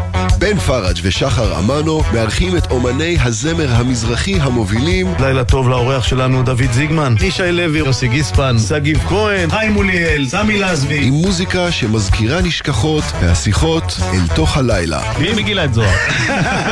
בן 0.41 0.59
פראג' 0.59 0.99
ושחר 1.03 1.59
אמנו 1.59 2.03
מארחים 2.13 2.57
את 2.57 2.71
אומני 2.71 3.17
הזמר 3.21 3.75
המזרחי 3.75 4.39
המובילים 4.41 5.13
לילה 5.19 5.43
טוב 5.43 5.69
לאורח 5.69 6.03
שלנו 6.03 6.43
דוד 6.43 6.71
זיגמן, 6.71 7.15
ישי 7.21 7.51
לוי, 7.51 7.79
יוסי 7.79 8.07
גיספן, 8.07 8.55
שגיב 8.59 9.03
כהן, 9.09 9.49
חיים 9.49 9.71
מוליאל, 9.71 10.27
סמי 10.27 10.59
לזבי. 10.59 11.07
עם 11.07 11.13
מוזיקה 11.13 11.71
שמזכירה 11.71 12.41
נשכחות 12.41 13.03
והשיחות 13.21 13.99
אל 14.13 14.35
תוך 14.35 14.57
הלילה. 14.57 15.01
מי 15.19 15.33
מגילה 15.33 15.65
את 15.65 15.73
זוהר? 15.73 15.97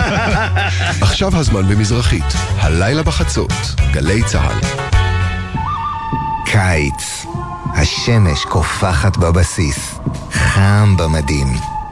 עכשיו 1.02 1.38
הזמן 1.38 1.68
במזרחית, 1.68 2.34
הלילה 2.58 3.04
בחצות, 3.04 3.54
גלי 3.92 4.24
צה"ל. 4.24 4.60
קיץ. 6.46 7.26
השמש 7.76 8.46
קופחת 8.46 9.18
בבסיס, 9.18 10.00
חם 10.32 10.96
במדים, 10.98 11.79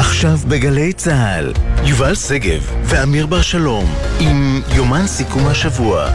עכשיו 0.00 0.38
בגלי 0.48 0.92
צה"ל, 0.92 1.52
יובל 1.84 2.14
שגב 2.14 2.72
ואמיר 2.84 3.26
בר 3.26 3.42
שלום 3.42 3.94
עם 4.20 4.60
יומן 4.74 5.06
סיכום 5.06 5.46
השבוע. 5.46 6.10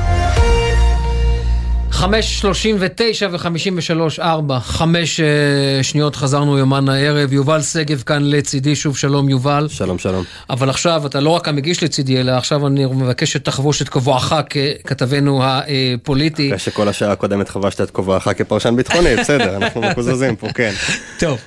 5.39 1.95 2.05
ו-53, 3.31 4.21
4, 4.21 4.59
5 4.59 5.19
uh, 5.19 5.23
שניות 5.83 6.15
חזרנו 6.15 6.57
יומן 6.57 6.89
הערב. 6.89 7.33
יובל 7.33 7.61
שגב 7.61 8.03
כאן 8.05 8.23
לצידי, 8.23 8.75
שוב 8.75 8.97
שלום 8.97 9.29
יובל. 9.29 9.67
שלום 9.69 9.97
שלום. 9.99 10.23
אבל 10.49 10.69
עכשיו 10.69 11.05
אתה 11.05 11.19
לא 11.19 11.29
רק 11.29 11.47
המגיש 11.47 11.83
לצידי, 11.83 12.19
אלא 12.19 12.31
עכשיו 12.31 12.67
אני 12.67 12.85
מבקש 12.85 13.33
שתחבוש 13.33 13.81
את 13.81 13.89
כובעך 13.89 14.33
ככתבנו 14.49 15.41
הפוליטי. 15.43 16.47
אחרי 16.47 16.59
שכל 16.59 16.87
השעה 16.87 17.11
הקודמת 17.11 17.49
חבשת 17.49 17.81
את 17.81 17.91
כובעך 17.91 18.27
כפרשן 18.37 18.75
ביטחוני, 18.75 19.15
בסדר, 19.21 19.55
אנחנו 19.55 19.81
מקוזזים 19.81 20.35
פה, 20.35 20.47
כן. 20.53 20.73
טוב, 21.19 21.39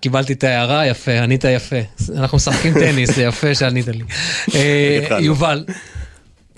קיבלתי 0.00 0.32
את 0.32 0.44
ההערה, 0.44 0.86
יפה, 0.86 1.12
ענית 1.12 1.44
יפה. 1.44 1.76
אנחנו 2.16 2.36
משחקים 2.36 2.74
טניס, 2.74 3.14
זה 3.14 3.22
יפה 3.22 3.54
שענית 3.54 3.88
לי. 3.88 4.04
uh, 4.46 4.54
יובל. 5.20 5.64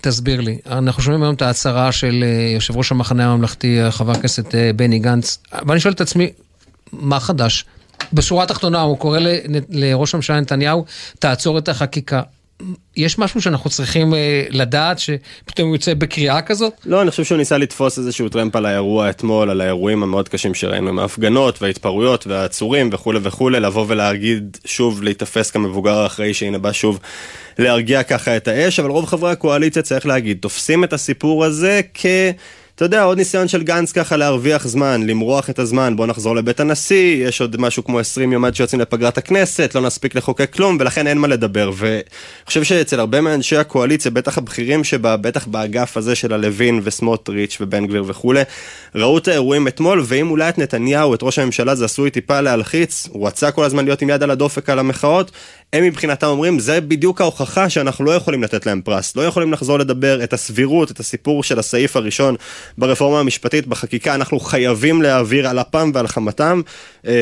תסביר 0.08 0.40
לי. 0.40 0.58
אנחנו 0.66 1.02
שומעים 1.02 1.22
היום 1.22 1.34
את 1.34 1.42
ההצהרה 1.42 1.92
של 1.92 2.24
יושב 2.54 2.76
ראש 2.76 2.92
המחנה 2.92 3.32
הממלכתי, 3.32 3.78
חבר 3.90 4.12
הכנסת 4.12 4.54
בני 4.76 4.98
גנץ, 4.98 5.38
ואני 5.66 5.80
שואל 5.80 5.94
את 5.94 6.00
עצמי, 6.00 6.30
מה 6.92 7.20
חדש? 7.20 7.64
בשורה 8.12 8.44
התחתונה 8.44 8.80
הוא 8.80 8.98
קורא 8.98 9.18
לראש 9.68 10.14
הממשלה 10.14 10.40
נתניהו, 10.40 10.84
תעצור 11.18 11.58
את 11.58 11.68
החקיקה. 11.68 12.22
יש 12.96 13.18
משהו 13.18 13.42
שאנחנו 13.42 13.70
צריכים 13.70 14.14
לדעת 14.50 14.98
שפתאום 14.98 15.68
הוא 15.68 15.76
יוצא 15.76 15.94
בקריאה 15.94 16.42
כזאת? 16.42 16.72
לא, 16.86 17.02
אני 17.02 17.10
חושב 17.10 17.24
שהוא 17.24 17.38
ניסה 17.38 17.58
לתפוס 17.58 17.98
איזשהו 17.98 18.28
טרמפ 18.28 18.56
על 18.56 18.66
האירוע 18.66 19.10
אתמול, 19.10 19.50
על 19.50 19.60
האירועים 19.60 20.02
המאוד 20.02 20.28
קשים 20.28 20.54
שראינו 20.54 20.88
עם 20.88 20.98
ההפגנות 20.98 21.62
וההתפרעויות 21.62 22.26
והעצורים 22.26 22.90
וכולי 22.92 23.18
וכולי, 23.22 23.60
לבוא 23.60 23.84
ולהגיד 23.88 24.58
שוב, 24.64 25.02
להיתפס 25.02 25.50
כמבוגר 25.50 25.98
האחראי 25.98 26.34
שהנה 26.34 26.58
בא 26.58 26.72
שוב 26.72 27.00
להרגיע 27.58 28.02
ככה 28.02 28.36
את 28.36 28.48
האש, 28.48 28.80
אבל 28.80 28.90
רוב 28.90 29.06
חברי 29.06 29.32
הקואליציה 29.32 29.82
צריך 29.82 30.06
להגיד, 30.06 30.38
תופסים 30.40 30.84
את 30.84 30.92
הסיפור 30.92 31.44
הזה 31.44 31.80
כ... 31.94 32.06
אתה 32.76 32.84
יודע, 32.84 33.02
עוד 33.02 33.18
ניסיון 33.18 33.48
של 33.48 33.62
גנץ 33.62 33.92
ככה 33.92 34.16
להרוויח 34.16 34.66
זמן, 34.66 35.06
למרוח 35.06 35.50
את 35.50 35.58
הזמן, 35.58 35.96
בוא 35.96 36.06
נחזור 36.06 36.36
לבית 36.36 36.60
הנשיא, 36.60 37.26
יש 37.28 37.40
עוד 37.40 37.60
משהו 37.60 37.84
כמו 37.84 37.98
20 37.98 38.32
יום 38.32 38.44
עד 38.44 38.54
שיוצאים 38.54 38.80
לפגרת 38.80 39.18
הכנסת, 39.18 39.74
לא 39.74 39.80
נספיק 39.80 40.14
לחוקק 40.14 40.52
כלום, 40.52 40.76
ולכן 40.80 41.06
אין 41.06 41.18
מה 41.18 41.28
לדבר. 41.28 41.70
ואני 41.76 42.02
חושב 42.46 42.64
שאצל 42.64 43.00
הרבה 43.00 43.20
מאנשי 43.20 43.56
הקואליציה, 43.56 44.10
בטח 44.10 44.38
הבכירים 44.38 44.84
שבה, 44.84 45.16
בטח 45.16 45.46
באגף 45.46 45.96
הזה 45.96 46.14
של 46.14 46.32
הלוין 46.32 46.80
וסמוטריץ' 46.82 47.56
ובן 47.60 47.86
גביר 47.86 48.04
וכולי, 48.06 48.42
ראו 48.94 49.18
את 49.18 49.28
האירועים 49.28 49.68
אתמול, 49.68 50.02
ואם 50.04 50.30
אולי 50.30 50.48
את 50.48 50.58
נתניהו, 50.58 51.14
את 51.14 51.22
ראש 51.22 51.38
הממשלה, 51.38 51.74
זה 51.74 51.84
עשוי 51.84 52.10
טיפה 52.10 52.40
להלחיץ, 52.40 53.08
הוא 53.10 53.26
רצה 53.26 53.50
כל 53.50 53.64
הזמן 53.64 53.84
להיות 53.84 54.02
עם 54.02 54.10
יד 54.10 54.22
על 54.22 54.30
הדופק 54.30 54.70
על 54.70 54.78
המחאות, 54.78 55.30
הם 55.72 55.84
מבחינתם 55.84 56.26
אומרים, 56.26 56.58
זה 56.58 56.80
בדיוק 56.80 57.20
ההוכחה 57.20 57.70
שאנחנו 57.70 58.04
לא 58.04 58.10
יכולים 58.10 58.42
לתת 58.42 58.66
להם 58.66 58.80
פרס, 58.80 59.16
לא 59.16 59.22
יכולים 59.22 59.52
לחזור 59.52 59.78
לדבר 59.78 60.24
את 60.24 60.32
הסבירות, 60.32 60.90
את 60.90 61.00
הסיפור 61.00 61.42
של 61.42 61.58
הסעיף 61.58 61.96
הראשון 61.96 62.34
ברפורמה 62.78 63.20
המשפטית, 63.20 63.66
בחקיקה, 63.66 64.14
אנחנו 64.14 64.40
חייבים 64.40 65.02
להעביר 65.02 65.48
על 65.48 65.60
אפם 65.60 65.90
ועל 65.94 66.06
חמתם. 66.06 66.60
אה, 67.06 67.12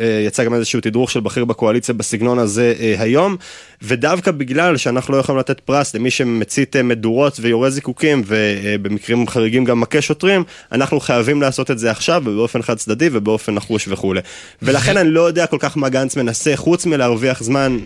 אה, 0.00 0.22
יצא 0.26 0.44
גם 0.44 0.54
איזשהו 0.54 0.80
תדרוך 0.80 1.10
של 1.10 1.20
בכיר 1.20 1.44
בקואליציה 1.44 1.94
בסגנון 1.94 2.38
הזה 2.38 2.74
אה, 2.80 2.94
היום, 2.98 3.36
ודווקא 3.82 4.30
בגלל 4.30 4.76
שאנחנו 4.76 5.14
לא 5.14 5.18
יכולים 5.18 5.38
לתת 5.38 5.60
פרס 5.60 5.94
למי 5.94 6.10
שמצית 6.10 6.76
מדורות 6.76 7.36
ויורה 7.40 7.70
זיקוקים, 7.70 8.22
ובמקרים 8.26 9.28
חריגים 9.28 9.64
גם 9.64 9.80
מכה 9.80 10.02
שוטרים, 10.02 10.44
אנחנו 10.72 11.00
חייבים 11.00 11.42
לעשות 11.42 11.70
את 11.70 11.78
זה 11.78 11.90
עכשיו, 11.90 12.22
ובאופן 12.24 12.62
חד 12.62 12.76
צדדי 12.76 13.08
ובאופן 13.12 13.54
נחוש 13.54 13.88
וכולי. 13.88 14.20
ולכן 14.62 14.96
אני 14.96 15.10
לא 15.10 15.20
יודע 15.20 15.46
כל 15.46 15.56
כך 15.60 15.76
מה 15.76 15.88
גנץ 15.88 16.16
מנסה, 16.16 16.52
חוץ 16.56 16.86
מלהרוויח 16.86 17.42
זמן, 17.42 17.78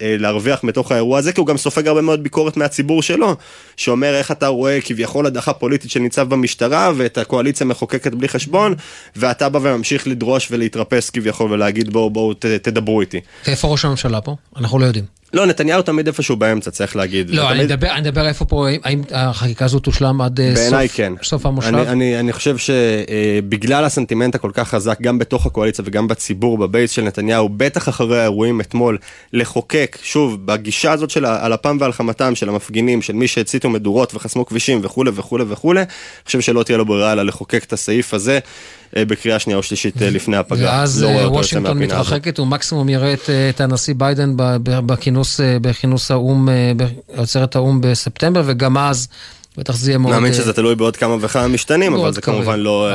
להרוויח 0.00 0.64
מתוך 0.64 0.92
האירוע 0.92 1.18
הזה, 1.18 1.32
כי 1.32 1.40
הוא 1.40 1.46
גם 1.46 1.56
סופג 1.56 1.88
הרבה 1.88 2.00
מאוד 2.00 2.22
ביקורת 2.22 2.56
מהציבור 2.56 3.02
שלו, 3.02 3.36
שאומר 3.76 4.14
איך 4.14 4.30
אתה 4.30 4.46
רואה 4.46 4.78
כביכול 4.80 5.26
הדחה 5.26 5.52
פוליטית 5.52 5.90
שניצב 5.90 6.28
במשטרה, 6.28 6.92
ואת 6.96 7.18
הקואליציה 7.18 7.66
מחוקקת 7.66 8.12
בלי 8.12 8.28
חשבון, 8.28 8.74
ואתה 9.16 9.48
בא 9.48 9.58
וממשיך 9.62 10.06
לדרוש 10.06 10.48
ולהתרפס 10.50 11.10
כביכול 11.10 11.52
ולהגיד 11.52 11.92
בואו 11.92 12.10
בואו 12.10 12.34
תדברו 12.34 13.00
איתי. 13.00 13.20
ואיפה 13.46 13.68
ראש 13.68 13.84
הממשלה 13.84 14.20
פה? 14.20 14.36
אנחנו 14.56 14.78
לא 14.78 14.84
יודעים. 14.84 15.21
לא, 15.32 15.46
נתניהו 15.46 15.82
תמיד 15.82 16.06
איפשהו 16.06 16.36
באמצע, 16.36 16.70
צריך 16.70 16.96
להגיד. 16.96 17.30
לא, 17.30 17.50
אני 17.50 17.64
מדבר, 17.64 17.88
מדבר 18.00 18.28
איפה 18.28 18.44
פה, 18.44 18.66
האם 18.84 19.02
החקיקה 19.10 19.64
הזאת 19.64 19.82
תושלם 19.82 20.20
עד 20.20 20.40
סוף, 20.54 20.94
כן. 20.94 21.12
סוף 21.22 21.46
המושב? 21.46 21.68
אני, 21.68 21.88
אני, 21.88 22.20
אני 22.20 22.32
חושב 22.32 22.56
שבגלל 22.56 23.84
הסנטימנט 23.84 24.34
הכל 24.34 24.50
כך 24.54 24.68
חזק, 24.68 25.00
גם 25.02 25.18
בתוך 25.18 25.46
הקואליציה 25.46 25.84
וגם 25.88 26.08
בציבור, 26.08 26.58
בבייס 26.58 26.90
של 26.90 27.02
נתניהו, 27.02 27.48
בטח 27.48 27.88
אחרי 27.88 28.20
האירועים 28.20 28.60
אתמול, 28.60 28.98
לחוקק, 29.32 29.98
שוב, 30.02 30.46
בגישה 30.46 30.92
הזאת 30.92 31.10
של 31.10 31.24
על 31.24 31.54
אפם 31.54 31.76
ועל 31.80 31.92
חמתם 31.92 32.34
של 32.34 32.48
המפגינים, 32.48 33.02
של 33.02 33.12
מי 33.12 33.28
שהציתו 33.28 33.70
מדורות 33.70 34.14
וחסמו 34.14 34.46
כבישים 34.46 34.80
וכולי 34.82 35.10
וכולי 35.14 35.44
וכולי, 35.48 35.80
אני 35.80 35.88
חושב 36.26 36.40
שלא 36.40 36.62
תהיה 36.62 36.78
לו 36.78 36.86
ברירה 36.86 37.12
אלא 37.12 37.22
לחוקק 37.22 37.64
את 37.64 37.72
הסעיף 37.72 38.14
הזה. 38.14 38.38
בקריאה 38.96 39.38
שנייה 39.38 39.56
או 39.56 39.62
שלישית 39.62 39.94
לפני 40.00 40.36
הפגרה. 40.36 40.70
ואז 40.70 41.02
לא 41.02 41.08
וושינגטון 41.08 41.78
מתרחקת, 41.78 42.38
הוא 42.38 42.46
מקסימום 42.46 42.88
יראה 42.88 43.12
את, 43.12 43.30
את 43.50 43.60
הנשיא 43.60 43.94
ביידן 43.96 44.32
בכינוס, 44.62 45.40
בכינוס 45.60 46.10
האו"ם, 46.10 46.48
בעצרת 47.16 47.56
האו"ם 47.56 47.80
בספטמבר, 47.80 48.42
וגם 48.46 48.78
אז... 48.78 49.08
בטח 49.56 49.76
זה 49.76 49.90
יהיה 49.90 49.98
מאוד... 49.98 50.14
מאמין 50.14 50.32
שזה 50.32 50.52
תלוי 50.52 50.74
בעוד 50.74 50.96
כמה 50.96 51.16
וכמה 51.20 51.48
משתנים, 51.48 51.94
אבל 51.94 52.12
זה 52.12 52.20
כמובן 52.20 52.60
לא, 52.60 52.90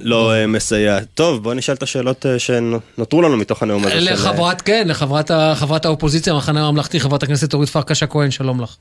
לא 0.00 0.32
מסייע. 0.48 0.98
טוב, 1.14 1.42
בוא 1.42 1.54
נשאל 1.54 1.74
את 1.74 1.82
השאלות 1.82 2.26
שנותרו 2.38 3.22
לנו 3.22 3.36
מתוך 3.36 3.62
הנאום 3.62 3.84
הזה. 3.84 3.94
לחברת, 4.00 4.62
כן, 4.62 4.88
לחברת 4.88 5.84
האופוזיציה, 5.84 6.32
המחנה 6.32 6.68
הממלכתי, 6.68 7.00
חברת 7.00 7.22
הכנסת 7.22 7.54
אורית 7.54 7.68
פרקש 7.68 8.02
הכהן, 8.02 8.30
שלום 8.30 8.60
לך. 8.60 8.76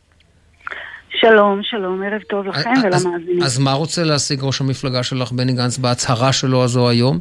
שלום, 1.16 1.60
שלום, 1.64 2.04
ערב 2.04 2.22
טוב 2.22 2.48
לכם 2.48 2.74
ולמאזינים. 2.84 3.44
אז 3.44 3.60
מה 3.60 3.74
רוצה 3.74 4.04
להשיג 4.04 4.40
ראש 4.44 4.62
המפלגה 4.62 5.04
שלך, 5.04 5.32
בני 5.32 5.54
גנץ, 5.54 5.78
בהצהרה 5.78 6.34
שלו 6.34 6.64
הזו 6.64 6.90
היום? 6.90 7.20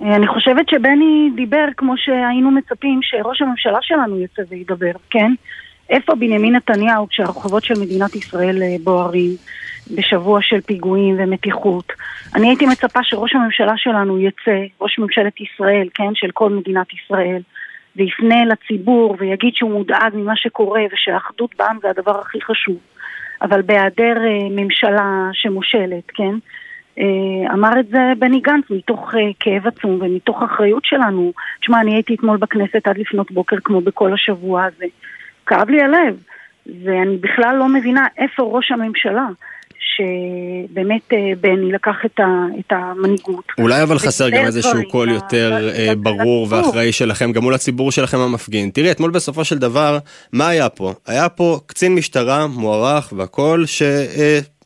אני 0.00 0.28
חושבת 0.28 0.68
שבני 0.68 1.30
דיבר 1.36 1.64
כמו 1.76 1.94
שהיינו 1.96 2.50
מצפים 2.50 3.00
שראש 3.02 3.42
הממשלה 3.42 3.78
שלנו 3.82 4.20
יצא 4.20 4.42
וידבר, 4.48 4.92
כן? 5.10 5.32
איפה 5.90 6.14
בנימין 6.14 6.56
נתניהו 6.56 7.08
כשהרחובות 7.08 7.64
של 7.64 7.74
מדינת 7.80 8.16
ישראל 8.16 8.62
בוערים 8.82 9.30
בשבוע 9.96 10.38
של 10.42 10.60
פיגועים 10.60 11.16
ומתיחות? 11.18 11.92
אני 12.34 12.48
הייתי 12.48 12.66
מצפה 12.66 13.00
שראש 13.02 13.34
הממשלה 13.34 13.72
שלנו 13.76 14.18
יצא, 14.18 14.58
ראש 14.80 14.98
ממשלת 14.98 15.40
ישראל, 15.40 15.88
כן? 15.94 16.14
של 16.14 16.30
כל 16.30 16.50
מדינת 16.50 16.86
ישראל. 16.92 17.42
ויפנה 17.96 18.44
לציבור 18.44 19.16
ויגיד 19.18 19.54
שהוא 19.54 19.70
מודאג 19.70 20.14
ממה 20.14 20.36
שקורה 20.36 20.82
ושהאחדות 20.92 21.54
בעם 21.58 21.78
זה 21.82 21.90
הדבר 21.90 22.20
הכי 22.20 22.38
חשוב. 22.40 22.76
אבל 23.42 23.62
בהיעדר 23.62 24.16
אה, 24.26 24.48
ממשלה 24.50 25.28
שמושלת, 25.32 26.10
כן? 26.14 26.34
אה, 26.98 27.54
אמר 27.54 27.80
את 27.80 27.88
זה 27.88 28.12
בני 28.18 28.40
גנץ 28.40 28.64
מתוך 28.70 29.14
אה, 29.14 29.20
כאב 29.40 29.66
עצום 29.66 29.98
ומתוך 30.00 30.42
אחריות 30.42 30.84
שלנו. 30.84 31.32
תשמע, 31.60 31.80
אני 31.80 31.94
הייתי 31.94 32.14
אתמול 32.14 32.36
בכנסת 32.36 32.86
עד 32.86 32.98
לפנות 32.98 33.30
בוקר 33.30 33.56
כמו 33.64 33.80
בכל 33.80 34.12
השבוע 34.12 34.64
הזה. 34.64 34.84
כאב 35.46 35.70
לי 35.70 35.82
הלב, 35.82 36.22
ואני 36.84 37.16
בכלל 37.16 37.56
לא 37.56 37.68
מבינה 37.68 38.06
איפה 38.18 38.42
ראש 38.42 38.72
הממשלה. 38.72 39.26
שבאמת 40.00 41.12
בני 41.40 41.72
לקח 41.72 41.96
את, 42.06 42.20
ה, 42.20 42.46
את 42.60 42.72
המנהיגות. 42.72 43.44
אולי 43.58 43.82
אבל 43.82 43.98
חסר 43.98 44.30
גם 44.30 44.44
איזשהו 44.44 44.88
קול 44.90 45.08
יותר 45.08 45.68
אה, 45.74 45.92
ברור 45.94 46.46
ואחראי 46.50 46.92
שלכם, 46.92 47.32
גם 47.32 47.42
מול 47.42 47.54
הציבור 47.54 47.92
שלכם 47.92 48.18
המפגין. 48.18 48.70
תראי, 48.70 48.90
אתמול 48.90 49.10
בסופו 49.10 49.44
של 49.44 49.58
דבר, 49.58 49.98
מה 50.32 50.48
היה 50.48 50.68
פה? 50.68 50.92
היה 51.06 51.28
פה 51.28 51.60
קצין 51.66 51.94
משטרה 51.94 52.46
מוערך 52.46 53.12
והכל, 53.16 53.62
ש... 53.66 53.82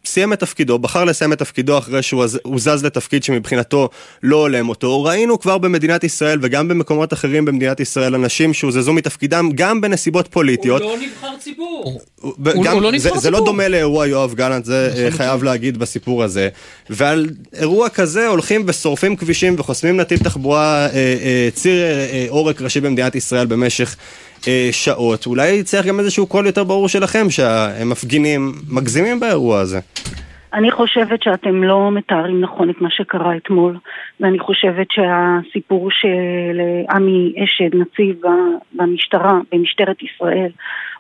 סיים 0.07 0.33
את 0.33 0.41
תפקידו, 0.41 0.79
בחר 0.79 1.05
לסיים 1.05 1.33
את 1.33 1.39
תפקידו 1.39 1.79
אחרי 1.79 2.03
שהוא 2.03 2.27
זז 2.57 2.85
לתפקיד 2.85 3.25
שמבחינתו 3.25 3.89
לא 4.23 4.37
הולם 4.37 4.69
אותו. 4.69 5.05
ראינו 5.05 5.41
כבר 5.41 5.59
במדינת 5.59 6.05
ישראל 6.05 6.39
וגם 6.43 6.69
במקומות 6.69 7.13
אחרים 7.13 7.45
במדינת 7.45 7.81
ישראל 7.81 8.15
אנשים 8.15 8.55
שהוזזו 8.55 8.93
מתפקידם 8.93 9.51
גם 9.55 9.81
בנסיבות 9.81 10.29
פוליטיות. 10.29 10.83
הוא 10.83 10.91
לא 10.91 10.97
נבחר 10.99 11.37
ציבור. 11.39 12.01
הוא, 12.21 12.65
גם, 12.65 12.75
הוא 12.75 12.83
לא 12.83 12.91
זה, 12.91 12.97
נבחר 12.97 13.21
זה 13.21 13.21
ציבור. 13.21 13.41
לא 13.41 13.47
דומה 13.47 13.69
לאירוע 13.69 14.07
יואב 14.07 14.35
גלנט, 14.35 14.65
זה 14.65 14.93
אה, 14.97 15.11
חייב 15.11 15.43
להגיד 15.43 15.79
בסיפור 15.79 16.23
הזה. 16.23 16.49
ועל 16.91 17.29
אירוע 17.53 17.89
כזה 17.89 18.27
הולכים 18.29 18.65
ושורפים 18.67 19.17
כבישים 19.17 19.55
וחוסמים 19.59 19.97
נתיב 19.97 20.19
תחבורה, 20.19 20.87
אה, 20.87 20.89
אה, 20.95 21.49
ציר 21.55 21.83
אה, 21.83 21.89
אה, 22.13 22.27
עורק 22.29 22.63
ראשי 22.63 22.81
במדינת 22.81 23.15
ישראל 23.15 23.47
במשך 23.47 23.97
אה, 24.49 24.69
שעות. 24.73 25.27
אולי 25.27 25.63
צריך 25.63 25.87
גם 25.87 26.01
איזשהו 26.01 26.27
קול 26.27 26.47
יותר 26.47 26.65
ברור 26.65 26.89
שלכם 26.89 27.31
שהמפגינים 27.31 28.53
מגזימים 28.71 29.21
באירוע 29.21 29.61
הזה. 29.61 29.81
אני 30.55 30.71
חושבת 30.71 31.23
שאתם 31.23 31.65
לא 31.65 31.91
מתארים 31.93 32.41
נכון 32.41 32.71
את 32.71 32.81
מה 32.81 32.91
שקרה 32.91 33.37
אתמול, 33.37 33.79
ואני 34.21 34.39
חושבת 34.39 34.87
שהסיפור 34.91 35.91
של 35.91 36.61
עמי 36.91 37.35
אשד, 37.45 37.77
נציב 37.77 38.17
במשטרה, 38.73 39.39
במשטרת 39.53 40.03
ישראל, 40.03 40.51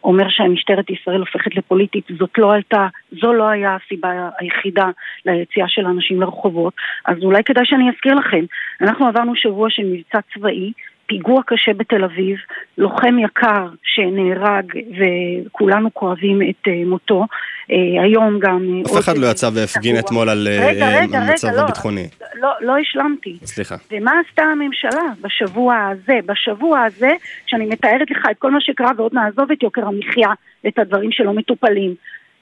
אומר 0.05 0.24
שמשטרת 0.28 0.90
ישראל 0.90 1.20
הופכת 1.20 1.57
לפוליטית, 1.57 2.05
זאת 2.18 2.38
לא 2.38 2.53
הייתה, 2.53 2.86
זו 3.20 3.32
לא 3.32 3.49
היה 3.49 3.76
הסיבה 3.76 4.28
היחידה 4.38 4.88
ליציאה 5.26 5.68
של 5.68 5.86
האנשים 5.86 6.20
לרחובות, 6.20 6.74
אז 7.07 7.16
אולי 7.22 7.45
כדאי 7.45 7.66
שאני 7.66 7.90
אזכיר 7.90 8.14
לכם, 8.14 8.45
אנחנו 8.80 9.07
עברנו 9.07 9.36
שבוע 9.36 9.70
של 9.70 9.82
מבצע 9.84 10.18
צבאי, 10.34 10.72
פיגוע 11.07 11.42
קשה 11.46 11.72
בתל 11.72 12.05
אביב, 12.05 12.36
לוחם 12.78 13.18
יקר 13.18 13.68
שנהרג 13.82 14.72
וכולנו 14.98 15.94
כואבים 15.94 16.42
את 16.42 16.68
uh, 16.68 16.70
מותו. 16.86 17.24
Uh, 17.24 18.02
היום 18.02 18.38
גם... 18.38 18.82
אף 18.86 18.98
אחד 18.98 19.18
לא 19.18 19.26
יצא 19.26 19.50
והפגין 19.55 19.98
אתמול 19.98 20.28
על 20.28 20.48
uh, 20.50 20.64
רגע, 20.64 20.88
רגע, 20.88 21.18
המצב 21.18 21.48
רגע, 21.48 21.57
לא. 21.57 21.62
הביטחוני. 21.62 22.09
לא, 22.34 22.50
לא 22.61 22.76
השלמתי. 22.76 23.38
סליחה. 23.44 23.74
ומה 23.92 24.12
עשתה 24.28 24.42
הממשלה 24.42 25.05
בשבוע 25.20 25.76
הזה? 25.76 26.18
בשבוע 26.26 26.82
הזה, 26.82 27.11
שאני 27.46 27.66
מתארת 27.66 28.11
לך 28.11 28.26
את 28.30 28.38
כל 28.38 28.50
מה 28.50 28.61
שקרה 28.61 28.90
ועוד 28.96 29.14
נעזוב 29.14 29.50
את 29.52 29.62
יוקר 29.62 29.86
המחיה 29.86 30.28
ואת 30.64 30.78
הדברים 30.78 31.12
שלא 31.12 31.32
מטופלים. 31.32 31.94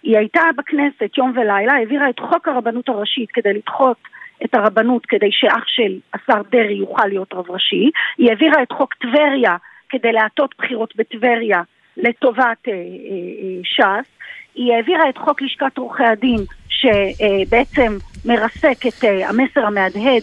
היא 0.02 0.18
הייתה 0.18 0.40
בכנסת 0.56 1.18
יום 1.18 1.32
ולילה, 1.36 1.72
העבירה 1.72 2.10
את 2.10 2.20
חוק 2.20 2.48
הרבנות 2.48 2.88
הראשית 2.88 3.30
כדי 3.32 3.52
לדחות 3.54 3.96
את 4.44 4.54
הרבנות 4.54 5.06
כדי 5.06 5.28
שאח 5.30 5.64
של 5.66 5.98
השר 6.14 6.42
דרעי 6.50 6.74
יוכל 6.74 7.06
להיות 7.06 7.34
רב 7.34 7.50
ראשי, 7.50 7.90
היא 8.18 8.30
העבירה 8.30 8.62
את 8.62 8.72
חוק 8.72 8.94
טבריה 8.94 9.56
כדי 9.88 10.12
להטות 10.12 10.54
בחירות 10.58 10.96
בטבריה 10.96 11.62
לטובת 11.96 12.68
אה, 12.68 12.72
אה, 12.72 12.72
אה, 12.72 13.60
ש"ס, 13.64 14.08
היא 14.54 14.72
העבירה 14.72 15.08
את 15.08 15.18
חוק 15.18 15.42
לשכת 15.42 15.78
עורכי 15.78 16.04
הדין 16.04 16.44
שבעצם 16.68 17.98
מרסק 18.24 18.86
את 18.88 19.04
אה, 19.04 19.28
המסר 19.28 19.66
המהדהד 19.66 20.22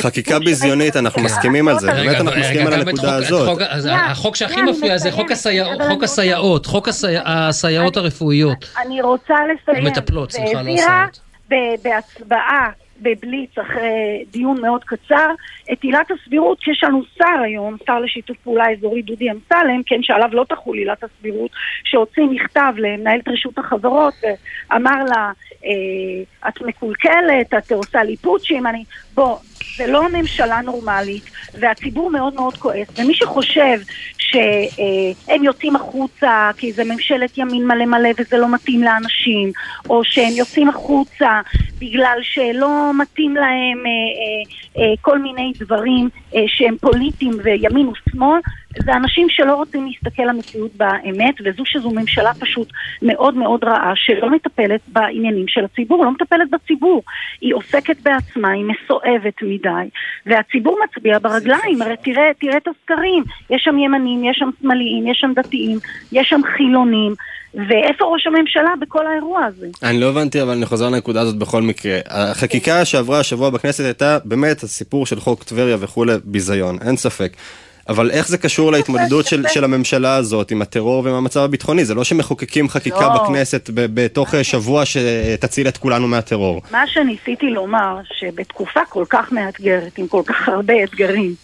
חקיקה 0.00 0.38
ביזיונית, 0.38 0.96
אנחנו 0.96 1.22
מסכימים 1.22 1.68
על 1.68 1.78
זה, 1.78 1.92
באמת 1.92 2.16
אנחנו 2.16 2.40
מסכימים 2.40 2.66
על 2.66 2.72
הנקודה 2.72 3.14
הזאת. 3.14 3.58
החוק 3.92 4.36
שהכי 4.36 4.62
מפריע 4.62 4.98
זה 4.98 5.12
חוק 5.12 5.30
הסייעות, 6.00 6.66
חוק 6.66 6.88
הסייעות 7.24 7.96
הרפואיות. 7.96 8.74
אני 8.86 9.02
רוצה 9.02 9.34
לסיים. 9.34 9.86
המטפלות, 9.86 10.32
סליחה, 10.32 10.52
לא 10.52 10.56
והעבירה 10.56 11.06
הסייעות. 11.50 11.82
בהצבעה 11.82 12.70
בבליץ 13.00 13.58
אחרי 13.58 14.24
דיון 14.30 14.60
מאוד 14.60 14.84
קצר, 14.84 15.30
את 15.72 15.82
עילת 15.82 16.10
הסבירות, 16.10 16.60
שיש 16.60 16.84
לנו 16.84 17.02
שר 17.18 17.40
היום, 17.44 17.76
שר 17.86 18.00
לשיתוף 18.00 18.36
פעולה 18.36 18.72
אזורי 18.72 19.02
דודי 19.02 19.30
אמסלם, 19.30 19.82
כן, 19.86 20.02
שעליו 20.02 20.28
לא 20.32 20.44
תחול 20.48 20.78
עילת 20.78 21.04
הסבירות, 21.04 21.50
שהוציא 21.84 22.22
מכתב 22.30 22.72
למנהלת 22.76 23.28
רשות 23.28 23.58
החברות 23.58 24.14
ואמר 24.70 25.04
לה, 25.04 25.32
אה, 25.64 26.48
את 26.48 26.62
מקולקלת, 26.62 27.54
את 27.58 27.72
עושה 27.72 28.02
לי 28.02 28.16
פוטשים, 28.16 28.66
אני... 28.66 28.84
בוא, 29.14 29.38
זה 29.76 29.86
לא 29.86 30.08
ממשלה 30.12 30.60
נורמלית, 30.60 31.30
והציבור 31.54 32.10
מאוד 32.10 32.34
מאוד 32.34 32.56
כועס, 32.56 32.88
ומי 32.98 33.14
שחושב 33.14 33.78
שהם 34.18 35.44
יוצאים 35.44 35.76
החוצה 35.76 36.50
כי 36.56 36.72
זה 36.72 36.84
ממשלת 36.84 37.38
ימין 37.38 37.66
מלא 37.66 37.84
מלא 37.84 38.08
וזה 38.18 38.36
לא 38.36 38.54
מתאים 38.54 38.82
לאנשים, 38.82 39.52
או 39.90 40.04
שהם 40.04 40.32
יוצאים 40.32 40.68
החוצה 40.68 41.40
בגלל 41.78 42.18
שלא 42.22 42.90
מתאים 42.98 43.36
להם 43.36 43.82
אה, 43.86 43.90
אה, 43.90 44.82
אה, 44.82 44.94
כל 45.00 45.18
מיני 45.18 45.52
דברים 45.58 46.08
שהם 46.46 46.76
פוליטיים 46.80 47.32
וימין 47.44 47.88
ושמאל, 47.88 48.40
זה 48.84 48.92
אנשים 48.92 49.26
שלא 49.30 49.54
רוצים 49.54 49.86
להסתכל 49.86 50.22
למציאות 50.22 50.70
באמת, 50.74 51.34
וזו 51.44 51.62
שזו 51.66 51.90
ממשלה 51.90 52.34
פשוט 52.34 52.68
מאוד 53.02 53.36
מאוד 53.36 53.64
רעה, 53.64 53.92
שלא 53.94 54.30
מטפלת 54.30 54.80
בעניינים 54.88 55.48
של 55.48 55.64
הציבור, 55.64 56.04
לא 56.04 56.10
מטפלת 56.10 56.50
בציבור. 56.50 57.02
היא 57.40 57.54
עוסקת 57.54 57.96
בעצמה, 58.02 58.50
היא 58.50 58.64
מסואבת 58.64 59.42
מדי, 59.58 59.88
והציבור 60.26 60.78
מצביע 60.84 61.18
ברגליים, 61.18 61.82
הרי 61.82 61.94
תראה, 62.04 62.30
תראה 62.40 62.56
את 62.56 62.68
הסקרים, 62.68 63.24
יש 63.50 63.62
שם 63.64 63.78
ימנים, 63.78 64.24
יש 64.24 64.36
שם 64.38 64.50
שמאליים, 64.60 65.06
יש 65.06 65.18
שם 65.20 65.32
דתיים, 65.36 65.78
יש 66.12 66.28
שם 66.28 66.40
חילונים. 66.56 67.14
ואיפה 67.54 68.04
ראש 68.04 68.26
הממשלה 68.26 68.70
בכל 68.80 69.06
האירוע 69.06 69.44
הזה? 69.44 69.66
אני 69.82 70.00
לא 70.00 70.08
הבנתי, 70.08 70.42
אבל 70.42 70.50
אני 70.50 70.66
חוזר 70.66 70.88
לנקודה 70.88 71.20
הזאת 71.20 71.38
בכל 71.38 71.62
מקרה. 71.62 71.98
החקיקה 72.08 72.84
שעברה 72.84 73.20
השבוע 73.20 73.50
בכנסת 73.50 73.84
הייתה 73.84 74.18
באמת 74.24 74.62
הסיפור 74.62 75.06
של 75.06 75.20
חוק 75.20 75.44
טבריה 75.44 75.76
וכולי, 75.80 76.12
ביזיון, 76.24 76.78
אין 76.86 76.96
ספק. 76.96 77.32
אבל 77.88 78.10
איך 78.10 78.28
זה 78.28 78.38
קשור 78.38 78.72
להתמודדות 78.72 79.26
של, 79.26 79.44
של 79.48 79.64
הממשלה 79.64 80.16
הזאת 80.16 80.50
עם 80.50 80.62
הטרור 80.62 81.04
ועם 81.04 81.14
המצב 81.14 81.40
הביטחוני? 81.40 81.84
זה 81.84 81.94
לא 81.94 82.04
שמחוקקים 82.04 82.68
חקיקה 82.68 83.00
לא. 83.00 83.24
בכנסת 83.24 83.70
בתוך 83.74 84.34
שבוע 84.42 84.82
שתציל 84.86 85.68
את 85.68 85.76
כולנו 85.76 86.08
מהטרור. 86.08 86.62
מה 86.70 86.86
שניסיתי 86.86 87.46
לומר, 87.46 87.98
שבתקופה 88.18 88.80
כל 88.88 89.04
כך 89.08 89.32
מאתגרת, 89.32 89.98
עם 89.98 90.06
כל 90.06 90.22
כך 90.26 90.48
הרבה 90.48 90.84
אתגרים, 90.84 91.34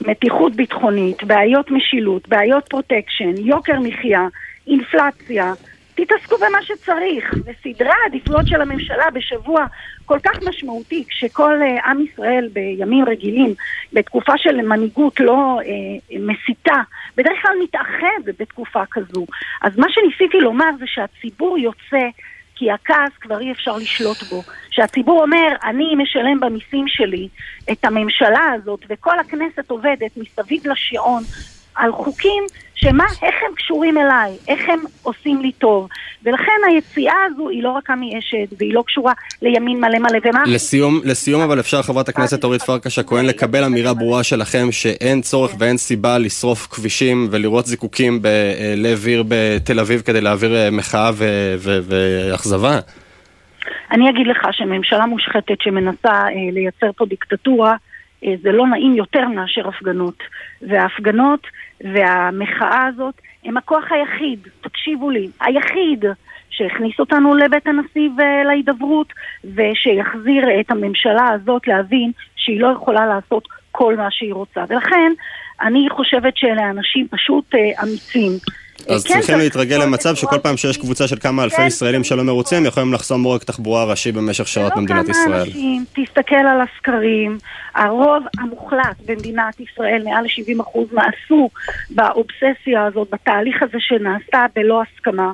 מתיחות 0.00 0.56
ביטחונית, 0.56 1.24
בעיות 1.24 1.70
משילות, 1.70 2.28
בעיות 2.28 2.64
פרוטקשן, 2.68 3.32
יוקר 3.36 3.80
מחיה, 3.80 4.26
אינפלציה, 4.66 5.52
תתעסקו 5.94 6.36
במה 6.36 6.62
שצריך. 6.62 7.34
וסדרי 7.44 7.90
העדיפויות 8.02 8.46
של 8.46 8.60
הממשלה 8.60 9.10
בשבוע 9.14 9.66
כל 10.04 10.18
כך 10.24 10.42
משמעותי, 10.48 11.04
כשכל 11.08 11.58
uh, 11.60 11.86
עם 11.86 12.00
ישראל 12.00 12.48
בימים 12.52 13.04
רגילים, 13.04 13.54
בתקופה 13.92 14.32
של 14.36 14.62
מנהיגות 14.62 15.20
לא 15.20 15.58
אה, 15.60 16.14
מסיתה, 16.20 16.76
בדרך 17.16 17.42
כלל 17.42 17.52
מתאחד 17.62 18.32
בתקופה 18.38 18.82
כזו. 18.90 19.26
אז 19.62 19.78
מה 19.78 19.86
שניסיתי 19.90 20.40
לומר 20.40 20.70
זה 20.78 20.84
שהציבור 20.86 21.58
יוצא 21.58 22.08
כי 22.54 22.70
הכעס 22.70 23.12
כבר 23.20 23.40
אי 23.40 23.52
אפשר 23.52 23.76
לשלוט 23.76 24.22
בו. 24.22 24.42
שהציבור 24.70 25.22
אומר, 25.22 25.48
אני 25.64 25.94
משלם 25.96 26.40
במיסים 26.40 26.88
שלי 26.88 27.28
את 27.72 27.84
הממשלה 27.84 28.52
הזאת, 28.54 28.84
וכל 28.88 29.18
הכנסת 29.18 29.70
עובדת 29.70 30.16
מסביב 30.16 30.66
לשעון 30.66 31.22
על 31.74 31.92
חוקים 31.92 32.44
שמה, 32.74 33.04
איך 33.22 33.34
הם 33.48 33.54
קשורים 33.54 33.98
אליי, 33.98 34.32
איך 34.48 34.60
הם 34.68 34.80
עושים 35.02 35.42
לי 35.42 35.52
טוב. 35.52 35.88
ולכן 36.24 36.52
היציאה 36.68 37.14
הזו 37.26 37.48
היא 37.48 37.62
לא 37.62 37.70
רק 37.70 37.90
עמי 37.90 38.18
אשד, 38.18 38.56
והיא 38.58 38.74
לא 38.74 38.82
קשורה 38.86 39.12
לימין 39.42 39.80
מלא 39.80 39.98
מלא. 39.98 40.18
ומה... 40.24 40.42
לסיום, 40.46 41.00
לסיום 41.04 41.42
אבל 41.42 41.60
אפשר 41.60 41.82
חברת 41.82 42.08
הכנסת 42.08 42.44
אורית 42.44 42.62
פרקש 42.62 42.98
הכהן 42.98 43.26
לקבל 43.26 43.64
אמירה 43.64 43.94
ברורה 43.94 44.24
שלכם 44.24 44.72
שאין 44.72 45.22
צורך 45.22 45.52
ואין 45.58 45.76
סיבה 45.76 46.18
לשרוף 46.18 46.66
כבישים 46.66 47.28
ולראות 47.30 47.66
זיקוקים 47.66 48.22
בלב 48.22 49.06
עיר 49.06 49.24
בתל 49.28 49.80
אביב 49.80 50.00
כדי 50.00 50.20
להעביר 50.20 50.56
אה, 50.56 50.70
מחאה 50.70 51.10
ואכזבה? 51.58 52.78
אני 53.92 54.10
אגיד 54.10 54.26
לך 54.26 54.46
שממשלה 54.52 55.06
מושחתת 55.06 55.60
שמנסה 55.60 56.12
אה, 56.12 56.28
לייצר 56.52 56.90
פה 56.96 57.06
דיקטטורה, 57.06 57.76
זה 58.42 58.52
לא 58.52 58.66
נעים 58.66 58.94
יותר 58.94 59.28
מאשר 59.28 59.68
הפגנות. 59.68 60.22
וההפגנות 60.62 61.46
והמחאה 61.80 62.86
הזאת 62.86 63.14
הם 63.44 63.56
הכוח 63.56 63.84
היחיד, 63.92 64.38
תקשיבו 64.60 65.10
לי, 65.10 65.28
היחיד 65.40 66.04
שהכניס 66.50 67.00
אותנו 67.00 67.34
לבית 67.34 67.66
הנשיא 67.66 68.08
ולהידברות 68.16 69.12
ושיחזיר 69.44 70.60
את 70.60 70.70
הממשלה 70.70 71.28
הזאת 71.28 71.66
להבין 71.68 72.12
שהיא 72.36 72.60
לא 72.60 72.72
יכולה 72.76 73.06
לעשות 73.06 73.48
כל 73.70 73.96
מה 73.96 74.10
שהיא 74.10 74.34
רוצה. 74.34 74.64
ולכן 74.68 75.12
אני 75.60 75.86
חושבת 75.90 76.36
שאלה 76.36 76.70
אנשים 76.70 77.08
פשוט 77.10 77.54
אה, 77.54 77.82
אמיצים. 77.82 78.32
אז 78.88 79.04
כן, 79.04 79.14
צריכים 79.14 79.38
להתרגל 79.38 79.76
לזכור 79.76 79.88
למצב 79.90 80.14
שכל 80.14 80.38
פעם 80.38 80.56
שיש 80.56 80.76
קבוצה 80.76 81.08
של 81.08 81.16
כמה 81.16 81.44
אלפי 81.44 81.56
כן, 81.56 81.66
ישראלים 81.66 82.04
שלא 82.04 82.22
מרוצים, 82.22 82.66
יכולים 82.66 82.92
לחסום 82.92 83.22
עורק 83.22 83.44
תחבורה 83.44 83.84
ראשי 83.84 84.12
במשך 84.12 84.48
שעות 84.48 84.72
במדינת 84.76 85.04
כמה 85.06 85.10
ישראל. 85.10 85.40
אנשים, 85.40 85.84
תסתכל 85.94 86.34
על 86.34 86.60
הסקרים, 86.60 87.38
הרוב 87.74 88.24
המוחלט 88.38 88.96
במדינת 89.06 89.60
ישראל, 89.60 90.02
מעל 90.04 90.24
ל-70% 90.24 90.78
מאסו 90.92 91.50
באובססיה 91.90 92.84
הזאת, 92.84 93.08
בתהליך 93.12 93.62
הזה 93.62 93.78
שנעשה 93.80 94.46
בלא 94.54 94.82
הסכמה, 94.82 95.32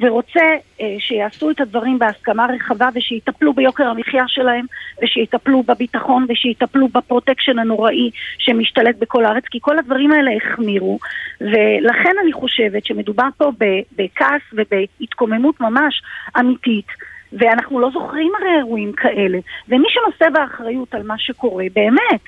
ורוצה 0.00 0.40
אה, 0.80 0.96
שיעשו 0.98 1.50
את 1.50 1.60
הדברים 1.60 1.98
בהסכמה 1.98 2.46
רחבה 2.54 2.88
ושיטפלו 2.94 3.52
ביוקר 3.52 3.86
המחיה 3.88 4.24
שלהם 4.26 4.66
ושיטפלו 5.02 5.62
בביטחון 5.62 6.26
ושיטפלו 6.28 6.88
בפרוטקשן 6.88 7.58
הנוראי 7.58 8.10
שמשתלט 8.38 8.96
בכל 8.98 9.24
הארץ, 9.24 9.44
כי 9.50 9.58
כל 9.62 9.78
הדברים 9.78 10.12
האלה 10.12 10.30
החמירו, 10.36 10.98
ולכן 11.40 12.14
אני 12.22 12.32
חושבת 12.32 12.84
שמדובר 12.86 13.28
פה 13.36 13.52
בכעס 13.96 14.42
ובהתקוממות 14.52 15.60
ממש 15.60 16.02
אמיתית. 16.38 16.86
ואנחנו 17.32 17.80
לא 17.80 17.90
זוכרים 17.92 18.32
הרי 18.40 18.56
אירועים 18.58 18.92
כאלה. 18.92 19.38
ומי 19.68 19.88
שנושא 19.88 20.30
באחריות 20.30 20.94
על 20.94 21.02
מה 21.02 21.18
שקורה, 21.18 21.64
באמת, 21.74 22.20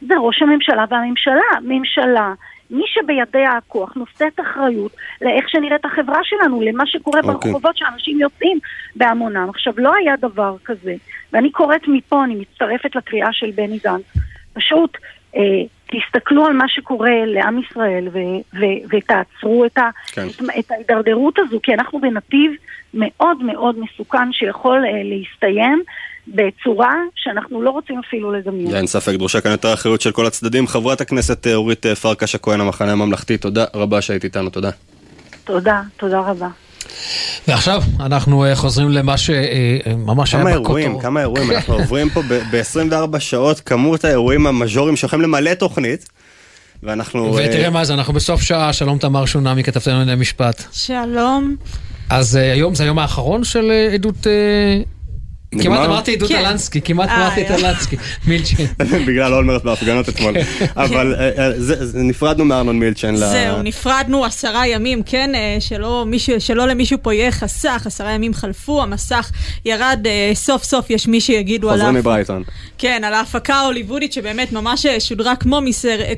זה 0.00 0.14
ראש 0.18 0.42
הממשלה 0.42 0.84
והממשלה. 0.90 1.60
ממשלה, 1.62 2.32
מי 2.70 2.84
שבידיה 2.86 3.56
הכוח 3.56 3.94
נושאת 3.96 4.40
אחריות 4.40 4.92
לאיך 5.20 5.48
שנראית 5.48 5.84
החברה 5.84 6.20
שלנו, 6.22 6.62
למה 6.62 6.86
שקורה 6.86 7.20
okay. 7.20 7.28
אוקיי. 7.28 7.52
ברחובות 7.52 7.76
שאנשים 7.76 8.20
יוצאים 8.20 8.58
בהמונם. 8.96 9.46
עכשיו, 9.48 9.72
לא 9.76 9.94
היה 9.94 10.16
דבר 10.16 10.56
כזה, 10.64 10.94
ואני 11.32 11.50
קוראת 11.50 11.88
מפה, 11.88 12.24
אני 12.24 12.34
מצטרפת 12.34 12.96
לקריאה 12.96 13.32
של 13.32 13.50
בני 13.50 13.78
גנץ. 13.84 14.04
פשוט 14.52 14.96
אה, 15.36 15.40
תסתכלו 15.92 16.46
על 16.46 16.52
מה 16.52 16.68
שקורה 16.68 17.24
לעם 17.26 17.58
ישראל 17.58 18.08
ו- 18.12 18.58
ו- 18.58 18.96
ותעצרו 18.96 19.64
את, 19.64 19.78
ה- 19.78 19.90
כן. 20.12 20.26
את, 20.28 20.42
את 20.58 20.70
ההידרדרות 20.70 21.38
הזו, 21.38 21.60
כי 21.62 21.74
אנחנו 21.74 22.00
בנתיב 22.00 22.52
מאוד 22.94 23.42
מאוד 23.42 23.76
מסוכן 23.78 24.32
שיכול 24.32 24.84
אה, 24.84 25.02
להסתיים 25.04 25.82
בצורה 26.28 26.94
שאנחנו 27.16 27.62
לא 27.62 27.70
רוצים 27.70 27.98
אפילו 27.98 28.32
לדמיין. 28.32 28.74
אין 28.74 28.86
ספק, 28.86 29.12
דרושה 29.12 29.40
כאן 29.40 29.50
יותר 29.50 29.74
אחריות 29.74 30.00
של 30.00 30.12
כל 30.12 30.26
הצדדים. 30.26 30.66
חברת 30.66 31.00
הכנסת 31.00 31.46
אה, 31.46 31.54
אורית 31.54 31.86
אה, 31.86 31.94
פרקש 31.94 32.34
הכהן, 32.34 32.60
המחנה 32.60 32.92
הממלכתי, 32.92 33.38
תודה 33.38 33.64
רבה 33.74 34.00
שהיית 34.00 34.24
איתנו, 34.24 34.50
תודה. 34.50 34.70
תודה, 35.44 35.82
תודה 35.96 36.20
רבה. 36.20 36.48
ועכשיו 37.48 37.82
אנחנו 38.00 38.44
אה, 38.44 38.56
חוזרים 38.56 38.90
למה 38.90 39.16
שממש 39.16 40.34
היה 40.34 40.42
כמה 40.42 40.50
בכותרות. 40.50 40.66
אירועים, 40.66 41.00
כמה 41.00 41.20
אירועים, 41.20 41.50
אנחנו 41.50 41.74
עוברים 41.74 42.10
פה 42.10 42.22
ב-24 42.22 43.18
שעות, 43.18 43.60
כמות 43.60 44.04
האירועים 44.04 44.46
המז'וריים 44.46 44.96
שיכולים 44.96 45.22
למלא 45.22 45.54
תוכנית, 45.54 46.08
ואנחנו... 46.82 47.34
ותראה 47.34 47.64
אה, 47.64 47.70
מה 47.70 47.84
זה, 47.84 47.94
אנחנו 47.94 48.12
בסוף 48.12 48.42
שעה, 48.42 48.72
שלום 48.72 48.98
תמר 48.98 49.24
שונמי, 49.26 49.64
כתבתנו 49.64 49.98
לענייני 49.98 50.20
משפט. 50.20 50.62
שלום. 50.72 51.56
אז 52.10 52.36
אה, 52.36 52.52
היום 52.52 52.74
זה 52.74 52.84
היום 52.84 52.98
האחרון 52.98 53.44
של 53.44 53.70
אה, 53.70 53.94
עדות... 53.94 54.26
כמעט 55.52 55.86
אמרתי 55.86 56.12
עדות 56.12 56.28
כן. 56.28 56.36
אלנסקי, 56.36 56.80
כמעט 56.80 57.08
אה, 57.08 57.16
אמרתי 57.16 57.42
את 57.42 57.50
יופי. 57.50 57.66
אלנסקי, 57.66 57.96
מילצ'ן. 58.26 58.64
בגלל 59.08 59.34
אולמרט 59.34 59.64
בהפגנות 59.64 60.08
אתמול. 60.08 60.34
אבל 60.76 61.14
אה, 61.14 61.30
אה, 61.38 61.50
נפרדנו 61.94 62.44
מארנון 62.44 62.78
מילצ'ן. 62.78 63.16
זהו, 63.16 63.62
נפרדנו 63.62 64.24
עשרה 64.24 64.66
ימים, 64.66 65.02
כן, 65.02 65.30
שלא, 65.60 66.04
מישהו, 66.06 66.40
שלא 66.40 66.66
למישהו 66.66 66.98
פה 67.02 67.14
יהיה 67.14 67.30
חסך, 67.30 67.82
עשרה 67.86 68.12
ימים 68.12 68.34
חלפו, 68.34 68.82
המסך 68.82 69.30
ירד, 69.64 70.06
סוף 70.34 70.64
סוף 70.64 70.90
יש 70.90 71.08
מי 71.08 71.20
שיגידו 71.20 71.70
עליו. 71.70 71.78
חוזרים 71.78 72.00
מברייטון. 72.00 72.42
כן, 72.78 73.02
על 73.04 73.14
ההפקה 73.14 73.54
ההוליוודית 73.54 74.12
שבאמת 74.12 74.52
ממש 74.52 74.86
שודרה 74.98 75.36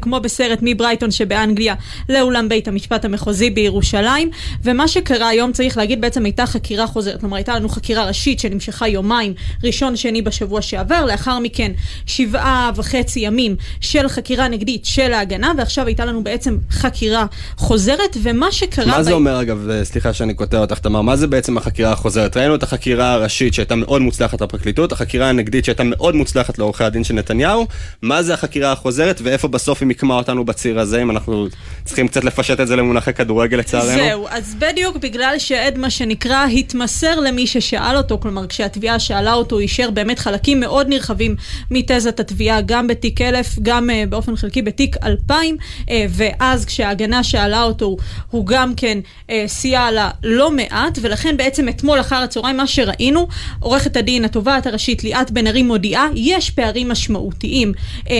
כמו 0.00 0.20
בסרט 0.20 0.58
מברייטון 0.62 1.10
שבאנגליה 1.10 1.74
לאולם 2.08 2.48
בית 2.48 2.68
המשפט 2.68 3.04
המחוזי 3.04 3.50
בירושלים. 3.50 4.30
ומה 4.64 4.88
שקרה 4.88 5.28
היום, 5.28 5.52
צריך 5.52 5.76
להגיד, 5.76 6.00
בעצם 6.00 6.24
הייתה 6.24 6.46
חקירה 6.46 6.86
חוזרת. 6.86 7.20
כלומר, 7.20 7.36
הייתה 7.36 7.54
לנו 7.54 7.68
חקירה 7.68 8.04
ראשית 8.06 8.40
שנמשכה 8.40 8.88
יומיים, 8.88 9.19
ראשון, 9.64 9.96
שני 9.96 10.22
בשבוע 10.22 10.62
שעבר, 10.62 11.04
לאחר 11.04 11.38
מכן 11.38 11.72
שבעה 12.06 12.70
וחצי 12.76 13.20
ימים 13.20 13.56
של 13.80 14.08
חקירה 14.08 14.48
נגדית 14.48 14.84
של 14.84 15.12
ההגנה, 15.12 15.52
ועכשיו 15.58 15.86
הייתה 15.86 16.04
לנו 16.04 16.24
בעצם 16.24 16.58
חקירה 16.70 17.26
חוזרת, 17.56 18.16
ומה 18.22 18.52
שקרה... 18.52 18.86
מה 18.86 19.02
זה 19.02 19.10
ב- 19.10 19.14
אומר 19.14 19.40
אגב, 19.40 19.68
אה, 19.70 19.84
סליחה 19.84 20.12
שאני 20.12 20.34
קוטע 20.34 20.58
אותך 20.58 20.78
תמר, 20.78 21.00
מה 21.00 21.16
זה 21.16 21.26
בעצם 21.26 21.56
החקירה 21.56 21.92
החוזרת? 21.92 22.36
ראינו 22.36 22.54
את 22.54 22.62
החקירה 22.62 23.12
הראשית 23.12 23.54
שהייתה 23.54 23.74
מאוד 23.74 24.02
מוצלחת 24.02 24.40
לפרקליטות, 24.40 24.92
החקירה 24.92 25.28
הנגדית 25.28 25.64
שהייתה 25.64 25.84
מאוד 25.84 26.14
מוצלחת 26.14 26.58
לעורכי 26.58 26.84
הדין 26.84 27.04
של 27.04 27.14
נתניהו, 27.14 27.66
מה 28.02 28.22
זה 28.22 28.34
החקירה 28.34 28.72
החוזרת 28.72 29.20
ואיפה 29.24 29.48
בסוף 29.48 29.80
היא 29.80 29.86
מיקמה 29.86 30.14
אותנו 30.14 30.44
בציר 30.44 30.80
הזה, 30.80 31.02
אם 31.02 31.10
אנחנו 31.10 31.46
צריכים 31.84 32.08
קצת 32.08 32.24
לפשט 32.24 32.60
את 32.60 32.66
זה 32.66 32.76
למונחי 32.76 33.12
כדורגל 33.12 33.56
לצערנו? 33.56 34.02
זהו, 34.02 34.26
אז 34.30 34.54
בדיוק 34.58 34.96
בגלל 34.96 35.34
שהעד, 35.38 35.78
מה 35.78 35.90
שנקרא, 35.90 36.46
התמסר 36.46 37.20
למי 37.20 37.46
ששאל 37.46 37.96
אותו, 37.96 38.18
כלומר, 38.18 38.46
כשהתביעה 38.46 38.98
שאלה 39.10 39.34
אותו, 39.34 39.58
אישר 39.58 39.90
באמת 39.90 40.18
חלקים 40.18 40.60
מאוד 40.60 40.88
נרחבים 40.88 41.36
מתזת 41.70 42.20
התביעה, 42.20 42.60
גם 42.60 42.86
בתיק 42.86 43.20
1000, 43.20 43.58
גם 43.62 43.90
uh, 43.90 44.10
באופן 44.10 44.36
חלקי 44.36 44.62
בתיק 44.62 44.96
2000, 45.04 45.56
uh, 45.60 45.90
ואז 46.08 46.64
כשההגנה 46.64 47.22
שאלה 47.22 47.62
אותו, 47.62 47.96
הוא 48.30 48.46
גם 48.46 48.74
כן 48.74 48.98
uh, 49.26 49.32
סייע 49.46 49.90
לה 49.90 50.10
לא 50.24 50.50
מעט, 50.50 50.98
ולכן 51.02 51.36
בעצם 51.36 51.68
אתמול 51.68 52.00
אחר 52.00 52.16
הצהריים, 52.16 52.56
מה 52.56 52.66
שראינו, 52.66 53.28
עורכת 53.60 53.96
הדין, 53.96 54.24
התובעת 54.24 54.66
הראשית 54.66 55.04
ליאת 55.04 55.30
בן 55.30 55.46
ארי 55.46 55.62
מודיעה, 55.62 56.06
יש 56.14 56.50
פערים 56.50 56.88
משמעותיים 56.88 57.72
um, 58.04 58.10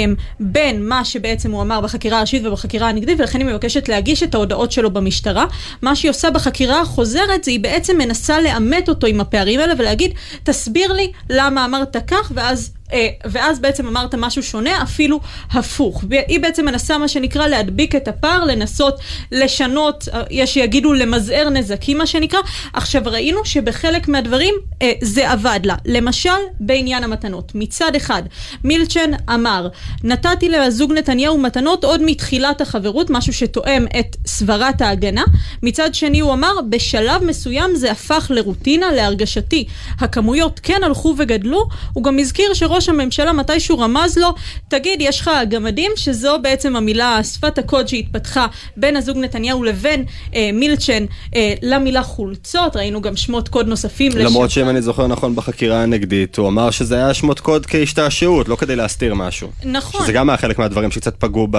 בין 0.40 0.88
מה 0.88 1.04
שבעצם 1.04 1.50
הוא 1.50 1.62
אמר 1.62 1.80
בחקירה 1.80 2.18
הראשית 2.18 2.46
ובחקירה 2.46 2.88
הנגדית, 2.88 3.20
ולכן 3.20 3.38
היא 3.38 3.46
מבקשת 3.46 3.88
להגיש 3.88 4.22
את 4.22 4.34
ההודעות 4.34 4.72
שלו 4.72 4.90
במשטרה. 4.90 5.46
מה 5.82 5.96
שהיא 5.96 6.10
עושה 6.10 6.30
בחקירה 6.30 6.80
החוזרת, 6.80 7.44
זה 7.44 7.50
היא 7.50 7.60
בעצם 7.60 7.98
מנסה 7.98 8.40
לאמת 8.40 8.88
אותו 8.88 9.06
עם 9.06 9.20
הפערים 9.20 9.60
האלה 9.60 9.74
ולהגיד, 9.78 10.10
תסביר 10.44 10.79
לי 10.88 11.12
למה 11.30 11.64
אמרת 11.64 11.96
כך, 12.06 12.32
ואז... 12.34 12.72
אה, 12.92 13.08
ואז 13.24 13.58
בעצם 13.58 13.86
אמרת 13.86 14.14
משהו 14.14 14.42
שונה, 14.42 14.82
אפילו 14.82 15.20
הפוך. 15.50 16.04
והיא 16.08 16.40
בעצם 16.40 16.64
מנסה, 16.64 16.98
מה 16.98 17.08
שנקרא, 17.08 17.46
להדביק 17.46 17.94
את 17.94 18.08
הפער, 18.08 18.44
לנסות 18.44 19.00
לשנות, 19.32 20.08
אה, 20.12 20.22
יש 20.30 20.54
שיגידו 20.54 20.92
למזער 20.92 21.48
נזקים, 21.48 21.98
מה 21.98 22.06
שנקרא. 22.06 22.38
עכשיו, 22.72 23.02
ראינו 23.04 23.44
שבחלק 23.44 24.08
מהדברים 24.08 24.54
אה, 24.82 24.92
זה 25.02 25.30
עבד 25.30 25.60
לה. 25.64 25.74
למשל, 25.86 26.30
בעניין 26.60 27.04
המתנות. 27.04 27.52
מצד 27.54 27.96
אחד, 27.96 28.22
מילצ'ן 28.64 29.10
אמר, 29.34 29.68
נתתי 30.04 30.48
לזוג 30.48 30.92
נתניהו 30.92 31.38
מתנות 31.38 31.84
עוד 31.84 32.02
מתחילת 32.04 32.60
החברות, 32.60 33.10
משהו 33.10 33.32
שתואם 33.32 33.86
את 34.00 34.16
סברת 34.26 34.80
ההגנה. 34.80 35.24
מצד 35.62 35.94
שני, 35.94 36.20
הוא 36.20 36.32
אמר, 36.32 36.52
בשלב 36.68 37.24
מסוים 37.24 37.74
זה 37.74 37.90
הפך 37.90 38.30
לרוטינה, 38.34 38.92
להרגשתי. 38.92 39.64
הכמויות 39.98 40.60
כן 40.62 40.80
הלכו 40.84 41.14
וגדלו. 41.18 41.68
הוא 41.92 42.04
גם 42.04 42.18
הזכיר 42.18 42.54
שראש 42.54 42.79
הממשלה 42.88 43.32
מתישהו 43.32 43.78
רמז 43.78 44.18
לו, 44.18 44.34
תגיד, 44.68 44.98
יש 45.00 45.20
לך 45.20 45.30
גמדים, 45.48 45.90
שזו 45.96 46.38
בעצם 46.42 46.76
המילה, 46.76 47.24
שפת 47.24 47.58
הקוד 47.58 47.88
שהתפתחה 47.88 48.46
בין 48.76 48.96
הזוג 48.96 49.16
נתניהו 49.18 49.64
לבין 49.64 50.04
אה, 50.34 50.50
מילצ'ן 50.52 51.04
אה, 51.36 51.54
למילה 51.62 52.02
חולצות. 52.02 52.76
ראינו 52.76 53.00
גם 53.02 53.16
שמות 53.16 53.48
קוד 53.48 53.66
נוספים. 53.68 54.12
למרות 54.16 54.50
שאם 54.50 54.68
אני 54.68 54.82
זוכר 54.82 55.06
נכון 55.06 55.36
בחקירה 55.36 55.82
הנגדית, 55.82 56.38
הוא 56.38 56.48
אמר 56.48 56.70
שזה 56.70 56.94
היה 56.96 57.14
שמות 57.14 57.40
קוד 57.40 57.66
כהשתעשעות, 57.66 58.48
לא 58.48 58.56
כדי 58.56 58.76
להסתיר 58.76 59.14
משהו. 59.14 59.48
נכון. 59.64 60.00
שזה 60.02 60.12
גם 60.12 60.30
היה 60.30 60.36
חלק 60.36 60.58
מהדברים 60.58 60.90
שקצת 60.90 61.14
פגעו, 61.18 61.48
ב... 61.50 61.56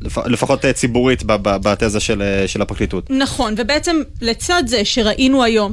לפ- 0.00 0.26
לפחות 0.26 0.64
אה, 0.64 0.72
ציבורית, 0.72 1.22
בתזה 1.26 2.00
של, 2.00 2.22
אה, 2.22 2.48
של 2.48 2.62
הפרקליטות. 2.62 3.10
נכון, 3.10 3.54
ובעצם 3.56 3.96
לצד 4.20 4.62
זה 4.66 4.84
שראינו 4.84 5.42
היום, 5.44 5.72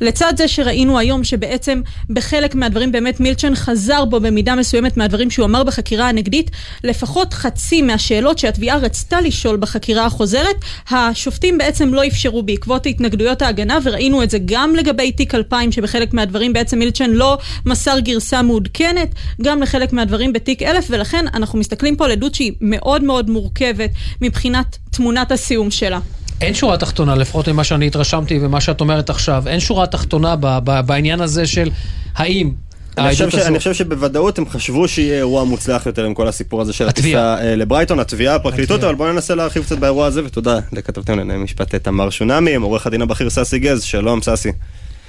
לצד 0.00 0.32
זה 0.36 0.48
שראינו 0.48 0.98
היום 0.98 1.24
שבעצם 1.24 1.80
בחלק 2.10 2.54
מהדברים 2.54 2.92
באמת 2.92 3.20
מילצ'ן 3.20 3.54
חזר 3.54 4.04
בו 4.04 4.20
במידה 4.20 4.54
מסוימת 4.54 4.96
מהדברים 4.96 5.30
שהוא 5.30 5.46
אמר 5.46 5.64
בחקירה 5.64 6.08
הנגדית, 6.08 6.50
לפחות 6.84 7.34
חצי 7.34 7.82
מהשאלות 7.82 8.38
שהתביעה 8.38 8.76
רצתה 8.76 9.20
לשאול 9.20 9.56
בחקירה 9.56 10.06
החוזרת, 10.06 10.56
השופטים 10.90 11.58
בעצם 11.58 11.94
לא 11.94 12.06
אפשרו 12.06 12.42
בעקבות 12.42 12.86
התנגדויות 12.86 13.42
ההגנה, 13.42 13.78
וראינו 13.84 14.22
את 14.22 14.30
זה 14.30 14.38
גם 14.44 14.74
לגבי 14.74 15.12
תיק 15.12 15.34
2000, 15.34 15.72
שבחלק 15.72 16.14
מהדברים 16.14 16.52
בעצם 16.52 16.78
מילצ'ן 16.78 17.10
לא 17.10 17.38
מסר 17.66 17.98
גרסה 17.98 18.42
מעודכנת, 18.42 19.14
גם 19.42 19.62
לחלק 19.62 19.92
מהדברים 19.92 20.32
בתיק 20.32 20.62
1000, 20.62 20.86
ולכן 20.90 21.24
אנחנו 21.34 21.58
מסתכלים 21.58 21.96
פה 21.96 22.04
על 22.04 22.10
עדות 22.10 22.34
שהיא 22.34 22.52
מאוד 22.60 23.04
מאוד 23.04 23.30
מורכבת 23.30 23.90
מבחינת 24.20 24.76
תמונת 24.90 25.32
הסיום 25.32 25.70
שלה. 25.70 25.98
אין 26.40 26.54
שורה 26.54 26.76
תחתונה, 26.76 27.14
לפחות 27.14 27.48
ממה 27.48 27.64
שאני 27.64 27.86
התרשמתי 27.86 28.38
ומה 28.42 28.60
שאת 28.60 28.80
אומרת 28.80 29.10
עכשיו, 29.10 29.42
אין 29.46 29.60
שורה 29.60 29.86
תחתונה 29.86 30.36
ב- 30.36 30.58
ב- 30.64 30.80
בעניין 30.80 31.20
הזה 31.20 31.46
של 31.46 31.70
האם 32.16 32.52
אני 32.98 33.12
חושב, 33.12 33.30
ש... 33.30 33.34
אני 33.34 33.58
חושב 33.58 33.74
שבוודאות 33.74 34.38
הם 34.38 34.48
חשבו 34.48 34.88
שיהיה 34.88 35.16
אירוע 35.16 35.44
מוצלח 35.44 35.86
יותר 35.86 36.04
עם 36.04 36.14
כל 36.14 36.28
הסיפור 36.28 36.60
הזה 36.60 36.72
של 36.72 36.88
התביעה. 36.88 37.32
הטיסה 37.34 37.48
אה, 37.48 37.56
לברייטון, 37.56 37.98
התביעה, 38.00 38.34
הפרקליטות. 38.34 38.84
אבל 38.84 38.94
בואו 38.94 39.12
ננסה 39.12 39.34
להרחיב 39.34 39.62
קצת 39.62 39.78
באירוע 39.78 40.06
הזה, 40.06 40.24
ותודה 40.24 40.58
לכתבתם 40.72 41.18
לענייני 41.18 41.44
משפט 41.44 41.74
תמר 41.74 42.10
שונמי, 42.10 42.54
עם 42.54 42.62
עורך 42.62 42.86
הדין 42.86 43.02
הבכיר 43.02 43.30
ססי 43.30 43.58
גז, 43.58 43.82
שלום 43.82 44.22
ססי. 44.22 44.52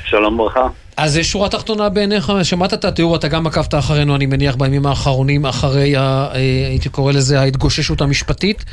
שלום 0.09 0.37
ברכה. 0.37 0.67
אז 0.97 1.17
יש 1.17 1.31
שורה 1.31 1.49
תחתונה 1.49 1.89
בעיניך, 1.89 2.31
שמעת 2.43 2.73
את 2.73 2.85
התיאור, 2.85 3.15
אתה 3.15 3.27
גם 3.27 3.47
עקבת 3.47 3.75
אחרינו, 3.75 4.15
אני 4.15 4.25
מניח, 4.25 4.55
בימים 4.55 4.85
האחרונים, 4.85 5.45
אחרי, 5.45 5.95
ה, 5.95 6.01
אה, 6.01 6.67
הייתי 6.69 6.89
קורא 6.89 7.11
לזה, 7.11 7.39
ההתגוששות 7.39 8.01
המשפטית. 8.01 8.65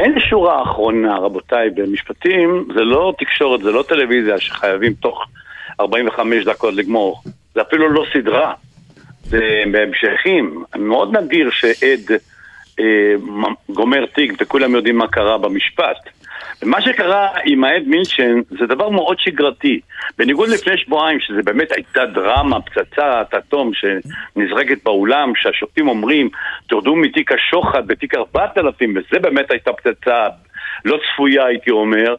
אין 0.00 0.20
שורה 0.20 0.62
אחרונה, 0.62 1.18
רבותיי, 1.18 1.70
במשפטים 1.70 2.68
זה 2.74 2.80
לא 2.80 3.14
תקשורת, 3.18 3.60
זה 3.60 3.70
לא 3.70 3.84
טלוויזיה 3.88 4.40
שחייבים 4.40 4.94
תוך 4.94 5.26
45 5.80 6.44
דקות 6.44 6.74
לגמור. 6.74 7.22
זה 7.54 7.62
אפילו 7.62 7.88
לא 7.88 8.04
סדרה. 8.12 8.54
זה 9.22 9.62
בהמשכים. 9.72 10.64
מאוד 10.76 11.16
נדיר 11.16 11.50
שעד 11.50 12.18
אה, 12.80 13.14
גומר 13.68 14.06
תיק 14.06 14.32
וכולם 14.40 14.74
יודעים 14.74 14.98
מה 14.98 15.08
קרה 15.08 15.38
במשפט. 15.38 16.08
ומה 16.62 16.80
שקרה 16.82 17.28
עם 17.44 17.64
העד 17.64 17.82
מילצ'ן 17.86 18.40
זה 18.50 18.66
דבר 18.66 18.88
מאוד 18.88 19.18
שגרתי. 19.18 19.80
בניגוד 20.18 20.48
לפני 20.48 20.78
שבועיים, 20.78 21.20
שזה 21.20 21.42
באמת 21.42 21.72
הייתה 21.72 22.06
דרמה, 22.06 22.60
פצצת 22.60 23.34
אטום 23.38 23.70
שנזרקת 23.74 24.84
באולם, 24.84 25.32
שהשופטים 25.36 25.88
אומרים, 25.88 26.28
תרדו 26.68 26.96
מתיק 26.96 27.32
השוחד 27.32 27.86
בתיק 27.86 28.14
4000, 28.14 28.94
וזה 28.96 29.18
באמת 29.20 29.50
הייתה 29.50 29.70
פצצה 29.72 30.28
לא 30.84 30.98
צפויה, 31.06 31.46
הייתי 31.46 31.70
אומר. 31.70 32.14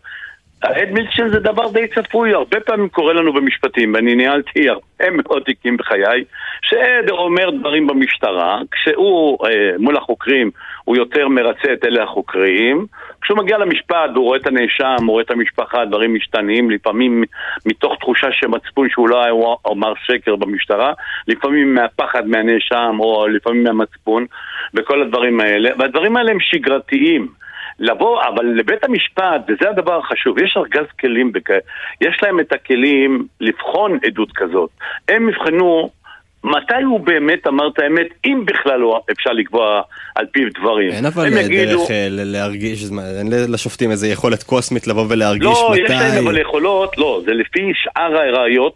העד 0.64 0.92
מילצ'ן 0.92 1.30
זה 1.30 1.40
דבר 1.40 1.72
די 1.72 1.88
צפוי, 1.88 2.34
הרבה 2.34 2.60
פעמים 2.60 2.90
קורה 2.90 3.14
לנו 3.14 3.34
במשפטים, 3.34 3.94
ואני 3.94 4.16
ניהלתי 4.16 4.70
הרבה 4.70 5.10
מאוד 5.10 5.44
תיקים 5.44 5.78
בחיי, 5.78 6.24
שעד 6.62 7.10
אומר 7.10 7.50
דברים 7.50 7.88
במשטרה, 7.88 8.60
כשהוא 8.72 9.48
אה, 9.48 9.72
מול 9.80 9.98
החוקרים 9.98 10.52
הוא 10.92 10.98
יותר 10.98 11.28
מרצה 11.28 11.74
את 11.74 11.86
אלה 11.86 12.04
החוקרים, 12.04 12.86
כשהוא 13.22 13.38
מגיע 13.38 13.58
למשפט 13.58 14.10
הוא 14.16 14.24
רואה 14.24 14.38
את 14.38 14.48
הנאשם, 14.48 14.96
הוא 15.00 15.12
רואה 15.12 15.24
את 15.24 15.32
המשפחה, 15.32 15.86
דברים 15.86 16.14
משתנים, 16.16 16.72
לפעמים 16.72 17.24
מתוך 17.66 17.96
תחושה 18.00 18.28
שמצפון 18.32 18.88
לא 18.98 19.24
היה 19.24 19.34
אמר 19.72 19.94
שקר 20.06 20.36
במשטרה, 20.36 20.94
לפעמים 21.28 21.76
מהפחד 21.76 22.28
מהנאשם 22.28 22.96
או 23.00 23.28
לפעמים 23.28 23.64
מהמצפון, 23.64 24.26
וכל 24.74 25.02
הדברים 25.02 25.40
האלה, 25.40 25.70
והדברים 25.80 26.18
האלה 26.18 26.32
הם 26.32 26.40
שגרתיים. 26.40 27.28
לבוא, 27.80 28.22
אבל 28.28 28.46
לבית 28.46 28.84
המשפט, 28.84 29.42
וזה 29.48 29.70
הדבר 29.70 30.00
החשוב, 30.00 30.40
יש 30.40 30.58
ארגז 30.58 30.86
כלים, 31.00 31.32
בכ... 31.32 31.50
יש 32.02 32.24
להם 32.24 32.40
את 32.40 32.54
הכלים 32.54 33.28
לבחון 33.42 34.00
עדות 34.06 34.32
כזאת. 34.32 34.70
הם 35.10 35.30
יבחנו 35.30 35.90
מתי 36.44 36.84
הוא 36.86 37.00
באמת 37.00 37.48
אמר 37.48 37.68
את 37.68 37.80
האמת, 37.80 38.08
אם 38.26 38.44
בכלל 38.46 38.80
לא 38.80 39.02
אפשר 39.12 39.30
לקבוע 39.32 39.82
על 40.16 40.26
פיו 40.32 40.48
דברים. 40.60 40.92
אין 40.92 41.06
אבל. 41.06 41.30
דרך 41.66 41.92
אה, 41.92 42.08
להרגיש, 42.10 42.84
אין 43.18 43.30
לשופטים 43.50 43.92
איזה 43.92 44.08
יכולת 44.08 44.44
קוסמית 44.44 44.88
לבוא 44.88 45.06
ולהרגיש 45.10 45.46
לא, 45.46 45.70
מתי... 45.72 45.82
לא, 45.82 45.86
יש 45.86 45.92
להם 45.92 46.28
אבל 46.28 46.38
יכולות, 46.38 46.98
לא, 46.98 47.22
זה 47.26 47.32
לפי 47.34 47.72
שאר 47.76 48.18
הראיות 48.18 48.76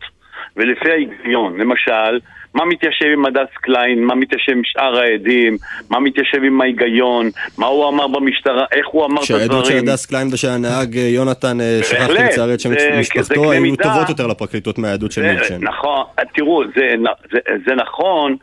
ולפי 0.58 0.92
ההיגיון. 0.92 1.58
למשל, 1.60 2.20
מה 2.56 2.66
מתיישב 2.66 3.06
עם 3.14 3.26
הדס 3.26 3.54
קליין, 3.62 4.04
מה 4.04 4.16
מתיישב 4.16 4.52
עם 4.52 4.62
שאר 4.64 5.00
העדים, 5.00 5.58
מה 5.90 6.00
מתיישב 6.00 6.44
עם 6.44 6.62
ההיגיון, 6.62 7.30
מה 7.58 7.66
הוא 7.66 7.90
אמר 7.90 8.08
במשטרה, 8.08 8.66
איך 8.72 8.88
הוא 8.88 9.06
אמר 9.06 9.22
את 9.24 9.30
הדברים. 9.30 9.48
שהעדות 9.48 9.66
של 9.66 9.78
הדס 9.78 10.06
קליין 10.06 10.28
ושל 10.34 10.50
הנהג 10.50 10.98
אה, 10.98 11.04
יונתן, 11.04 11.62
אה, 11.62 11.80
שכחתי 11.84 12.14
לצערי 12.14 12.54
את 12.54 12.60
שמשפחתו, 12.60 13.52
היו 13.52 13.76
טובות 13.76 14.10
יותר 14.10 14.28
לפרקליטות 14.28 14.78
מהעדות 14.78 15.12
של 15.12 15.22
מילצ'ן. 15.22 15.64
נכון, 15.64 16.04
תראו, 16.34 16.64
זה, 16.76 16.96
זה, 17.32 17.40
זה 17.68 17.76
נכון. 17.76 18.36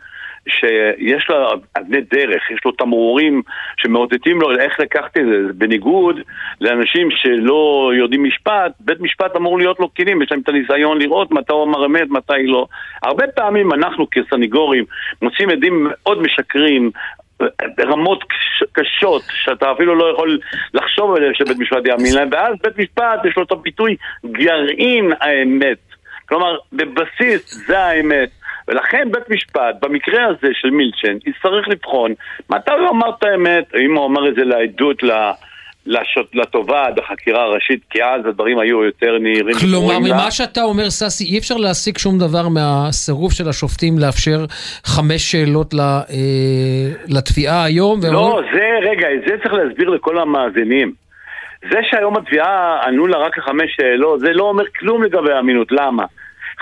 שיש 0.48 1.28
לו 1.28 1.36
אבני 1.78 2.00
דרך, 2.00 2.50
יש 2.50 2.60
לו 2.64 2.72
תמרורים 2.72 3.42
שמאותתים 3.76 4.40
לו 4.40 4.58
איך 4.58 4.80
לקחת 4.80 5.18
את 5.18 5.26
זה, 5.26 5.52
בניגוד 5.54 6.20
לאנשים 6.60 7.08
שלא 7.10 7.92
יודעים 7.94 8.24
משפט, 8.24 8.72
בית 8.80 9.00
משפט 9.00 9.36
אמור 9.36 9.58
להיות 9.58 9.80
לו 9.80 9.94
כלים, 9.94 10.22
יש 10.22 10.32
להם 10.32 10.40
את 10.40 10.48
הניסיון 10.48 10.98
לראות 10.98 11.30
מתי 11.30 11.52
הוא 11.52 11.64
אמר 11.64 11.86
אמת, 11.86 12.10
מתי 12.10 12.46
לא. 12.46 12.66
הרבה 13.02 13.26
פעמים 13.26 13.72
אנחנו 13.72 14.06
כסניגורים 14.10 14.84
מוצאים 15.22 15.50
עדים 15.50 15.88
מאוד 15.90 16.22
משקרים, 16.22 16.90
ברמות 17.76 18.24
קשות, 18.72 19.22
שאתה 19.44 19.72
אפילו 19.72 19.94
לא 19.94 20.12
יכול 20.12 20.38
לחשוב 20.74 21.16
עליהם 21.16 21.34
שבית 21.34 21.58
משפט 21.58 21.86
יאמין 21.86 22.14
להם, 22.14 22.28
ואז 22.32 22.54
בית 22.62 22.78
משפט 22.78 23.24
יש 23.24 23.36
לו 23.36 23.42
את 23.42 23.52
הביטוי 23.52 23.96
גרעין 24.26 25.12
האמת. 25.20 25.78
כלומר, 26.28 26.56
בבסיס 26.72 27.66
זה 27.66 27.78
האמת. 27.78 28.30
ולכן 28.68 29.08
בית 29.12 29.30
משפט, 29.30 29.76
במקרה 29.82 30.26
הזה 30.26 30.48
של 30.52 30.70
מילצ'ן, 30.70 31.16
יצטרך 31.26 31.68
לבחון 31.68 32.14
מתי 32.50 32.70
הוא 32.70 32.90
אמר 32.90 33.10
את 33.18 33.24
האמת, 33.24 33.64
אם 33.84 33.96
הוא 33.96 34.06
אמר 34.06 34.28
את 34.28 34.34
זה 34.34 34.44
לעדות, 34.44 35.02
לתובעת 36.34 36.94
בחקירה 36.94 37.42
הראשית, 37.42 37.80
כי 37.90 38.04
אז 38.04 38.26
הדברים 38.26 38.58
היו 38.58 38.84
יותר 38.84 39.18
נהירים. 39.18 39.54
כלומר, 39.60 39.98
ממה 39.98 40.24
לה. 40.24 40.30
שאתה 40.30 40.62
אומר, 40.62 40.90
ססי, 40.90 41.24
אי 41.24 41.38
אפשר 41.38 41.56
להסיק 41.56 41.98
שום 41.98 42.18
דבר 42.18 42.48
מהסירוב 42.48 43.32
של 43.32 43.48
השופטים 43.48 43.98
לאפשר 43.98 44.44
חמש 44.84 45.32
שאלות 45.32 45.74
אה, 45.74 46.02
לתביעה 47.08 47.64
היום? 47.64 48.00
לא, 48.02 48.18
ואומר... 48.18 48.40
זה, 48.54 48.68
רגע, 48.90 49.06
את 49.14 49.20
זה 49.26 49.34
צריך 49.42 49.54
להסביר 49.54 49.88
לכל 49.88 50.18
המאזינים. 50.18 50.92
זה 51.70 51.78
שהיום 51.90 52.16
התביעה 52.16 52.80
ענו 52.86 53.06
לה 53.06 53.18
רק 53.18 53.38
חמש 53.38 53.76
שאלות, 53.76 54.20
זה 54.20 54.32
לא 54.32 54.42
אומר 54.42 54.64
כלום 54.78 55.02
לגבי 55.02 55.32
האמינות. 55.32 55.72
למה? 55.72 56.04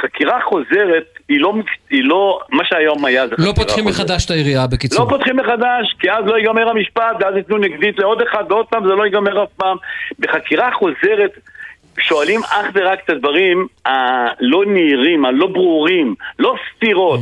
חקירה 0.03 0.40
חוזרת 0.44 1.18
היא 1.31 1.41
לא, 1.41 1.55
היא 1.91 2.05
לא, 2.05 2.41
מה 2.49 2.64
שהיום 2.64 3.05
היה 3.05 3.28
זה 3.28 3.35
לא 3.39 3.53
פותחים 3.57 3.85
מחדש 3.85 4.26
את 4.26 4.31
העירייה, 4.31 4.66
בקיצור. 4.66 5.05
לא 5.05 5.11
פותחים 5.11 5.37
מחדש, 5.37 5.95
כי 5.99 6.11
אז 6.11 6.24
לא 6.26 6.37
ייגמר 6.37 6.68
המשפט, 6.68 7.16
ואז 7.20 7.37
ייתנו 7.37 7.59
נגדית 7.59 7.99
לעוד 7.99 8.22
אחד 8.22 8.45
ועוד 8.49 8.66
פעם, 8.66 8.89
זה 8.89 8.95
לא 8.95 9.05
ייגמר 9.05 9.45
אף 9.45 9.49
פעם. 9.57 9.76
בחקירה 10.18 10.70
חוזרת 10.74 11.31
שואלים 12.01 12.41
אך 12.41 12.66
ורק 12.74 12.99
את 13.05 13.11
הדברים 13.11 13.66
הלא 13.87 14.64
נהירים, 14.66 15.24
הלא 15.24 15.47
ברורים, 15.47 16.14
לא 16.39 16.55
סתירות. 16.76 17.20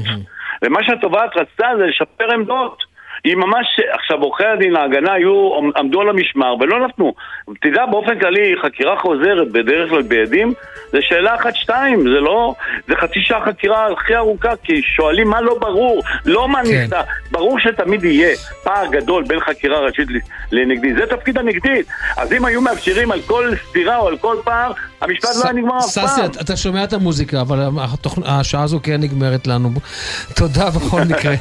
ומה 0.63 0.85
שהתובעת 0.85 1.37
רצתה 1.37 1.67
זה 1.79 1.87
לשפר 1.87 2.33
עמדות. 2.35 2.88
היא 3.25 3.37
ממש, 3.37 3.67
עכשיו 3.93 4.19
עורכי 4.19 4.45
הדין 4.45 4.77
ההגנה 4.77 5.13
היו, 5.13 5.51
עמדו 5.77 6.01
על 6.01 6.09
המשמר 6.09 6.55
ולא 6.61 6.87
נתנו. 6.87 7.15
תדע 7.61 7.87
באופן 7.87 8.19
כללי, 8.19 8.55
חקירה 8.63 8.99
חוזרת 8.99 9.53
בדרך 9.53 9.91
כלל 9.91 10.03
בעדים, 10.03 10.53
זה 10.93 10.99
שאלה 11.01 11.35
אחת 11.35 11.55
שתיים, 11.55 12.01
זה 12.01 12.21
לא, 12.21 12.55
זה 12.87 12.97
חצי 12.97 13.21
שעה 13.21 13.47
חקירה 13.47 13.93
הכי 13.93 14.17
ארוכה, 14.17 14.57
כי 14.63 14.83
שואלים 14.83 15.29
מה 15.29 15.41
לא 15.41 15.59
ברור, 15.59 16.03
לא 16.27 16.49
מה 16.49 16.65
כן. 16.65 16.71
ניסה, 16.71 17.01
ברור 17.31 17.59
שתמיד 17.61 18.05
יהיה 18.05 18.37
פער 18.65 18.87
גדול 18.87 19.25
בין 19.25 19.41
חקירה 19.41 19.81
ראשית 19.81 20.09
לנגדית, 20.53 20.97
זה 20.97 21.07
תפקיד 21.07 21.39
הנגדית. 21.39 21.87
אז 22.17 22.33
אם 22.33 22.45
היו 22.45 22.61
מאפשרים 22.61 23.13
על 23.13 23.21
כל 23.27 23.51
סתירה 23.69 23.97
או 23.97 24.09
על 24.09 24.19
כל 24.19 24.37
פער, 24.45 24.73
המשפט 25.01 25.29
ס... 25.33 25.37
לא 25.37 25.45
היה 25.45 25.53
נגמר 25.53 25.79
אף 25.79 25.95
פעם. 25.95 26.07
ססי, 26.09 26.41
אתה 26.41 26.57
שומע 26.57 26.85
את 26.85 26.93
המוזיקה, 26.93 27.41
אבל 27.41 27.69
התוכ... 27.79 28.19
השעה 28.25 28.63
הזו 28.63 28.81
כן 28.83 29.01
נגמרת 29.01 29.47
לנו. 29.47 29.71
תודה 30.37 30.71
בכל 30.71 31.03
מקרה. 31.03 31.35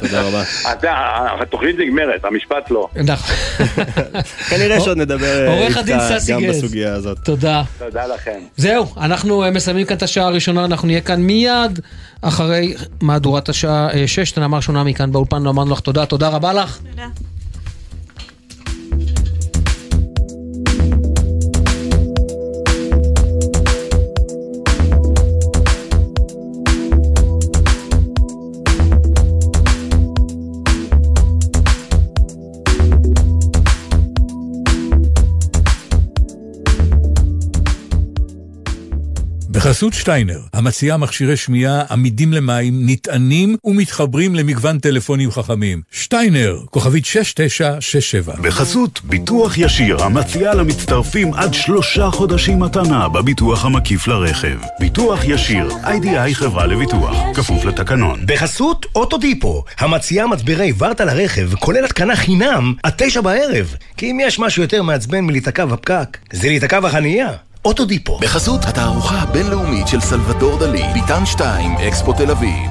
תודה 0.00 0.22
רבה. 0.22 0.42
התוכנית 1.42 1.76
נגמרת, 1.78 2.24
המשפט 2.24 2.70
לא. 2.70 2.88
נכון. 3.04 3.36
כנראה 4.50 4.80
שעוד 4.80 4.98
נדבר 4.98 5.48
אה, 5.48 5.66
איתך 5.66 5.80
גם 6.28 6.42
בסוגיה 6.48 6.94
הזאת. 6.94 7.18
תודה. 7.24 7.62
תודה 7.78 8.06
לכם. 8.06 8.38
זהו, 8.56 8.86
אנחנו 8.96 9.44
אה, 9.44 9.50
מסיימים 9.50 9.86
כאן 9.86 9.96
את 9.96 10.02
השעה 10.02 10.26
הראשונה, 10.26 10.64
אנחנו 10.64 10.86
נהיה 10.86 11.00
כאן 11.00 11.20
מיד 11.20 11.80
אחרי 12.22 12.74
מהדורת 13.00 13.48
השעה 13.48 13.88
6. 14.06 14.30
תנאמר 14.30 14.60
שונה 14.60 14.84
מכאן 14.84 15.12
באולפן, 15.12 15.46
אמרנו 15.46 15.72
לך 15.72 15.80
תודה, 15.80 16.06
תודה 16.06 16.28
רבה 16.28 16.52
לך. 16.52 16.78
תודה. 16.90 17.06
בחסות 39.64 39.92
שטיינר, 39.92 40.40
המציעה 40.52 40.96
מכשירי 40.96 41.36
שמיעה 41.36 41.82
עמידים 41.90 42.32
למים, 42.32 42.80
נטענים 42.86 43.56
ומתחברים 43.64 44.34
למגוון 44.34 44.78
טלפונים 44.78 45.30
חכמים. 45.30 45.82
שטיינר, 45.92 46.58
כוכבית 46.70 47.04
6967. 47.04 48.34
בחסות 48.42 49.00
ביטוח 49.04 49.58
ישיר, 49.58 50.02
המציעה 50.04 50.54
למצטרפים 50.54 51.34
עד 51.34 51.54
שלושה 51.54 52.10
חודשים 52.10 52.58
מתנה 52.58 53.08
בביטוח 53.08 53.64
המקיף 53.64 54.08
לרכב. 54.08 54.58
ביטוח 54.80 55.20
ישיר, 55.24 55.68
איי-די-איי 55.84 56.34
חברה 56.34 56.66
לביטוח, 56.66 57.16
כפוף 57.34 57.64
לתקנון. 57.64 58.20
בחסות 58.26 58.86
אוטודיפו, 58.94 59.64
המציעה 59.78 60.26
מצברי 60.26 60.72
ורטה 60.78 61.04
לרכב, 61.04 61.54
כולל 61.54 61.84
התקנה 61.84 62.16
חינם 62.16 62.74
עד 62.82 62.92
תשע 62.96 63.20
בערב. 63.20 63.74
כי 63.96 64.10
אם 64.10 64.18
יש 64.22 64.38
משהו 64.38 64.62
יותר 64.62 64.82
מעצבן 64.82 65.20
מלהיתקע 65.20 65.64
בפקק, 65.64 66.18
זה 66.32 66.48
להיתקע 66.48 66.80
בחנייה. 66.80 67.32
אוטודיפו. 67.64 68.18
בחסות 68.18 68.64
התערוכה 68.64 69.18
הבינלאומית 69.18 69.88
של 69.88 70.00
סלבדור 70.00 70.58
דלי, 70.58 70.82
ביטן 70.92 71.26
2, 71.26 71.76
אקספו 71.88 72.12
תל 72.12 72.30
אביב. 72.30 72.70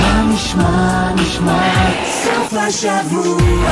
מה 0.00 0.22
נשמע, 0.34 1.12
נשמע, 1.14 1.90
סוף 2.24 2.52
השבוע, 2.52 3.70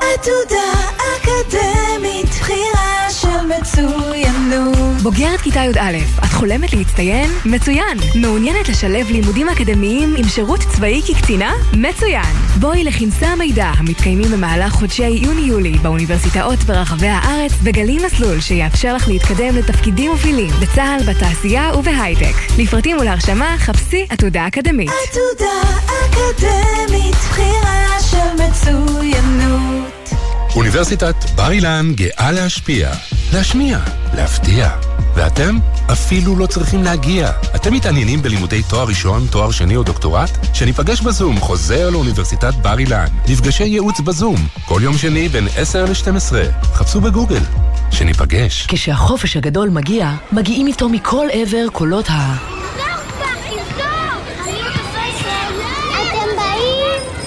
עתודה 0.00 0.72
אקדמית, 0.96 1.81
מצוינות. 3.60 5.02
בוגרת 5.02 5.40
כיתה 5.40 5.60
י"א, 5.60 5.96
את 6.18 6.32
חולמת 6.32 6.72
להצטיין? 6.72 7.30
מצוין! 7.44 7.98
מעוניינת 8.14 8.68
לשלב 8.68 9.10
לימודים 9.10 9.48
אקדמיים 9.48 10.14
עם 10.16 10.28
שירות 10.28 10.60
צבאי 10.60 11.02
כקצינה? 11.06 11.52
מצוין! 11.76 12.36
בואי 12.60 12.84
לכנסי 12.84 13.26
המידע 13.26 13.72
המתקיימים 13.76 14.30
במהלך 14.32 14.72
חודשי 14.72 15.08
יוני-יולי 15.08 15.72
באוניברסיטאות 15.72 16.58
ברחבי 16.58 17.08
הארץ 17.08 17.52
וגלי 17.62 17.98
מסלול 18.06 18.40
שיאפשר 18.40 18.94
לך 18.94 19.08
להתקדם 19.08 19.56
לתפקידים 19.56 20.10
מובילים 20.10 20.50
בצה"ל, 20.62 21.02
בתעשייה 21.10 21.72
ובהייטק. 21.78 22.34
לפרטים 22.58 22.96
ולהרשמה 22.98 23.54
חפשי 23.58 24.06
עתודה 24.08 24.46
אקדמית. 24.46 24.90
עתודה 24.90 25.80
אקדמית, 25.86 27.14
בחירה 27.14 28.00
של 28.00 28.44
מצוינות 28.44 30.01
אוניברסיטת 30.56 31.14
בר 31.34 31.50
אילן 31.50 31.92
גאה 31.94 32.32
להשפיע, 32.32 32.90
להשמיע, 33.32 33.78
להפתיע. 34.14 34.70
ואתם? 35.14 35.58
אפילו 35.92 36.36
לא 36.36 36.46
צריכים 36.46 36.82
להגיע. 36.82 37.30
אתם 37.54 37.72
מתעניינים 37.72 38.22
בלימודי 38.22 38.62
תואר 38.62 38.86
ראשון, 38.86 39.26
תואר 39.30 39.50
שני 39.50 39.76
או 39.76 39.82
דוקטורט? 39.82 40.30
שניפגש 40.54 41.00
בזום 41.00 41.40
חוזר 41.40 41.90
לאוניברסיטת 41.90 42.54
בר 42.54 42.78
אילן. 42.78 43.06
מפגשי 43.28 43.64
ייעוץ 43.64 44.00
בזום, 44.00 44.46
כל 44.64 44.80
יום 44.84 44.98
שני 44.98 45.28
בין 45.28 45.48
10 45.56 45.84
ל-12. 45.84 46.34
חפשו 46.74 47.00
בגוגל. 47.00 47.42
שניפגש. 47.90 48.66
כשהחופש 48.68 49.36
הגדול 49.36 49.68
מגיע, 49.68 50.10
מגיעים 50.32 50.66
איתו 50.66 50.88
מכל 50.88 51.26
עבר 51.32 51.68
קולות 51.72 52.10
ה... 52.10 52.36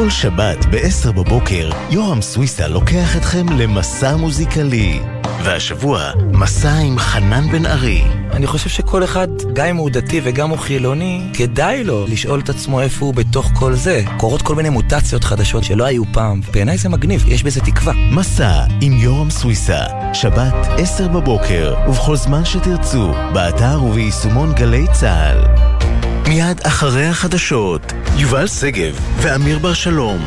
כל 0.00 0.10
שבת 0.10 0.66
ב-10 0.70 1.12
בבוקר, 1.12 1.70
יורם 1.90 2.22
סוויסה 2.22 2.68
לוקח 2.68 3.16
אתכם 3.16 3.46
למסע 3.48 4.16
מוזיקלי. 4.16 5.00
והשבוע, 5.44 6.10
מסע 6.32 6.72
עם 6.72 6.98
חנן 6.98 7.50
בן 7.52 7.66
ארי. 7.66 8.04
אני 8.32 8.46
חושב 8.46 8.70
שכל 8.70 9.04
אחד, 9.04 9.28
גם 9.52 9.66
אם 9.66 9.76
הוא 9.76 9.90
דתי 9.90 10.20
וגם 10.24 10.50
הוא 10.50 10.58
חילוני, 10.58 11.30
כדאי 11.34 11.84
לו 11.84 12.06
לשאול 12.06 12.40
את 12.40 12.48
עצמו 12.48 12.80
איפה 12.80 13.04
הוא 13.04 13.14
בתוך 13.14 13.50
כל 13.54 13.74
זה. 13.74 14.02
קורות 14.18 14.42
כל 14.42 14.54
מיני 14.54 14.68
מוטציות 14.68 15.24
חדשות 15.24 15.64
שלא 15.64 15.84
היו 15.84 16.02
פעם. 16.12 16.40
בעיניי 16.52 16.78
זה 16.78 16.88
מגניב, 16.88 17.28
יש 17.28 17.42
בזה 17.42 17.60
תקווה. 17.60 17.92
מסע 17.92 18.64
עם 18.80 18.92
יורם 18.92 19.30
סוויסה, 19.30 19.80
שבת 20.12 20.66
10 20.78 21.08
בבוקר, 21.08 21.74
ובכל 21.88 22.16
זמן 22.16 22.44
שתרצו, 22.44 23.12
באתר 23.32 23.84
וביישומון 23.84 24.52
גלי 24.52 24.86
צה"ל. 24.92 25.69
מיד 26.30 26.60
אחרי 26.62 27.06
החדשות, 27.06 27.92
יובל 28.16 28.46
שגב 28.46 29.00
ואמיר 29.16 29.58
בר 29.58 29.74
שלום. 29.74 30.18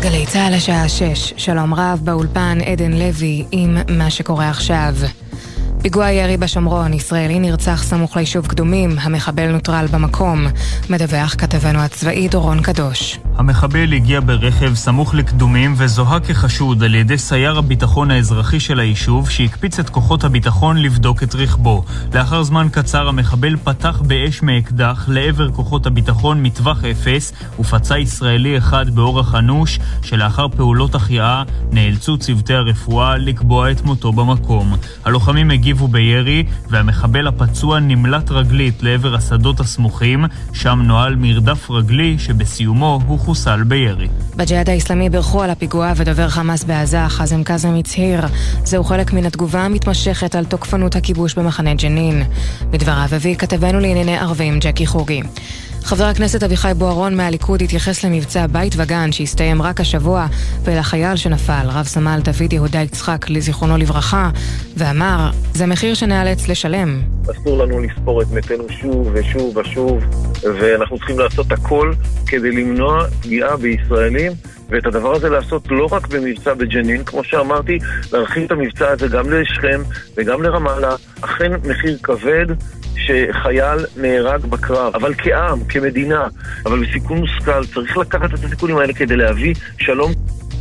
גלי 0.00 0.26
צה"ל 0.26 0.54
השעה 0.54 0.88
6, 0.88 1.32
שלום 1.36 1.74
רב 1.74 2.00
באולפן 2.04 2.58
עדן 2.66 2.92
לוי 2.92 3.44
עם 3.52 3.76
מה 3.88 4.10
שקורה 4.10 4.48
עכשיו. 4.50 4.94
פיגוע 5.86 6.10
ירי 6.10 6.36
בשומרון, 6.36 6.92
ישראלי 6.92 7.38
נרצח 7.38 7.82
סמוך 7.82 8.16
ליישוב 8.16 8.46
קדומים, 8.46 8.90
המחבל 9.00 9.52
נוטרל 9.52 9.86
במקום. 9.92 10.46
מדווח 10.90 11.34
כתבנו 11.38 11.78
הצבאי 11.78 12.28
דורון 12.28 12.62
קדוש. 12.62 13.18
המחבל 13.38 13.92
הגיע 13.92 14.20
ברכב 14.20 14.74
סמוך 14.74 15.14
לקדומים 15.14 15.74
וזוהה 15.76 16.20
כחשוד 16.20 16.82
על 16.82 16.94
ידי 16.94 17.18
סייר 17.18 17.58
הביטחון 17.58 18.10
האזרחי 18.10 18.60
של 18.60 18.80
היישוב 18.80 19.30
שהקפיץ 19.30 19.78
את 19.78 19.90
כוחות 19.90 20.24
הביטחון 20.24 20.76
לבדוק 20.76 21.22
את 21.22 21.34
רכבו. 21.34 21.84
לאחר 22.14 22.42
זמן 22.42 22.66
קצר 22.72 23.08
המחבל 23.08 23.56
פתח 23.56 24.02
באש 24.06 24.42
מאקדח 24.42 25.04
לעבר 25.08 25.50
כוחות 25.50 25.86
הביטחון 25.86 26.42
מטווח 26.42 26.84
אפס 26.84 27.32
ופצע 27.58 27.98
ישראלי 27.98 28.58
אחד 28.58 28.90
באורח 28.90 29.34
אנוש 29.34 29.78
שלאחר 30.02 30.48
פעולות 30.48 30.94
החייאה 30.94 31.42
נאלצו 31.72 32.18
צוותי 32.18 32.54
הרפואה 32.54 33.16
לקבוע 33.16 33.70
את 33.70 33.84
מותו 33.84 34.12
במקום. 34.12 34.74
הלוחמים 35.04 35.50
הגיבו 35.50 35.88
בירי 35.88 36.44
והמחבל 36.70 37.26
הפצוע 37.26 37.80
נמלט 37.80 38.30
רגלית 38.30 38.82
לעבר 38.82 39.14
השדות 39.14 39.60
הסמוכים 39.60 40.24
שם 40.52 40.82
נוהל 40.84 41.16
מרדף 41.16 41.70
רגלי 41.70 42.18
שבסיומו 42.18 43.00
הוא 43.06 43.18
חוסל 43.26 43.62
בירי. 43.62 44.08
בג'יהאד 44.36 44.70
האיסלאמי 44.70 45.10
בירכו 45.10 45.42
על 45.42 45.50
הפיגוע 45.50 45.92
ודובר 45.96 46.28
חמאס 46.28 46.64
בעזה, 46.64 47.08
חאזם 47.08 47.44
קאזם 47.44 47.74
הצהיר 47.74 48.20
זהו 48.64 48.84
חלק 48.84 49.12
מן 49.12 49.26
התגובה 49.26 49.60
המתמשכת 49.60 50.34
על 50.34 50.44
תוקפנות 50.44 50.96
הכיבוש 50.96 51.34
במחנה 51.34 51.74
ג'נין. 51.74 52.22
בדבריו 52.70 53.08
הביא 53.12 53.36
כתבנו 53.36 53.80
לענייני 53.80 54.18
ערבים 54.18 54.58
ג'קי 54.58 54.86
חוגי. 54.86 55.22
חבר 55.86 56.04
הכנסת 56.04 56.42
אביחי 56.42 56.72
בוארון 56.76 57.16
מהליכוד 57.16 57.62
התייחס 57.62 58.04
למבצע 58.04 58.46
בית 58.46 58.72
וגן 58.76 59.12
שהסתיים 59.12 59.62
רק 59.62 59.80
השבוע 59.80 60.26
ולחייל 60.64 61.16
שנפל, 61.16 61.66
רב 61.68 61.84
סמל 61.84 62.20
דוד 62.24 62.52
יהודה 62.52 62.78
יצחק, 62.78 63.30
לזיכרונו 63.30 63.76
לברכה, 63.76 64.30
ואמר, 64.76 65.30
זה 65.54 65.66
מחיר 65.66 65.94
שנאלץ 65.94 66.48
לשלם. 66.48 67.02
אסור 67.30 67.58
לנו 67.58 67.80
לספור 67.80 68.22
את 68.22 68.26
מתינו 68.30 68.64
שוב 68.80 69.10
ושוב 69.14 69.56
ושוב, 69.56 70.04
ואנחנו 70.42 70.98
צריכים 70.98 71.18
לעשות 71.18 71.52
הכל 71.52 71.92
כדי 72.26 72.50
למנוע 72.50 73.06
פגיעה 73.22 73.56
בישראלים. 73.56 74.32
ואת 74.68 74.86
הדבר 74.86 75.12
הזה 75.12 75.28
לעשות 75.28 75.62
לא 75.70 75.88
רק 75.92 76.06
במבצע 76.06 76.54
בג'נין, 76.54 77.04
כמו 77.04 77.24
שאמרתי, 77.24 77.78
להרחיב 78.12 78.44
את 78.44 78.50
המבצע 78.50 78.90
הזה 78.90 79.08
גם 79.08 79.30
לשכם 79.30 79.82
וגם 80.16 80.42
לרמאללה, 80.42 80.96
אכן 81.20 81.52
מחיר 81.64 81.98
כבד 82.02 82.46
שחייל 82.96 83.78
נהרג 83.96 84.44
בקרב, 84.46 84.94
אבל 84.94 85.14
כעם, 85.18 85.64
כמדינה, 85.64 86.26
אבל 86.66 86.86
בסיכון 86.86 87.18
מושכל, 87.18 87.66
צריך 87.74 87.96
לקחת 87.96 88.34
את 88.34 88.44
הסיכונים 88.44 88.76
האלה 88.76 88.92
כדי 88.92 89.16
להביא 89.16 89.54
שלום. 89.78 90.12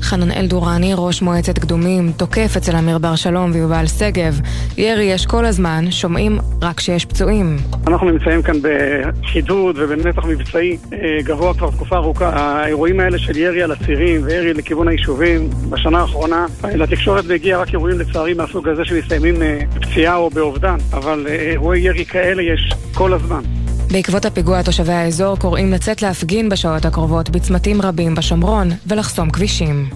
חנן 0.05 0.31
אלדורני, 0.31 0.93
ראש 0.97 1.21
מועצת 1.21 1.59
קדומים, 1.59 2.11
תוקף 2.17 2.53
אצל 2.57 2.75
אמיר 2.75 2.97
בר 2.97 3.15
שלום 3.15 3.51
ויובל 3.53 3.85
שגב. 3.87 4.39
ירי 4.77 5.03
יש 5.03 5.25
כל 5.25 5.45
הזמן, 5.45 5.91
שומעים 5.91 6.39
רק 6.61 6.79
שיש 6.79 7.05
פצועים. 7.05 7.57
אנחנו 7.87 8.11
נמצאים 8.11 8.41
כאן 8.41 8.55
בחידוד 8.61 9.75
ובנתח 9.79 10.25
מבצעי 10.25 10.77
אה, 10.93 11.17
גבוה 11.23 11.53
כבר 11.53 11.71
תקופה 11.71 11.95
ארוכה. 11.95 12.29
האירועים 12.29 12.99
האלה 12.99 13.19
של 13.19 13.37
ירי 13.37 13.63
על 13.63 13.71
הצירים 13.71 14.21
וירי 14.23 14.53
לכיוון 14.53 14.87
היישובים, 14.87 15.49
בשנה 15.69 15.99
האחרונה 15.99 16.45
אה, 16.65 16.75
לתקשורת 16.75 17.29
הגיע 17.29 17.57
רק 17.57 17.73
אירועים 17.73 17.99
לצערי 17.99 18.33
מהסוג 18.33 18.67
הזה 18.67 18.85
שמסתיימים 18.85 19.41
אה, 19.41 19.59
בפציעה 19.75 20.15
או 20.15 20.29
באובדן, 20.29 20.77
אבל 20.93 21.27
אירועי 21.27 21.79
ירי 21.79 22.05
כאלה 22.05 22.41
יש 22.41 22.73
כל 22.93 23.13
הזמן. 23.13 23.64
בעקבות 23.95 24.25
הפיגוע 24.25 24.61
תושבי 24.61 24.93
האזור 24.93 25.37
קוראים 25.37 25.71
לצאת 25.71 26.01
להפגין 26.01 26.49
בשעות 26.49 26.85
הקרובות 26.85 27.29
בצמתים 27.29 27.81
רבים 27.81 28.15
בשומרון 28.15 28.69
ולחסום 28.87 29.29
כבישים. 29.29 29.89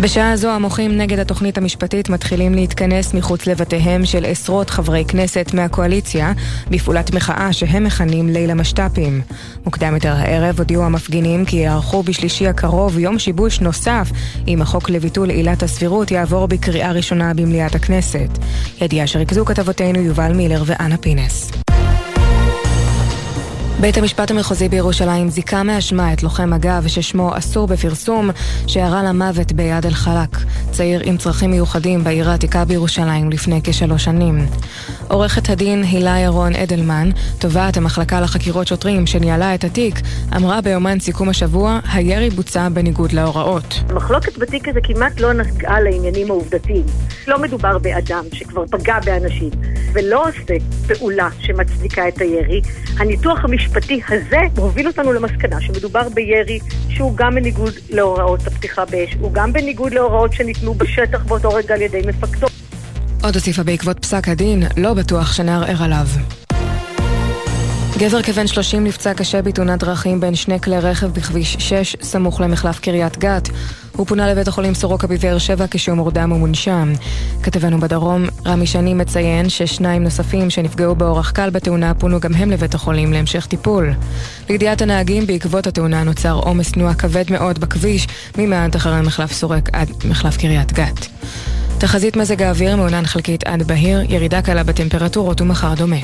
בשעה 0.00 0.36
זו 0.36 0.50
המוחים 0.50 0.96
נגד 0.96 1.18
התוכנית 1.18 1.58
המשפטית 1.58 2.08
מתחילים 2.08 2.54
להתכנס 2.54 3.14
מחוץ 3.14 3.46
לבתיהם 3.46 4.04
של 4.04 4.24
עשרות 4.24 4.70
חברי 4.70 5.04
כנסת 5.08 5.50
מהקואליציה 5.54 6.32
בפעולת 6.70 7.14
מחאה 7.14 7.52
שהם 7.52 7.84
מכנים 7.84 8.28
ליל 8.28 8.50
המשת"פים. 8.50 9.20
מוקדם 9.64 9.94
יותר 9.94 10.12
הערב 10.12 10.58
הודיעו 10.58 10.84
המפגינים 10.84 11.44
כי 11.44 11.56
יערכו 11.56 12.02
בשלישי 12.02 12.48
הקרוב 12.48 12.98
יום 12.98 13.18
שיבוש 13.18 13.60
נוסף 13.60 14.10
אם 14.48 14.62
החוק 14.62 14.90
לביטול 14.90 15.30
עילת 15.30 15.62
הסבירות 15.62 16.10
יעבור 16.10 16.46
בקריאה 16.46 16.92
ראשונה 16.92 17.34
במליאת 17.34 17.74
הכנסת. 17.74 18.38
ידיעה 18.80 19.06
שריכזו 19.06 19.44
כתבותינו 19.44 20.00
יובל 20.00 20.32
מילר 20.32 20.62
ואנה 20.66 20.96
פינס. 20.96 21.65
בית 23.80 23.98
המשפט 23.98 24.30
המחוזי 24.30 24.68
בירושלים 24.68 25.28
זיכה 25.28 25.62
מאשמה 25.62 26.12
את 26.12 26.22
לוחם 26.22 26.50
מג"ב 26.50 26.88
ששמו 26.88 27.38
אסור 27.38 27.66
בפרסום, 27.66 28.30
שירה 28.66 29.02
למוות 29.02 29.52
ביד 29.52 29.86
אל-חלק, 29.86 30.36
צעיר 30.70 31.00
עם 31.04 31.16
צרכים 31.16 31.50
מיוחדים 31.50 32.04
בעיר 32.04 32.30
העתיקה 32.30 32.64
בירושלים 32.64 33.30
לפני 33.30 33.60
כשלוש 33.64 34.04
שנים. 34.04 34.46
עורכת 35.08 35.50
הדין 35.50 35.82
הילה 35.82 36.18
ירון 36.18 36.54
אדלמן, 36.54 37.10
תובעת 37.38 37.76
המחלקה 37.76 38.20
לחקירות 38.20 38.66
שוטרים 38.66 39.06
שניהלה 39.06 39.54
את 39.54 39.64
התיק, 39.64 40.00
אמרה 40.36 40.60
ביומן 40.60 41.00
סיכום 41.00 41.28
השבוע, 41.28 41.80
הירי 41.92 42.30
בוצע 42.30 42.68
בניגוד 42.68 43.12
להוראות. 43.12 43.80
המחלוקת 43.88 44.38
בתיק 44.38 44.68
הזה 44.68 44.80
כמעט 44.82 45.20
לא 45.20 45.32
נגעה 45.32 45.80
לעניינים 45.80 46.30
העובדתיים. 46.30 46.84
לא 47.26 47.38
מדובר 47.38 47.78
באדם 47.78 48.24
שכבר 48.32 48.64
פגע 48.70 48.98
באנשים, 49.04 49.50
ולא 49.92 50.28
עושה 50.28 50.54
פעולה 50.88 51.28
שמצדיקה 51.40 52.08
את 52.08 52.20
הירי. 52.20 52.60
הניתוח 52.98 53.44
המשפטי 53.66 54.00
הזה 54.08 54.40
הוביל 54.56 54.86
אותנו 54.86 55.12
למסקנה 55.12 55.60
שמדובר 55.60 56.08
בירי 56.08 56.58
שהוא 56.88 57.16
גם 57.16 57.34
בניגוד 57.34 57.72
להוראות 57.90 58.46
הפתיחה 58.46 58.84
באש, 58.84 59.16
הוא 59.20 59.32
גם 59.32 59.52
בניגוד 59.52 59.94
להוראות 59.94 60.32
שניתנו 60.32 60.74
בשטח 60.74 61.24
באותו 61.24 61.48
רגע 61.48 61.74
על 61.74 61.82
ידי 61.82 62.00
מפקדו. 62.06 62.46
עוד 63.22 63.34
הוסיפה 63.34 63.62
בעקבות 63.62 63.98
פסק 63.98 64.28
הדין, 64.28 64.62
לא 64.76 64.94
בטוח 64.94 65.32
שנערער 65.32 65.82
עליו. 65.82 66.06
גבר 67.98 68.22
כבן 68.22 68.46
30 68.46 68.84
נפצע 68.84 69.14
קשה 69.14 69.42
בתאונת 69.42 69.78
דרכים 69.78 70.20
בין 70.20 70.34
שני 70.34 70.60
כלי 70.60 70.78
רכב 70.78 71.06
בכביש 71.06 71.56
6 71.58 71.96
סמוך 72.02 72.40
למחלף 72.40 72.78
קריית 72.80 73.18
גת. 73.18 73.48
הוא 73.92 74.06
פונה 74.06 74.30
לבית 74.30 74.48
החולים 74.48 74.74
סורוקה 74.74 75.06
בבאר 75.06 75.38
שבע 75.38 75.64
כשהוא 75.70 75.96
מורדם 75.96 76.32
ומונשם. 76.32 76.92
כתבנו 77.42 77.80
בדרום, 77.80 78.24
רמי 78.46 78.66
שני 78.66 78.94
מציין 78.94 79.48
ששניים 79.48 80.02
נוספים 80.02 80.50
שנפגעו 80.50 80.94
באורח 80.94 81.30
קל 81.30 81.50
בתאונה 81.50 81.94
פונו 81.94 82.20
גם 82.20 82.34
הם 82.34 82.50
לבית 82.50 82.74
החולים 82.74 83.12
להמשך 83.12 83.46
טיפול. 83.46 83.92
לידיעת 84.48 84.82
הנהגים, 84.82 85.26
בעקבות 85.26 85.66
התאונה 85.66 86.02
נוצר 86.02 86.34
עומס 86.34 86.72
תנועה 86.72 86.94
כבד 86.94 87.24
מאוד 87.30 87.58
בכביש, 87.58 88.06
ממעט 88.38 88.76
אחרי 88.76 89.00
מחלף 89.00 89.32
סורק 89.32 89.68
עד 89.72 89.90
מחלף 90.04 90.36
קריית 90.36 90.72
גת. 90.72 91.06
תחזית 91.78 92.16
מזג 92.16 92.42
האוויר 92.42 92.76
מעונן 92.76 93.06
חלקית 93.06 93.44
עד 93.46 93.62
בהיר, 93.62 94.02
ירידה 94.08 94.42
קלה 94.42 94.64
בטמפרטורות 94.64 95.40
ומחר 95.40 95.74
דומה. 95.74 95.96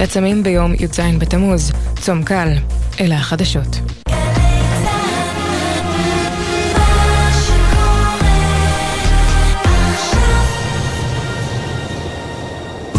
לעצמים 0.00 0.42
ביום 0.42 0.74
י"ז 0.74 1.00
בתמוז, 1.18 1.72
צום 2.00 2.22
קל. 2.24 2.48
אלה 3.00 3.16
החדשות. 3.16 3.80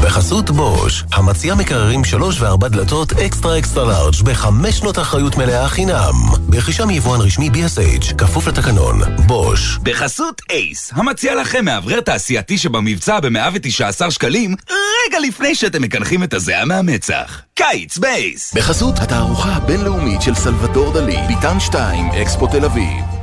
בחסות 0.10 0.50
בוש, 0.50 1.04
המציע 1.12 1.56
מקררים 1.56 2.04
שלוש 2.04 2.42
וארבע 2.42 2.68
דלתות 2.68 3.14
extra 3.14 3.60
extra 3.60 3.86
large 3.86 4.24
בחמש 4.24 4.78
שנות 4.78 5.00
אחריות 5.00 5.38
מלאה 5.38 5.68
חינם. 5.68 6.14
ברכישה 6.40 6.86
מיבואן 6.86 7.22
רשמי 7.22 7.50
BSH, 7.50 8.16
כפוף 8.16 8.48
לתקנון. 8.48 9.02
בוש. 9.28 9.78
בחסות 9.84 10.42
אייס, 10.50 10.92
המציע 10.94 11.36
לכם 11.36 11.66
מאוורר 11.66 12.02
תעשייתי 12.02 12.58
שבמבצע 12.58 13.20
ב-119 13.20 14.12
שקלים, 14.12 14.56
רגע 14.70 15.20
לפני 15.20 15.56
שאתם 15.56 15.82
מקנחים 15.82 16.24
את 16.24 16.34
הזיעה 16.34 16.66
מהמצח. 16.66 17.42
קיץ 17.54 17.98
באייס! 17.98 18.54
בחסות 18.54 19.00
התערוכה 19.00 19.56
הבינלאומית 19.56 20.22
של 20.22 20.36
סלבדור 20.36 20.94
דלי, 20.94 21.18
ביטן 21.28 21.60
2, 21.60 22.12
אקספו 22.12 22.48
תל 22.48 22.66
אביב. 22.66 23.19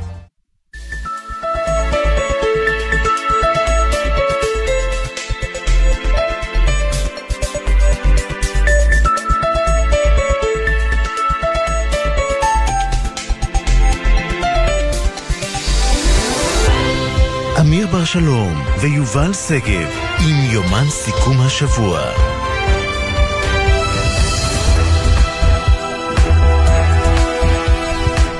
שלום 18.11 18.63
ויובל 18.81 19.33
שגב 19.33 19.89
עם 20.19 20.51
יומן 20.51 20.89
סיכום 20.89 21.35
השבוע. 21.39 21.99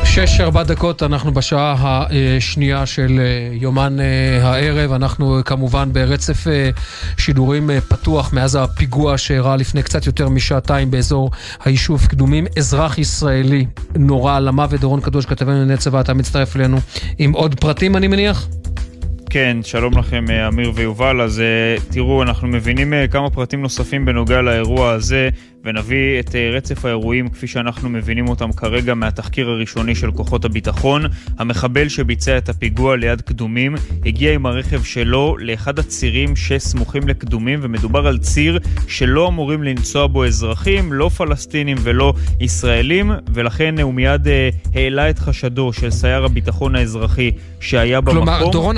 שש 0.03 0.39
ארבע 0.41 0.63
דקות, 0.63 1.03
אנחנו 1.03 1.33
בשעה 1.33 1.75
השנייה 2.09 2.85
של 2.85 3.19
אה, 3.19 3.55
יומן 3.55 3.99
אה, 3.99 4.49
הערב. 4.49 4.91
אנחנו 4.91 5.39
כמובן 5.45 5.93
ברצף 5.93 6.47
אה, 6.47 6.69
שידורים 7.17 7.69
פתוח 7.87 8.33
מאז 8.33 8.55
הפיגוע 8.55 9.17
שאירע 9.17 9.55
לפני 9.55 9.83
קצת 9.83 10.05
יותר 10.05 10.29
משעתיים 10.29 10.91
באזור 10.91 11.31
היישוב 11.65 12.05
קדומים. 12.05 12.45
אזרח 12.57 12.97
ישראלי 12.97 13.65
נורה 13.95 14.39
למוות, 14.39 14.79
דורון 14.79 15.01
קדוש, 15.01 15.25
כתבנו 15.25 15.51
לענייני 15.51 15.99
אתה 15.99 16.13
מצטרף 16.13 16.55
אלינו 16.55 16.77
עם 17.17 17.31
עוד 17.31 17.55
פרטים, 17.59 17.97
אני 17.97 18.07
מניח? 18.07 18.47
כן, 19.37 19.57
שלום 19.63 19.97
לכם 19.97 20.25
אמיר 20.47 20.71
ויובל. 20.75 21.21
אז 21.21 21.41
תראו, 21.91 22.23
אנחנו 22.23 22.47
מבינים 22.47 22.93
כמה 23.11 23.29
פרטים 23.29 23.61
נוספים 23.61 24.05
בנוגע 24.05 24.41
לאירוע 24.41 24.91
הזה. 24.91 25.29
ונביא 25.67 26.19
את 26.19 26.35
אה, 26.35 26.49
רצף 26.53 26.85
האירועים 26.85 27.29
כפי 27.29 27.47
שאנחנו 27.47 27.89
מבינים 27.89 28.27
אותם 28.27 28.51
כרגע 28.51 28.93
מהתחקיר 28.93 29.49
הראשוני 29.49 29.95
של 29.95 30.11
כוחות 30.11 30.45
הביטחון. 30.45 31.01
המחבל 31.39 31.89
שביצע 31.89 32.37
את 32.37 32.49
הפיגוע 32.49 32.95
ליד 32.95 33.21
קדומים 33.21 33.75
הגיע 34.05 34.33
עם 34.33 34.45
הרכב 34.45 34.83
שלו 34.83 35.35
לאחד 35.39 35.79
הצירים 35.79 36.35
שסמוכים 36.35 37.07
לקדומים, 37.07 37.59
ומדובר 37.61 38.07
על 38.07 38.17
ציר 38.17 38.59
שלא 38.87 39.27
אמורים 39.27 39.63
לנסוע 39.63 40.07
בו 40.07 40.25
אזרחים, 40.25 40.93
לא 40.93 41.09
פלסטינים 41.09 41.77
ולא 41.81 42.13
ישראלים, 42.39 43.11
ולכן 43.33 43.79
הוא 43.79 43.93
מיד 43.93 44.27
אה, 44.27 44.49
העלה 44.75 45.09
את 45.09 45.19
חשדו 45.19 45.73
של 45.73 45.91
סייר 45.91 46.25
הביטחון 46.25 46.75
האזרחי 46.75 47.31
שהיה 47.59 48.01
במקום. 48.01 48.15
כלומר, 48.15 48.49
דורון, 48.51 48.75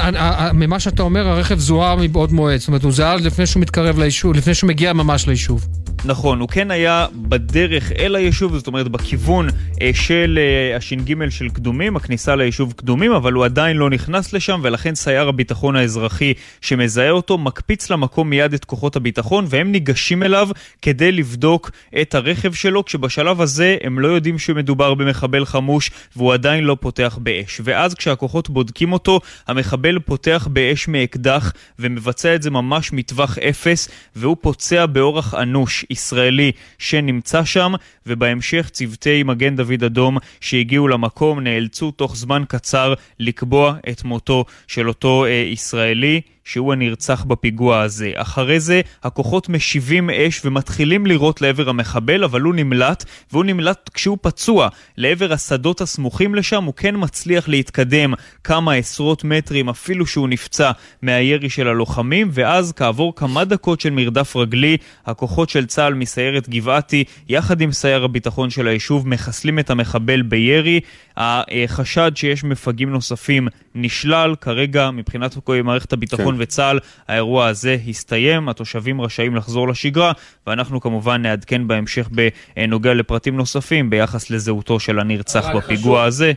ממה 0.53 0.79
שאתה 0.79 1.03
אומר, 1.03 1.27
הרכב 1.27 1.59
זוהה 1.59 1.95
מבעוד 1.95 2.31
מועד. 2.31 2.59
זאת 2.59 2.67
אומרת, 2.67 2.83
הוא 2.83 2.91
זוהה 2.91 3.15
לפני 3.15 3.45
שהוא 3.45 3.61
מתקרב 3.61 3.99
ליישוב, 3.99 4.35
לפני 4.35 4.53
שהוא 4.53 4.67
מגיע 4.67 4.93
ממש 4.93 5.27
ליישוב. 5.27 5.67
נכון, 6.05 6.39
הוא 6.39 6.49
כן 6.49 6.71
היה 6.71 7.07
בדרך 7.15 7.91
אל 7.91 8.15
היישוב, 8.15 8.57
זאת 8.57 8.67
אומרת 8.67 8.87
בכיוון 8.87 9.47
אה, 9.81 9.91
של 9.93 10.39
אה, 10.41 10.77
הש"ג 10.77 11.29
של 11.29 11.49
קדומים, 11.49 11.95
הכניסה 11.95 12.35
ליישוב 12.35 12.73
קדומים, 12.73 13.11
אבל 13.11 13.33
הוא 13.33 13.45
עדיין 13.45 13.77
לא 13.77 13.89
נכנס 13.89 14.33
לשם, 14.33 14.59
ולכן 14.63 14.95
סייר 14.95 15.27
הביטחון 15.27 15.75
האזרחי 15.75 16.33
שמזהה 16.61 17.09
אותו 17.09 17.37
מקפיץ 17.37 17.89
למקום 17.89 18.29
מיד 18.29 18.53
את 18.53 18.65
כוחות 18.65 18.95
הביטחון, 18.95 19.45
והם 19.49 19.71
ניגשים 19.71 20.23
אליו 20.23 20.49
כדי 20.81 21.11
לבדוק 21.11 21.71
את 22.01 22.15
הרכב 22.15 22.53
שלו, 22.53 22.85
כשבשלב 22.85 23.41
הזה 23.41 23.77
הם 23.83 23.99
לא 23.99 24.07
יודעים 24.07 24.39
שמדובר 24.39 24.93
במחבל 24.93 25.45
חמוש, 25.45 25.91
והוא 26.15 26.33
עדיין 26.33 26.63
לא 26.63 26.77
פותח 26.79 27.19
באש. 27.21 27.61
ואז 27.63 27.93
כשהכוחות 27.93 28.49
בודקים 28.49 28.93
אותו, 28.93 29.19
המחבל 29.47 29.99
פותח 29.99 30.47
באש 30.51 30.87
מאקדח, 30.87 31.53
ומבצע 31.79 32.35
את 32.35 32.41
זה 32.41 32.51
ממש 32.51 32.93
מטווח 32.93 33.37
אפס, 33.37 33.89
והוא 34.15 34.37
פוצע 34.41 34.85
באורח 34.85 35.33
אנוש. 35.33 35.85
ישראלי 35.89 36.51
שנמצא 36.77 37.43
שם, 37.43 37.73
ובהמשך 38.05 38.69
צוותי 38.69 39.23
מגן 39.23 39.55
דוד 39.55 39.83
אדום 39.85 40.17
שהגיעו 40.41 40.87
למקום 40.87 41.39
נאלצו 41.39 41.91
תוך 41.91 42.15
זמן 42.15 42.43
קצר 42.47 42.93
לקבוע 43.19 43.73
את 43.89 44.03
מותו 44.03 44.45
של 44.67 44.87
אותו 44.87 45.25
אה, 45.25 45.29
ישראלי. 45.29 46.21
שהוא 46.51 46.73
הנרצח 46.73 47.23
בפיגוע 47.23 47.81
הזה. 47.81 48.11
אחרי 48.15 48.59
זה 48.59 48.81
הכוחות 49.03 49.49
משיבים 49.49 50.09
אש 50.09 50.45
ומתחילים 50.45 51.05
לירות 51.05 51.41
לעבר 51.41 51.69
המחבל, 51.69 52.23
אבל 52.23 52.41
הוא 52.41 52.55
נמלט, 52.55 53.05
והוא 53.31 53.43
נמלט 53.45 53.89
כשהוא 53.93 54.17
פצוע 54.21 54.67
לעבר 54.97 55.33
השדות 55.33 55.81
הסמוכים 55.81 56.35
לשם, 56.35 56.63
הוא 56.63 56.73
כן 56.73 56.95
מצליח 56.97 57.49
להתקדם 57.49 58.13
כמה 58.43 58.73
עשרות 58.73 59.23
מטרים, 59.23 59.69
אפילו 59.69 60.05
שהוא 60.05 60.29
נפצע 60.29 60.71
מהירי 61.01 61.49
של 61.49 61.67
הלוחמים, 61.67 62.29
ואז 62.31 62.73
כעבור 62.75 63.15
כמה 63.15 63.45
דקות 63.45 63.81
של 63.81 63.89
מרדף 63.89 64.35
רגלי, 64.35 64.77
הכוחות 65.05 65.49
של 65.49 65.65
צה"ל 65.65 65.93
מסיירת 65.93 66.49
גבעתי, 66.49 67.03
יחד 67.29 67.61
עם 67.61 67.71
סייר 67.71 68.03
הביטחון 68.03 68.49
של 68.49 68.67
היישוב, 68.67 69.07
מחסלים 69.07 69.59
את 69.59 69.69
המחבל 69.69 70.21
בירי. 70.21 70.79
החשד 71.19 72.11
שיש 72.15 72.43
מפגעים 72.43 72.89
נוספים 72.89 73.47
נשלל, 73.75 74.35
כרגע 74.41 74.91
מבחינת 74.91 75.37
מערכת 75.63 75.93
הביטחון 75.93 76.35
כן. 76.35 76.38
וצה"ל 76.39 76.79
האירוע 77.07 77.47
הזה 77.47 77.77
הסתיים, 77.87 78.49
התושבים 78.49 79.01
רשאים 79.01 79.35
לחזור 79.35 79.67
לשגרה, 79.67 80.11
ואנחנו 80.47 80.81
כמובן 80.81 81.21
נעדכן 81.21 81.67
בהמשך 81.67 82.09
בנוגע 82.11 82.93
לפרטים 82.93 83.37
נוספים 83.37 83.89
ביחס 83.89 84.29
לזהותו 84.29 84.79
של 84.79 84.99
הנרצח 84.99 85.45
בפיגוע 85.55 85.99
חשוב. 85.99 86.07
הזה. 86.07 86.33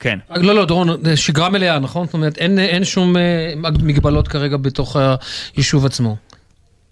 כן. 0.00 0.18
לא, 0.36 0.54
לא, 0.54 0.64
דורון, 0.64 0.88
שגרה 1.16 1.48
מלאה, 1.48 1.78
נכון? 1.78 2.06
זאת 2.06 2.14
אומרת, 2.14 2.38
אין, 2.38 2.58
אין 2.58 2.84
שום 2.84 3.16
אה, 3.16 3.22
מגבלות 3.82 4.28
כרגע 4.28 4.56
בתוך 4.56 4.96
היישוב 5.56 5.86
עצמו. 5.86 6.16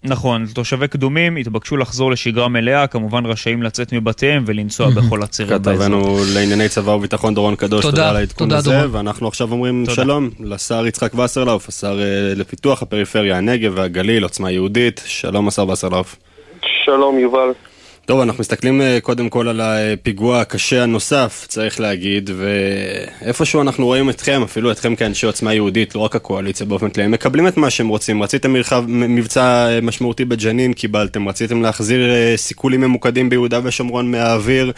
נכון, 0.03 0.45
תושבי 0.53 0.87
קדומים 0.87 1.35
התבקשו 1.35 1.77
לחזור 1.77 2.11
לשגרה 2.11 2.47
מלאה, 2.47 2.87
כמובן 2.87 3.25
רשאים 3.25 3.63
לצאת 3.63 3.93
מבתיהם 3.93 4.43
ולנסוע 4.47 4.89
בכל 4.89 5.23
הצירים 5.23 5.61
באזור. 5.61 5.73
כתבנו 5.73 6.17
לענייני 6.33 6.69
צבא 6.69 6.91
וביטחון 6.91 7.33
דורון 7.33 7.55
קדוש, 7.55 7.85
תודה 7.85 8.09
על 8.09 8.15
העדכון 8.15 8.51
הזה, 8.51 8.91
ואנחנו 8.91 9.27
עכשיו 9.27 9.51
אומרים 9.51 9.85
שלום 9.89 10.29
לשר 10.39 10.87
יצחק 10.87 11.15
וסרלאוף, 11.15 11.69
השר 11.69 11.99
אה, 12.01 12.33
לפיתוח 12.35 12.81
הפריפריה, 12.81 13.37
הנגב 13.37 13.71
והגליל, 13.75 14.23
עוצמה 14.23 14.51
יהודית, 14.51 15.03
שלום 15.05 15.47
השר 15.47 15.69
וסרלאוף. 15.69 16.15
שלום 16.85 17.19
יובל. 17.19 17.51
טוב, 18.05 18.21
אנחנו 18.21 18.41
מסתכלים 18.41 18.81
אה, 18.81 18.99
קודם 19.01 19.29
כל 19.29 19.47
על 19.47 19.61
הפיגוע 19.61 20.41
הקשה 20.41 20.83
הנוסף, 20.83 21.45
צריך 21.47 21.79
להגיד, 21.79 22.29
ואיפשהו 22.35 23.61
אנחנו 23.61 23.85
רואים 23.85 24.09
אתכם, 24.09 24.41
אפילו 24.43 24.71
אתכם 24.71 24.95
כאנשי 24.95 25.25
עוצמה 25.25 25.53
יהודית, 25.53 25.95
לא 25.95 25.99
רק 25.99 26.15
הקואליציה 26.15 26.65
באופן 26.65 26.89
כללי, 26.89 27.07
מקבלים 27.07 27.47
את 27.47 27.57
מה 27.57 27.69
שהם 27.69 27.87
רוצים. 27.87 28.23
רציתם 28.23 28.53
מרחב, 28.53 28.83
מבצע 28.87 29.69
אה, 29.69 29.81
משמעותי 29.81 30.25
בג'נין, 30.25 30.73
קיבלתם. 30.73 31.29
רציתם 31.29 31.61
להחזיר 31.61 32.11
אה, 32.11 32.33
סיכולים 32.37 32.81
ממוקדים 32.81 33.29
ביהודה 33.29 33.59
ושומרון 33.63 34.11
מהאוויר, 34.11 34.71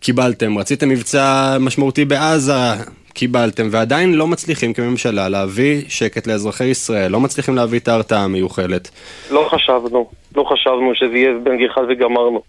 קיבלתם. 0.00 0.58
רציתם 0.58 0.88
מבצע 0.88 1.56
משמעותי 1.60 2.04
בעזה, 2.04 2.74
קיבלתם, 3.16 3.68
ועדיין 3.70 4.14
לא 4.14 4.26
מצליחים 4.26 4.72
כממשלה 4.72 5.28
להביא 5.28 5.82
שקט 5.88 6.26
לאזרחי 6.26 6.64
ישראל, 6.64 7.12
לא 7.12 7.20
מצליחים 7.20 7.56
להביא 7.56 7.78
את 7.78 7.88
ההרתעה 7.88 8.24
המיוחלת. 8.24 8.90
לא 9.30 9.48
חשבנו, 9.50 10.10
לא 10.36 10.44
חשבנו 10.52 10.94
שזה 10.94 11.16
יהיה 11.16 11.30
בן 11.42 11.64
אחד 11.72 11.82
וגמרנו. 11.88 12.42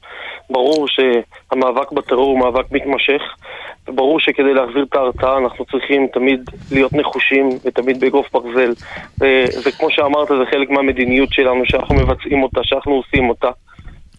ברור 0.50 0.88
שהמאבק 0.88 1.92
בטרור 1.92 2.30
הוא 2.32 2.40
מאבק 2.40 2.72
מתמשך, 2.72 3.22
וברור 3.88 4.20
שכדי 4.20 4.54
להחזיר 4.54 4.86
את 4.90 4.96
ההרתעה 4.96 5.38
אנחנו 5.38 5.66
צריכים 5.66 6.08
תמיד 6.14 6.50
להיות 6.72 6.94
נחושים 6.94 7.50
ותמיד 7.66 8.00
באגרוף 8.00 8.28
ברזל. 8.34 8.74
וכמו 9.66 9.92
שאמרת, 9.92 10.28
זה 10.28 10.46
חלק 10.52 10.70
מהמדיניות 10.70 11.34
שלנו, 11.34 11.62
שאנחנו 11.66 11.96
מבצעים 11.96 12.44
אותה, 12.44 12.60
שאנחנו 12.64 12.94
עושים 12.94 13.30
אותה. 13.30 13.50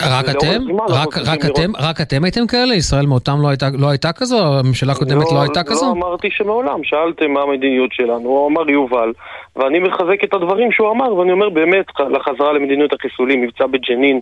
רק 0.02 0.28
אתם? 0.28 0.62
רק, 0.88 1.18
רק, 1.18 1.44
לראות- 1.44 1.58
אתם? 1.58 1.72
רק 1.78 2.00
אתם 2.00 2.24
הייתם 2.24 2.46
כאלה? 2.46 2.74
ישראל 2.74 3.06
מעותם 3.06 3.40
לא 3.42 3.48
הייתה, 3.48 3.68
לא 3.78 3.88
הייתה 3.88 4.12
כזו? 4.12 4.58
הממשלה 4.58 4.92
הקודמת 4.92 5.24
לא, 5.32 5.42
הייתה 5.42 5.62
כזו? 5.62 5.86
לא 5.86 5.90
אמרתי 5.92 6.28
שמעולם, 6.30 6.80
שאלתם 6.84 7.30
מה 7.32 7.40
המדיניות 7.42 7.92
שלנו, 7.92 8.28
הוא 8.28 8.48
אמר 8.48 8.70
יובל, 8.70 9.12
ואני 9.58 9.78
מחזק 9.78 10.24
את 10.24 10.34
הדברים 10.34 10.72
שהוא 10.72 10.90
אמר, 10.90 11.14
ואני 11.14 11.32
אומר 11.32 11.48
באמת, 11.48 11.86
לחזרה 12.10 12.52
למדיניות 12.52 12.92
החיסולים, 12.92 13.42
מבצע 13.42 13.66
בג'נין, 13.66 14.20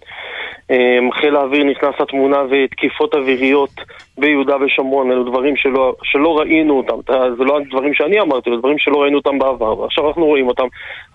אה, 0.70 0.98
חיל 1.12 1.36
האוויר 1.36 1.64
נכנס 1.64 1.94
לתמונה 2.00 2.42
ותקיפות 2.50 3.14
אוויריות 3.14 3.70
ביהודה 4.18 4.56
ושומרון, 4.60 5.12
אלו 5.12 5.24
דברים 5.24 5.56
שלא, 5.56 5.94
שלא 6.02 6.38
ראינו 6.38 6.76
אותם, 6.76 7.12
זה 7.38 7.44
לא 7.44 7.60
דברים 7.70 7.94
שאני 7.94 8.20
אמרתי, 8.20 8.50
זה 8.50 8.56
דברים 8.56 8.78
שלא 8.78 9.02
ראינו 9.02 9.18
אותם 9.18 9.38
בעבר, 9.38 9.78
ועכשיו 9.78 10.08
אנחנו 10.08 10.26
רואים 10.26 10.48
אותם, 10.48 10.66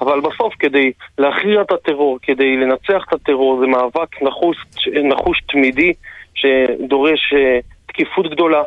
אבל 0.02 0.19
בסוף 0.19 0.53
כדי 0.60 0.91
להכריע 1.18 1.61
את 1.61 1.72
הטרור, 1.72 2.18
כדי 2.22 2.57
לנצח 2.57 3.06
את 3.07 3.14
הטרור, 3.14 3.60
זה 3.60 3.68
מאבק 3.68 4.22
נחוש, 4.22 4.57
נחוש 5.03 5.41
תמידי, 5.52 5.93
שדורש 6.35 7.34
אה, 7.34 7.60
תקיפות 7.88 8.31
גדולה. 8.31 8.64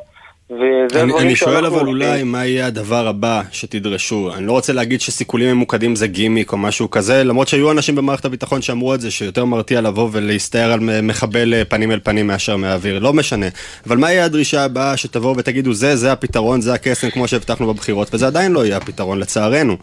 וזה 0.50 1.02
אני, 1.02 1.12
אני 1.18 1.36
שואל 1.36 1.66
אבל. 1.66 1.86
אולי 1.86 2.22
מה 2.22 2.46
יהיה 2.46 2.66
הדבר 2.66 3.08
הבא 3.08 3.42
שתדרשו. 3.52 4.30
אני 4.34 4.46
לא 4.46 4.52
רוצה 4.52 4.72
להגיד 4.72 5.00
שסיכולים 5.00 5.56
ממוקדים 5.56 5.96
זה 5.96 6.06
גימיק 6.06 6.52
או 6.52 6.58
משהו 6.58 6.90
כזה, 6.90 7.24
למרות 7.24 7.48
שהיו 7.48 7.70
אנשים 7.70 7.94
במערכת 7.94 8.24
הביטחון 8.24 8.62
שאמרו 8.62 8.94
את 8.94 9.00
זה, 9.00 9.10
שיותר 9.10 9.44
מרתיע 9.44 9.80
לבוא 9.80 10.08
ולהסתער 10.12 10.72
על 10.72 10.80
מחבל 11.02 11.54
אה, 11.54 11.64
פנים 11.64 11.92
אל 11.92 12.00
פנים 12.02 12.26
מאשר 12.26 12.56
מהאוויר, 12.56 12.98
לא 12.98 13.12
משנה. 13.12 13.46
אבל 13.86 13.96
מה 13.96 14.12
יהיה 14.12 14.24
הדרישה 14.24 14.64
הבאה 14.64 14.96
שתבואו 14.96 15.36
ותגידו 15.36 15.72
זה, 15.72 15.96
זה 15.96 16.12
הפתרון, 16.12 16.60
זה 16.60 16.74
הקסם 16.74 17.10
כמו 17.10 17.28
שהבטחנו 17.28 17.74
בבחירות, 17.74 18.14
וזה 18.14 18.26
עדיין 18.26 18.52
לא 18.52 18.64
יהיה 18.64 18.76
הפתרון 18.76 19.18
לצערנו. 19.18 19.76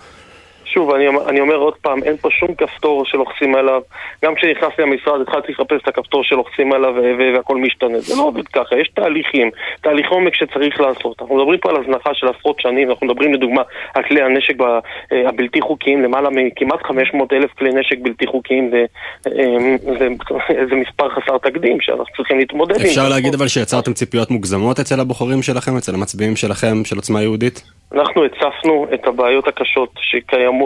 שוב, 0.74 0.94
אני, 0.94 1.06
אני 1.28 1.40
אומר 1.40 1.56
עוד 1.56 1.74
פעם, 1.82 2.04
אין 2.04 2.18
פה 2.18 2.30
שום 2.32 2.56
כפתור 2.56 3.06
שלוחצים 3.06 3.56
עליו. 3.56 3.82
גם 4.26 4.36
כשנכנסתי 4.36 4.82
למשרד 4.82 5.22
התחלתי 5.22 5.52
לחפש 5.52 5.82
את 5.84 5.88
הכפתור 5.88 6.24
שלוחצים 6.24 6.74
עליו 6.74 6.94
והכל 7.36 7.58
משתנה. 7.58 8.00
זה 8.00 8.16
לא 8.16 8.24
עובד 8.24 8.48
ככה, 8.48 8.76
יש 8.76 8.90
תהליכים, 8.94 9.50
תהליך 9.82 10.10
עומק 10.10 10.36
שצריך 10.36 10.82
לעשות. 10.82 11.22
אנחנו 11.22 11.36
מדברים 11.36 11.60
פה 11.60 11.70
על 11.70 11.76
הזנחה 11.78 12.14
של 12.14 12.28
עשרות 12.28 12.60
שנים, 12.60 12.90
אנחנו 12.90 13.08
מדברים 13.08 13.34
לדוגמה 13.34 13.62
על 13.94 14.04
כלי 14.04 14.22
הנשק 14.22 14.62
אה, 14.62 15.30
הבלתי 15.30 15.62
חוקיים, 15.62 16.02
למעלה 16.02 16.30
מכמעט 16.30 16.84
500 16.84 17.34
אלף 17.34 17.52
כלי 17.54 17.70
נשק 17.74 17.98
בלתי 18.02 18.28
חוקיים, 18.28 18.70
זה, 18.70 18.86
אה, 19.28 19.76
זה, 20.00 20.08
זה 20.70 20.76
מספר 20.76 21.10
חסר 21.10 21.38
תקדים 21.38 21.82
שאנחנו 21.82 22.16
צריכים 22.18 22.38
להתמודד 22.38 22.76
עם. 22.76 22.86
אפשר 22.86 23.10
להגיד 23.10 23.34
אבל 23.34 23.48
שיצרתם 23.48 23.94
ציפיות 23.94 24.32
מוגזמות 24.32 24.80
אצל 24.80 25.00
הבוחרים 25.00 25.42
שלכם, 25.42 25.78
אצל 25.78 25.96
המצביעים 25.96 26.36
שלכם, 26.36 26.86
של 26.86 26.96
עוצמה 26.96 27.22
יהודית? 27.22 27.64
אנחנו 27.94 28.26
הצפנו 28.26 28.88
את 28.94 29.08
הבעיות 29.08 29.48
הקשות 29.48 29.90
שקיימות, 30.00 30.61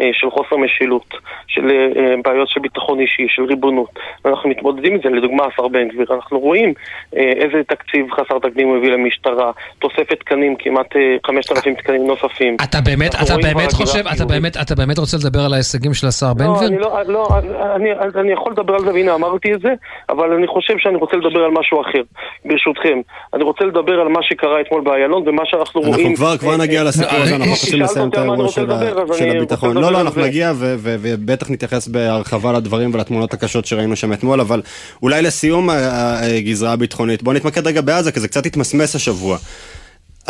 אה, 0.00 0.10
של 0.12 0.30
חוסר 0.30 0.56
משילות, 0.56 1.14
של 1.46 1.70
אה, 1.70 2.14
בעיות 2.24 2.48
של 2.48 2.60
ביטחון 2.60 3.00
אישי, 3.00 3.26
של 3.28 3.44
ריבונות. 3.44 3.90
ואנחנו 4.24 4.50
מתמודדים 4.50 4.94
עם 4.94 5.00
זה, 5.04 5.08
לדוגמה 5.08 5.44
השר 5.44 5.68
בן 5.68 5.88
גביר. 5.88 6.06
אנחנו 6.14 6.38
רואים 6.38 6.72
אה, 7.16 7.32
איזה 7.36 7.62
תקציב 7.68 8.06
חסר 8.12 8.38
תקדים 8.38 8.68
הוא 8.68 8.76
הביא 8.76 8.90
למשטרה, 8.90 9.50
תוספת 9.78 10.20
תקנים, 10.20 10.56
כמעט 10.58 10.96
אה, 10.96 11.16
5,000 11.26 11.74
תקנים 11.74 12.06
נוספים. 12.06 12.56
אתה 12.64 12.80
באמת, 12.80 13.14
אנחנו 13.14 13.38
אתה 13.38 13.48
באמת 13.48 13.72
חושב, 13.72 14.04
אתה 14.16 14.24
באמת, 14.24 14.56
אתה 14.56 14.74
באמת 14.74 14.98
רוצה 14.98 15.16
לדבר 15.16 15.40
על 15.40 15.52
ההישגים 15.54 15.94
של 15.94 16.06
השר 16.06 16.34
בן 16.34 16.44
לא, 16.44 16.54
גביר? 16.56 16.68
אני 16.68 16.78
לא, 16.78 17.02
לא, 17.06 17.28
אני, 17.76 17.88
אני 18.20 18.32
יכול 18.32 18.52
לדבר 18.52 18.74
על 18.74 18.80
זה, 18.80 18.92
והנה 18.92 19.14
אמרתי 19.14 19.54
את 19.54 19.60
זה, 19.60 19.74
אבל 20.08 20.32
אני 20.32 20.46
חושב 20.46 20.74
שאני 20.78 20.96
רוצה 20.96 21.16
לדבר 21.16 21.40
על 21.44 21.50
משהו 21.50 21.80
אחר, 21.80 22.02
ברשותכם. 22.44 23.00
אני 23.34 23.44
רוצה 23.44 23.64
לדבר 23.64 24.00
על 24.00 24.08
מה 24.08 24.22
שקרה 24.22 24.60
אתמול 24.60 24.80
באיילון 24.80 25.28
ומה 25.28 25.42
שאנחנו 25.44 25.80
רואים. 25.80 25.94
אנחנו 25.94 26.16
כבר, 26.16 26.38
כבר 26.38 26.56
נגיע 26.56 26.84
לסיפור 26.84 27.18
הזה, 27.18 27.36
אנחנו 27.36 27.50
רוצים 27.50 27.80
לסיים 27.80 28.08
את 28.08 28.14
האירוע 28.14 28.48
של 28.48 28.70
ה- 28.70 28.80
של 29.18 29.36
הביטחון. 29.36 29.76
לא, 29.76 29.92
לא, 29.92 30.00
אנחנו 30.00 30.22
נגיע 30.22 30.52
ובטח 30.58 31.50
נתייחס 31.50 31.88
בהרחבה 31.88 32.52
לדברים 32.52 32.94
ולתמונות 32.94 33.34
הקשות 33.34 33.66
שראינו 33.66 33.96
שם 33.96 34.12
אתמול, 34.12 34.40
אבל 34.40 34.62
אולי 35.02 35.22
לסיום 35.22 35.70
הגזרה 35.70 36.72
הביטחונית, 36.72 37.22
בואו 37.22 37.36
נתמקד 37.36 37.66
רגע 37.66 37.80
בעזה, 37.80 38.12
כי 38.12 38.20
זה 38.20 38.28
קצת 38.28 38.46
התמסמס 38.46 38.94
השבוע. 38.94 39.38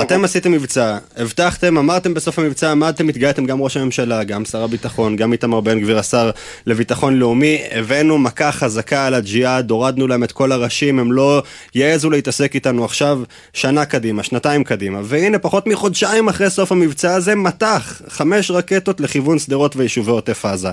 אתם 0.00 0.24
עשיתם 0.24 0.52
מבצע, 0.52 0.96
הבטחתם, 1.16 1.78
אמרתם 1.78 2.14
בסוף 2.14 2.38
המבצע, 2.38 2.70
עמדתם, 2.70 3.08
התגאיתם 3.08 3.44
גם 3.44 3.60
ראש 3.62 3.76
הממשלה, 3.76 4.24
גם 4.24 4.44
שר 4.44 4.64
הביטחון, 4.64 5.16
גם 5.16 5.32
איתמר 5.32 5.60
בן 5.60 5.80
גביר, 5.80 5.98
השר 5.98 6.30
לביטחון 6.66 7.14
לאומי, 7.18 7.58
הבאנו 7.72 8.18
מכה 8.18 8.52
חזקה 8.52 9.06
על 9.06 9.14
הג'יהאד, 9.14 9.70
הורדנו 9.70 10.06
להם 10.06 10.24
את 10.24 10.32
כל 10.32 10.52
הראשים, 10.52 10.98
הם 10.98 11.12
לא 11.12 11.42
יעזו 11.74 12.10
להתעסק 12.10 12.54
איתנו 12.54 12.84
עכשיו 12.84 13.18
שנה 13.52 13.84
קדימה, 13.84 14.22
שנתיים 14.22 14.64
קדימה. 14.64 14.98
והנה, 15.02 15.38
פחות 15.38 15.66
מחודשיים 15.66 16.28
אחרי 16.28 16.50
סוף 16.50 16.72
המבצע 16.72 17.14
הזה, 17.14 17.34
מטח, 17.34 18.02
חמש 18.08 18.50
רקטות 18.50 19.00
לכיוון 19.00 19.38
שדרות 19.38 19.76
ויישובי 19.76 20.10
עוטף 20.10 20.44
עזה. 20.44 20.68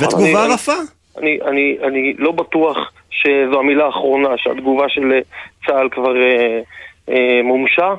ותגובה 0.00 0.44
אני- 0.44 0.54
רפה. 0.54 0.74
אני, 1.18 1.38
אני, 1.48 1.76
אני 1.88 2.14
לא 2.18 2.32
בטוח 2.32 2.76
שזו 3.10 3.58
המילה 3.60 3.84
האחרונה, 3.84 4.28
שהתגובה 4.36 4.84
של 4.88 5.12
אה, 5.12 5.18
צה"ל 5.66 5.88
כבר 5.92 6.16
אה, 6.16 6.60
אה, 7.08 7.40
מומשה. 7.44 7.94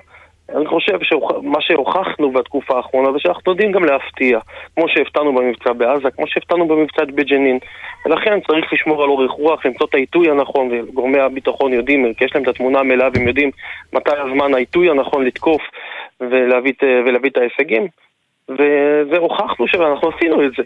אני 0.55 0.65
חושב 0.65 0.99
שמה 1.03 1.61
שהוכחנו 1.61 2.31
בתקופה 2.31 2.77
האחרונה 2.77 3.11
זה 3.11 3.19
שאנחנו 3.19 3.51
יודעים 3.51 3.71
גם 3.71 3.85
להפתיע, 3.85 4.39
כמו 4.75 4.89
שהפתענו 4.89 5.35
במבצע 5.35 5.73
בעזה, 5.73 6.11
כמו 6.11 6.27
שהפתענו 6.27 6.67
במבצע 6.67 7.05
בג'נין. 7.05 7.59
ולכן 8.05 8.39
צריך 8.47 8.73
לשמור 8.73 9.03
על 9.03 9.09
אורך 9.09 9.31
רוח, 9.31 9.65
למצוא 9.65 9.87
את 9.89 9.93
העיתוי 9.93 10.31
הנכון, 10.31 10.69
וגורמי 10.71 11.19
הביטחון 11.19 11.73
יודעים, 11.73 12.13
כי 12.13 12.25
יש 12.25 12.35
להם 12.35 12.43
את 12.43 12.47
התמונה 12.47 12.79
המלאה 12.79 13.09
והם 13.13 13.27
יודעים 13.27 13.51
מתי 13.93 14.17
הזמן 14.17 14.53
העיתוי 14.53 14.89
הנכון 14.89 15.25
לתקוף 15.25 15.61
ולהביא, 16.21 16.73
ולהביא 16.81 17.29
את 17.29 17.37
ההישגים. 17.37 17.87
ו- 18.49 19.01
והוכחנו 19.11 19.67
שאנחנו 19.67 20.09
עשינו 20.09 20.45
את 20.45 20.51
זה. 20.57 20.63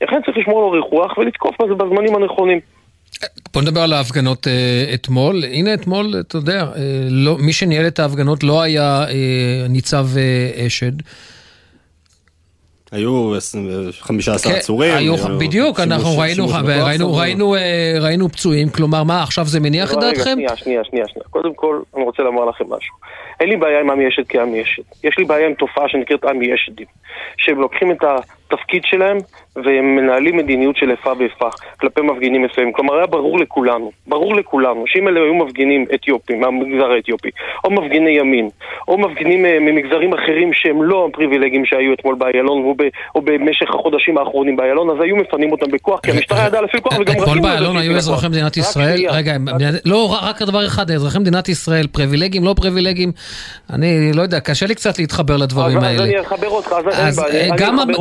לכן 0.00 0.22
צריך 0.22 0.38
לשמור 0.38 0.58
על 0.58 0.64
אורך 0.64 0.92
רוח 0.92 1.18
ולתקוף 1.18 1.60
בזמנים 1.60 2.16
הנכונים. 2.16 2.60
בוא 3.54 3.62
נדבר 3.62 3.80
על 3.80 3.92
ההפגנות 3.92 4.46
אה, 4.46 4.90
אתמול. 4.94 5.44
הנה 5.44 5.74
אתמול, 5.74 6.14
אתה 6.20 6.36
יודע, 6.36 6.60
אה, 6.60 6.68
לא, 7.10 7.36
מי 7.38 7.52
שניהל 7.52 7.86
את 7.86 7.98
ההפגנות 7.98 8.42
לא 8.44 8.62
היה 8.62 9.04
אה, 9.08 9.66
ניצב 9.68 10.06
אה, 10.16 10.66
אשד. 10.66 10.92
היו 12.92 13.32
15 14.00 14.52
כן, 14.52 14.58
עצורים. 14.58 14.94
היו, 14.94 15.14
היו 15.14 15.38
בדיוק, 15.38 15.80
אנחנו 15.80 16.18
ראינו, 16.18 16.48
ראינו, 16.48 16.60
אבל- 17.10 17.20
ראינו, 17.20 17.56
אה, 17.56 17.94
ראינו 18.00 18.28
פצועים, 18.28 18.68
כלומר 18.68 19.02
מה, 19.02 19.22
עכשיו 19.22 19.46
זה 19.46 19.60
מניח 19.60 19.90
את 19.92 19.96
לא, 19.96 20.02
רגע, 20.02 20.16
דעתכם? 20.16 20.32
שנייה, 20.32 20.56
שנייה, 20.56 20.84
שנייה, 20.84 21.04
שנייה. 21.08 21.24
קודם 21.30 21.54
כל, 21.54 21.80
אני 21.96 22.04
רוצה 22.04 22.22
לומר 22.22 22.44
לכם 22.44 22.64
משהו. 22.64 22.94
אין 23.40 23.48
לי 23.48 23.56
בעיה 23.56 23.80
עם 23.80 23.90
עמי 23.90 24.08
אשד 24.08 24.22
כעמי 24.28 24.62
אשד. 24.62 24.82
יש 25.04 25.14
לי 25.18 25.24
בעיה 25.24 25.46
עם 25.46 25.54
תופעה 25.54 25.84
שנקראת 25.88 26.24
עמי 26.24 26.54
אשדים. 26.54 26.86
שהם 27.36 27.60
לוקחים 27.60 27.92
את 27.92 27.98
התפקיד 28.52 28.82
שלהם 28.84 29.18
והם 29.56 29.96
מנהלים 29.96 30.36
מדיניות 30.36 30.76
של 30.76 30.90
איפה 30.90 31.12
ואיפה 31.18 31.48
כלפי 31.80 32.00
מפגינים 32.00 32.42
מסוימים. 32.42 32.72
כלומר, 32.72 32.94
היה 32.96 33.06
ברור 33.06 33.38
לכולנו, 33.38 33.90
ברור 34.06 34.36
לכולנו, 34.36 34.84
שאם 34.86 35.08
אלה 35.08 35.20
היו 35.20 35.34
מפגינים 35.34 35.84
אתיופים, 35.94 36.40
מהמגזר 36.40 36.90
האתיופי, 36.96 37.28
או 37.64 37.70
מפגיני 37.70 38.10
ימין, 38.10 38.48
או 38.88 38.98
מפגינים 38.98 39.46
אה, 39.46 39.58
ממגזרים 39.60 40.12
אחרים 40.14 40.50
שהם 40.52 40.82
לא 40.82 41.08
הפריבילגים 41.10 41.64
שהיו 41.64 41.92
אתמול 41.92 42.14
באיילון 42.14 42.74
או, 43.14 43.22
במשך 43.22 43.70
החודשים 43.74 44.18
האחרונים 44.18 44.56
באיילון, 44.56 44.90
אז 44.90 44.96
היו 45.00 45.16
מפנים 45.16 45.52
אותם 45.52 45.70
בכוח, 45.70 46.00
כי 46.00 46.10
המשטרה 46.10 46.46
ידעה 46.46 46.60
להפעיל 46.60 46.82
כוח 46.82 46.98
וגם 46.98 47.14
אתמול 47.22 47.40
באלון 47.40 47.76
היו 47.76 47.96
אזרחי. 47.96 48.28
מדינת 48.28 48.56
ישראל. 48.56 49.00
רגע, 49.10 49.36
לא, 49.84 50.18
רק 50.22 50.42
דבר 50.42 50.66
אחד, 50.66 50.90
אזרחי 50.90 51.18
מדינת 51.18 51.48
ישראל, 51.48 51.86
פריבילגים, 51.86 52.44
לא 52.44 52.54
פריבילגים, 52.56 53.12
אני 53.72 54.12
לא 54.14 54.22
יודע, 54.22 54.40
קשה 54.40 54.66
לי 54.66 54.74
קצת 54.74 54.98
להתחבר 54.98 55.36
לדברים 55.36 55.78
אז- 55.78 55.84
אז 55.84 55.90
האלה. 55.90 56.04
אני 56.04 56.20
אחבר 56.20 56.48
אותך, 56.48 56.72
אז 56.72 56.84
אין 56.88 57.14
בעיה, 57.16 57.50
אה, 57.50 57.56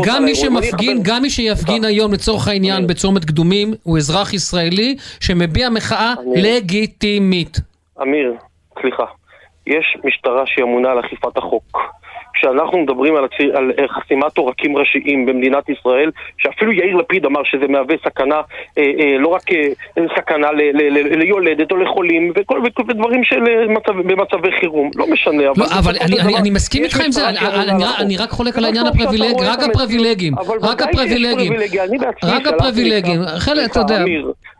גם, 0.06 0.26
מי 0.26 0.36
שמפגין, 0.42 0.98
אחבר- 0.98 1.14
גם 1.16 1.22
מי 1.22 1.30
שיפגין 1.30 1.86
היום 1.86 2.14
לצורך 2.14 2.48
העניין 2.48 2.88
בצומת 2.88 3.26
קדומים, 3.26 3.74
הוא 3.84 3.98
אזרח 3.98 4.34
ישראלי 4.34 4.96
שמביע 5.20 5.70
מחאה 5.70 6.14
לגיטימית. 6.36 7.58
אמיר, 8.02 8.34
סליחה. 8.82 9.04
יש 9.68 9.98
משטרה 10.04 10.44
שהיא 10.46 10.66
אמונה 10.66 10.90
על 10.92 11.00
אכיפת 11.00 11.38
החוק. 11.38 11.78
כשאנחנו 12.34 12.78
מדברים 12.78 13.16
על, 13.16 13.26
הציר, 13.26 13.58
על 13.58 13.72
אה, 13.80 13.88
חסימת 13.88 14.38
עורקים 14.38 14.78
ראשיים 14.78 15.26
במדינת 15.26 15.70
ישראל, 15.70 16.12
שאפילו 16.38 16.72
יאיר 16.72 16.96
לפיד 16.96 17.26
אמר 17.26 17.44
שזה 17.44 17.68
מהווה 17.68 17.96
סכנה, 18.06 18.42
אה, 18.78 18.92
אה, 19.00 19.18
לא 19.18 19.28
רק 19.28 19.52
אה, 19.52 20.04
סכנה 20.18 20.52
ל, 20.52 20.62
ל, 20.62 20.98
ל, 20.98 21.20
ליולדת 21.20 21.72
או 21.72 21.78
לחולים, 21.78 22.34
וכל, 22.36 22.62
וכל 22.66 22.84
ודברים 22.88 23.24
של 23.24 23.44
אה, 23.48 23.68
מצב, 23.68 23.92
במצבי 23.92 24.52
חירום. 24.60 24.92
לא 24.96 25.08
משנה, 25.08 25.50
אבל... 25.50 25.64
לא, 25.64 25.66
אבל 25.80 25.96
אני, 26.02 26.22
אני, 26.22 26.38
אני 26.38 26.50
מסכים 26.50 26.84
איתך 26.84 27.02
עם 27.06 27.12
זה, 27.12 27.30
אני, 27.30 27.38
אני, 27.40 27.84
אני, 28.00 28.18
רק 28.18 28.30
חולק 28.30 28.58
על 28.58 28.66
העניין 28.66 28.86
רואה 28.86 29.54
רק 29.54 29.60
הפריבילגים, 29.64 30.36
רק 30.62 30.82
הפריבילגים, 30.82 31.54
רק 32.24 32.48
הפריבילגים, 32.48 33.22
חלק, 33.38 33.72
אתה 33.72 33.80
יודע. 33.80 34.04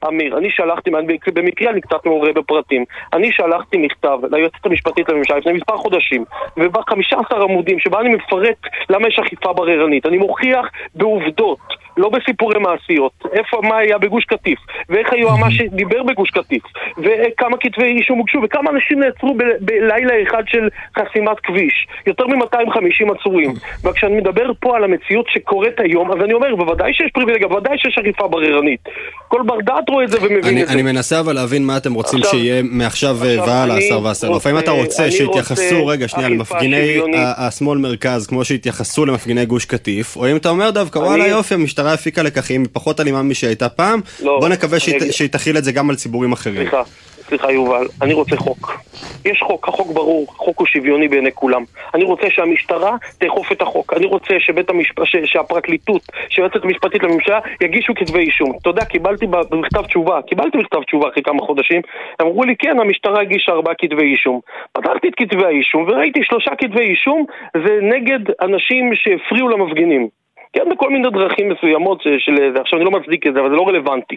אמיר, 0.08 0.38
אני 0.38 0.50
שלחתי, 0.50 0.92
במקרה 1.34 1.72
אני 1.72 1.82
קצת 1.82 2.06
מעורה 2.06 2.34
בפרטים, 2.34 2.86
אני 3.14 3.32
שלחתי 3.32 3.78
מכתב 3.78 4.20
ליועצת 4.32 4.66
המשפטית 4.66 5.10
לממשלה 5.10 5.38
לפני 5.38 5.54
מספר 5.54 5.78
חודשים, 5.78 6.26
ובה 6.58 6.82
15 6.90 7.44
עמודים 7.44 7.61
שבה 7.80 8.00
אני 8.00 8.10
מפרט 8.10 8.58
למה 8.90 9.08
יש 9.08 9.20
אכיפה 9.20 9.54
בררנית. 9.54 10.06
אני 10.06 10.18
מוכיח 10.18 10.66
בעובדות, 10.96 11.60
לא 11.98 12.10
בסיפורי 12.10 12.60
מעשיות. 12.60 13.12
איפה, 13.34 13.58
מה 13.64 13.78
היה 13.78 13.98
בגוש 13.98 14.26
קטיף, 14.26 14.60
ואיך 14.90 15.08
היועמ"ש 15.14 15.62
דיבר 15.62 16.04
בגוש 16.04 16.30
קטיף, 16.30 16.64
וכמה 16.98 17.58
כתבי 17.60 17.84
אישום 17.86 18.18
הוגשו, 18.18 18.40
וכמה 18.44 18.70
אנשים 18.72 19.00
נעצרו 19.00 19.34
ב- 19.38 19.44
בלילה 19.62 20.14
אחד 20.30 20.44
של 20.48 20.68
חסימת 21.00 21.40
כביש. 21.44 21.88
יותר 22.08 22.28
מ-250 22.28 23.14
עצורים. 23.20 23.54
וכשאני 23.84 24.18
מדבר 24.18 24.52
פה 24.60 24.76
על 24.78 24.84
המציאות 24.84 25.26
שקורית 25.30 25.80
היום, 25.80 26.12
אז 26.12 26.18
אני 26.24 26.34
אומר, 26.34 26.56
בוודאי 26.56 26.94
שיש 26.94 27.12
פריבילגיה, 27.14 27.48
בוודאי 27.48 27.78
שיש 27.78 27.98
אכיפה 27.98 28.28
בררנית. 28.28 28.80
כל 29.28 29.42
בר 29.46 29.58
דעת 29.66 29.90
רואה 29.90 30.04
את 30.04 30.10
זה 30.10 30.18
ומבין 30.22 30.44
אני, 30.54 30.64
את 30.64 30.68
זה. 30.68 30.74
אני 30.74 30.82
מנסה 30.82 31.20
אבל 31.20 31.34
להבין 31.36 31.66
מה 31.66 31.78
אתם 31.78 31.94
רוצים 31.94 32.20
עכשיו- 32.20 32.32
שיהיה 32.40 32.62
מעכשיו 32.64 33.16
עכשיו 33.16 33.46
והלאה, 33.48 33.78
השר 33.78 34.06
וסרלאוף. 34.06 34.36
רוצה- 34.36 34.50
האם 34.50 34.58
אתה 34.58 34.72
רוצה 34.72 35.12
שיתייחסו, 35.12 35.88
רגע, 35.88 36.08
שנייה, 36.08 36.30
למפגיני 36.30 36.76
שוויונית. 36.88 37.20
ה- 37.20 37.48
השמאל 37.48 37.78
מרכז, 37.78 38.28
כמו 38.28 38.46
שהתייחסו 38.46 39.06
למפגיני 39.06 39.46
גוש 39.46 39.66
קטיף, 39.66 40.18
או 40.18 40.32
אם 40.32 40.36
אתה 40.36 40.50
אומר 40.50 40.70
דווקא, 40.70 41.00
וואלה 41.00 41.28
יופי, 41.28 41.56
המשטרה 41.82 41.94
הפיקה 41.94 42.24
לקחים, 42.24 42.62
היא 42.62 42.70
פחות 42.74 43.00
אלימה 43.00 43.24
משהייתה 43.24 43.70
פעם, 43.70 44.02
לא, 44.24 44.38
בוא 44.40 44.50
נקווה 44.50 44.80
שהיא 44.80 45.12
שהיא 45.12 45.30
תכיל 45.30 45.58
את 45.58 45.64
זה 45.64 45.72
גם 45.72 45.90
על 45.90 45.96
ציבורים 45.96 46.32
אחרים. 46.32 46.56
סליחה, 46.56 46.84
סליחה 47.28 47.52
יובל, 47.52 47.88
אני 48.02 48.14
רוצה 48.14 48.36
חוק. 48.36 48.78
יש 49.26 49.40
חוק, 49.42 49.68
החוק 49.68 49.94
ברור, 49.94 50.28
החוק 50.36 50.60
הוא 50.60 50.68
שוויוני 50.68 51.08
בעיני 51.08 51.32
כולם. 51.32 51.64
אני 51.94 52.04
רוצה 52.04 52.28
שהמשטרה 52.30 52.96
תאכוף 53.18 53.52
את 53.52 53.62
החוק. 53.62 53.94
אני 53.94 54.06
רוצה 54.06 54.34
שבית 54.40 54.70
המשפט, 54.70 55.06
ש- 55.06 55.16
שהפרקליטות, 55.26 56.02
שהיועצת 56.30 56.64
המשפטית 56.64 57.04
לממשלה, 57.04 57.40
יגישו 57.62 57.94
כתבי 57.96 58.20
אישום. 58.20 58.54
אתה 58.62 58.70
יודע, 58.70 58.86
קיבלתי 58.86 59.28
במכתב 59.28 59.82
תשובה, 59.82 60.20
קיבלתי 60.28 60.58
מכתב 60.58 60.84
תשובה 60.88 61.10
אחרי 61.10 61.24
כמה 61.24 61.42
חודשים, 61.42 61.82
אמרו 62.22 62.44
לי, 62.44 62.56
כן, 62.60 62.80
המשטרה 62.80 63.22
הגישה 63.22 63.52
ארבעה 63.52 63.74
כתבי 63.78 64.04
אישום. 64.12 64.40
פתחתי 64.74 65.08
את 65.08 65.14
כתבי 65.18 65.46
האישום 65.46 65.84
וראיתי 65.88 66.20
שלושה 66.24 66.52
כתבי 66.58 66.84
אישום, 66.92 67.26
זה 67.66 67.74
נגד 67.82 68.20
אנשים 68.42 68.92
שהפריעו 68.96 69.50
למפגינים. 69.50 70.21
כן, 70.54 70.70
בכל 70.72 70.90
מיני 70.90 71.10
דרכים 71.10 71.50
מסוימות 71.50 72.02
של- 72.02 72.54
זה. 72.56 72.62
עכשיו, 72.62 72.80
אני 72.80 72.86
לא 72.86 72.92
מצדיק 72.92 73.28
את 73.28 73.34
זה, 73.34 73.40
אבל 73.40 73.50
זה 73.50 73.56
לא 73.56 73.68
רלוונטי. 73.68 74.16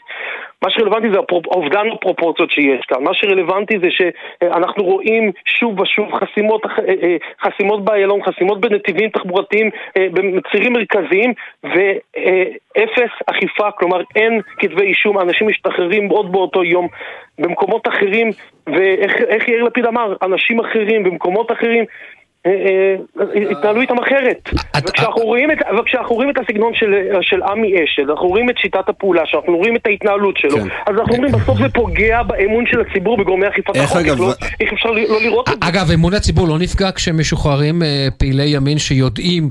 מה 0.62 0.70
שרלוונטי 0.70 1.10
זה 1.10 1.18
אובדן 1.46 1.86
הפרופורציות 1.92 2.50
שיש 2.50 2.86
כאן. 2.88 3.02
מה 3.02 3.14
שרלוונטי 3.14 3.78
זה 3.78 3.88
שאנחנו 3.90 4.84
רואים 4.84 5.32
שוב 5.46 5.80
ושוב 5.80 6.08
חסימות, 6.14 6.66
אה, 6.66 6.70
אה, 7.02 7.16
חסימות 7.42 7.84
באיילון, 7.84 8.22
חסימות 8.22 8.60
בנתיבים 8.60 9.10
תחבורתיים, 9.10 9.70
אה, 9.96 10.06
בצירים 10.12 10.72
מרכזיים, 10.72 11.32
ואפס 11.64 13.12
אכיפה, 13.26 13.70
כלומר 13.70 14.00
אין 14.16 14.40
כתבי 14.58 14.82
אישום, 14.82 15.18
אנשים 15.18 15.48
משתחררים 15.48 16.08
עוד 16.08 16.32
באותו 16.32 16.64
יום. 16.64 16.88
במקומות 17.38 17.88
אחרים, 17.88 18.30
ואיך 18.66 19.16
איך 19.28 19.48
יאיר 19.48 19.62
לפיד 19.62 19.86
אמר, 19.86 20.14
אנשים 20.22 20.60
אחרים 20.60 21.04
במקומות 21.04 21.52
אחרים 21.52 21.84
התנהלו 23.50 23.80
איתם 23.80 23.98
אחרת. 23.98 24.48
וכשאנחנו 24.76 25.22
רואים 26.14 26.30
את- 26.30 26.38
הסגנון 26.38 26.72
של- 26.74 26.94
של 27.22 27.42
עמי 27.42 27.74
אשד, 27.84 28.10
אנחנו 28.10 28.28
רואים 28.28 28.50
את 28.50 28.58
שיטת 28.58 28.88
הפעולה 28.88 29.22
שלו, 29.26 29.40
אנחנו 29.40 29.56
רואים 29.56 29.76
את 29.76 29.86
ההתנהלות 29.86 30.36
שלו, 30.36 30.56
אז 30.58 30.94
אנחנו 30.98 31.14
אומרים 31.14 31.32
בסוף 31.32 31.58
זה 31.58 31.68
פוגע 31.68 32.22
באמון 32.22 32.64
של 32.66 32.80
הציבור 32.80 33.16
בגורמי 33.16 33.48
אכיפת 33.48 33.76
החוק, 33.76 33.98
איך 34.06 34.20
לא- 34.20 34.32
איך 34.60 34.72
אפשר 34.72 34.90
לא 34.90 35.20
לראות 35.22 35.48
את 35.48 35.62
זה? 35.62 35.68
אגב, 35.68 35.90
אמון 35.94 36.14
הציבור 36.14 36.48
לא 36.48 36.58
נפגע 36.58 36.90
כשמשוחררים 36.92 37.82
אה, 37.82 38.08
פעילי 38.18 38.44
ימין 38.46 38.78
שיודעים, 38.78 39.48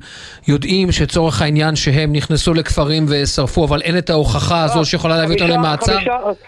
יודעים 0.47 0.91
שצורך 0.91 1.41
העניין 1.41 1.75
שהם 1.75 2.13
נכנסו 2.13 2.53
לכפרים 2.53 3.03
ושרפו, 3.09 3.65
אבל 3.65 3.81
אין 3.81 3.97
את 3.97 4.09
ההוכחה 4.09 4.63
הזו 4.63 4.85
שיכולה 4.85 5.17
להביא 5.17 5.33
אותם 5.35 5.45
חמישה- 5.45 5.57
למעצר? 5.57 5.97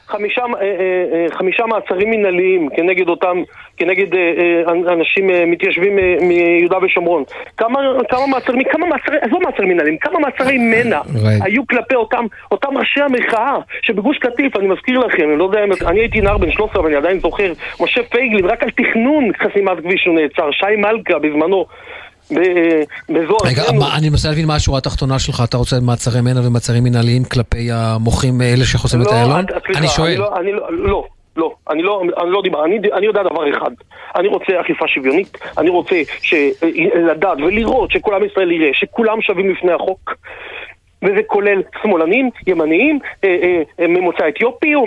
חמישה- 0.08 0.42
אה, 0.42 0.62
אה, 0.62 1.62
אה, 1.62 1.68
מעצרים 1.68 2.10
מינהליים 2.10 2.70
כנגד 2.76 3.10
אותם, 3.10 3.38
כנגד 3.78 4.14
אה, 4.16 4.20
אה, 4.68 4.94
אנשים 4.94 5.30
אה, 5.30 5.44
מתיישבים 5.46 6.00
אה, 6.00 6.16
מיהודה 6.44 6.78
ושומרון. 6.86 7.24
כמה 7.58 7.80
כמה 8.10 8.28
מעצרים, 8.28 8.62
כמה 8.72 8.86
מעצרי, 8.88 9.18
עזוב 9.22 9.44
מעצרים 9.44 9.70
מינהליים, 9.70 9.98
כמה 9.98 10.20
מעצרי 10.20 10.58
מנע. 10.58 11.02
היו 11.42 11.68
כלפי 11.68 11.96
אותם 11.96 12.24
אותם 12.52 12.78
ראשי 12.78 13.02
המחאה 13.02 13.56
שבגוש 13.82 14.18
קטיף, 14.18 14.58
אני 14.58 14.68
מזכיר 14.68 15.00
לכם, 15.00 15.24
אני 15.30 15.38
לא 15.40 15.44
יודע 15.44 15.64
אם... 15.64 15.88
אני 15.88 16.00
הייתי 16.00 16.22
נער 16.22 16.38
בן 16.38 16.52
13 16.52 16.82
אבל 16.82 16.90
אני 16.90 16.98
עדיין 16.98 17.20
זוכר, 17.20 17.52
משה 17.82 18.04
פייגלין, 18.04 18.46
רק 18.46 18.64
על 18.64 18.70
תכנון 18.70 19.32
חסימת 19.44 19.78
כביש 19.84 20.06
הוא 20.06 20.16
נעצר, 20.20 20.52
שי 20.52 20.76
מלכה 20.76 21.20
בזמנו. 21.20 21.66
רגע. 23.46 23.64
מה- 23.80 23.98
אני 23.98 24.10
מנסה 24.10 24.30
להבין 24.30 24.46
מה 24.48 24.56
השורה 24.56 24.78
התחתונה 24.78 25.20
שלך, 25.20 25.42
אתה 25.44 25.58
רוצה 25.58 25.76
מעצרי 25.82 26.22
מנע 26.22 26.48
ומעצרים 26.48 26.84
מנהליים 26.84 27.24
כלפי 27.24 27.72
המוחים 27.72 28.42
אה, 28.42 28.54
אלה 28.54 28.66
שחוסמים 28.66 29.02
את 29.02 29.08
לא, 29.08 29.12
איילון? 29.12 29.46
אני 29.76 29.88
שואל. 29.88 30.18
לא, 30.18 30.36
אני 30.40 30.52
לא, 31.38 31.54
אני 31.70 31.82
לא, 31.84 32.02
אני 32.22 32.32
לא 32.32 32.42
דיבר, 32.42 32.66
אני, 32.66 32.80
אני 32.94 33.06
יודע 33.06 33.24
דבר 33.24 33.50
אחד, 33.58 33.72
אני 34.16 34.28
רוצה 34.28 34.62
אכיפה 34.62 34.88
שוויונית, 34.88 35.38
אני 35.58 35.70
רוצה 35.70 35.96
ש, 36.22 36.34
לדעת 37.12 37.38
ולראות 37.38 37.92
שכל 37.92 38.14
עם 38.16 38.24
ישראל 38.26 38.52
יראה 38.52 38.70
שכולם 38.74 39.22
שווים 39.22 39.50
לפני 39.50 39.72
החוק. 39.72 40.14
וזה 41.04 41.24
כולל 41.28 41.62
שמאלנים, 41.84 42.30
ימניים, 42.48 43.00
אה, 43.24 43.30
אה, 43.30 43.62
אה, 43.80 43.88
ממוצא 43.88 44.28
אתיופי 44.30 44.76
או 44.76 44.86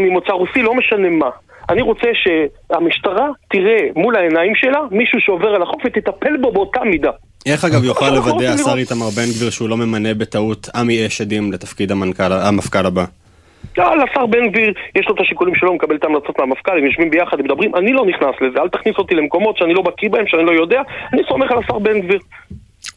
ממוצא 0.00 0.32
רוסי, 0.32 0.62
לא 0.62 0.74
משנה 0.74 1.08
מה. 1.08 1.30
אני 1.68 1.82
רוצה 1.82 2.06
שהמשטרה 2.14 3.28
תראה 3.50 3.78
מול 3.96 4.16
העיניים 4.16 4.52
שלה 4.54 4.80
מישהו 4.90 5.20
שעובר 5.20 5.48
על 5.48 5.62
החוק 5.62 5.80
ותטפל 5.84 6.36
בו 6.40 6.52
באותה 6.52 6.80
מידה. 6.84 7.10
איך 7.46 7.64
אגב 7.64 7.84
יוכל 7.84 8.10
לוודא 8.10 8.44
השר 8.44 8.76
איתמר 8.76 9.06
בן 9.16 9.22
גביר 9.22 9.50
שהוא 9.50 9.68
לא 9.68 9.76
ממנה 9.76 10.14
בטעות 10.14 10.68
עמי 10.74 11.06
אשדים 11.06 11.52
לתפקיד 11.52 11.92
המנכ"ל- 11.92 12.32
המפכ"ל 12.32 12.86
הבא? 12.86 13.04
לא, 13.78 13.96
לשר 13.96 14.26
בן 14.26 14.48
גביר 14.50 14.72
יש 14.94 15.06
לו 15.08 15.14
את 15.14 15.20
השיקולים 15.20 15.54
שלו, 15.54 15.68
הוא 15.68 15.76
מקבל 15.76 15.96
את 15.96 16.04
ההמלצות 16.04 16.38
מהמפכ"ל, 16.38 16.78
הם 16.78 16.84
יושבים 16.84 17.10
ביחד, 17.10 17.38
הם 17.38 17.44
מדברים, 17.44 17.74
אני 17.74 17.92
לא 17.92 18.06
נכנס 18.06 18.34
לזה, 18.40 18.58
אל 18.58 18.68
תכניס 18.68 18.96
אותי 18.98 19.14
למקומות 19.14 19.56
שאני 19.58 19.74
לא 19.74 19.82
בקיא 19.82 20.10
בהם, 20.10 20.24
שאני 20.26 20.44
לא 20.44 20.52
יודע, 20.52 20.82
אני 21.12 21.22
סומך 21.28 21.50
על 21.50 21.58
השר 21.58 21.78
בן 21.78 22.00
גביר. 22.00 22.18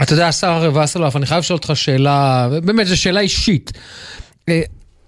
אתה 0.01 0.13
יודע, 0.13 0.27
השר 0.27 0.69
וסרלאוף, 0.83 1.15
אני 1.15 1.25
חייב 1.25 1.39
לשאול 1.39 1.57
אותך 1.57 1.71
שאלה, 1.73 2.47
באמת, 2.65 2.85
זו 2.85 3.01
שאלה 3.01 3.19
אישית. 3.19 3.71
אה, 4.49 4.61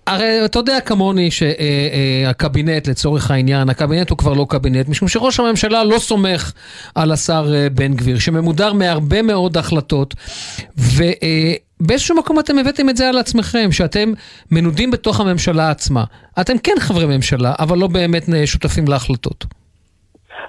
הרי 0.08 0.46
אתה 0.46 0.60
יודע 0.60 0.82
כמוני 0.82 1.30
שהקבינט, 1.32 2.88
לצורך 2.88 3.32
העניין, 3.32 3.70
הקבינט 3.70 4.10
הוא 4.10 4.18
כבר 4.18 4.34
לא 4.34 4.46
קבינט, 4.50 4.90
משום 4.90 5.08
שראש 5.08 5.40
הממשלה 5.40 5.84
לא 5.84 5.98
סומך 6.00 6.54
על 6.96 7.12
השר 7.12 7.52
אה, 7.56 7.70
בן 7.70 7.94
גביר, 7.94 8.20
שממודר 8.20 8.74
מהרבה 8.74 9.22
מאוד 9.22 9.58
החלטות, 9.58 10.14
ובאיזשהו 11.80 12.16
מקום 12.18 12.40
אתם 12.40 12.58
הבאתם 12.58 12.90
את 12.90 12.98
זה 12.98 13.10
על 13.10 13.18
עצמכם, 13.18 13.72
שאתם 13.72 14.14
מנודים 14.52 14.92
בתוך 14.92 15.20
הממשלה 15.20 15.70
עצמה. 15.70 16.04
אתם 16.42 16.58
כן 16.58 16.76
חברי 16.80 17.06
ממשלה, 17.06 17.54
אבל 17.60 17.78
לא 17.78 17.88
באמת 17.88 18.30
אה, 18.34 18.48
שותפים 18.48 18.88
להחלטות. 18.88 19.46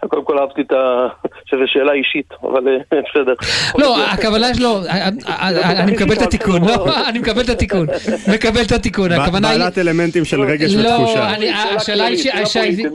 קודם 0.08 0.24
כל 0.24 0.38
אהבתי 0.38 0.60
את 0.60 0.72
ה... 0.72 1.06
שזו 1.46 1.62
שאלה 1.66 1.92
אישית, 1.92 2.26
אבל 2.42 2.68
אה, 2.68 2.98
בסדר. 3.10 3.34
לא, 3.78 4.06
הכוונה 4.06 4.54
שלו, 4.54 4.80
אני 4.88 5.92
מקבל 5.92 6.12
את 6.12 6.22
התיקון, 6.22 6.64
לא, 6.64 6.86
אני 7.08 7.18
מקבל 7.18 7.40
את 7.40 7.48
התיקון, 7.48 7.86
מקבל 8.34 8.62
את 8.62 8.72
התיקון, 8.72 9.12
הכוונה 9.12 9.48
היא... 9.50 9.58
בעלת 9.58 9.78
אלמנטים 9.78 10.24
של 10.24 10.40
רגש 10.40 10.74
לא, 10.74 10.88
ותחושה. 10.88 11.32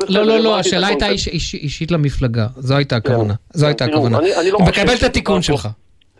לא, 0.10 0.24
לא, 0.24 0.40
לא, 0.40 0.60
השאלה 0.60 0.88
הייתה 0.88 1.10
אישית 1.54 1.92
למפלגה, 1.92 2.48
זו 2.58 2.76
הייתה 2.76 2.96
הכוונה, 2.96 3.34
זו 3.54 3.66
הייתה 3.66 3.86
הכוונה. 3.86 4.20
לא 4.52 4.60
מקבל 4.60 4.94
את 4.94 5.04
התיקון 5.04 5.42
פה- 5.42 5.44
שלך. 5.44 5.68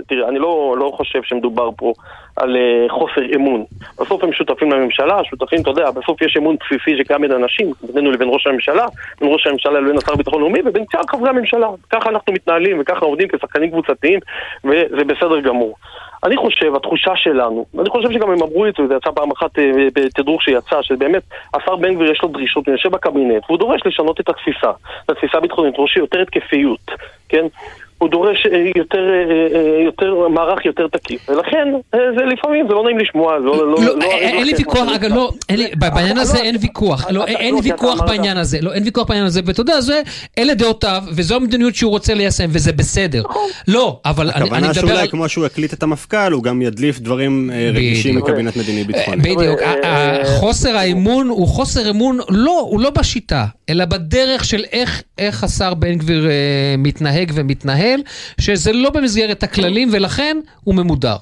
תראה, 0.08 0.30
אני 0.30 0.40
לא, 0.40 0.76
לא 0.78 0.92
חושב 0.98 1.24
שמדובר 1.24 1.70
פה 1.78 1.94
על 2.36 2.56
uh, 2.56 2.92
חוסר 2.92 3.22
אמון. 3.36 3.64
בסוף 4.00 4.24
הם 4.24 4.34
שותפים 4.34 4.72
לממשלה, 4.72 5.24
שותפים, 5.24 5.62
אתה 5.62 5.70
יודע, 5.70 5.92
בסוף 5.92 6.22
יש 6.22 6.38
אמון 6.38 6.56
בסיסי 6.60 6.98
שקיים 6.98 7.22
בין 7.22 7.32
אנשים, 7.32 7.72
בינינו 7.82 8.12
לבין 8.12 8.28
ראש 8.32 8.48
הממשלה, 8.48 8.86
בין 9.22 9.30
ראש 9.34 9.48
הממשלה 9.48 9.80
לבין 9.80 9.98
השר 9.98 10.14
לביטחון 10.14 10.42
לאומי, 10.42 10.60
ובין 10.66 10.86
שאר 10.92 11.02
חברי 11.10 11.30
הממשלה. 11.30 11.68
ככה 11.90 12.10
אנחנו 12.10 12.34
מתנהלים 12.34 12.78
וככה 12.80 13.06
עובדים 13.06 13.28
כשחקנים 13.28 13.72
קבוצתיים, 13.72 14.20
וזה 14.64 15.04
בסדר 15.06 15.40
גמור. 15.40 15.76
אני 16.24 16.38
חושב, 16.38 16.76
התחושה 16.76 17.12
שלנו, 17.16 17.66
ואני 17.74 17.90
חושב 17.90 18.12
שגם 18.12 18.32
הם 18.32 18.44
אמרו 18.44 18.68
את 18.68 18.74
זה, 18.78 18.88
זה 18.88 18.96
יצא 18.96 19.12
פעם 19.12 19.32
אחת 19.32 19.60
אה, 19.60 19.72
בתדרוך 19.96 20.44
שיצא, 20.44 20.82
שבאמת 20.82 21.24
השר 21.54 21.76
בן 21.76 21.94
גביר 21.94 22.12
יש 22.12 22.20
לו 22.24 22.30
דרישות, 22.30 22.68
הוא 22.68 22.74
יושב 22.74 22.90
בקבינט, 22.90 23.44
והוא 23.48 23.60
דורש 23.60 23.82
לשנות 23.86 24.20
את 24.20 24.30
התפיסה, 24.30 24.72
את 25.06 25.10
התפיסה 25.10 25.38
הביטחונית, 25.38 25.72
הוא 25.72 25.78
דורש 25.78 25.98
יותר 25.98 26.22
התקפיות, 26.22 26.92
כן? 27.30 27.46
הוא 28.04 28.10
דורש 28.10 28.46
אה, 28.46 28.72
יותר, 28.76 28.98
אה, 28.98 29.60
אה, 29.60 29.84
יותר, 29.86 30.28
מערך 30.30 30.66
יותר 30.66 30.88
תקיף, 30.88 31.30
ולכן 31.30 31.68
זה 31.92 32.26
לפעמים, 32.34 32.66
זה 32.68 32.74
לא 32.74 32.84
נעים 32.84 32.98
לשמוע, 33.00 33.40
זה 33.40 33.46
לא... 33.46 33.58
לא, 33.58 33.68
לא, 33.72 33.98
לא 34.00 34.12
אין 34.12 34.36
אין 34.38 34.46
לי 34.46 34.54
ויכוח, 34.58 34.88
אגב, 34.96 35.14
לא, 35.14 35.32
אין 35.50 35.60
לי- 35.60 35.72
בעניין 35.76 36.18
הזה 36.18 36.38
אין 36.38 36.56
ויכוח, 36.62 37.06
לא, 37.12 37.26
אין- 37.28 37.54
לא, 37.54 37.60
ויכוח 37.64 38.02
בעניין 38.02 38.38
הזה, 38.38 38.58
לא, 38.62 38.74
אין 38.74 38.84
ויכוח 38.84 39.08
בעניין 39.08 39.26
הזה, 39.26 39.42
ואתה 39.46 39.62
יודע, 39.62 39.82
זה, 39.82 40.02
אלה 40.38 40.54
דעותיו, 40.54 41.04
וזו 41.16 41.36
המדיניות 41.36 41.76
שהוא 41.76 41.92
רוצה 41.92 42.14
ליישם, 42.14 42.46
וזה 42.50 42.72
בסדר. 42.74 43.24
לא, 43.68 44.00
אבל 44.06 44.26
אני 44.30 44.36
אני 44.36 44.44
הכוונה 44.46 44.68
מדבר 44.70 44.82
שאולי 44.88 45.02
על... 45.02 45.08
כמו 45.08 45.30
שהוא 45.30 45.46
הקליט 45.46 45.74
את 45.74 45.84
המפכ"ל, 45.84 46.32
הוא 46.32 46.44
גם 46.44 46.62
ידליף 46.62 47.00
דברים 47.00 47.52
רגישים. 47.74 48.16
מקבינט 48.16 48.56
מדיני 48.58 48.84
ביטחוני. 48.84 49.22
בדיוק, 49.22 49.60
חוסר 50.26 50.78
האמון 50.78 51.28
הוא 51.28 51.48
חוסר 51.48 51.90
אמון, 51.90 52.20
לא, 52.30 52.68
הוא 52.70 52.80
לא 52.82 52.90
בשיטה, 52.90 53.46
אלא 53.70 53.86
בדרך 53.86 54.46
של 54.46 54.64
איך, 54.72 55.04
איך 55.18 55.44
השר 55.44 55.74
בן 55.74 55.94
גביר 55.96 56.28
מתנהג 56.78 57.32
ומתנהל, 57.36 57.93
שזה 58.42 58.72
לא 58.74 58.90
במסגרת 58.90 59.44
הכללים 59.44 59.90
ולכן 59.92 60.38
הוא 60.64 60.76
ממודר. 60.76 61.18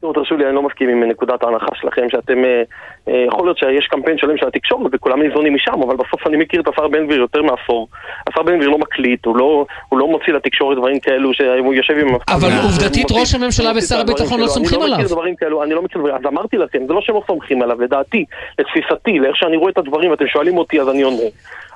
תראו, 0.00 0.12
תרשו 0.12 0.36
לי, 0.36 0.46
אני 0.46 0.54
לא 0.54 0.62
מסכים 0.62 0.88
עם 0.88 1.04
נקודת 1.04 1.42
ההנחה 1.42 1.66
שלכם, 1.74 2.02
שאתם, 2.10 2.44
אה, 2.44 2.62
אה, 3.08 3.24
יכול 3.28 3.46
להיות 3.46 3.58
שיש 3.58 3.86
קמפיין 3.86 4.18
שלם 4.18 4.36
של 4.36 4.46
התקשורת 4.46 4.90
וכולם 4.94 5.22
ניזונים 5.22 5.54
משם, 5.54 5.82
אבל 5.86 5.96
בסוף 5.96 6.26
אני 6.26 6.36
מכיר 6.36 6.60
את 6.60 6.68
השר 6.68 6.88
בן 6.88 7.06
גביר 7.06 7.18
יותר 7.18 7.42
מעשור. 7.42 7.88
השר 8.28 8.42
בן 8.42 8.56
גביר 8.56 8.68
לא 8.68 8.78
מקליט, 8.78 9.26
הוא 9.26 9.36
לא, 9.36 9.66
הוא 9.88 9.98
לא 9.98 10.08
מוציא 10.08 10.32
לתקשורת 10.32 10.78
דברים 10.78 11.00
כאלו, 11.00 11.34
שהוא 11.34 11.74
יושב 11.74 11.94
עם... 11.98 12.08
אבל 12.28 12.48
עובדתית 12.62 13.06
ראש 13.10 13.34
הממשלה 13.34 13.70
ושר 13.76 14.00
הביטחון 14.00 14.40
לא 14.40 14.46
שלו. 14.46 14.54
סומכים 14.54 14.80
אני 14.80 14.80
לא 14.80 14.94
עליו. 14.94 14.98
מכיר 15.04 15.14
דברים 15.16 15.36
כאלו, 15.36 15.62
אני 15.62 15.74
לא 15.74 15.82
מכיר 15.82 16.00
דברים, 16.00 16.14
אז 16.14 16.26
אמרתי 16.26 16.56
לכם, 16.56 16.78
זה 16.86 16.92
לא 16.92 17.00
שהם 17.00 17.14
לא 17.14 17.22
סומכים 17.26 17.62
עליו, 17.62 17.80
לדעתי, 17.80 18.24
לתפיסתי, 18.58 19.18
לאיך 19.18 19.36
שאני 19.36 19.56
רואה 19.56 19.70
את 19.70 19.78
הדברים, 19.78 20.10
ואתם 20.10 20.26
שואלים 20.26 20.58
אותי 20.58 20.80
אז 20.80 20.88
אני 20.88 21.02
עונה. 21.02 21.22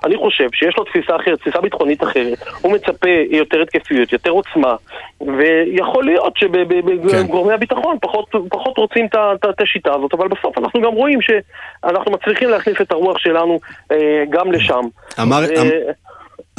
אני 0.05 0.17
חושב 0.17 0.49
שיש 0.53 0.75
לו 0.79 0.85
תפיסה 0.85 1.17
אחרת, 1.17 1.39
תפיסה 1.39 1.61
ביטחונית 1.61 2.03
אחרת, 2.03 2.39
הוא 2.61 2.73
מצפה 2.73 3.09
יותר 3.31 3.63
התקפיות, 3.63 4.13
יותר 4.13 4.31
עוצמה, 4.31 4.75
ויכול 5.21 6.05
להיות 6.05 6.37
שבגורמי 6.37 7.53
הביטחון 7.53 7.97
פחות, 8.01 8.27
פחות 8.51 8.79
רוצים 8.79 9.07
את 9.51 9.61
השיטה 9.61 9.95
הזאת, 9.95 10.15
אבל 10.15 10.29
בסוף 10.29 10.59
אנחנו 10.59 10.81
גם 10.81 10.93
רואים 10.93 11.19
שאנחנו 11.23 12.13
מצליחים 12.13 12.49
להכניס 12.51 12.77
את 12.81 12.93
הרוח 12.93 13.19
שלנו 13.19 13.59
אה, 13.93 13.97
גם 14.31 14.53
לשם. 14.53 14.81
אמר- 15.23 15.45
אה, 15.57 15.63
אמ- 15.63 15.69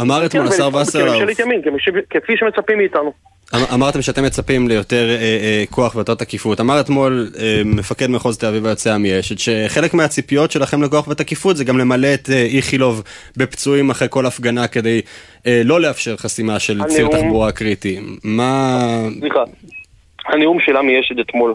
אמר 0.02 0.26
אתמול 0.26 0.44
כן, 0.48 0.54
השר 0.54 0.66
ולפעול 0.66 0.82
וסרלאוף, 0.82 1.16
כפי 2.10 2.38
שמצפים 2.38 2.78
מאיתנו. 2.78 3.35
אמ- 3.56 3.74
אמרתם 3.74 4.02
שאתם 4.02 4.24
מצפים 4.24 4.68
ליותר 4.68 5.10
אה, 5.10 5.16
אה, 5.16 5.64
כוח 5.70 5.96
ויותר 5.96 6.16
תקיפות. 6.16 6.60
אמר 6.60 6.80
אתמול 6.80 7.30
אה, 7.40 7.62
מפקד 7.66 8.08
מחוז 8.10 8.38
תל 8.38 8.46
אביב 8.48 8.66
היוצא 8.66 8.94
עמי 8.94 9.20
אשד, 9.20 9.38
שחלק 9.40 9.94
מהציפיות 9.94 10.52
שלכם 10.52 10.84
לכוח 10.84 11.08
ותקיפות 11.08 11.58
זה 11.58 11.64
גם 11.64 11.78
למלא 11.78 12.14
את 12.14 12.30
אה, 12.30 12.48
איכילוב 12.56 13.04
בפצועים 13.38 13.90
אחרי 13.90 14.08
כל 14.12 14.26
הפגנה 14.26 14.68
כדי 14.68 15.02
אה, 15.48 15.62
לא 15.66 15.82
לאפשר 15.82 16.18
חסימה 16.18 16.60
של 16.60 16.84
ציר 16.84 17.06
הנאום- 17.06 17.16
תחבורה 17.22 17.52
קריטי. 17.52 18.00
מה... 18.24 18.80
סליחה, 19.20 19.40
הנאום 20.28 20.58
של 20.60 20.78
עמי 20.78 21.00
אשד 21.00 21.20
אתמול, 21.20 21.54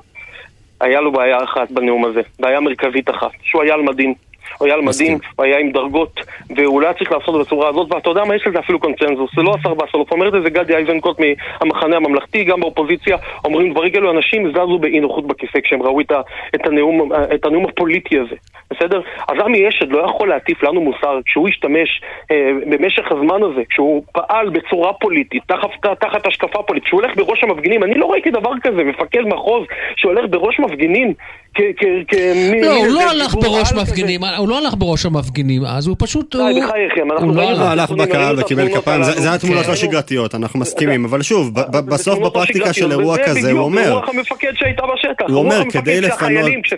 היה 0.81 1.01
לו 1.01 1.13
בעיה 1.13 1.45
אחת 1.45 1.71
בנאום 1.71 2.05
הזה, 2.05 2.21
בעיה 2.41 2.61
מרכזית 2.61 3.11
אחת, 3.11 3.31
שהוא 3.43 3.63
היה 3.63 3.75
על 3.75 3.83
מדים. 3.83 4.15
הוא 4.59 4.67
היה 4.67 4.75
על 4.75 4.81
מדים, 4.81 5.19
הוא 5.37 5.45
היה 5.45 5.59
עם 5.59 5.71
דרגות, 5.73 6.21
והוא 6.57 6.81
לא 6.81 6.87
היה 6.87 6.95
צריך 6.95 7.13
לעשות 7.13 7.35
זה 7.35 7.41
בצורה 7.41 7.69
הזאת, 7.69 7.93
ואתה 7.93 8.11
יודע 8.11 8.25
מה, 8.25 8.37
יש 8.37 8.47
לזה 8.47 8.59
אפילו 8.59 8.79
קונצנזוס, 8.79 9.31
זה 9.37 9.43
לא 9.43 9.55
השר 9.59 9.73
וסרלוף, 9.73 10.13
אומרת 10.13 10.35
את 10.35 10.43
זה 10.43 10.51
גדי 10.51 10.77
איזנקוט 10.77 11.21
מהמחנה 11.21 11.97
הממלכתי, 11.97 12.45
גם 12.45 12.61
באופוזיציה, 12.61 13.17
אומרים 13.45 13.73
דברים 13.73 13.93
כאלו, 13.93 14.11
אנשים 14.11 14.51
זזו 14.51 14.79
באי 14.79 15.01
נוחות 15.01 15.27
בכיסא 15.27 15.61
כשהם 15.65 15.83
ראו 15.83 16.01
את, 16.01 16.67
הנאום, 16.67 17.11
את 17.35 17.45
הנאום 17.45 17.65
הפוליטי 17.67 18.19
הזה, 18.19 18.37
בסדר? 18.71 19.01
אז 19.29 19.37
עמי 19.45 19.69
אשד 19.69 19.93
לא 19.93 19.99
יכול 19.99 20.29
להטיף 20.29 20.63
לנו 20.63 20.81
מוסר 20.81 21.21
כשהוא 21.27 21.49
השתמש 21.49 22.03
אה, 22.31 22.51
במשך 22.71 23.13
הזמן 23.13 23.43
הזה, 23.43 23.63
כשהוא 23.71 24.03
פעל 24.13 24.49
בצורה 24.49 24.93
פוליטית, 24.93 25.43
תחת, 25.47 25.69
תחת 26.01 26.27
השקפה 26.27 26.63
פוליטית, 26.63 26.87
כשהוא 26.87 27.01
הולך 27.01 27.17
בראש 27.17 27.45
המפגינים, 27.45 27.85
אני 27.85 27.95
לא 27.95 28.07
ראיתי 28.07 28.31
דבר 28.31 28.53
כזה, 28.63 28.85
מפקד 28.85 29.21
מחוז 29.21 29.67
שהולך 29.97 30.25
בראש 30.31 30.61
מפגינים 30.61 31.15
כ... 31.55 31.61
כ, 31.77 31.85
כ 32.09 32.15
מי- 32.51 32.61
לא, 32.63 32.77
הוא 32.77 32.87
לא 32.87 33.11
הלך 33.11 33.35
בראש. 33.35 33.73
מפגינים, 33.73 34.21
הוא 34.39 34.49
לא 34.49 34.59
הלך 34.59 34.75
בראש 34.79 35.07
המפגינים 35.07 35.63
אז, 35.65 35.87
הוא 35.87 35.97
פשוט... 35.99 36.37
די, 36.37 36.43
בחייכם, 36.67 37.13
אנחנו 37.13 37.27
הוא 37.27 37.37
לא 37.37 37.51
הלך. 37.71 37.91
בקהל 37.91 38.41
וקיבל 38.41 38.69
כפיים, 38.69 39.03
זה- 39.03 39.11
הללו. 39.13 39.23
זה 39.23 39.35
התמונות 39.35 39.65
כן. 39.65 39.71
לא 39.71 39.77
שגרתיות, 39.77 40.35
אנחנו 40.35 40.61
מסכימים, 40.61 41.05
אבל 41.05 41.23
שוב, 41.23 41.55
בסוף 41.71 42.15
תמונות 42.15 42.35
לא 42.35 42.41
בפרקטיקה 42.43 42.73
של 42.73 42.91
אירוע 42.91 43.17
כזה, 43.19 43.41
בדיוק, 43.41 43.59
הוא 43.59 43.65
אומר, 43.65 43.85
זה 43.85 43.93
רוח 43.93 44.09
המפקד 44.09 44.53
שהייתה 44.55 44.83
בשטח. 44.95 45.25
הוא 45.29 45.37
אומר, 45.39 45.63
כדי 45.73 46.01
לפנות- 46.01 46.31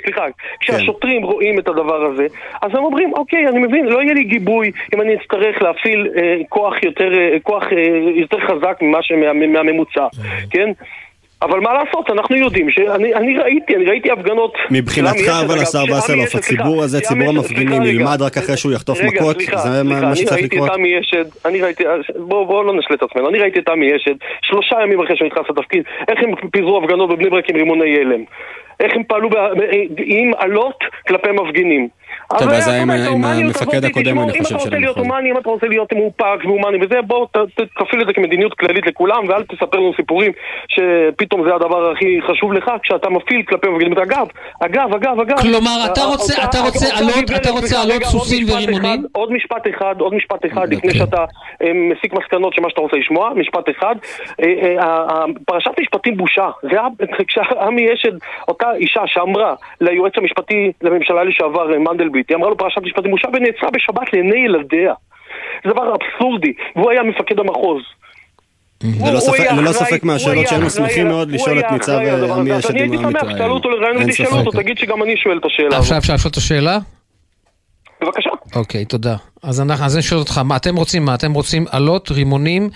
סליחה, 0.05 0.23
כשהשוטרים 0.61 1.23
רואים 1.25 1.59
את 1.59 1.69
הדבר 1.69 2.05
הזה, 2.13 2.27
אז 2.63 2.71
הם 2.75 2.85
אומרים, 2.85 3.13
אוקיי, 3.13 3.49
אני 3.49 3.59
מבין, 3.59 3.87
לא 3.87 4.03
יהיה 4.03 4.15
לי 4.15 4.25
גיבוי 4.25 4.71
אם 4.95 5.01
אני 5.01 5.15
אצטרך 5.15 5.63
להפעיל 5.63 6.09
אה, 6.17 6.23
כוח 6.49 6.75
יותר 6.83 7.09
אה, 7.15 7.37
כוח, 7.43 7.63
אה, 7.63 7.79
יותר 8.21 8.37
חזק 8.41 8.79
מהממוצע, 9.53 10.07
כן? 10.51 10.69
אבל 11.43 11.61
מה 11.61 11.73
לעשות, 11.75 12.11
אנחנו 12.11 12.37
יודעים 12.37 12.71
שאני 12.71 13.15
אני 13.15 13.39
ראיתי, 13.39 13.77
אני 13.77 13.85
ראיתי 13.85 14.11
הפגנות... 14.11 14.55
מבחינתך 14.71 15.29
אבל 15.47 15.59
השר 15.59 15.85
וסרלוף, 15.99 16.35
הציבור 16.35 16.83
הזה, 16.83 17.01
ציבור 17.01 17.29
המפגינים. 17.29 17.83
ילמד 17.83 18.23
רק 18.23 18.37
אחרי 18.37 18.57
שהוא 18.57 18.73
יחטוף 18.73 18.99
מכות, 19.03 19.41
זה 19.41 19.49
מה 19.49 19.55
סליחה, 19.57 19.83
מה 19.83 20.09
אני 20.09 20.17
שצריך 20.17 20.33
ראיתי 20.33 20.57
לקרות? 20.57 20.71
את 20.71 20.75
עמי 20.75 21.01
אשד, 21.01 21.25
אני 21.45 21.61
ראיתי, 21.61 21.85
בואו 22.17 22.47
בוא 22.47 22.65
לא 22.65 22.73
נשלה 22.75 22.97
את 22.97 23.03
עצמנו, 23.03 23.29
אני 23.29 23.39
ראיתי 23.39 23.59
את 23.59 23.69
עמי 23.69 23.97
אשד 23.97 24.15
שלושה 24.43 24.77
ימים 24.83 25.01
אחרי 25.01 25.17
שהוא 25.17 25.29
נכנס 25.29 25.45
לתפקיד, 25.51 25.83
איך 26.09 26.19
הם 26.23 26.49
פיזרו 26.51 26.79
הפגנות 26.79 27.11
בבני 27.11 27.31
ברק 27.31 27.51
עם 27.51 27.57
רימוני 27.57 27.97
הלם. 27.97 28.25
איך 28.81 28.93
הם 28.95 29.03
פעלו 29.05 29.29
עם 29.97 30.31
אלות 30.43 30.79
כלפי 31.09 31.29
מפגינים. 31.31 31.89
טוב, 32.39 32.49
אבל 32.49 32.57
אז 32.57 32.63
אתה 32.63 32.73
היה 32.73 32.83
עם- 32.83 33.25
המפקד 33.25 33.85
הקודם, 33.85 34.19
אני 34.19 34.33
אם 34.39 34.39
חושב, 34.39 34.41
אתה 34.41 34.49
של 34.49 34.55
רוצה 34.55 34.79
להיות 34.79 34.97
המחוז. 34.97 35.11
הומני, 35.13 35.31
אם 35.31 35.39
אתה 35.39 35.49
רוצה 35.49 35.67
להיות 35.67 35.93
מאופק 35.93 36.45
והומני 36.45 36.79
וזה, 36.85 37.03
בוא 37.03 37.27
תפעיל 37.79 38.03
את 38.03 38.07
זה 38.07 38.13
כמדיניות 38.13 38.55
כללית 38.55 38.87
לכולם, 38.87 39.29
ואל 39.29 39.43
תספר 39.43 39.79
לנו 39.79 39.93
סיפורים 39.97 40.33
שפתאום 40.69 41.45
זה 41.49 41.55
הדבר 41.55 41.91
הכי 41.93 42.21
חשוב 42.31 42.53
לך, 42.53 42.71
כשאתה 42.83 43.11
מפעיל 43.11 43.43
כלפי 43.43 43.69
מפגינים. 43.69 43.99
אגב, 43.99 44.27
אגב, 44.61 44.95
אגב, 44.95 45.21
אגב. 45.21 45.37
כלומר, 45.41 45.79
אתה 45.93 46.01
אה, 46.01 46.07
רוצה- 46.07 46.45
אתה 46.45 46.59
עלות- 46.59 46.73
גברת, 47.31 47.41
אתה 47.41 47.51
רוצה 47.51 47.83
עלות 47.83 48.03
סוסים 48.03 48.47
ורימונים? 48.51 48.81
אחד, 48.81 48.99
עוד 49.13 49.33
משפט 49.33 49.63
אחד, 49.77 49.95
עוד 50.01 50.15
משפט 50.15 50.47
אחד, 50.47 50.63
אוקיי. 50.63 50.77
לפני 50.77 50.95
שאתה 50.95 51.25
אה, 51.63 51.71
מסיק 51.75 52.13
מסקנות 52.15 52.55
של 52.55 52.63
מה 52.63 52.71
שאתה 52.71 52.81
רוצה 52.81 52.97
לשמוע, 52.97 53.31
משפט 53.37 53.71
אחד. 53.79 53.95
אה, 54.43 54.47
אה, 54.63 54.85
ה- 54.85 55.07
ה- 55.13 55.25
פרשת 55.47 55.71
משפטים 55.81 56.17
בושה, 56.17 56.49
זה 56.63 56.69
היה 56.71 56.87
כשעמי 57.29 57.93
אשד, 57.95 58.13
אותה 58.49 58.67
אישה 58.75 59.03
שאמרה 59.07 59.55
ליועץ 59.81 60.13
המשפטי 60.17 60.73
לממשלה 60.83 61.25
לשעבר 61.25 61.73
אה, 61.75 61.79
מנדלבליט, 62.23 62.31
היא 62.31 62.37
אמרה 62.37 62.51
לו 62.51 62.57
פרשת 62.57 62.83
משפטים 62.83 63.11
בושה 63.11 63.29
ונעצרה 63.29 63.71
בשבת 63.71 64.13
לעיני 64.13 64.45
ילדיה. 64.47 64.95
זה 65.65 65.71
דבר 65.71 65.95
אבסורדי, 65.95 66.53
והוא 66.77 66.91
היה 66.91 67.03
מפקד 67.03 67.39
המחוז. 67.39 67.83
ללא 68.85 69.21
ספק- 69.73 70.05
מהשאלות 70.05 70.49
שהיינו 70.49 70.71
שמחים 70.71 71.07
על- 71.07 71.13
מאוד 71.13 71.31
לשאול 71.31 71.59
את 71.61 71.65
ניצב 71.73 71.93
הדבר 71.93 72.33
עמי 72.33 72.51
אני 72.53 72.83
עם 72.83 72.91
הייתי 72.91 72.97
שמח, 72.99 73.23
תשאלו 73.35 73.55
אותו 73.55 73.71
לראיון 73.71 74.03
ותשאלו. 74.03 74.31
אותו, 74.39 74.51
תגיד 74.51 74.79
שגם 74.79 75.03
אני 75.03 75.17
שואל 75.17 75.39
את 75.39 75.45
השאלה 75.45 75.69
עכשיו 75.69 75.81
הזאת. 75.83 75.93
אפשר 75.97 76.15
לשאול 76.15 76.31
את 76.31 76.37
השאלה? 76.37 76.79
בבקשה. 78.03 78.31
אוקיי, 78.57 78.85
תודה. 78.85 79.17
אז 79.43 79.61
אנחנו, 79.61 79.85
אז 79.85 79.97
אני 79.97 80.03
שואל 80.03 80.21
אותך, 80.21 80.39
מה 80.45 80.57
אתם 80.57 80.77
רוצים? 80.77 81.05
מה 81.05 81.15
אתם 81.15 81.33
רוצים? 81.33 81.65
אלות, 81.75 82.11
רימונים, 82.11 82.69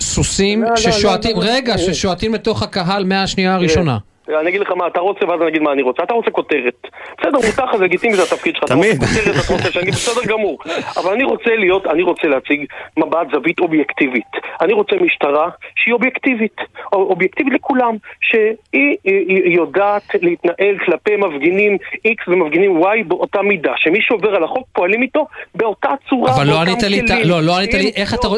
סוסים, 0.00 0.62
לא, 0.62 0.70
לא, 0.70 0.76
ששועטים, 0.76 1.36
לא, 1.36 1.44
לא, 1.44 1.50
רגע. 1.50 1.78
ששועטים 1.78 2.34
לתוך 2.34 2.62
הקהל 2.62 3.04
מהשנייה 3.04 3.54
הראשונה. 3.54 3.98
אני 4.40 4.48
אגיד 4.50 4.60
לך 4.60 4.70
מה 4.76 4.86
אתה 4.86 5.00
רוצה 5.00 5.24
ואז 5.28 5.40
אני 5.40 5.48
אגיד 5.48 5.62
מה 5.62 5.72
אני 5.72 5.82
רוצה. 5.82 6.02
אתה 6.02 6.14
רוצה 6.14 6.30
כותרת. 6.30 6.74
בסדר, 7.18 7.38
מותר 7.46 7.64
לך, 7.64 7.76
זה 7.76 7.84
לגיטימי, 7.84 8.14
זה 8.14 8.22
התפקיד 8.22 8.54
שלך. 8.54 8.64
אתה 8.64 8.74
תמיד. 8.74 8.92
רוצה 9.02 9.06
כותרת, 9.06 9.44
אתה 9.44 9.52
רוצה 9.54 9.72
שאני 9.72 9.90
בסדר 9.90 10.20
גמור. 10.32 10.58
אבל 10.96 11.12
אני 11.12 11.24
רוצה 11.24 11.50
להיות, 11.56 11.86
אני 11.86 12.02
רוצה 12.02 12.28
להציג 12.28 12.64
מבט 12.96 13.26
זווית 13.32 13.60
אובייקטיבית. 13.60 14.30
אני 14.60 14.72
רוצה 14.72 14.96
משטרה 15.00 15.48
שהיא 15.76 15.94
אובייקטיבית. 15.94 16.56
או- 16.92 17.08
אובייקטיבית 17.10 17.52
לכולם, 17.52 17.94
שהיא 18.20 18.40
היא- 19.04 19.26
היא 19.44 19.56
יודעת 19.56 20.02
להתנהל 20.22 20.78
כלפי 20.84 21.16
מפגינים 21.16 21.76
X 22.08 22.28
ומפגינים 22.28 22.82
Y 22.82 23.04
באותה 23.06 23.42
מידה. 23.42 23.72
שמי 23.76 23.98
שעובר 24.02 24.34
על 24.36 24.44
החוק 24.44 24.66
פועלים 24.72 25.02
איתו 25.02 25.26
באותה 25.54 25.88
צורה, 26.08 26.34
אבל 26.36 26.46
לא 26.46 26.60
ענית 26.62 26.82
לי. 26.82 27.02
לא, 27.24 27.42
לא 27.42 27.56
ענית 27.56 27.74
לי, 27.74 27.92
איך 27.96 28.14
אתה- 28.14 28.28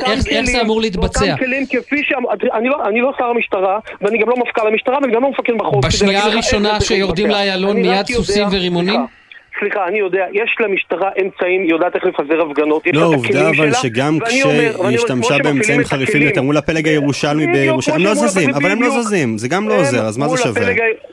זה 0.45 0.63
אמור 0.63 0.81
להתבצע? 0.81 1.21
באותם 1.27 1.45
כלים 1.45 1.67
כפי 1.67 2.03
ש... 2.05 2.13
אני 2.55 2.69
לא- 2.69 2.85
אני 2.89 3.01
לא 3.01 3.13
שר 3.19 3.25
המשטרה, 3.25 3.79
ואני 4.01 4.19
גם 4.19 4.29
לא 4.29 4.37
מפכ"ל 4.37 4.67
המשטרה, 4.67 4.99
ואני 5.03 5.13
גם 5.13 5.23
לא 5.23 5.31
מפקד 5.31 5.53
מחוז. 5.53 5.78
בשנייה 5.81 6.27
לך 6.29 6.33
הראשונה 6.35 6.77
זה 6.81 6.87
שיורדים 6.87 7.27
מתבצע. 7.27 7.39
לאיילון 7.45 7.77
מיד 7.77 8.07
סוסים 8.07 8.49
ורימונים? 8.53 8.95
סליחה, 8.95 9.18
סליחה, 9.61 9.87
אני 9.89 9.99
יודע, 9.99 10.27
יש 10.33 10.57
למשטרה 10.61 11.11
אמצעים, 11.23 11.63
היא 11.63 11.71
יודעת 11.71 11.95
איך 11.97 12.05
לפזר 12.05 12.43
הפגנות, 12.43 12.87
יש 12.87 12.95
לה 12.95 13.01
לא, 13.01 13.15
את 13.15 13.19
הכלים 13.25 13.47
עובדה 13.47 13.63
אבל 13.63 13.73
שגם 13.73 14.19
כשהיא 14.27 14.97
השתמשה 14.97 15.35
באמצעים 15.45 15.85
חריפים 15.85 16.23
יותר 16.23 16.43
מול 16.43 16.57
הפלג 16.57 16.89
הירושלמי 16.89 17.47
בירושלים, 17.47 18.01
הם 18.01 18.05
לא 18.05 18.15
זזים, 18.15 18.51
אבל 18.51 18.71
הם 18.71 18.83
לא. 18.83 18.91
זזים, 18.91 19.39
זה 19.39 19.49
גם 19.49 19.69
לא 19.69 19.75
עוזר, 19.75 20.07
אז 20.07 20.19
מה 20.19 20.29
זה 20.29 20.37
שווה? 20.37 20.63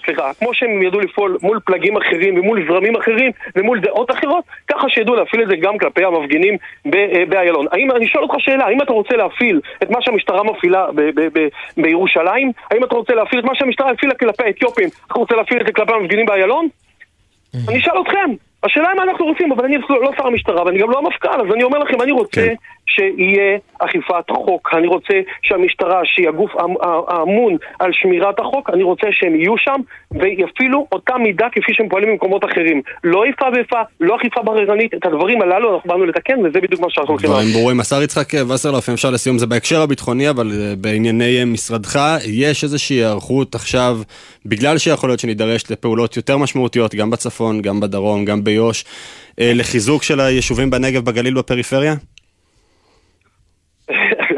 סליחה, 0.05 0.31
כמו 0.39 0.53
שהם 0.53 0.81
ידעו 0.81 0.99
לפעול 0.99 1.37
מול 1.41 1.59
פלגים 1.65 1.97
אחרים 1.97 2.39
ומול 2.39 2.65
זרמים 2.67 2.95
אחרים 2.95 3.31
ומול 3.55 3.79
דעות 3.79 4.11
אחרות, 4.11 4.43
ככה 4.67 4.89
שידעו 4.89 5.15
להפעיל 5.15 5.43
את 5.43 5.47
זה 5.47 5.55
גם 5.55 5.77
כלפי 5.77 6.03
המפגינים 6.03 6.57
אה, 6.93 7.23
באיילון. 7.29 7.65
אני 7.95 8.07
שואל 8.07 8.23
אותך 8.23 8.35
שאלה, 8.39 8.65
האם 8.65 8.81
אתה 8.81 8.93
רוצה 8.93 9.15
להפעיל 9.15 9.61
את 9.83 9.89
מה 9.89 10.01
שהמשטרה 10.01 10.43
מפעילה 10.43 10.85
בירושלים? 11.77 12.51
האם 12.71 12.83
אתה 12.83 12.95
רוצה 12.95 13.13
להפעיל 13.13 13.39
את 13.39 13.45
מה 13.45 13.55
שהמשטרה 13.55 13.91
הפעילה 13.91 14.15
כלפי 14.15 14.43
האתיופים? 14.43 14.89
אתה 15.07 15.13
רוצה 15.13 15.35
להפעיל 15.35 15.61
את 15.61 15.65
זה 15.65 15.73
כלפי 15.73 15.93
המפגינים 15.93 16.25
באיילון? 16.25 16.67
אני 17.67 17.77
אשאל 17.77 18.01
אתכם. 18.01 18.31
השאלה 18.63 18.89
היא 18.89 18.97
מה 18.97 19.03
אנחנו 19.03 19.25
רוצים, 19.25 19.51
אבל 19.51 19.65
אני 19.65 19.77
לא 19.77 20.11
שר 20.17 20.27
המשטרה 20.27 20.63
ואני 20.65 20.79
גם 20.79 20.91
לא 20.91 20.99
המפכ"ל, 20.99 21.41
אז 21.41 21.53
אני 21.53 21.63
אומר 21.63 21.79
לכם, 21.79 22.01
אני 22.01 22.11
רוצה 22.11 22.47
שיהיה 22.87 23.57
אכיפת 23.79 24.29
חוק. 24.29 24.69
אני 24.77 24.87
רוצה 24.87 25.13
שהמשטרה, 25.43 26.01
שהיא 26.03 26.29
הגוף 26.29 26.51
האמ- 26.55 26.81
האמון 27.07 27.57
על 27.79 27.91
שמירת 27.93 28.39
החוק, 28.39 28.69
אני 28.73 28.83
רוצה 28.83 29.07
שהם 29.11 29.35
יהיו 29.35 29.57
שם 29.57 29.79
ויפעילו 30.11 30.87
אותה 30.91 31.17
מידה 31.17 31.47
כפי 31.51 31.73
שהם 31.73 31.89
פועלים 31.89 32.09
במקומות 32.09 32.45
אחרים. 32.45 32.81
לא 33.03 33.23
איפה 33.25 33.45
ואיפה, 33.53 33.77
לא 33.99 34.15
אכיפה 34.15 34.41
בררנית, 34.41 34.93
את 34.93 35.05
הדברים 35.05 35.41
הללו 35.41 35.75
אנחנו 35.75 35.89
באנו 35.89 36.05
לתקן 36.05 36.39
וזה 36.45 36.61
בדיוק 36.61 36.81
מה 36.81 36.87
שאנחנו 36.89 37.13
הולכים 37.13 37.29
דברים 37.29 37.45
לעשות. 37.47 37.59
ברורים. 37.59 37.79
השר 37.79 38.01
יצחק 38.03 38.33
וסרלוף, 38.53 38.89
אם 38.89 38.93
אפשר 38.93 39.09
לסיום, 39.09 39.37
זה 39.37 39.47
בהקשר 39.47 39.81
הביטחוני, 39.81 40.29
אבל 40.29 40.51
אה, 40.51 40.73
בענייני 40.77 41.39
אה, 41.39 41.45
משרדך, 41.45 41.99
יש 42.27 42.63
איזושהי 42.63 42.95
היערכות 42.95 43.55
עכשיו, 43.55 43.97
בגלל 44.45 44.77
שיכול 44.77 45.09
להיות 45.09 45.19
שנידרש 45.19 45.71
לפעולות 45.71 46.17
יותר 46.17 46.37
משמעותיות, 46.37 46.95
גם 46.95 47.09
בצפון, 47.11 47.61
גם 47.61 47.79
בדרום, 47.79 48.25
גם 48.25 48.43
ביו"ש, 48.43 48.83
אה, 49.39 49.51
לחיזוק 49.55 50.03
של 50.03 50.19
היישובים 50.19 50.69
בנגב, 50.69 51.05
בגליל, 51.05 51.33
בפריפריה? 51.33 51.93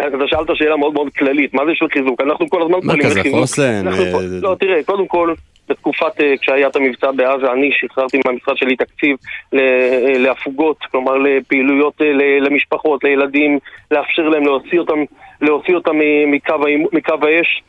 אתה 0.08 0.28
שאלת 0.28 0.48
שאלה 0.54 0.78
מאוד 0.78 0.94
מאוד 0.94 1.10
כללית, 1.18 1.54
מה 1.54 1.66
זה 1.66 1.72
של 1.76 1.88
חיזוק? 1.88 2.22
אנחנו 2.22 2.50
כל 2.50 2.62
הזמן 2.62 2.82
פועלים 2.82 3.06
לחיזוק. 3.06 3.40
חוסן, 3.40 3.88
אנחנו 3.88 4.04
אה, 4.04 4.12
לא, 4.42 4.56
תראה, 4.60 4.84
קודם 4.84 5.08
כל, 5.08 5.34
בתקופת, 5.70 6.22
אה, 6.22 6.34
כשהיה 6.42 6.68
את 6.68 6.76
המבצע 6.76 7.12
בעזה, 7.12 7.52
אני 7.52 7.70
שחררתי 7.72 8.20
מהמשרד 8.26 8.58
שלי 8.58 8.76
תקציב 8.76 9.16
אה, 9.54 10.18
להפוגות, 10.18 10.78
כלומר 10.92 11.18
לפעילויות 11.18 12.02
למשפחות, 12.42 13.04
לילדים, 13.04 13.60
לאפשר 13.92 14.30
להם 14.30 14.44
להוציא 14.44 14.80
אותם, 14.80 15.04
להוציא 15.42 15.76
אותם 15.76 15.96
מקו, 16.32 16.56
מקו 16.94 17.14
האש. 17.22 17.64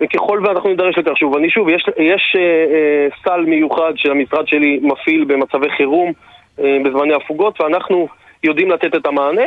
וככל 0.00 0.40
ואנחנו 0.44 0.70
נידרש 0.70 0.98
לכך 0.98 1.16
שוב, 1.16 1.36
אני 1.36 1.50
שוב, 1.50 1.68
יש, 1.68 1.84
יש 1.98 2.36
אה, 2.36 2.40
אה, 2.42 3.08
סל 3.24 3.40
מיוחד 3.40 3.92
שהמשרד 3.96 4.48
שלי 4.48 4.80
מפעיל 4.82 5.24
במצבי 5.24 5.70
חירום, 5.76 6.12
אה, 6.60 6.76
בזמני 6.84 7.14
הפוגות, 7.14 7.60
ואנחנו 7.60 8.08
יודעים 8.46 8.70
לתת 8.70 8.94
את 8.94 9.06
המענה, 9.06 9.42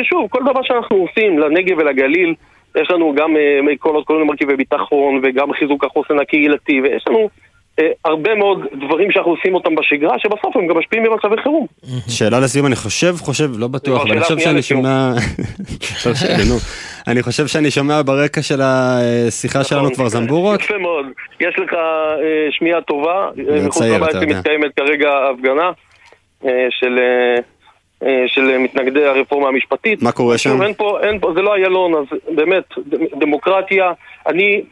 ושוב, 0.00 0.28
כל 0.30 0.40
דבר 0.50 0.62
שאנחנו 0.62 0.96
עושים 0.96 1.38
לנגב 1.38 1.78
ולגליל, 1.78 2.34
יש 2.76 2.90
לנו 2.90 3.14
גם 3.14 3.36
אה, 3.36 3.76
כל 3.78 3.94
עוד 3.94 4.04
כל 4.06 4.14
מיני 4.14 4.26
מרכיבי 4.26 4.56
ביטחון, 4.56 5.20
וגם 5.22 5.52
חיזוק 5.52 5.84
החוסן 5.84 6.18
הקהילתי, 6.18 6.80
ויש 6.80 7.04
לנו 7.08 7.28
אה, 7.78 7.88
הרבה 8.04 8.34
מאוד 8.34 8.66
דברים 8.86 9.12
שאנחנו 9.12 9.30
עושים 9.30 9.54
אותם 9.54 9.74
בשגרה, 9.74 10.18
שבסוף 10.18 10.56
הם 10.56 10.66
גם 10.66 10.78
משפיעים 10.78 11.04
במצבי 11.04 11.42
חירום. 11.42 11.66
שאלה 12.08 12.40
לסיום, 12.40 12.66
אני 12.66 12.76
חושב, 12.76 13.14
חושב, 13.18 13.50
לא 13.58 13.68
בטוח, 13.68 13.98
לא, 13.98 14.02
אבל 14.02 14.12
אני 14.12 14.24
שאלה 14.24 14.38
חושב 14.38 14.38
שאני. 14.38 14.62
שומע... 14.62 15.12
אני 17.08 17.22
חושב 17.22 17.46
שאני 17.46 17.70
שומע 17.70 18.02
ברקע 18.02 18.42
של 18.42 18.60
השיחה 18.62 19.64
שלנו 19.64 19.94
כבר 19.94 20.08
זמבורות. 20.08 20.60
יפה 20.60 20.78
מאוד. 20.78 21.06
יש 21.40 21.54
לך 21.58 21.72
אה, 21.74 22.48
שמיעה 22.50 22.80
טובה. 22.80 23.28
מחוץ 23.66 23.82
לבית. 23.82 24.14
מתקיימת 24.14 24.70
כרגע 24.76 25.10
הפגנה 25.30 25.70
של... 26.70 26.98
אה, 28.06 28.24
של 28.26 28.58
מתנגדי 28.58 29.04
הרפורמה 29.04 29.48
המשפטית. 29.48 30.02
מה 30.02 30.12
קורה 30.12 30.38
שם? 30.38 30.62
אין 30.62 30.74
פה, 30.74 30.98
אין 31.02 31.18
פה, 31.18 31.32
זה 31.34 31.42
לא 31.42 31.54
איילון, 31.54 31.94
אז 31.94 32.04
באמת, 32.34 32.64
דמוקרטיה, 33.18 33.92
אני 34.26 34.62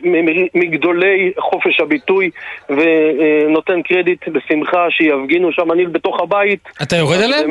מגדולי 0.54 1.32
חופש 1.38 1.80
הביטוי 1.80 2.30
ונותן 2.70 3.82
קרדיט 3.82 4.28
בשמחה 4.28 4.86
שיפגינו 4.90 5.52
שם, 5.52 5.72
אני 5.72 5.86
בתוך 5.86 6.20
הבית. 6.20 6.60
אתה 6.82 6.96
יורד 6.96 7.20
עליהם? 7.20 7.50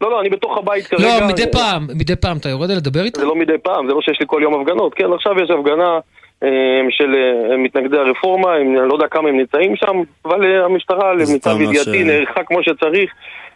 לא, 0.00 0.10
לא, 0.10 0.20
אני 0.20 0.28
בתוך 0.28 0.58
הבית 0.58 0.86
כרגע. 0.86 1.20
לא, 1.20 1.26
מדי 1.28 1.44
פעם, 1.52 1.86
מדי 1.98 2.16
פעם 2.16 2.36
אתה 2.36 2.48
יורד 2.48 2.70
לדבר 2.70 3.04
איתם? 3.04 3.20
זה 3.20 3.26
לא 3.26 3.36
מדי 3.36 3.58
פעם, 3.62 3.86
זה 3.88 3.94
לא 3.94 4.00
שיש 4.02 4.20
לי 4.20 4.26
כל 4.28 4.40
יום 4.42 4.60
הפגנות. 4.60 4.94
כן, 4.94 5.12
עכשיו 5.12 5.32
יש 5.42 5.50
הפגנה 5.50 5.98
אה, 6.42 6.48
של 6.90 7.14
אה, 7.50 7.56
מתנגדי 7.56 7.96
הרפורמה, 7.96 8.56
אני 8.56 8.88
לא 8.88 8.92
יודע 8.94 9.06
כמה 9.08 9.28
הם 9.28 9.36
נמצאים 9.38 9.76
שם, 9.76 9.96
אבל 10.24 10.62
המשטרה, 10.64 11.14
למיטב 11.14 11.60
ידיעתי, 11.60 11.98
ש- 12.04 12.06
נערכה 12.06 12.44
כמו 12.44 12.62
שצריך, 12.62 13.12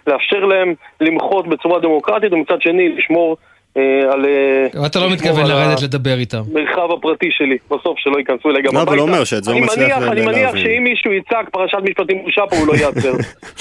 לאפשר 0.07 0.45
להם 0.45 0.75
למחות 1.01 1.47
בצורה 1.49 1.81
דמוקרטית, 1.81 2.33
ומצד 2.33 2.63
שני 2.63 2.89
לשמור 2.99 3.37
אה, 3.77 3.83
על... 4.13 4.25
אה, 4.25 4.87
אתה 4.87 4.99
לא 5.01 5.11
מתכוון 5.11 5.47
לרדת 5.47 5.83
לדבר 5.83 6.19
איתם. 6.19 6.43
המרחב 6.55 6.93
הפרטי 6.99 7.29
שלי, 7.31 7.57
בסוף 7.71 7.99
שלא 7.99 8.19
ייכנסו 8.19 8.51
אליי 8.51 8.63
גם 8.63 8.75
לא, 8.75 8.79
הביתה. 8.81 8.91
אבל 8.91 8.99
הוא 8.99 9.09
אומר 9.09 9.25
שאת 9.25 9.45
זה 9.45 9.51
הוא 9.51 9.59
אני 9.59 9.67
מצליח 9.67 9.99
מניח- 9.99 10.09
ל- 10.09 10.11
אני 10.13 10.21
מניח 10.27 10.39
להבין. 10.47 10.63
שאם 10.65 10.85
מישהו 10.85 11.13
יצעק 11.13 11.49
פרשת 11.51 11.79
משפטים 11.83 12.23
בושה 12.25 12.43
פה, 12.51 12.57
הוא 12.57 12.67
לא 12.67 12.73
ייעצר. 12.73 13.13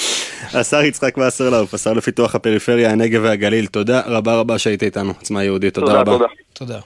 השר 0.60 0.82
יצחק 0.84 1.18
וסרלאוף, 1.18 1.74
השר 1.74 1.94
לפיתוח 1.94 2.36
הפריפריה, 2.36 2.92
הנגב 2.92 3.22
והגליל, 3.24 3.66
תודה 3.66 4.02
רבה 4.06 4.40
רבה 4.40 4.58
שהיית 4.58 4.84
איתנו, 4.84 5.10
עוצמה 5.20 5.44
יהודית, 5.44 5.74
תודה 5.74 5.88
תודה, 5.88 6.12
רבה. 6.16 6.26
תודה. 6.54 6.80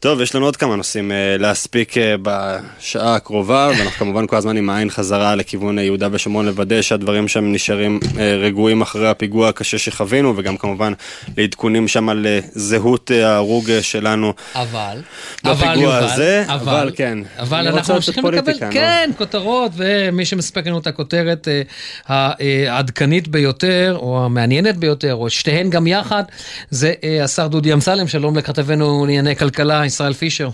טוב, 0.00 0.20
יש 0.20 0.34
לנו 0.34 0.44
עוד 0.44 0.56
כמה 0.56 0.76
נושאים 0.76 1.12
אה, 1.12 1.36
להספיק 1.38 1.98
אה, 1.98 2.14
בשעה 2.22 3.14
הקרובה, 3.14 3.70
ואנחנו 3.78 3.98
כמובן 3.98 4.26
כל 4.26 4.36
הזמן 4.36 4.56
עם 4.56 4.70
העין 4.70 4.90
חזרה 4.90 5.34
לכיוון 5.34 5.78
אה, 5.78 5.84
יהודה 5.84 6.08
ושומרון, 6.12 6.46
לוודא 6.46 6.82
שהדברים 6.82 7.28
שם 7.28 7.52
נשארים 7.52 8.00
אה, 8.18 8.36
רגועים 8.36 8.82
אחרי 8.82 9.08
הפיגוע 9.08 9.48
הקשה 9.48 9.78
שחווינו, 9.78 10.34
וגם 10.36 10.56
כמובן 10.56 10.92
לעדכונים 11.36 11.88
שם 11.88 12.08
על 12.08 12.26
זהות 12.52 13.10
ההרוג 13.10 13.70
אה, 13.70 13.82
שלנו. 13.82 14.32
אבל, 14.54 15.02
אבל, 15.44 15.80
יובל, 15.80 16.04
הזה, 16.04 16.44
אבל, 16.46 16.54
אבל 16.54 16.90
כן. 16.96 17.18
אבל 17.38 17.68
אנחנו 17.68 17.94
ממשיכים 17.94 18.26
לקבל, 18.26 18.52
נו. 18.52 18.72
כן, 18.72 19.10
כותרות, 19.18 19.72
ומי 19.76 20.24
שמספק 20.24 20.66
לנו 20.66 20.78
את 20.78 20.86
הכותרת 20.86 21.48
אה, 21.48 22.32
העדכנית 22.68 23.28
ביותר, 23.28 23.96
או 23.98 24.24
המעניינת 24.24 24.76
ביותר, 24.76 25.14
או 25.14 25.30
שתיהן 25.30 25.70
גם 25.70 25.86
יחד, 25.86 26.22
זה 26.70 26.92
אה, 27.04 27.24
השר 27.24 27.46
דודי 27.46 27.72
אמסלם, 27.72 28.08
שלום 28.08 28.36
לכתבנו 28.36 29.06
לענייני 29.06 29.36
כלכלה, 29.36 29.85
ישראל 29.86 30.12
פישר. 30.12 30.48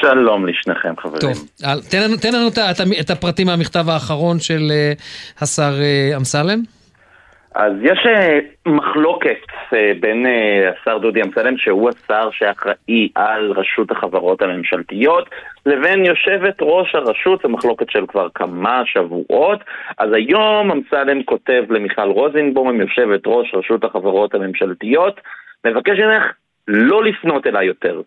שלום 0.00 0.46
לשניכם 0.46 0.94
חברים. 0.96 1.20
טוב, 1.20 1.48
תן 1.90 2.02
לנו, 2.04 2.16
תן 2.16 2.32
לנו 2.34 2.48
את, 2.48 2.58
את, 2.58 2.80
את 3.00 3.10
הפרטים 3.10 3.46
מהמכתב 3.46 3.88
האחרון 3.88 4.38
של 4.40 4.62
אה, 4.70 4.92
השר 5.40 5.74
אה, 5.80 6.16
אמסלם. 6.16 6.62
אז 7.56 7.72
יש 7.82 8.06
אה, 8.06 8.38
מחלוקת 8.66 9.46
אה, 9.72 9.92
בין 10.00 10.26
אה, 10.26 10.70
השר 10.70 10.98
דודי 10.98 11.22
אמסלם, 11.22 11.58
שהוא 11.58 11.90
השר 11.90 12.28
שאחראי 12.32 13.08
על 13.14 13.52
רשות 13.52 13.90
החברות 13.90 14.42
הממשלתיות, 14.42 15.30
לבין 15.66 16.04
יושבת 16.04 16.54
ראש 16.60 16.94
הרשות, 16.94 17.42
זו 17.42 17.48
מחלוקת 17.48 17.90
של 17.90 18.06
כבר 18.06 18.28
כמה 18.34 18.82
שבועות. 18.86 19.60
אז 19.98 20.12
היום 20.12 20.70
אמסלם 20.72 21.22
כותב 21.22 21.62
למיכל 21.70 22.10
רוזנבום, 22.10 22.80
יושבת 22.80 23.20
ראש 23.26 23.54
רשות 23.54 23.84
החברות 23.84 24.34
הממשלתיות, 24.34 25.20
מבקש 25.66 25.98
ממך 25.98 26.24
לא 26.68 27.04
לפנות 27.04 27.46
אליי 27.46 27.66
יותר. 27.66 28.00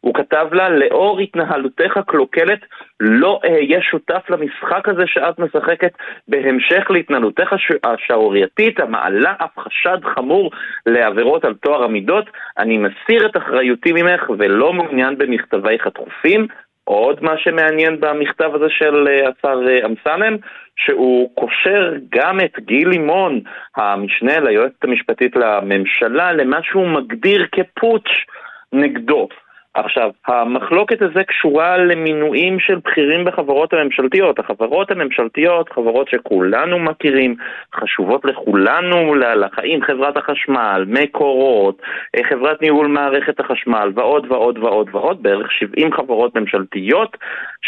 הוא 0.00 0.14
כתב 0.14 0.46
לה, 0.52 0.68
לאור 0.68 1.20
התנהלותך 1.20 1.96
הקלוקלת, 1.96 2.60
לא 3.00 3.40
אהיה 3.44 3.82
שותף 3.82 4.30
למשחק 4.30 4.88
הזה 4.88 5.02
שאת 5.06 5.38
משחקת 5.38 5.92
בהמשך 6.28 6.90
להתנהלותך 6.90 7.52
הש- 7.52 7.72
השערורייתית, 7.84 8.80
המעלה 8.80 9.34
אף 9.38 9.58
חשד 9.58 9.98
חמור 10.14 10.50
לעבירות 10.86 11.44
על 11.44 11.54
טוהר 11.54 11.82
המידות. 11.84 12.30
אני 12.58 12.78
מסיר 12.78 13.26
את 13.26 13.36
אחריותי 13.36 13.92
ממך 13.92 14.30
ולא 14.38 14.72
מעוניין 14.72 15.18
במכתבייך 15.18 15.86
הדחופים. 15.86 16.46
עוד 16.84 17.22
מה 17.22 17.38
שמעניין 17.38 18.00
במכתב 18.00 18.50
הזה 18.54 18.66
של 18.68 19.08
אה, 19.08 19.28
השר 19.28 19.60
אה, 19.68 19.86
אמסלם, 19.86 20.36
שהוא 20.76 21.30
קושר 21.34 21.92
גם 22.08 22.40
את 22.40 22.60
גיל 22.60 22.88
לימון, 22.88 23.40
המשנה 23.76 24.40
ליועצת 24.40 24.84
המשפטית 24.84 25.36
לממשלה, 25.36 26.32
למה 26.32 26.58
שהוא 26.62 26.88
מגדיר 26.88 27.46
כפוטש 27.52 28.26
נגדו. 28.72 29.28
עכשיו, 29.76 30.10
המחלוקת 30.26 31.02
הזו 31.02 31.20
קשורה 31.28 31.76
למינויים 31.76 32.60
של 32.60 32.78
בכירים 32.84 33.24
בחברות 33.24 33.72
הממשלתיות. 33.72 34.38
החברות 34.38 34.90
הממשלתיות, 34.90 35.68
חברות 35.72 36.08
שכולנו 36.08 36.78
מכירים, 36.78 37.36
חשובות 37.74 38.24
לכולנו 38.24 39.14
לחיים, 39.14 39.82
חברת 39.82 40.16
החשמל, 40.16 40.84
מקורות, 40.86 41.82
אה, 42.16 42.24
חברת 42.28 42.62
ניהול 42.62 42.86
מערכת 42.86 43.40
החשמל 43.40 43.92
ועוד 43.94 44.26
ועוד 44.32 44.58
ועוד 44.58 44.88
ועוד, 44.92 45.22
בערך 45.22 45.52
70 45.52 45.92
חברות 45.92 46.36
ממשלתיות, 46.36 47.16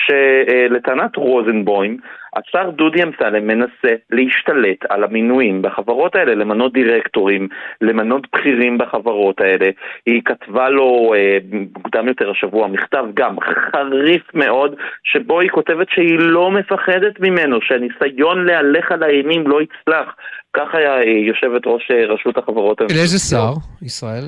שלטענת 0.06 1.16
רוזנבוים, 1.16 1.96
השר 2.36 2.70
דודי 2.70 3.02
אמסלם 3.02 3.46
מנסה 3.46 3.94
להשתלט 4.10 4.78
על 4.88 5.04
המינויים 5.04 5.62
בחברות 5.62 6.16
האלה, 6.16 6.34
למנות 6.34 6.72
דירקטורים, 6.72 7.48
למנות 7.80 8.26
בכירים 8.32 8.78
בחברות 8.78 9.40
האלה. 9.40 9.70
היא 10.06 10.22
כתבה 10.24 10.68
לו 10.68 11.14
אה, 11.16 11.38
מוקדם 11.76 12.08
יותר 12.08 12.30
השבוע 12.30 12.68
מכתב 12.68 13.04
גם 13.14 13.36
חריף 13.40 14.34
מאוד, 14.34 14.74
שבו 15.04 15.40
היא 15.40 15.50
כותבת 15.50 15.86
שהיא 15.90 16.18
לא 16.18 16.50
מפחדת 16.50 17.20
ממנו, 17.20 17.58
שהניסיון 17.62 18.46
להלך 18.46 18.92
על 18.92 19.02
האימים 19.02 19.46
לא 19.46 19.60
יצלח. 19.62 20.14
ככה 20.52 20.78
היה 20.78 20.96
אה, 20.96 21.04
יושבת 21.04 21.62
ראש 21.66 21.90
אה, 21.90 22.06
רשות 22.06 22.38
החברות 22.38 22.80
לאיזה 22.80 23.18
שר, 23.18 23.52
ישראל? 23.82 24.24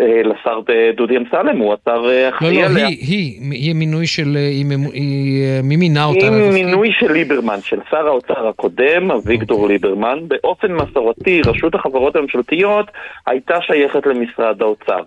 אה, 0.00 0.22
לשר 0.22 0.60
דודי 0.96 1.16
אמסלם, 1.16 1.58
הוא 1.58 1.74
השר 1.74 2.08
אה, 2.08 2.22
לא, 2.22 2.28
אחראי 2.28 2.56
לא, 2.56 2.66
עליה. 2.66 2.86
היא, 2.86 2.98
היא, 3.00 3.50
היא 3.50 3.74
מינוי 3.74 4.06
של, 4.06 4.36
אה, 4.36 4.40
היא, 4.40 4.66
היא, 4.92 5.62
מי 5.62 5.76
מינה 5.76 6.04
אותה? 6.04 6.26
לתפקיד? 6.26 6.52
מינוי 6.52 6.92
של 6.92 7.12
ליברמן, 7.12 7.60
של 7.62 7.78
שר 7.90 8.06
האוצר 8.06 8.48
הקודם, 8.48 9.10
אביגדור 9.10 9.68
ליברמן, 9.68 10.18
באופן 10.28 10.72
מסורתי, 10.72 11.40
רשות 11.46 11.74
החברות 11.74 12.16
הממשלתיות 12.16 12.90
הייתה 13.26 13.54
שייכת 13.60 14.06
למשרד 14.06 14.62
האוצר. 14.62 15.02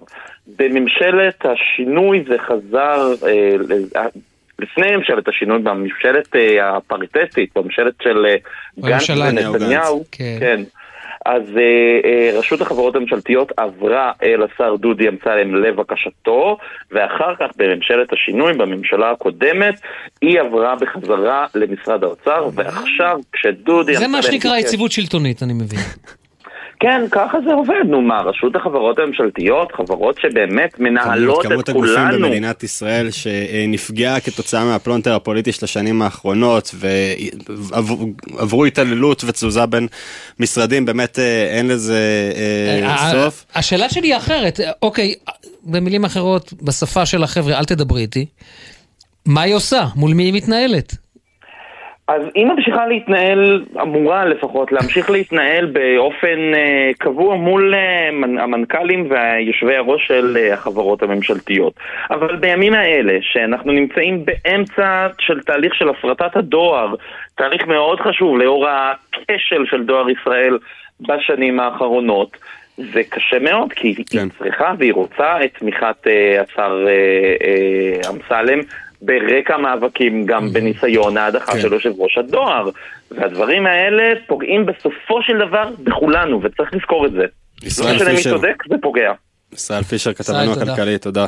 בממשלת 0.57 1.45
השינוי 1.45 2.23
זה 2.27 2.37
חזר, 2.37 3.13
לפני 4.59 4.95
ממשלת 4.95 5.27
השינוי, 5.27 5.59
בממשלת 5.59 6.35
הפריטטית, 6.61 7.49
בממשלת 7.55 7.93
של 8.03 8.25
גנץ 8.79 9.09
ונתניהו, 9.09 9.97
גנץ, 9.97 10.07
כן. 10.11 10.61
אז 11.25 11.41
אה, 11.57 12.09
אה, 12.09 12.39
רשות 12.39 12.61
החברות 12.61 12.95
הממשלתיות 12.95 13.51
עברה 13.57 14.11
אל 14.23 14.43
השר 14.43 14.75
דודי 14.75 15.09
אמסלם 15.09 15.55
לבקשתו, 15.55 16.57
ואחר 16.91 17.35
כך 17.39 17.49
בממשלת 17.57 18.13
השינוי, 18.13 18.53
בממשלה 18.53 19.11
הקודמת, 19.11 19.81
היא 20.21 20.39
עברה 20.39 20.75
בחזרה 20.75 21.45
למשרד 21.55 22.03
האוצר, 22.03 22.49
ועכשיו 22.53 23.19
כשדודי 23.33 23.95
זה 23.95 24.05
אמסלם... 24.05 24.11
מה 24.11 24.21
שנקרא 24.21 24.57
יציבות 24.57 24.91
שלטונית, 24.91 25.43
אני 25.43 25.53
מבין. 25.53 25.79
כן, 26.81 27.01
ככה 27.11 27.37
זה 27.45 27.53
עובד, 27.53 27.85
נו 27.87 28.01
מה, 28.01 28.21
רשות 28.21 28.55
החברות 28.55 28.99
הממשלתיות, 28.99 29.71
חברות 29.71 30.19
שבאמת 30.21 30.79
מנהלות 30.79 31.43
כמות 31.43 31.63
את 31.63 31.69
הגופים 31.69 31.93
כולנו. 31.93 32.27
במדינת 32.27 32.63
ישראל 32.63 33.11
שנפגעה 33.11 34.19
כתוצאה 34.19 34.65
מהפלונטר 34.65 35.15
הפוליטי 35.15 35.51
של 35.51 35.65
השנים 35.65 36.01
האחרונות 36.01 36.75
ועברו 36.75 38.65
התעללות 38.65 39.23
ותזוזה 39.27 39.65
בין 39.65 39.87
משרדים, 40.39 40.85
באמת 40.85 41.19
אה, 41.19 41.47
אין 41.57 41.67
לזה 41.67 42.31
אה, 42.35 42.89
אה, 42.89 43.11
סוף. 43.11 43.45
השאלה 43.55 43.89
שלי 43.89 44.07
היא 44.07 44.17
אחרת, 44.17 44.59
אוקיי, 44.81 45.13
במילים 45.63 46.05
אחרות, 46.05 46.53
בשפה 46.61 47.05
של 47.05 47.23
החבר'ה, 47.23 47.59
אל 47.59 47.65
תדברי 47.65 48.01
איתי. 48.01 48.25
מה 49.25 49.41
היא 49.41 49.55
עושה? 49.55 49.85
מול 49.95 50.13
מי 50.13 50.23
היא 50.23 50.33
מתנהלת? 50.33 50.95
אז 52.11 52.21
היא 52.35 52.45
ממשיכה 52.45 52.87
להתנהל, 52.87 53.65
אמורה 53.81 54.25
לפחות, 54.25 54.71
להמשיך 54.71 55.09
להתנהל 55.09 55.65
באופן 55.65 56.53
אה, 56.53 56.91
קבוע 56.99 57.35
מול 57.35 57.73
אה, 57.75 58.11
מנ- 58.11 58.39
המנכ"לים 58.39 59.07
והיושבי 59.09 59.75
הראש 59.75 60.07
של 60.07 60.37
אה, 60.39 60.53
החברות 60.53 61.03
הממשלתיות. 61.03 61.73
אבל 62.11 62.35
בימים 62.35 62.73
האלה, 62.73 63.17
שאנחנו 63.21 63.71
נמצאים 63.71 64.25
באמצע 64.25 65.07
של 65.19 65.41
תהליך 65.41 65.75
של 65.75 65.89
הפרטת 65.89 66.35
הדואר, 66.35 66.95
תהליך 67.35 67.67
מאוד 67.67 67.99
חשוב 67.99 68.37
לאור 68.37 68.67
הכשל 68.67 69.65
של 69.65 69.83
דואר 69.83 70.09
ישראל 70.09 70.57
בשנים 71.01 71.59
האחרונות, 71.59 72.37
זה 72.77 73.01
קשה 73.09 73.39
מאוד, 73.39 73.73
כי 73.73 73.87
היא 73.87 74.29
צריכה 74.39 74.73
והיא 74.77 74.93
רוצה 74.93 75.43
את 75.43 75.49
תמיכת 75.59 76.07
אה, 76.07 76.41
השר 76.41 76.85
אה, 76.87 77.35
אה, 77.47 78.09
אמסלם. 78.09 78.59
ברקע 79.01 79.55
המאבקים 79.55 80.25
גם 80.25 80.53
בניסיון 80.53 81.17
ההדחה 81.17 81.59
של 81.59 81.73
יושב 81.73 81.91
ראש 81.97 82.17
הדואר. 82.17 82.69
והדברים 83.11 83.65
האלה 83.65 84.13
פוגעים 84.27 84.65
בסופו 84.65 85.21
של 85.21 85.37
דבר 85.47 85.69
בכולנו, 85.79 86.41
וצריך 86.43 86.73
לזכור 86.73 87.05
את 87.05 87.11
זה. 87.11 87.17
לא 87.21 87.67
ישראל 87.67 87.95
משנה 87.95 88.13
מי. 88.13 88.23
צודק, 88.23 88.63
זה 88.69 88.75
פוגע. 88.81 89.11
ישראל 89.53 89.83
פישר, 89.83 90.13
כתבנו 90.13 90.41
ישראל, 90.41 90.59
תודה. 90.59 90.73
הכלכלי, 90.73 90.97
תודה. 90.97 91.25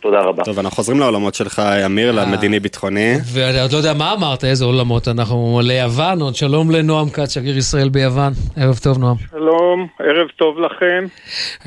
תודה 0.00 0.20
רבה. 0.20 0.44
טוב, 0.44 0.58
אנחנו 0.58 0.76
חוזרים 0.76 1.00
לעולמות 1.00 1.34
שלך, 1.34 1.58
אמיר, 1.58 2.12
למדיני-ביטחוני. 2.12 3.14
ואני 3.32 3.60
עוד 3.60 3.72
לא 3.72 3.76
יודע 3.76 3.94
מה 3.94 4.12
אמרת, 4.12 4.44
איזה 4.44 4.64
עולמות 4.64 5.08
אנחנו 5.08 5.60
ליוון, 5.64 6.20
עוד 6.20 6.34
שלום 6.34 6.70
לנועם 6.70 7.10
כץ, 7.10 7.34
שגריר 7.34 7.58
ישראל 7.58 7.88
ביוון. 7.88 8.32
ערב 8.56 8.78
טוב, 8.82 8.98
נועם. 8.98 9.16
שלום, 9.30 9.86
ערב 9.98 10.28
טוב 10.36 10.58
לכם. 10.58 11.04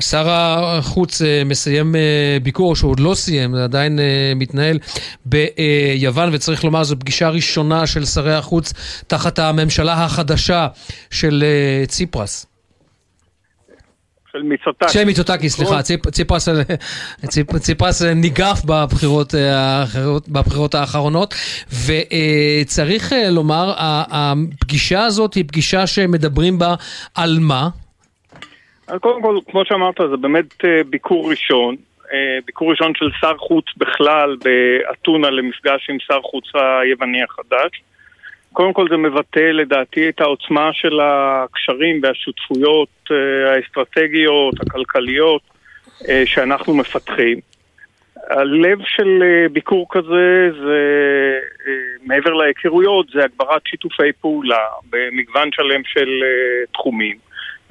שר 0.00 0.24
החוץ 0.28 1.22
אה, 1.22 1.42
מסיים 1.44 1.96
אה, 1.96 2.38
ביקור, 2.42 2.76
שהוא 2.76 2.90
עוד 2.90 3.00
לא 3.00 3.14
סיים, 3.14 3.54
זה 3.54 3.64
עדיין 3.64 3.98
אה, 3.98 4.32
מתנהל 4.36 4.78
ביוון, 5.26 6.28
וצריך 6.32 6.64
לומר, 6.64 6.82
זו 6.84 6.98
פגישה 6.98 7.28
ראשונה 7.28 7.86
של 7.86 8.04
שרי 8.04 8.34
החוץ 8.34 8.72
תחת 9.06 9.38
הממשלה 9.38 10.04
החדשה 10.04 10.66
של 11.10 11.44
אה, 11.46 11.86
ציפרס. 11.86 12.53
של 14.34 14.42
מיצוטקי. 14.42 14.92
של 14.92 15.04
מיצוטקי, 15.04 15.48
סליחה, 15.48 15.78
ציפ- 15.82 16.10
ציפרס, 16.10 16.48
ציפ- 17.26 17.58
ציפרס 17.58 18.02
ניגף 18.02 18.62
בבחירות, 18.64 19.34
אה, 19.34 19.56
האחרות- 19.56 20.28
בבחירות 20.28 20.74
האחרונות, 20.74 21.34
וצריך 21.86 23.12
אה, 23.12 23.30
לומר, 23.30 23.72
הפגישה 24.10 25.04
הזאת 25.04 25.34
היא 25.34 25.44
פגישה 25.48 25.86
שמדברים 25.86 26.58
בה 26.58 26.74
על 27.14 27.36
מה? 27.40 27.68
קודם 29.00 29.22
כל, 29.22 29.38
כמו 29.50 29.62
שאמרת, 29.64 29.94
זה 30.10 30.16
באמת 30.16 30.64
אה, 30.64 30.70
ביקור 30.90 31.30
ראשון. 31.30 31.76
ביקור 32.46 32.70
ראשון 32.70 32.92
של 32.96 33.06
שר 33.20 33.36
חוץ 33.38 33.64
בכלל 33.76 34.36
באתונה 34.44 35.30
למפגש 35.30 35.86
עם 35.90 35.96
שר 36.00 36.20
חוץ 36.30 36.44
היווני 36.54 37.18
החדש. 37.22 37.70
קודם 38.54 38.72
כל 38.72 38.86
זה 38.90 38.96
מבטא 38.96 39.38
לדעתי 39.38 40.08
את 40.08 40.20
העוצמה 40.20 40.70
של 40.72 41.00
הקשרים 41.02 42.00
והשותפויות 42.02 42.88
אה, 43.10 43.52
האסטרטגיות, 43.52 44.54
הכלכליות, 44.60 45.42
אה, 46.08 46.22
שאנחנו 46.26 46.74
מפתחים. 46.74 47.40
הלב 48.30 48.78
של 48.84 49.22
אה, 49.22 49.48
ביקור 49.48 49.86
כזה 49.90 50.50
זה, 50.64 50.80
מעבר 52.02 52.32
להיכרויות, 52.32 53.06
זה 53.14 53.24
הגברת 53.24 53.62
שיתופי 53.66 54.12
פעולה 54.20 54.64
במגוון 54.90 55.48
שלם 55.52 55.84
של 55.84 56.08
תחומים. 56.72 57.16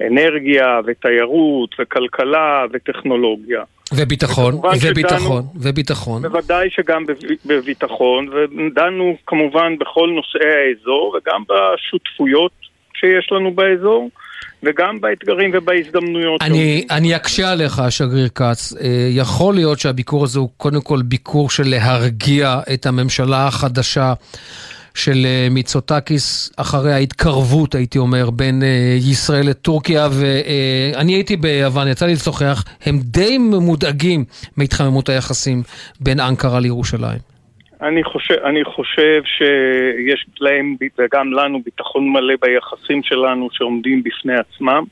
אנרגיה 0.00 0.80
ותיירות 0.86 1.74
וכלכלה 1.78 2.64
וטכנולוגיה. 2.72 3.62
וביטחון, 3.92 4.54
וכמובן 4.54 4.78
שדנו- 4.78 4.90
וביטחון, 4.90 5.42
וביטחון. 5.56 6.22
בוודאי 6.22 6.68
שגם 6.70 7.06
בב- 7.06 7.14
בביטחון, 7.46 8.28
ודנו 8.28 9.16
כמובן 9.26 9.78
בכל 9.80 10.10
נושאי 10.16 10.40
האזור 10.54 11.16
וגם 11.16 11.42
בשותפויות 11.48 12.52
שיש 12.94 13.28
לנו 13.32 13.54
באזור 13.54 14.10
וגם 14.62 15.00
באתגרים 15.00 15.50
ובהזדמנויות. 15.54 16.42
אני, 16.42 16.86
אני 16.90 17.16
אקשה 17.16 17.52
עליך, 17.52 17.82
שגריר 17.90 18.28
כץ. 18.28 18.74
אה, 18.80 18.86
יכול 19.10 19.54
להיות 19.54 19.78
שהביקור 19.78 20.24
הזה 20.24 20.38
הוא 20.38 20.48
קודם 20.56 20.80
כל 20.80 21.02
ביקור 21.02 21.50
של 21.50 21.62
להרגיע 21.66 22.60
את 22.74 22.86
הממשלה 22.86 23.46
החדשה 23.46 24.12
של 24.94 25.24
אה, 25.24 25.48
מיצוטקיס 25.50 26.52
אחרי 26.56 26.92
ההתקרבות, 26.92 27.74
הייתי 27.74 27.98
אומר, 27.98 28.30
בין 28.30 28.62
אה, 28.62 28.96
ישראל 29.10 29.46
לטורקיה, 29.50 30.06
ואני 30.10 31.12
הייתי 31.14 31.36
ביוון, 31.36 31.88
יצא 31.88 32.06
לי 32.06 32.12
לשוחח, 32.12 32.64
הם 32.86 32.98
די 33.02 33.38
מודאגים 33.38 34.24
מהתחממות 34.56 35.08
היחסים 35.08 35.62
בין 36.00 36.20
אנקרה 36.20 36.60
לירושלים. 36.60 37.34
אני 37.82 38.04
חושב, 38.04 38.34
אני 38.34 38.64
חושב 38.64 39.22
שיש 39.24 40.26
להם 40.40 40.76
וגם 40.98 41.32
לנו 41.32 41.62
ביטחון 41.64 42.12
מלא 42.12 42.34
ביחסים 42.42 43.02
שלנו 43.02 43.48
שעומדים 43.52 44.02
בפני 44.02 44.34
עצמם. 44.38 44.84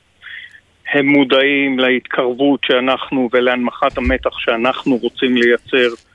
הם 0.93 1.05
מודעים 1.05 1.79
להתקרבות 1.79 2.59
שאנחנו 2.63 3.29
ולהנמכת 3.33 3.97
המתח 3.97 4.39
שאנחנו 4.39 4.95
רוצים 4.95 5.37
לייצר 5.37 5.77
אה, 5.77 6.12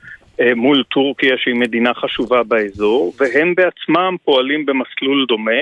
מול 0.55 0.83
טורקיה 0.83 1.37
שהיא 1.37 1.55
מדינה 1.55 1.93
חשובה 1.93 2.43
באזור, 2.43 3.13
והם 3.19 3.55
בעצמם 3.55 4.15
פועלים 4.23 4.65
במסלול 4.65 5.25
דומה. 5.27 5.61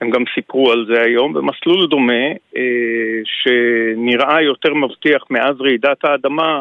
הם 0.00 0.10
גם 0.10 0.24
סיפרו 0.34 0.72
על 0.72 0.86
זה 0.88 1.02
היום, 1.02 1.32
במסלול 1.32 1.86
דומה 1.86 2.26
אה, 2.56 3.20
שנראה 3.24 4.42
יותר 4.42 4.74
מבטיח 4.74 5.22
מאז 5.30 5.60
רעידת 5.60 6.04
האדמה 6.04 6.60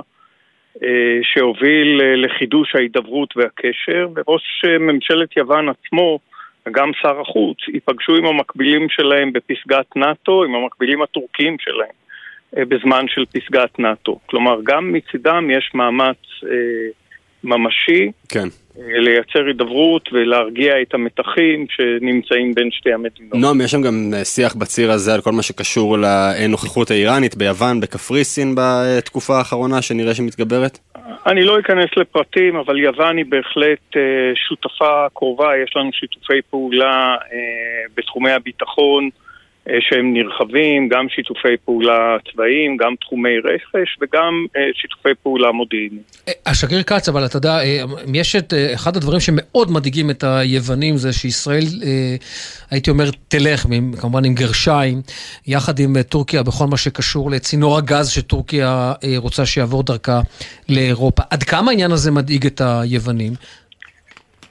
אה, 0.83 1.19
שהוביל 1.23 2.01
אה, 2.01 2.15
לחידוש 2.15 2.75
ההידברות 2.75 3.37
והקשר, 3.37 4.07
וראש 4.15 4.61
אה, 4.65 4.77
ממשלת 4.77 5.37
יוון 5.37 5.69
עצמו, 5.69 6.19
וגם 6.67 6.91
שר 7.01 7.21
החוץ, 7.21 7.57
ייפגשו 7.67 8.15
עם 8.15 8.25
המקבילים 8.25 8.89
שלהם 8.89 9.33
בפסגת 9.33 9.95
נאט"ו, 9.95 10.43
עם 10.43 10.55
המקבילים 10.55 11.01
הטורקיים 11.01 11.57
שלהם, 11.59 11.95
אה, 12.57 12.65
בזמן 12.65 13.05
של 13.07 13.25
פסגת 13.25 13.79
נאט"ו. 13.79 14.19
כלומר, 14.25 14.59
גם 14.63 14.93
מצידם 14.93 15.49
יש 15.51 15.71
מאמץ 15.73 16.17
אה, 16.43 16.89
ממשי 17.43 18.11
כן. 18.29 18.47
אה, 18.79 18.99
לייצר 18.99 19.45
הידברות 19.47 20.09
ולהרגיע 20.13 20.81
את 20.81 20.93
המתחים 20.93 21.65
שנמצאים 21.69 22.53
בין 22.53 22.71
שתי 22.71 22.93
המדינות. 22.93 23.33
נועם, 23.33 23.61
יש 23.61 23.71
שם 23.71 23.81
גם 23.81 24.11
אה, 24.13 24.25
שיח 24.25 24.55
בציר 24.55 24.91
הזה 24.91 25.13
על 25.13 25.21
כל 25.21 25.31
מה 25.31 25.43
שקשור 25.43 25.97
לנוכחות 25.97 26.91
האיראנית 26.91 27.35
ביוון, 27.35 27.79
בקפריסין 27.79 28.55
בתקופה 28.57 29.37
האחרונה, 29.37 29.81
שנראה 29.81 30.15
שמתגברת? 30.15 30.79
אני 31.25 31.43
לא 31.43 31.59
אכנס 31.59 31.89
לפרטים, 31.97 32.55
אבל 32.55 32.79
יוון 32.79 33.17
היא 33.17 33.25
בהחלט 33.29 33.95
אה, 33.95 34.01
שותפה 34.35 35.05
קרובה, 35.13 35.57
יש 35.63 35.75
לנו 35.75 35.89
שיתופי 35.93 36.41
פעולה 36.49 37.15
בתחומי 37.97 38.31
הביטחון 38.31 39.09
שהם 39.79 40.13
נרחבים, 40.13 40.89
גם 40.89 41.05
שיתופי 41.09 41.57
פעולה 41.65 42.17
צבאיים, 42.31 42.77
גם 42.77 42.95
תחומי 43.01 43.37
רכש 43.39 43.97
וגם 44.01 44.45
אה, 44.57 44.61
שיתופי 44.73 45.09
פעולה 45.23 45.51
מודיעיניים. 45.51 46.01
השגריר 46.45 46.83
כץ, 46.83 47.09
אבל 47.09 47.25
אתה 47.25 47.37
יודע, 47.37 47.59
אה, 47.59 47.83
יש 48.13 48.35
את 48.35 48.53
אה, 48.53 48.73
אחד 48.73 48.97
הדברים 48.97 49.19
שמאוד 49.19 49.71
מדאיגים 49.71 50.09
את 50.09 50.23
היוונים 50.23 50.97
זה 50.97 51.13
שישראל, 51.13 51.63
אה, 51.83 52.15
הייתי 52.71 52.89
אומר, 52.89 53.09
תלך, 53.27 53.65
כמובן 54.01 54.25
עם 54.25 54.33
גרשיים, 54.33 55.01
יחד 55.47 55.79
עם 55.79 55.97
אה, 55.97 56.03
טורקיה 56.03 56.43
בכל 56.43 56.67
מה 56.67 56.77
שקשור 56.77 57.31
לצינור 57.31 57.77
הגז 57.77 58.09
שטורקיה 58.09 58.93
אה, 59.03 59.13
רוצה 59.17 59.45
שיעבור 59.45 59.83
דרכה 59.83 60.21
לאירופה. 60.69 61.23
עד 61.29 61.43
כמה 61.43 61.71
העניין 61.71 61.91
הזה 61.91 62.11
מדאיג 62.11 62.45
את 62.45 62.61
היוונים? 62.61 63.33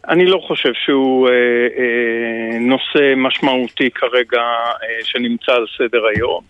אני 0.09 0.27
לא 0.27 0.39
חושב 0.47 0.73
שהוא 0.75 1.29
אה, 1.29 1.33
אה, 1.79 2.59
נושא 2.59 3.15
משמעותי 3.17 3.91
כרגע 3.91 4.41
אה, 4.41 5.05
שנמצא 5.05 5.53
על 5.53 5.67
סדר 5.79 6.07
היום. 6.07 6.43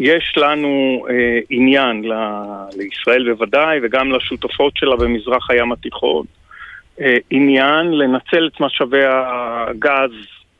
יש 0.00 0.34
לנו 0.36 1.06
אה, 1.10 1.38
עניין 1.50 2.04
ל, 2.04 2.12
לישראל 2.76 3.32
בוודאי 3.32 3.78
וגם 3.82 4.12
לשותפות 4.12 4.76
שלה 4.76 4.96
במזרח 4.96 5.50
הים 5.50 5.72
התיכון. 5.72 6.26
אה, 7.00 7.16
עניין 7.30 7.90
לנצל 7.90 8.50
את 8.54 8.60
משאבי 8.60 9.04
הגז 9.06 10.10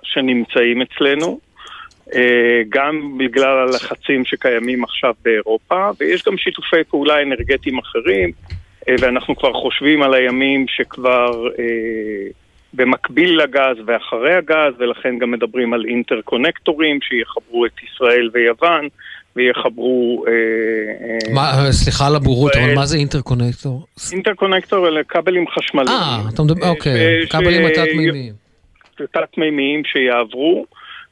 שנמצאים 0.02 0.82
אצלנו, 0.82 1.38
אה, 2.14 2.62
גם 2.68 3.18
בגלל 3.18 3.58
הלחצים 3.58 4.24
שקיימים 4.24 4.84
עכשיו 4.84 5.14
באירופה, 5.24 5.90
ויש 6.00 6.22
גם 6.26 6.38
שיתופי 6.38 6.84
פעולה 6.88 7.22
אנרגטיים 7.22 7.78
אחרים, 7.78 8.32
ואנחנו 9.00 9.36
כבר 9.36 9.52
חושבים 9.52 10.02
על 10.02 10.14
הימים 10.14 10.66
שכבר 10.68 11.48
אה, 11.58 12.30
במקביל 12.74 13.42
לגז 13.42 13.76
ואחרי 13.86 14.34
הגז, 14.34 14.72
ולכן 14.78 15.18
גם 15.18 15.30
מדברים 15.30 15.74
על 15.74 15.84
אינטרקונקטורים 15.84 16.98
שיחברו 17.02 17.66
את 17.66 17.82
ישראל 17.82 18.30
ויוון, 18.32 18.88
ויחברו... 19.36 20.24
אה, 20.26 20.32
אה, 20.32 21.34
מה, 21.34 21.66
אה, 21.66 21.72
סליחה 21.72 22.06
על 22.06 22.16
הבורות, 22.16 22.52
אבל. 22.56 22.74
מה 22.74 22.86
זה 22.86 22.96
אינטרקונקטור? 22.96 23.86
אינטרקונקטור 24.12 24.88
אלה 24.88 25.00
כבלים 25.08 25.44
חשמליים. 25.48 25.98
אה, 25.98 26.20
אתה 26.34 26.42
מדבר, 26.42 26.68
אוקיי, 26.68 27.26
כבלים 27.30 27.66
התת-מימיים. 27.66 28.32
תת-מימיים 28.96 29.82
שיעברו, 29.84 30.66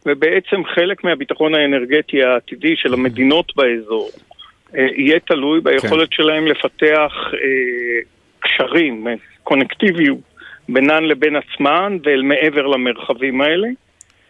ובעצם 0.07 0.65
חלק 0.75 1.05
מהביטחון 1.05 1.55
האנרגטי 1.55 2.23
העתידי 2.23 2.77
של 2.77 2.95
המדינות 2.95 3.53
באזור 3.57 4.11
אה, 4.15 4.33
יהיה 4.75 5.21
תלוי 5.21 5.61
ביכולת 5.61 6.13
שלהם 6.13 6.47
לפתח 6.47 7.13
אה, 7.35 8.01
קשרים, 8.41 9.09
אה, 9.09 9.15
קונקטיביות 9.43 10.19
בינן 10.69 11.05
לבין 11.05 11.37
עצמן 11.37 11.99
ואל 12.05 12.23
מעבר 12.23 12.67
למרחבים 12.67 13.41
האלה. 13.41 13.69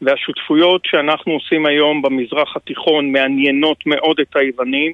והשותפויות 0.02 0.84
שאנחנו 0.84 1.32
עושים 1.32 1.66
היום 1.66 2.02
במזרח 2.02 2.56
התיכון 2.56 3.12
מעניינות 3.12 3.86
מאוד 3.86 4.20
את 4.20 4.36
היוונים. 4.36 4.92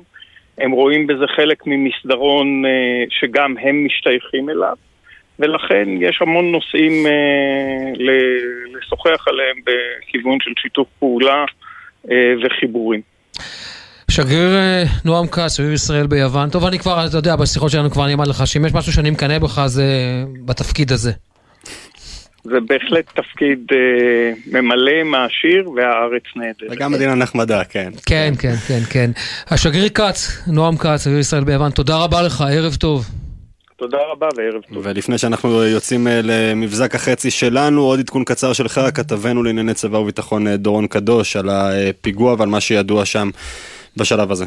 הם 0.58 0.70
רואים 0.70 1.06
בזה 1.06 1.24
חלק 1.36 1.66
ממסדרון 1.66 2.64
אה, 2.66 3.04
שגם 3.10 3.54
הם 3.60 3.84
משתייכים 3.84 4.50
אליו, 4.50 4.76
ולכן 5.38 5.88
יש 6.00 6.18
המון 6.20 6.52
נושאים 6.52 7.06
אה, 7.06 7.92
לשוחח 8.78 9.28
עליהם 9.28 9.56
בכיוון 9.66 10.38
של 10.40 10.52
שיתוף 10.58 10.88
פעולה 10.98 11.44
אה, 12.10 12.32
וחיבורים. 12.42 13.00
שגריר 14.10 14.54
אה, 14.54 14.84
נועם 15.04 15.26
כץ, 15.26 15.56
שגריר 15.56 15.72
ישראל 15.72 16.06
ביוון. 16.06 16.50
טוב, 16.50 16.64
אני 16.64 16.78
כבר, 16.78 17.06
אתה 17.06 17.16
יודע, 17.16 17.36
בשיחות 17.36 17.70
שלנו 17.70 17.90
כבר 17.90 18.04
אני 18.04 18.14
אמר 18.14 18.24
לך 18.24 18.46
שאם 18.46 18.66
יש 18.66 18.74
משהו 18.74 18.92
שאני 18.92 19.10
מקנא 19.10 19.38
בך 19.38 19.62
זה 19.66 19.84
בתפקיד 20.44 20.92
הזה. 20.92 21.12
זה 22.44 22.60
בהחלט 22.68 23.04
תפקיד 23.14 23.66
אה, 23.72 24.32
ממלא, 24.60 25.04
מעשיר, 25.04 25.70
והארץ 25.70 26.22
נהדרת. 26.36 26.70
וגם 26.70 26.92
מדינה 26.92 27.14
נחמדה, 27.14 27.64
כן. 27.64 27.90
כן, 28.06 28.32
כן, 28.38 28.54
כן, 28.68 28.80
כן. 28.90 29.10
השגריר 29.50 29.88
כץ, 29.88 30.42
נועם 30.46 30.76
כץ, 30.76 31.04
שגריר 31.04 31.18
ישראל 31.18 31.44
ביוון, 31.44 31.70
תודה 31.70 31.96
רבה 31.96 32.22
לך, 32.22 32.44
ערב 32.50 32.74
טוב. 32.74 33.06
תודה 33.76 33.98
רבה 34.12 34.28
וערב 34.36 34.62
טוב. 34.74 34.86
ולפני 34.86 35.18
שאנחנו 35.18 35.64
יוצאים 35.64 36.08
אה, 36.08 36.20
למבזק 36.22 36.94
החצי 36.94 37.30
שלנו, 37.30 37.82
עוד 37.82 37.98
עדכון 37.98 38.24
קצר 38.24 38.52
שלך, 38.52 38.80
כתבנו 38.94 39.42
לענייני 39.42 39.74
צבא 39.74 39.96
וביטחון 39.96 40.46
אה, 40.46 40.56
דורון 40.56 40.86
קדוש 40.86 41.36
על 41.36 41.48
הפיגוע 41.50 42.34
ועל 42.38 42.48
מה 42.48 42.60
שידוע 42.60 43.04
שם 43.04 43.30
בשלב 43.98 44.32
הזה. 44.32 44.44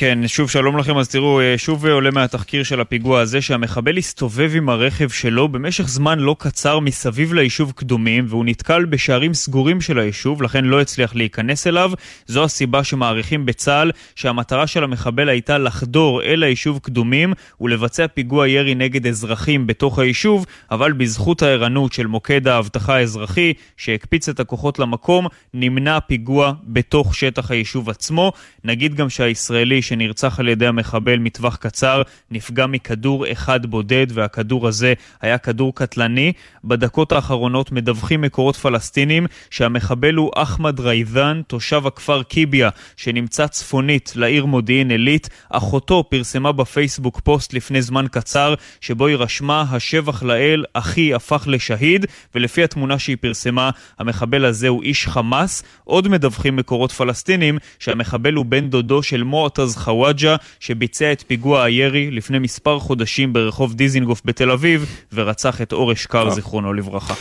כן, 0.00 0.18
שוב 0.28 0.50
שלום 0.50 0.78
לכם, 0.78 0.98
אז 0.98 1.08
תראו, 1.08 1.40
אה, 1.40 1.54
שוב 1.58 1.86
עולה 1.86 2.10
מהתחקיר 2.10 2.62
של 2.62 2.80
הפיגוע 2.80 3.20
הזה 3.20 3.40
שהמחבל 3.40 3.98
הסתובב 3.98 4.52
עם 4.54 4.68
הרכב 4.68 5.08
שלו 5.08 5.48
במשך 5.48 5.88
זמן 5.88 6.18
לא 6.18 6.36
קצר 6.38 6.78
מסביב 6.78 7.32
ליישוב 7.32 7.72
קדומים 7.76 8.26
והוא 8.28 8.44
נתקל 8.44 8.84
בשערים 8.84 9.34
סגורים 9.34 9.80
של 9.80 9.98
היישוב, 9.98 10.42
לכן 10.42 10.64
לא 10.64 10.80
הצליח 10.80 11.14
להיכנס 11.14 11.66
אליו. 11.66 11.90
זו 12.26 12.44
הסיבה 12.44 12.84
שמעריכים 12.84 13.46
בצה"ל 13.46 13.90
שהמטרה 14.14 14.66
של 14.66 14.84
המחבל 14.84 15.28
הייתה 15.28 15.58
לחדור 15.58 16.22
אל 16.22 16.42
היישוב 16.42 16.78
קדומים 16.78 17.32
ולבצע 17.60 18.06
פיגוע 18.06 18.48
ירי 18.48 18.74
נגד 18.74 19.06
אזרחים 19.06 19.66
בתוך 19.66 19.98
היישוב, 19.98 20.46
אבל 20.70 20.92
בזכות 20.92 21.42
הערנות 21.42 21.92
של 21.92 22.06
מוקד 22.06 22.48
האבטחה 22.48 22.96
האזרחי 22.96 23.52
שהקפיץ 23.76 24.28
את 24.28 24.40
הכוחות 24.40 24.78
למקום, 24.78 25.26
נמנע 25.54 26.00
פיגוע 26.00 26.52
בתוך 26.64 27.14
שטח 27.14 27.50
היישוב 27.50 27.90
עצמו. 27.90 28.32
נגיד 28.64 28.94
גם 28.94 29.08
שהישראלי 29.08 29.82
שנרצח 29.88 30.40
על 30.40 30.48
ידי 30.48 30.66
המחבל 30.66 31.18
מטווח 31.18 31.56
קצר, 31.56 32.02
נפגע 32.30 32.66
מכדור 32.66 33.32
אחד 33.32 33.66
בודד, 33.66 34.06
והכדור 34.10 34.68
הזה 34.68 34.94
היה 35.20 35.38
כדור 35.38 35.74
קטלני. 35.74 36.32
בדקות 36.64 37.12
האחרונות 37.12 37.72
מדווחים 37.72 38.20
מקורות 38.20 38.56
פלסטינים 38.56 39.26
שהמחבל 39.50 40.14
הוא 40.14 40.30
אחמד 40.34 40.80
ריידן, 40.80 41.42
תושב 41.46 41.86
הכפר 41.86 42.22
קיביה, 42.22 42.68
שנמצא 42.96 43.46
צפונית 43.46 44.12
לעיר 44.16 44.46
מודיעין 44.46 44.90
עילית. 44.90 45.28
אחותו 45.50 46.04
פרסמה 46.10 46.52
בפייסבוק 46.52 47.20
פוסט 47.20 47.54
לפני 47.54 47.82
זמן 47.82 48.06
קצר, 48.10 48.54
שבו 48.80 49.06
היא 49.06 49.16
רשמה, 49.16 49.64
השבח 49.70 50.22
לאל, 50.22 50.64
אחי 50.72 51.14
הפך 51.14 51.44
לשהיד, 51.46 52.06
ולפי 52.34 52.64
התמונה 52.64 52.98
שהיא 52.98 53.16
פרסמה, 53.20 53.70
המחבל 53.98 54.44
הזה 54.44 54.68
הוא 54.68 54.82
איש 54.82 55.08
חמאס. 55.08 55.62
עוד 55.84 56.08
מדווחים 56.08 56.56
מקורות 56.56 56.92
פלסטינים 56.92 57.58
שהמחבל 57.78 58.34
הוא 58.34 58.44
בן 58.44 58.70
דודו 58.70 59.02
של 59.02 59.22
מועתז 59.22 59.77
חוואג'ה, 59.78 60.36
שביצע 60.60 61.12
את 61.12 61.24
פיגוע 61.26 61.62
הירי 61.62 62.10
לפני 62.10 62.38
מספר 62.38 62.78
חודשים 62.78 63.32
ברחוב 63.32 63.74
דיזינגוף 63.74 64.22
בתל 64.24 64.50
אביב, 64.50 64.86
ורצח 65.12 65.62
את 65.62 65.72
אור 65.72 65.92
אשכר, 65.92 66.28
אה. 66.28 66.34
זיכרונו 66.34 66.72
לברכה. 66.72 67.14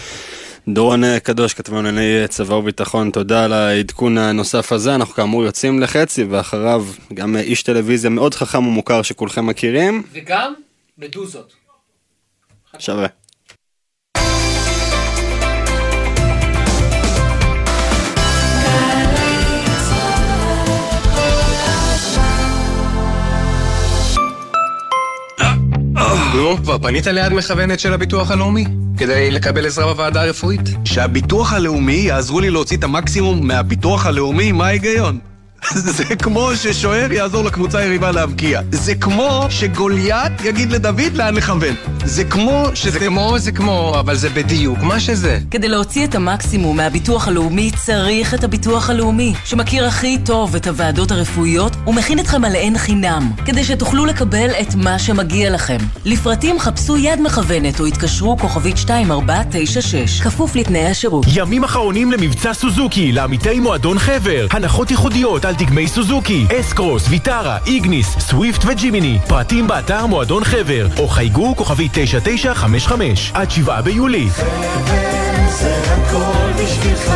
דורון 0.68 1.20
קדוש, 1.20 1.54
כתבנו 1.54 1.82
לענייני 1.82 2.22
אה, 2.22 2.28
צבא 2.28 2.54
וביטחון, 2.54 3.12
תודה 3.12 3.46
על 3.46 3.54
העדכון 3.54 4.18
הנוסף 4.18 4.72
הזה. 4.72 4.96
אנחנו 4.96 5.14
כאמור 5.14 5.44
יוצאים 5.44 5.80
לחצי, 5.80 6.24
ואחריו 6.24 6.86
גם 7.14 7.38
איש 7.38 7.64
טלוויזיה 7.64 8.10
מאוד 8.10 8.36
חכם 8.36 8.68
ומוכר 8.68 9.02
שכולכם 9.02 9.46
מכירים. 9.46 10.04
וגם 10.14 10.54
מדוזות. 10.98 11.54
שווה. 12.80 13.08
נו, 26.36 26.58
כבר 26.64 26.78
פנית 26.78 27.08
ליד 27.08 27.34
מכוונת 27.34 27.80
של 27.80 27.94
הביטוח 27.94 28.32
הלאומי? 28.32 28.66
כדי 28.98 29.32
לקבל 29.32 29.66
עזרה 29.66 29.94
בוועדה 29.94 30.22
הרפואית? 30.24 30.62
שהביטוח 30.86 31.54
הלאומי 31.54 31.94
יעזרו 31.94 32.40
לי 32.40 32.50
להוציא 32.50 32.78
את 32.78 32.84
המקסימום 32.84 33.48
מהביטוח 33.48 34.06
הלאומי? 34.06 34.52
מה 34.52 34.68
ההיגיון? 34.68 35.20
זה 35.98 36.04
כמו 36.16 36.56
ששוער 36.56 37.14
יעזור 37.14 37.44
לקבוצה 37.44 37.80
היריבה 37.80 38.12
להבקיע. 38.12 38.62
זה 38.72 38.96
כמו 38.96 39.46
שגוליית 39.50 40.32
יגיד 40.44 40.72
לדוד 40.72 41.14
לאן 41.14 41.36
לכוון. 41.36 41.76
זה 42.06 42.24
כמו 42.24 42.66
שזה... 42.74 43.00
זה 43.00 43.06
כמו, 43.06 43.40
זה 43.40 43.52
כמו, 43.52 43.96
אבל 44.00 44.16
זה 44.16 44.30
בדיוק 44.30 44.80
מה 44.80 45.00
שזה. 45.00 45.40
כדי 45.52 45.68
להוציא 45.68 46.06
את 46.06 46.16
המקסימום 46.16 46.78
מהביטוח 46.78 47.28
הלאומי, 47.28 47.72
צריך 47.86 48.34
את 48.34 48.44
הביטוח 48.44 48.90
הלאומי, 48.90 49.34
שמכיר 49.46 49.86
הכי 49.86 50.18
טוב 50.26 50.56
את 50.56 50.68
הוועדות 50.68 51.12
הרפואיות 51.12 51.76
ומכין 51.88 52.20
אתכם 52.20 52.46
עליהן 52.46 52.78
חינם, 52.78 53.32
כדי 53.46 53.64
שתוכלו 53.64 54.06
לקבל 54.06 54.50
את 54.62 54.76
מה 54.76 55.00
שמגיע 55.00 55.50
לכם. 55.50 55.78
לפרטים 56.06 56.60
חפשו 56.60 56.98
יד 56.98 57.22
מכוונת 57.22 57.80
או 57.80 57.86
התקשרו 57.86 58.38
כוכבית 58.38 58.78
2496, 58.78 60.22
כפוף 60.22 60.56
לתנאי 60.56 60.86
השירות. 60.86 61.26
ימים 61.34 61.64
אחרונים 61.64 62.12
למבצע 62.12 62.54
סוזוקי, 62.54 63.12
לעמיתי 63.12 63.60
מועדון 63.60 64.00
חבר. 64.00 64.48
הנחות 64.52 64.92
ייחודיות 64.92 65.46
על 65.46 65.56
דגמי 65.58 65.88
סוזוקי, 65.88 66.46
אסקרוס, 66.60 67.08
ויטרה, 67.10 67.58
איגניס, 67.66 68.16
סוויפט 68.20 68.66
וג'ימיני. 68.66 69.20
פרטים 69.28 69.68
באתר 69.68 70.06
מועדון 70.06 70.44
חבר, 70.44 70.88
או 70.98 71.08
חייגו 71.08 71.56
כוכבי 71.56 71.90
9955 71.92 73.32
עד 73.34 73.52
7 73.52 73.82
ביולי. 73.82 74.30
חבר 74.30 75.48
זה 75.50 75.82
הכל 75.94 76.64
בשבילך, 76.64 77.12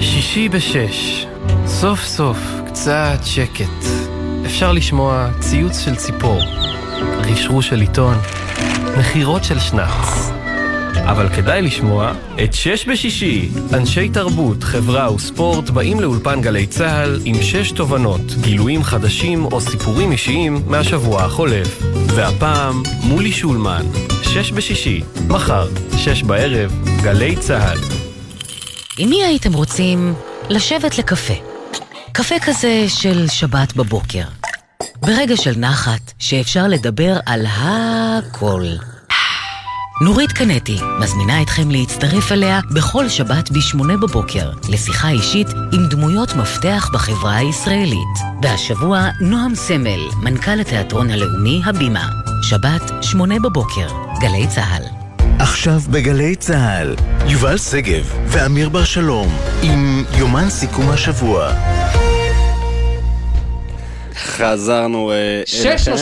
שישי 0.00 0.48
בשש, 0.48 1.26
סוף 1.66 2.04
סוף 2.04 2.38
קצת 2.66 3.18
שקט. 3.24 3.84
אפשר 4.46 4.72
לשמוע 4.72 5.28
ציוץ 5.40 5.78
של 5.78 5.96
ציפור, 5.96 6.42
רשרוש 7.18 7.68
של 7.68 7.80
עיתון, 7.80 8.14
נחירות 8.96 9.44
של 9.44 9.58
שנץ. 9.58 10.41
אבל 11.04 11.28
כדאי 11.28 11.62
לשמוע 11.62 12.12
את 12.44 12.54
שש 12.54 12.88
בשישי. 12.88 13.48
אנשי 13.74 14.08
תרבות, 14.08 14.62
חברה 14.62 15.14
וספורט 15.14 15.70
באים 15.70 16.00
לאולפן 16.00 16.40
גלי 16.40 16.66
צה"ל 16.66 17.20
עם 17.24 17.42
שש 17.42 17.70
תובנות, 17.70 18.20
גילויים 18.40 18.82
חדשים 18.82 19.44
או 19.44 19.60
סיפורים 19.60 20.12
אישיים 20.12 20.62
מהשבוע 20.66 21.22
החולף. 21.22 21.82
והפעם, 22.06 22.82
מולי 23.02 23.32
שולמן, 23.32 23.86
שש 24.22 24.52
בשישי, 24.52 25.02
מחר, 25.28 25.68
שש 25.96 26.22
בערב, 26.22 26.88
גלי 27.02 27.36
צה"ל. 27.36 27.78
עם 28.98 29.10
מי 29.10 29.24
הייתם 29.24 29.52
רוצים 29.52 30.14
לשבת 30.48 30.98
לקפה? 30.98 31.34
קפה 32.12 32.34
כזה 32.46 32.84
של 32.88 33.28
שבת 33.28 33.76
בבוקר. 33.76 34.24
ברגע 35.00 35.36
של 35.36 35.58
נחת, 35.58 36.12
שאפשר 36.18 36.68
לדבר 36.68 37.16
על 37.26 37.46
הכל. 37.46 38.64
נורית 40.04 40.32
קנטי 40.32 40.78
מזמינה 41.00 41.42
אתכם 41.42 41.70
להצטרף 41.70 42.32
אליה 42.32 42.60
בכל 42.70 43.08
שבת 43.08 43.50
ב-8 43.50 43.84
בבוקר 44.02 44.50
לשיחה 44.68 45.10
אישית 45.10 45.46
עם 45.72 45.86
דמויות 45.90 46.34
מפתח 46.34 46.90
בחברה 46.92 47.36
הישראלית. 47.36 48.18
והשבוע 48.42 49.08
נועם 49.20 49.54
סמל, 49.54 50.00
מנכ"ל 50.22 50.60
התיאטרון 50.60 51.10
הלאומי 51.10 51.62
הבימה. 51.64 52.08
שבת, 52.42 52.92
8 53.02 53.40
בבוקר, 53.40 53.86
גלי 54.20 54.46
צה"ל. 54.46 54.82
עכשיו 55.38 55.80
בגלי 55.90 56.36
צה"ל, 56.36 56.96
יובל 57.26 57.58
שגב 57.58 58.12
ואמיר 58.26 58.68
בר 58.68 58.84
שלום 58.84 59.28
עם 59.62 60.04
יומן 60.18 60.50
סיכום 60.50 60.90
השבוע. 60.90 61.52
חזרנו 64.14 65.12
אליכם. 65.12 65.92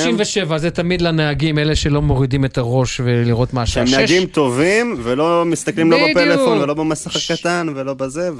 6.37 0.53 0.59
זה 0.59 0.71
תמיד 0.71 1.03
לנהגים, 1.03 1.59
אלה 1.59 1.77
שלא 1.77 2.03
מורידים 2.03 2.45
את 2.45 2.59
הראש 2.59 3.01
ולראות 3.05 3.55
מה 3.55 3.63
השעה. 3.63 3.87
שהם 3.87 4.01
נהגים 4.01 4.27
טובים 4.27 4.97
ולא 5.03 5.45
מסתכלים 5.47 5.91
לא 5.91 5.99
בפלאפון 6.11 6.59
ולא 6.59 6.75
במסך 6.75 7.17
הקטן 7.17 7.67
ולא 7.75 7.95
בזה, 7.95 8.31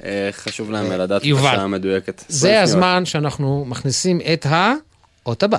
וחשוב 0.00 0.70
להם 0.70 0.92
לדעת 0.92 1.22
את 1.22 1.28
השעה 1.38 1.62
המדויקת. 1.62 2.24
זה 2.28 2.62
הזמן 2.62 3.02
שאנחנו 3.04 3.64
מכניסים 3.68 4.20
את 4.32 4.46
האות 4.48 5.42
הבא. 5.42 5.58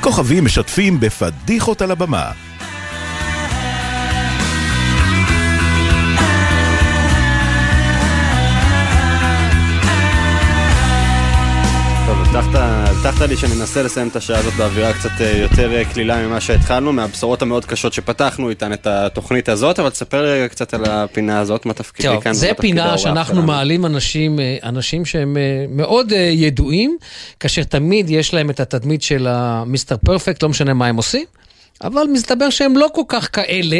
כוכבים 0.00 0.44
משתפים 0.44 1.00
בפדיחות 1.00 1.82
על 1.82 1.90
הבמה. 1.90 2.30
הבטחת, 12.44 12.96
הבטחת 13.06 13.28
לי 13.28 13.36
שננסה 13.36 13.82
לסיים 13.82 14.08
את 14.08 14.16
השעה 14.16 14.38
הזאת 14.38 14.52
באווירה 14.54 14.92
קצת 14.92 15.10
אה, 15.20 15.36
יותר 15.36 15.72
אה, 15.72 15.84
קלילה 15.84 16.26
ממה 16.26 16.40
שהתחלנו, 16.40 16.92
מהבשורות 16.92 17.42
המאוד 17.42 17.64
קשות 17.64 17.92
שפתחנו 17.92 18.50
איתן 18.50 18.72
את 18.72 18.86
התוכנית 18.86 19.48
הזאת, 19.48 19.78
אבל 19.78 19.90
תספר 19.90 20.22
לי 20.22 20.28
רגע 20.28 20.48
קצת 20.48 20.74
על 20.74 20.84
הפינה 20.84 21.40
הזאת, 21.40 21.66
מה 21.66 21.72
תפקידי 21.72 22.08
טוב, 22.08 22.22
כאן. 22.22 22.32
זה 22.32 22.46
ומה 22.46 22.54
תפקיד 22.54 22.70
פינה 22.70 22.98
שאנחנו 22.98 23.34
שלנו. 23.34 23.46
מעלים 23.46 23.86
אנשים, 23.86 24.40
אה, 24.40 24.56
אנשים 24.62 25.04
שהם 25.04 25.36
מאוד 25.68 26.12
ידועים, 26.32 26.96
כאשר 27.40 27.62
תמיד 27.62 28.10
יש 28.10 28.34
להם 28.34 28.50
את 28.50 28.60
התדמית 28.60 29.02
של 29.02 29.26
המיסטר 29.26 29.96
פרפקט, 29.96 30.42
לא 30.42 30.48
משנה 30.48 30.74
מה 30.74 30.86
הם 30.86 30.96
עושים, 30.96 31.24
אבל 31.82 32.02
מסתבר 32.12 32.50
שהם 32.50 32.76
לא 32.76 32.88
כל 32.94 33.02
כך 33.08 33.28
כאלה, 33.32 33.78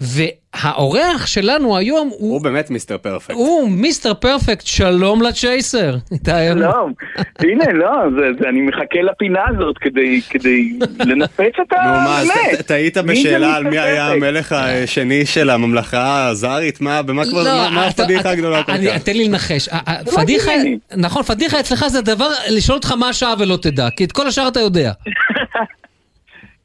והאורח 0.00 1.26
שלנו 1.26 1.76
היום 1.76 2.08
הוא... 2.08 2.32
הוא 2.32 2.40
באמת 2.42 2.70
מיסטר 2.70 2.98
פרפקט. 2.98 3.34
הוא 3.34 3.70
מיסטר 3.70 4.14
פרפקט, 4.14 4.66
שלום 4.66 5.22
לצ'ייסר. 5.22 5.96
שלום. 6.26 6.92
הנה, 7.38 7.72
לא, 7.72 7.90
זה, 8.18 8.26
זה, 8.40 8.48
אני 8.48 8.60
מחכה 8.60 9.02
לפינה 9.12 9.40
הזאת 9.48 9.78
כדי, 9.80 10.20
כדי 10.30 10.78
לנפץ 10.98 11.52
את 11.62 11.72
נו 11.72 11.78
מה, 11.82 12.18
אז 12.20 12.28
האמת. 12.30 12.60
טעית 12.66 12.98
בשאלה 12.98 13.56
על 13.56 13.64
מי 13.64 13.78
היה? 13.78 14.06
המלך 14.08 14.52
השני 14.52 15.26
של 15.26 15.50
הממלכה 15.50 16.26
הזארית? 16.28 16.80
מה, 16.80 17.02
במה 17.02 17.24
כבר, 17.24 17.44
מה- 17.44 17.70
מה 17.70 17.86
הפדיחה 17.86 18.30
הגדולה 18.30 18.62
כל 18.62 18.72
כך? 18.72 19.02
תן 19.04 19.12
לי 19.16 19.28
לנחש. 19.28 19.68
לא 20.06 20.12
פדיחה. 20.16 20.52
נכון, 20.96 21.22
פדיחה 21.22 21.60
אצלך 21.60 21.86
זה 21.88 22.00
דבר 22.02 22.28
לשאול 22.50 22.76
אותך 22.76 22.92
מה 22.92 23.08
השעה 23.08 23.34
ולא 23.38 23.56
תדע, 23.62 23.88
כי 23.96 24.04
את 24.04 24.12
כל 24.12 24.26
השאר 24.26 24.48
אתה 24.48 24.60
יודע. 24.60 24.92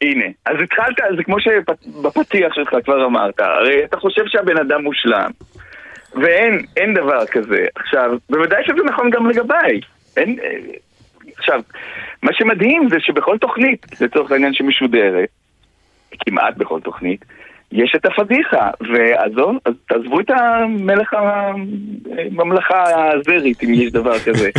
הנה, 0.02 0.26
אז 0.46 0.56
התחלת, 0.64 0.96
זה 1.18 1.24
כמו 1.24 1.40
שבפתיח 1.40 2.54
שלך 2.54 2.76
כבר 2.86 3.06
אמרת, 3.06 3.40
הרי 3.40 3.84
אתה 3.86 3.98
חושב 3.98 4.22
שהבן 4.28 4.58
אדם 4.58 4.84
מושלם, 4.84 5.32
ואין 6.14 6.66
אין 6.78 6.94
דבר 6.94 7.26
כזה. 7.26 7.66
עכשיו, 7.76 8.18
בוודאי 8.30 8.64
שזה 8.66 8.84
נכון 8.86 9.10
גם 9.10 9.30
לגביי. 9.30 9.80
אין... 10.18 10.40
אה, 10.44 10.58
עכשיו, 11.38 11.62
מה 12.24 12.32
שמדהים 12.34 12.90
זה 12.90 12.96
שבכל 13.00 13.38
תוכנית, 13.38 13.86
לצורך 14.02 14.32
העניין 14.32 14.54
שמשודרת, 14.54 15.30
כמעט 16.26 16.58
בכל 16.58 16.80
תוכנית, 16.80 17.26
יש 17.72 17.96
את 17.96 18.06
הפדיחה, 18.06 18.70
ועזוב, 18.82 19.58
אז 19.66 19.74
תעזבו 19.88 20.20
את 20.20 20.30
המלך 20.30 21.14
הממלכה 21.14 22.84
הזרית, 23.14 23.64
אם 23.64 23.74
יש 23.74 23.92
דבר 23.92 24.20
כזה. 24.20 24.50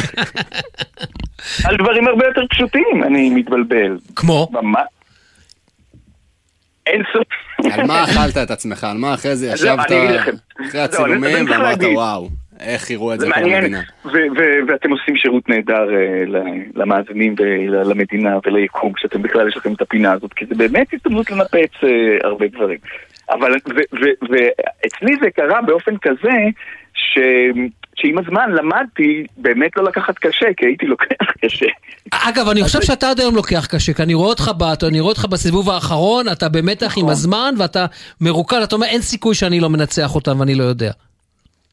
על 1.69 1.77
דברים 1.77 2.09
הרבה 2.09 2.27
יותר 2.27 2.47
פשוטים 2.51 3.03
אני 3.03 3.31
מתבלבל. 3.31 3.99
כמו? 4.17 4.49
ממש. 4.53 4.96
אין 6.87 7.03
סוף. 7.13 7.27
על 7.73 7.87
מה 7.87 8.05
אכלת 8.05 8.37
את 8.43 8.51
עצמך? 8.51 8.85
על 8.85 8.97
מה 8.97 9.15
אחרי 9.15 9.37
זה 9.37 9.47
זהו, 9.57 9.75
ישבת. 9.75 9.87
אחרי 9.87 10.09
אני- 10.75 10.81
הצילומים 10.83 11.47
ואמרת. 11.51 11.79
וואו, 11.95 12.29
איך 12.61 12.91
יראו 12.91 13.15
את 13.15 13.21
זה 13.21 13.27
כל 13.35 13.41
המדינה? 13.45 13.81
ואתם 14.69 14.91
עושים 14.91 15.17
שירות 15.17 15.49
נהדר 15.49 15.89
אה, 15.95 16.25
למאזינים 16.75 17.35
ולמדינה 17.39 18.39
וליקום, 18.47 18.93
כשאתם 18.93 19.23
בכלל 19.23 19.49
יש 19.49 19.57
לכם 19.57 19.73
את 19.73 19.81
הפינה 19.81 20.13
הזאת, 20.13 20.33
כי 20.33 20.47
זה 20.47 20.55
באמת 20.55 20.87
הזדמנות 20.95 21.31
לנפץ 21.31 21.71
אה, 21.85 21.89
הרבה 22.25 22.47
דברים. 22.49 22.79
אבל, 23.31 23.53
ואצלי 24.23 25.17
זה 25.23 25.31
קרה 25.31 25.63
באופן 25.63 25.97
כזה, 26.03 26.33
ש... 26.95 27.19
שעם 27.97 28.19
הזמן 28.19 28.51
למדתי 28.51 29.27
באמת 29.37 29.71
לא 29.77 29.85
לקחת 29.85 30.19
קשה, 30.19 30.47
כי 30.57 30.67
הייתי 30.67 30.87
לוקח 30.87 31.27
קשה. 31.45 31.67
אגב, 32.11 32.49
אני 32.49 32.63
חושב 32.63 32.83
שאתה 32.83 33.11
עד 33.11 33.21
היום 33.21 33.37
לוקח 33.37 33.67
קשה, 33.67 33.93
כי 33.93 34.03
אני 34.03 34.15
רואה 34.15 34.29
אותך, 34.29 34.51
אני 34.83 35.01
רואה 35.01 35.11
אותך 35.13 35.25
בסיבוב 35.25 35.71
האחרון, 35.71 36.29
אתה 36.33 36.49
במתח 36.49 36.87
נכון. 36.87 37.05
עם 37.05 37.09
הזמן, 37.09 37.55
ואתה 37.59 37.87
מרוכז, 38.21 38.63
אתה 38.63 38.75
אומר, 38.77 38.87
אין 38.87 39.01
סיכוי 39.01 39.35
שאני 39.35 39.61
לא 39.61 39.69
מנצח 39.71 40.15
אותם 40.15 40.41
ואני 40.41 40.55
לא 40.55 40.65
יודע. 40.65 40.91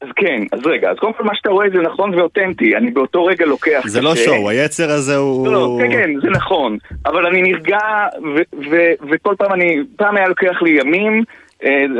אז 0.04 0.08
כן, 0.16 0.42
אז 0.52 0.60
רגע, 0.66 0.90
אז 0.90 0.96
קודם 0.98 1.12
כל 1.12 1.24
מה 1.24 1.34
שאתה 1.34 1.50
רואה 1.50 1.66
זה 1.70 1.78
נכון 1.82 2.14
ואותנטי, 2.14 2.76
אני 2.76 2.90
באותו 2.90 3.24
רגע 3.24 3.46
לוקח 3.46 3.82
זה 3.86 4.00
לא. 4.00 4.16
שואו, 4.16 4.48
היצר 4.50 4.90
הזה 4.90 5.16
הוא... 5.16 5.46
לא, 5.46 5.52
לא, 5.52 5.78
כן, 5.80 5.92
כן, 5.92 6.10
זה 6.22 6.30
נכון. 6.30 6.78
אבל 7.06 7.26
אני 7.26 7.42
נרגע, 7.42 7.78
ו- 8.22 8.70
ו- 8.70 9.10
וכל 9.10 9.34
פעם 9.38 9.52
אני, 9.52 9.76
פעם 9.96 10.16
היה 10.16 10.28
לוקח 10.28 10.62
לי 10.62 10.80
ימים, 10.80 11.24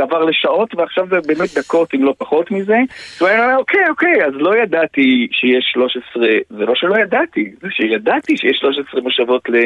עבר 0.03 0.25
לשעות, 0.25 0.75
ועכשיו 0.75 1.07
זה 1.09 1.17
באמת 1.27 1.49
דקות, 1.59 1.95
אם 1.95 2.05
לא 2.05 2.15
פחות 2.19 2.51
מזה. 2.51 2.77
ואני 3.21 3.41
אומר, 3.43 3.57
אוקיי, 3.57 3.89
אוקיי, 3.91 4.25
אז 4.27 4.33
לא 4.35 4.57
ידעתי 4.57 5.29
שיש 5.33 5.71
13, 5.73 6.27
זה 6.51 6.65
לא 6.65 6.75
שלא 6.75 6.97
ידעתי, 6.99 7.53
זה 7.61 7.69
שידעתי 7.71 8.37
שיש 8.37 8.59
13 8.59 9.01
מושבות 9.01 9.49
ל- 9.49 9.65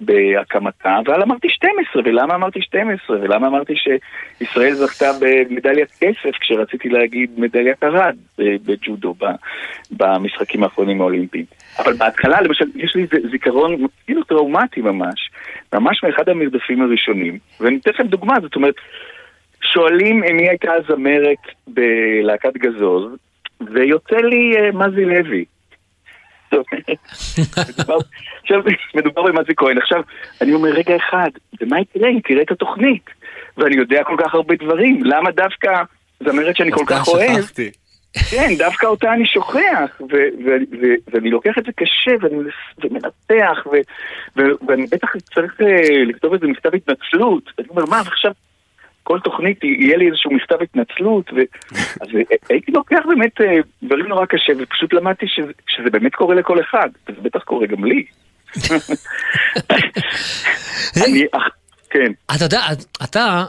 בהקמתה, 0.00 0.98
אבל 1.06 1.22
אמרתי 1.22 1.48
12, 1.50 2.02
ולמה 2.04 2.34
אמרתי 2.34 2.62
12, 2.62 3.16
ולמה 3.20 3.46
אמרתי 3.46 3.74
שישראל 3.76 4.74
זכתה 4.74 5.10
במדליית 5.20 5.90
כסף 6.00 6.36
כשרציתי 6.40 6.88
להגיד 6.88 7.30
מדליית 7.36 7.84
ארד 7.84 8.16
אה, 8.40 8.44
בג'ודו 8.64 9.14
במשחקים 9.90 10.64
האחרונים 10.64 11.00
האולימפיים. 11.00 11.44
אבל 11.78 11.92
בהתחלה, 11.92 12.40
למשל, 12.40 12.64
יש 12.74 12.96
לי 12.96 13.06
זיכרון 13.30 13.86
כאילו 14.06 14.24
טראומטי 14.24 14.80
ממש, 14.80 15.30
ממש 15.74 16.02
מאחד 16.04 16.28
המרדפים 16.28 16.82
הראשונים, 16.82 17.38
ואני 17.60 17.76
אתן 17.76 17.90
לכם 17.90 18.06
דוגמה, 18.06 18.34
זאת 18.42 18.56
אומרת, 18.56 18.74
שואלים 19.62 20.20
מי 20.20 20.48
הייתה 20.48 20.72
הזמרת 20.72 21.38
בלהקת 21.66 22.56
גזוז, 22.56 23.12
ויוצא 23.60 24.16
לי 24.16 24.56
אה, 24.56 24.70
מזי 24.72 25.04
לוי. 25.04 25.44
מדובר- 27.68 27.98
עכשיו, 28.42 28.60
מדובר 28.94 29.22
במזי 29.22 29.52
כהן. 29.56 29.78
עכשיו, 29.78 30.02
אני 30.40 30.52
אומר, 30.54 30.68
רגע 30.68 30.96
אחד, 30.96 31.30
ומה 31.60 31.80
יקרה 31.80 32.08
אם 32.08 32.20
תראה 32.24 32.42
את 32.42 32.50
התוכנית? 32.50 33.10
ואני 33.56 33.76
יודע 33.76 34.04
כל 34.04 34.16
כך 34.24 34.34
הרבה 34.34 34.54
דברים, 34.54 35.04
למה 35.04 35.30
דווקא 35.30 35.82
זמרת 36.20 36.56
שאני 36.56 36.72
כל 36.72 36.84
כך 36.86 37.08
אוהב? 37.08 37.44
כן, 38.30 38.48
דווקא 38.58 38.86
אותה 38.86 39.12
אני 39.12 39.26
שוכח, 39.26 40.00
ואני 41.12 41.30
לוקח 41.30 41.58
את 41.58 41.64
זה 41.64 41.72
קשה, 41.72 42.10
ואני 42.20 42.36
ומנתח, 42.84 43.66
ואני 44.66 44.86
בטח 44.86 45.08
צריך 45.34 45.60
אה, 45.60 46.04
לכתוב 46.06 46.32
איזה 46.32 46.46
מכתב 46.46 46.70
התנצלות. 46.74 47.42
אני 47.58 47.66
אומר, 47.70 47.84
מה, 47.90 48.00
עכשיו 48.00 48.32
כל 49.06 49.18
תוכנית 49.24 49.58
יהיה 49.64 49.96
לי 49.96 50.06
איזשהו 50.08 50.30
מכתב 50.34 50.56
התנצלות, 50.62 51.30
ו... 51.32 51.36
אז 52.02 52.08
אה, 52.14 52.36
הייתי 52.48 52.72
לוקח 52.72 52.98
באמת 53.08 53.40
אה, 53.40 53.46
דברים 53.82 54.06
נורא 54.06 54.26
קשה, 54.26 54.52
ופשוט 54.58 54.92
למדתי 54.92 55.26
שזה, 55.28 55.52
שזה 55.68 55.90
באמת 55.90 56.14
קורה 56.14 56.34
לכל 56.34 56.60
אחד, 56.60 56.88
וזה 57.08 57.20
בטח 57.22 57.38
קורה 57.44 57.66
גם 57.66 57.84
לי. 57.84 58.04
אני, 61.04 61.26
כן. 61.90 62.12
אתה 62.36 62.44
יודע, 62.44 62.62
אתה, 63.04 63.44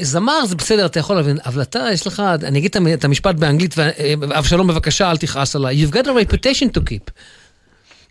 זמר 0.00 0.44
זה 0.46 0.56
בסדר, 0.56 0.86
אתה 0.86 0.98
יכול 0.98 1.16
להבין, 1.16 1.36
אבל 1.46 1.62
אתה, 1.62 1.86
יש 1.92 2.06
לך, 2.06 2.22
אני 2.42 2.58
אגיד 2.58 2.70
את 2.70 2.76
המ- 2.76 2.92
את 2.94 3.04
המשפט 3.04 3.34
באנגלית, 3.34 3.74
ו- 3.78 4.38
אבשלום 4.38 4.66
בבקשה, 4.66 5.10
אל 5.10 5.16
תכעס 5.16 5.56
עליי. 5.56 5.84
You've 5.84 5.92
got 5.94 6.04
a 6.04 6.08
reputation 6.32 6.78
to 6.78 6.80
keep. 6.90 7.10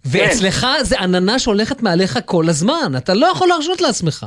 ואצלך 0.06 0.68
זה 0.82 1.00
עננה 1.00 1.40
שהולכת 1.40 1.82
מעליך 1.84 2.20
כל 2.26 2.50
הזמן, 2.50 2.92
אתה 2.98 3.14
לא 3.14 3.26
יכול 3.28 3.48
להרשות 3.48 3.82
לעצמך. 3.82 4.26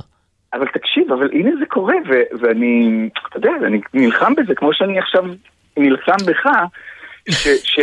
אבל 0.55 0.67
תקשיב, 0.67 1.13
אבל 1.13 1.29
הנה 1.33 1.51
זה 1.61 1.67
קורה, 1.67 1.95
ו- 2.09 2.41
ואני, 2.41 3.09
אתה 3.29 3.37
יודע, 3.37 3.51
אני 3.67 3.81
נלחם 3.95 4.35
בזה, 4.35 4.55
כמו 4.55 4.75
שאני 4.75 4.99
עכשיו 4.99 5.25
נלחם 5.77 6.17
בך, 6.27 6.47
ש... 7.31 7.49
ש... 7.65 7.79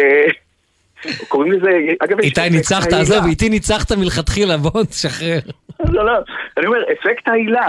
קוראים 1.28 1.52
לזה, 1.52 1.70
אגב, 2.00 2.20
איתי 2.20 2.50
ניצחת. 2.50 2.94
עזוב, 2.94 3.26
איתי 3.26 3.50
ניצחת 3.50 3.92
מלכתחילה, 3.92 4.58
בוא 4.58 4.84
תשחרר. 4.84 5.40
לא, 5.90 6.06
לא, 6.06 6.12
אני 6.58 6.66
אומר, 6.66 6.84
אפקט 6.94 7.28
העילה. 7.28 7.68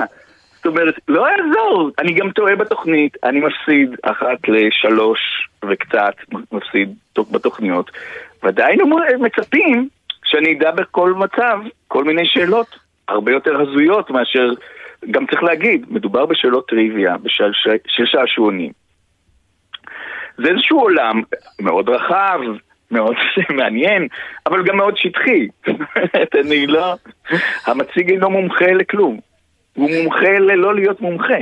זאת 0.56 0.66
אומרת, 0.66 0.94
לא 1.08 1.26
יעזור, 1.30 1.90
אני 1.98 2.14
גם 2.14 2.30
טועה 2.30 2.56
בתוכנית, 2.56 3.16
אני 3.24 3.40
מפסיד 3.40 3.96
אחת 4.02 4.38
לשלוש 4.48 5.48
וקצת, 5.68 6.14
מפסיד 6.52 6.94
בתוכניות, 7.30 7.90
ועדיין 8.42 8.78
מצפים 9.18 9.88
שאני 10.24 10.58
אדע 10.58 10.70
בכל 10.70 11.12
מצב 11.12 11.58
כל 11.88 12.04
מיני 12.04 12.26
שאלות 12.26 12.76
הרבה 13.08 13.32
יותר 13.32 13.60
הזויות 13.60 14.10
מאשר, 14.10 14.50
גם 15.10 15.26
צריך 15.26 15.42
להגיד, 15.42 15.86
מדובר 15.88 16.26
בשאלות 16.26 16.68
טריוויה, 16.68 17.16
בשל 17.16 17.50
של 17.86 18.06
שעשועונים. 18.06 18.72
זה 20.38 20.48
איזשהו 20.50 20.80
עולם 20.80 21.22
מאוד 21.60 21.88
רחב, 21.88 22.40
מאוד 22.90 23.14
מעניין, 23.58 24.08
אבל 24.46 24.64
גם 24.64 24.76
מאוד 24.76 24.96
שטחי. 24.96 25.48
אני 26.40 26.66
לא... 26.66 26.94
המציג 27.66 28.10
אינו 28.10 28.30
מומחה 28.30 28.72
לכלום. 28.72 29.20
הוא 29.74 29.90
מומחה 29.90 30.38
ללא 30.38 30.74
להיות 30.74 31.00
מומחה. 31.00 31.38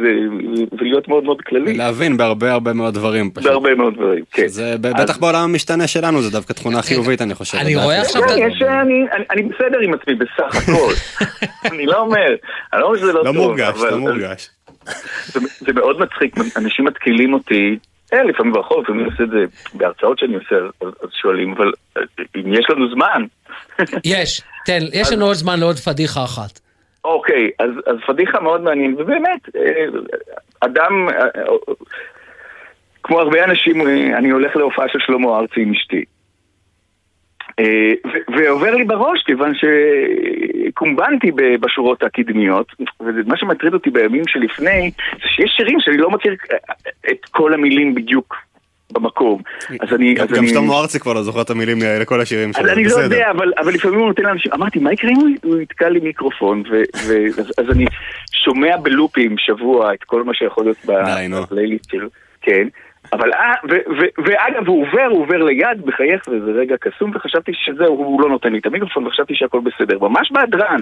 ולהיות 0.00 1.08
מאוד 1.08 1.24
מאוד 1.24 1.42
כללי. 1.42 1.74
להבין 1.74 2.16
בהרבה 2.16 2.52
הרבה 2.52 2.72
מאוד 2.72 2.94
דברים 2.94 3.30
פשוט. 3.30 3.50
בהרבה 3.50 3.74
מאוד 3.74 3.94
דברים, 3.94 4.24
כן. 4.32 4.46
זה 4.48 4.74
ב- 4.80 5.00
בטח 5.02 5.18
בעולם 5.18 5.40
המשתנה 5.44 5.86
שלנו, 5.86 6.22
זה 6.22 6.30
דווקא 6.30 6.52
תכונה 6.52 6.82
חיובית, 6.82 7.22
אני 7.22 7.34
חושב. 7.34 7.58
אני. 7.58 7.76
רואה 7.76 8.00
עכשיו 8.00 8.22
כן, 8.22 8.34
יש, 8.38 8.62
אני, 8.62 9.04
אני, 9.12 9.24
אני 9.30 9.42
בסדר 9.42 9.78
עם 9.84 9.94
עצמי 9.94 10.14
בסך 10.14 10.56
הכל. 10.56 10.92
אני 11.72 11.86
לא 11.86 12.00
אומר, 12.00 12.26
אני 12.72 12.80
לא 12.80 12.86
אומר 12.86 12.98
שזה 12.98 13.12
לא 13.12 13.18
לא 13.18 13.24
טוב. 13.24 13.36
מורגש, 13.36 13.74
אבל- 13.78 13.90
לא 13.90 13.98
מורגש. 13.98 14.50
זה, 15.26 15.40
זה 15.58 15.72
מאוד 15.72 16.00
מצחיק, 16.00 16.34
אנשים 16.56 16.84
מתקילים 16.84 17.32
אותי, 17.34 17.78
אה, 18.14 18.22
לפעמים 18.22 18.52
ברחוב, 18.52 18.82
לפעמים 18.84 19.00
אני 19.04 19.10
עושה 19.12 19.22
את 19.24 19.30
זה 19.30 19.44
בהרצאות 19.74 20.18
שאני 20.18 20.34
עושה, 20.34 20.56
אז, 20.80 20.88
אז 21.02 21.08
שואלים, 21.22 21.52
אבל 21.52 21.72
אה, 21.96 22.02
אם 22.36 22.52
יש 22.54 22.66
לנו 22.70 22.86
זמן, 22.94 23.22
יש, 24.04 24.42
תן, 24.66 24.78
יש 24.92 25.12
לנו 25.12 25.24
עוד 25.26 25.34
זמן 25.34 25.60
לעוד 25.60 25.76
פדיחה 25.76 26.24
אחת. 26.24 26.60
אוקיי, 27.14 27.50
אז, 27.58 27.70
אז 27.86 27.96
פדיחה 28.06 28.40
מאוד 28.40 28.60
מעניין, 28.60 28.94
ובאמת, 28.98 29.56
אה, 29.56 29.84
אדם, 30.60 31.08
אה, 31.08 31.42
כמו 33.02 33.20
הרבה 33.20 33.44
אנשים, 33.44 33.80
אה, 33.80 34.18
אני 34.18 34.30
הולך 34.30 34.56
להופעה 34.56 34.88
של 34.88 34.98
שלמה 34.98 35.38
ארצי 35.38 35.60
עם 35.60 35.72
אשתי. 35.72 36.04
אה, 37.60 37.92
ועובר 38.36 38.74
לי 38.74 38.84
בראש, 38.84 39.22
כיוון 39.22 39.52
שקומבנתי 39.54 41.30
בשורות 41.60 42.02
הקדמיות, 42.02 42.72
ומה 43.00 43.36
שמטריד 43.36 43.74
אותי 43.74 43.90
בימים 43.90 44.22
שלפני, 44.26 44.90
זה 45.12 45.28
שיש 45.28 45.50
שירים 45.56 45.80
שאני 45.80 45.96
לא 45.96 46.10
מכיר 46.10 46.36
אה, 46.52 46.56
את 47.10 47.24
כל 47.30 47.54
המילים 47.54 47.94
בדיוק 47.94 48.36
במקום. 48.92 49.42
אז 49.80 49.94
אני... 49.94 50.14
גם 50.14 50.24
אז 50.24 50.30
גם 50.30 50.38
אני- 50.38 50.48
שלמה 50.48 50.74
ארצי 50.80 51.00
כבר 51.00 51.12
לא 51.12 51.22
זוכר 51.22 51.42
את 51.42 51.50
המילים 51.50 51.78
לכל 52.00 52.20
השירים 52.20 52.52
שלו, 52.52 52.72
אני 52.72 52.84
לא. 52.84 52.90
יודע, 52.96 53.30
אבל, 53.30 53.52
אבל 53.58 53.72
לפעמים 53.74 53.98
הוא 53.98 54.08
נותן 54.08 54.22
לאנשים, 54.22 54.52
אמרתי, 54.52 54.78
מה 54.78 54.92
יקרה 54.92 55.10
אם 55.10 55.16
הוא- 55.42 55.60
יתקע 55.60 55.88
לי 55.88 56.00
מיקרופון? 56.00 56.62
ו, 56.70 56.82
ו, 57.06 57.14
אז, 57.40 57.52
אז 57.58 57.70
אני 57.70 57.84
שומע 58.32 58.76
בלופים 58.76 59.34
שבוע 59.38 59.94
את 59.94 60.04
כל 60.04 60.22
מה 60.24 60.34
שיכול 60.34 60.64
להיות 60.64 60.76
בפלייליסט 60.86 61.90
שלו, 61.90 62.08
כן. 62.42 62.68
אבל 63.12 63.32
אה, 63.32 63.52
ו- 63.70 63.90
ו- 64.00 64.22
ואגב, 64.24 64.68
הוא 64.68 64.86
עובר, 64.86 65.06
הוא 65.10 65.22
עובר 65.22 65.36
ליד, 65.44 65.82
בחייך, 65.84 66.22
וזה 66.28 66.50
רגע 66.50 66.76
קסום, 66.80 67.10
וחשבתי 67.14 67.52
שזהו, 67.54 67.96
הוא 67.96 68.20
לא 68.22 68.28
נותן 68.28 68.52
לי 68.52 68.58
את 68.58 68.66
המיקרופון, 68.66 69.06
וחשבתי 69.06 69.34
שהכל 69.34 69.60
בסדר. 69.60 69.98
ממש 69.98 70.32
בהדרן, 70.32 70.80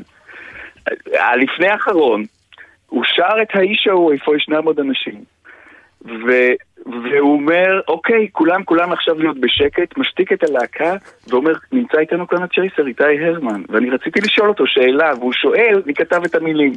הלפני 1.18 1.68
האחרון, 1.68 2.24
הוא 2.88 3.04
שר 3.04 3.42
את 3.42 3.48
האיש 3.54 3.86
ההוא, 3.86 4.12
איפה 4.12 4.36
ישנם 4.36 4.64
עוד 4.64 4.80
אנשים. 4.80 5.14
ו... 6.04 6.30
והוא 6.86 7.32
אומר, 7.32 7.80
אוקיי, 7.88 8.28
כולם 8.32 8.64
כולם 8.64 8.92
עכשיו 8.92 9.18
להיות 9.18 9.40
בשקט, 9.40 9.98
משתיק 9.98 10.32
את 10.32 10.44
הלהקה, 10.44 10.96
ואומר, 11.28 11.52
נמצא 11.72 11.98
איתנו 11.98 12.28
כאן 12.28 12.42
הצ'ייסר, 12.42 12.86
איתי 12.86 13.04
הרמן. 13.04 13.62
ואני 13.68 13.90
רציתי 13.90 14.20
לשאול 14.20 14.48
אותו 14.48 14.66
שאלה, 14.66 15.12
והוא 15.18 15.32
שואל, 15.32 15.82
מי 15.86 15.94
כתב 15.94 16.20
את 16.24 16.34
המילים? 16.34 16.72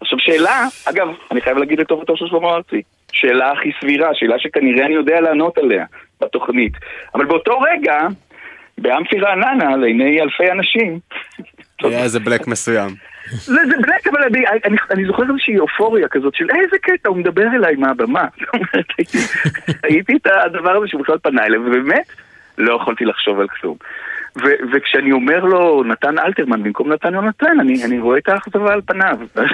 עכשיו 0.00 0.18
שאלה, 0.18 0.64
אגב, 0.88 1.08
אני 1.30 1.40
חייב 1.40 1.58
להגיד 1.58 1.80
לטובתו 1.80 2.16
של 2.16 2.26
שלמה 2.26 2.48
ארצי, 2.48 2.82
שאלה 3.12 3.52
הכי 3.52 3.70
סבירה, 3.80 4.08
שאלה 4.14 4.38
שכנראה 4.38 4.86
אני 4.86 4.94
יודע 4.94 5.20
לענות 5.20 5.58
עליה 5.58 5.84
בתוכנית. 6.20 6.72
אבל 7.14 7.24
באותו 7.24 7.58
רגע, 7.58 8.00
באמפי 8.78 9.18
רעננה, 9.18 9.76
לעיני 9.76 10.20
אלפי 10.20 10.50
אנשים, 10.50 10.98
היה 11.82 12.02
איזה 12.02 12.20
בלק 12.20 12.46
מסוים. 12.46 12.90
זה, 13.30 13.60
זה 13.66 14.10
אבל 14.10 14.22
אני, 14.22 14.44
אני, 14.64 14.76
אני 14.90 15.06
זוכר 15.06 15.22
איזושהי 15.22 15.58
אופוריה 15.58 16.08
כזאת 16.08 16.34
של 16.34 16.46
איזה 16.50 16.78
קטע, 16.82 17.08
הוא 17.08 17.16
מדבר 17.16 17.46
אליי 17.54 17.76
מהבמה. 17.76 18.24
זאת 19.66 19.76
הייתי 19.82 20.16
את 20.16 20.26
הדבר 20.46 20.76
הזה 20.76 20.88
שהוא 20.88 21.02
בכלל 21.02 21.18
פנה 21.18 21.46
אליי, 21.46 21.58
ובאמת 21.58 22.06
לא 22.58 22.76
יכולתי 22.76 23.04
לחשוב 23.04 23.40
על 23.40 23.48
כלום. 23.48 23.76
ו- 24.36 24.66
וכשאני 24.76 25.12
אומר 25.12 25.44
לו 25.44 25.82
נתן 25.84 26.18
אלתרמן 26.18 26.62
במקום 26.62 26.92
נתן 26.92 27.14
יונתן, 27.14 27.60
אני, 27.60 27.84
אני 27.84 27.98
רואה 27.98 28.18
את 28.18 28.28
האכזבה 28.28 28.72
על 28.72 28.80
פניו. 28.86 29.16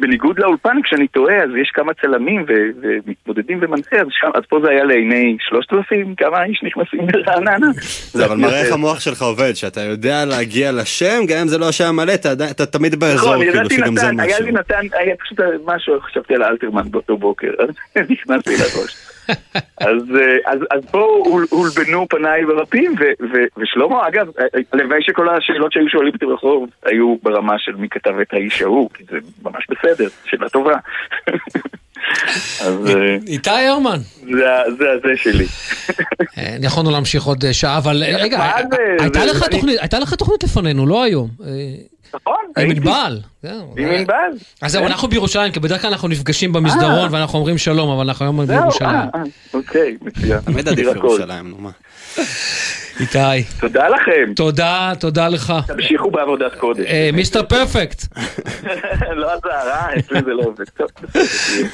בניגוד 0.00 0.38
לאולפן, 0.38 0.76
כשאני 0.84 1.08
טועה, 1.08 1.36
אז 1.36 1.50
יש 1.62 1.70
כמה 1.74 1.92
צלמים 1.94 2.44
ו- 2.48 2.52
ומתמודדים 2.82 3.58
ומנחה, 3.62 3.96
אז, 3.96 4.06
שם, 4.10 4.30
אז 4.34 4.42
פה 4.48 4.60
זה 4.64 4.70
היה 4.70 4.84
לעיני 4.84 5.36
שלושת 5.40 5.72
אלפים, 5.72 6.14
כמה 6.14 6.44
איש 6.44 6.60
נכנסים 6.62 7.00
לרעננה. 7.14 7.66
זה 8.12 8.24
אבל 8.26 8.36
מראה 8.36 8.60
איך 8.60 8.72
המוח 8.72 9.00
שלך 9.00 9.22
עובד, 9.22 9.52
שאתה 9.54 9.80
יודע 9.80 10.24
להגיע 10.24 10.72
לשם, 10.72 11.20
גם 11.28 11.38
אם 11.42 11.48
זה 11.48 11.58
לא 11.58 11.68
השם 11.68 11.84
המלא, 11.84 12.14
אתה 12.14 12.30
עדיין- 12.30 12.50
אתה 12.50 12.66
תמיד 12.66 12.94
באזור, 13.00 13.34
נכון, 13.34 13.46
כאילו 13.50 13.70
שגם 13.70 13.96
זה 13.96 14.06
נתן, 14.06 14.20
היה 14.20 14.32
משהו. 14.34 14.44
לי 14.46 14.52
נתן, 14.52 14.80
היה 14.92 15.14
פשוט 15.16 15.38
משהו, 15.66 16.00
חשבתי 16.00 16.34
על 16.34 16.42
אלתרמן 16.42 16.90
באותו 16.90 17.16
בוקר, 17.16 17.50
אז 17.62 17.68
נכנסתי 18.10 18.50
לראש. 18.50 19.07
אז, 19.80 20.16
אה, 20.16 20.52
אז, 20.52 20.58
אז 20.70 20.90
פה 20.90 21.22
הול- 21.24 21.46
הולבנו 21.50 22.06
פניי 22.08 22.44
ברפים, 22.44 22.94
ו- 22.98 23.24
ו- 23.32 23.46
ושלמה, 23.62 24.08
אגב, 24.08 24.28
אה, 24.40 24.44
הלוואי 24.72 25.02
שכל 25.02 25.28
השאלות 25.28 25.72
שהיו 25.72 25.88
שואלים 25.88 26.12
אותי 26.14 26.26
ברחוב 26.26 26.68
היו 26.84 27.16
ברמה 27.22 27.58
של 27.58 27.76
מי 27.76 27.88
כתב 27.88 28.14
את 28.22 28.32
האיש 28.34 28.62
ההוא, 28.62 28.90
כי 28.94 29.04
זה 29.10 29.18
ממש 29.42 29.66
בסדר, 29.70 30.08
שאלה 30.24 30.48
טובה. 30.48 30.74
אז 32.60 32.86
אה, 32.86 33.16
איתי 33.26 33.50
הרמן. 33.50 34.00
זה 34.78 34.84
הזה 34.98 35.12
שלי. 35.16 35.46
אה, 36.38 36.56
יכולנו 36.62 36.90
להמשיך 36.90 37.24
עוד 37.24 37.44
אה, 37.44 37.52
שעה, 37.52 37.78
אבל 37.78 38.02
רגע? 38.04 38.52
הייתה 39.00 39.24
לך 39.98 40.14
תוכנית- 40.14 40.42
לפנינו, 40.44 40.86
לא 40.86 41.02
היום. 41.02 41.28
נכון, 42.14 42.34
עם 42.58 42.70
הייתי. 42.70 42.80
ענבל. 42.80 43.20
עם 43.76 43.88
ענבל. 43.88 44.14
אז 44.62 44.72
זהו. 44.72 44.86
אנחנו 44.86 45.08
בירושלים, 45.08 45.52
כי 45.52 45.60
בדרך 45.60 45.82
כלל 45.82 45.90
אנחנו 45.92 46.08
נפגשים 46.08 46.52
במסדרון 46.52 47.08
ואנחנו 47.14 47.38
אומרים 47.38 47.58
שלום, 47.58 47.90
אבל 47.90 48.08
אנחנו 48.08 48.24
היום 48.24 48.46
בירושלים. 48.46 49.08
אוקיי, 49.54 49.96
מצוין. 50.02 50.40
תמיד 50.40 50.68
עדיף. 50.68 50.86
ירושלים, 50.96 51.48
נו 51.50 51.56
מה. 51.58 51.70
איתי. 53.00 53.44
תודה 53.60 53.88
לכם. 53.88 54.34
תודה, 54.36 54.92
תודה 55.00 55.28
לך. 55.28 55.52
תמשיכו 55.66 56.10
בעבודת 56.10 56.54
קודש. 56.54 56.86
אה, 56.86 57.10
מיסטר 57.12 57.42
פרפקט. 57.42 58.02
לא 59.20 59.32
עזר, 59.32 59.48
אה? 59.70 59.86
אצלי 59.98 60.20
זה 60.24 60.30
לא 60.30 60.42
עובד. 60.42 60.64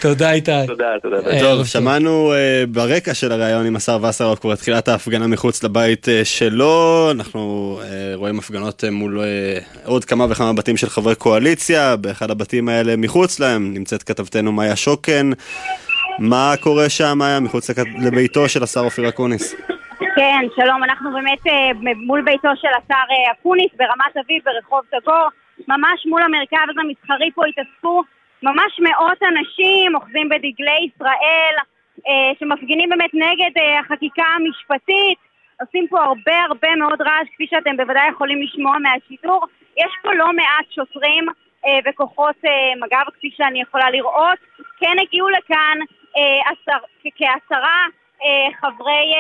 תודה 0.01 0.33
איתי. 0.33 0.67
תודה, 0.67 0.87
תודה. 1.03 1.41
טוב, 1.41 1.67
שמענו 1.67 2.33
אה, 2.33 2.65
ברקע 2.69 3.15
של 3.15 3.33
הראיון 3.33 3.67
עם 3.67 3.77
השר 3.77 3.99
וסרלאוף 4.03 4.39
כבר 4.39 4.55
תחילת 4.55 4.89
ההפגנה 4.89 5.27
מחוץ 5.27 5.65
לבית 5.65 6.09
אה, 6.09 6.25
שלו. 6.25 7.09
אנחנו 7.11 7.81
אה, 7.83 8.13
רואים 8.15 8.39
הפגנות 8.39 8.85
אה, 8.85 8.91
מול 8.91 9.21
אה, 9.21 9.59
עוד 9.85 10.05
כמה 10.05 10.27
וכמה 10.31 10.53
בתים 10.53 10.77
של 10.77 10.89
חברי 10.89 11.15
קואליציה. 11.15 11.97
באחד 11.97 12.31
הבתים 12.31 12.69
האלה 12.69 12.97
מחוץ 12.97 13.41
להם 13.41 13.75
נמצאת 13.75 14.03
כתבתנו 14.03 14.53
מאיה 14.53 14.77
שוקן. 14.77 15.31
מה 16.19 16.55
קורה 16.61 16.89
שם, 16.89 17.19
מאיה, 17.19 17.41
מחוץ 17.41 17.71
לביתו 18.03 18.49
של 18.49 18.63
השר 18.63 18.81
אופיר 18.81 19.09
אקוניס? 19.09 19.55
כן, 19.99 20.47
שלום, 20.57 20.85
אנחנו 20.85 21.13
באמת 21.13 21.47
אה, 21.47 21.71
מול 21.97 22.23
ביתו 22.23 22.49
של 22.57 22.69
השר 22.69 23.07
אה, 23.11 23.33
אקוניס 23.33 23.71
ברמת 23.77 24.17
אביב 24.25 24.43
ברחוב 24.45 24.81
טאגור, 24.91 25.29
ממש 25.69 26.07
מול 26.07 26.23
המרכז 26.23 26.75
המסחרי 26.81 27.31
פה 27.35 27.43
התאספו 27.47 28.03
ממש 28.43 28.81
מאות 28.81 29.23
אנשים 29.23 29.95
אוחזים 29.95 30.29
בדגלי 30.29 30.91
ישראל 30.91 31.55
אה, 32.07 32.33
שמפגינים 32.41 32.89
באמת 32.89 33.11
נגד 33.15 33.51
החקיקה 33.81 34.25
המשפטית. 34.37 35.19
עושים 35.61 35.87
פה 35.89 36.05
הרבה 36.05 36.37
הרבה 36.49 36.77
מאוד 36.77 37.01
רעש 37.01 37.29
כפי 37.35 37.47
שאתם 37.51 37.77
בוודאי 37.77 38.09
יכולים 38.09 38.43
לשמוע 38.43 38.77
מהשידור. 38.79 39.47
יש 39.77 39.93
פה 40.03 40.13
לא 40.13 40.33
מעט 40.33 40.67
שוטרים 40.71 41.27
וכוחות 41.87 42.37
מג"ב 42.83 43.11
כפי 43.15 43.31
שאני 43.37 43.63
יכולה 43.63 43.91
לראות. 43.91 44.39
כן 44.79 44.97
הגיעו 45.03 45.29
לכאן 45.29 45.79
כעשרה 47.17 47.85
חברי 48.61 49.15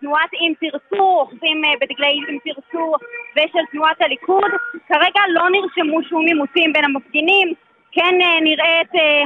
תנועת 0.00 0.30
אם 0.34 0.52
תרצו, 0.60 1.04
אוחזים 1.04 1.64
אה, 1.64 1.70
בדגלי 1.80 2.20
אם 2.28 2.38
תרצו 2.44 2.94
ושל 3.36 3.64
תנועת 3.72 4.02
הליכוד. 4.02 4.50
כרגע 4.88 5.20
לא 5.28 5.42
נרשמו 5.50 6.02
שום 6.08 6.26
עימותים 6.26 6.72
בין 6.72 6.84
המפגינים, 6.84 7.54
כן 7.92 8.14
אה, 8.20 8.40
נראית, 8.40 8.94
אה, 8.94 9.22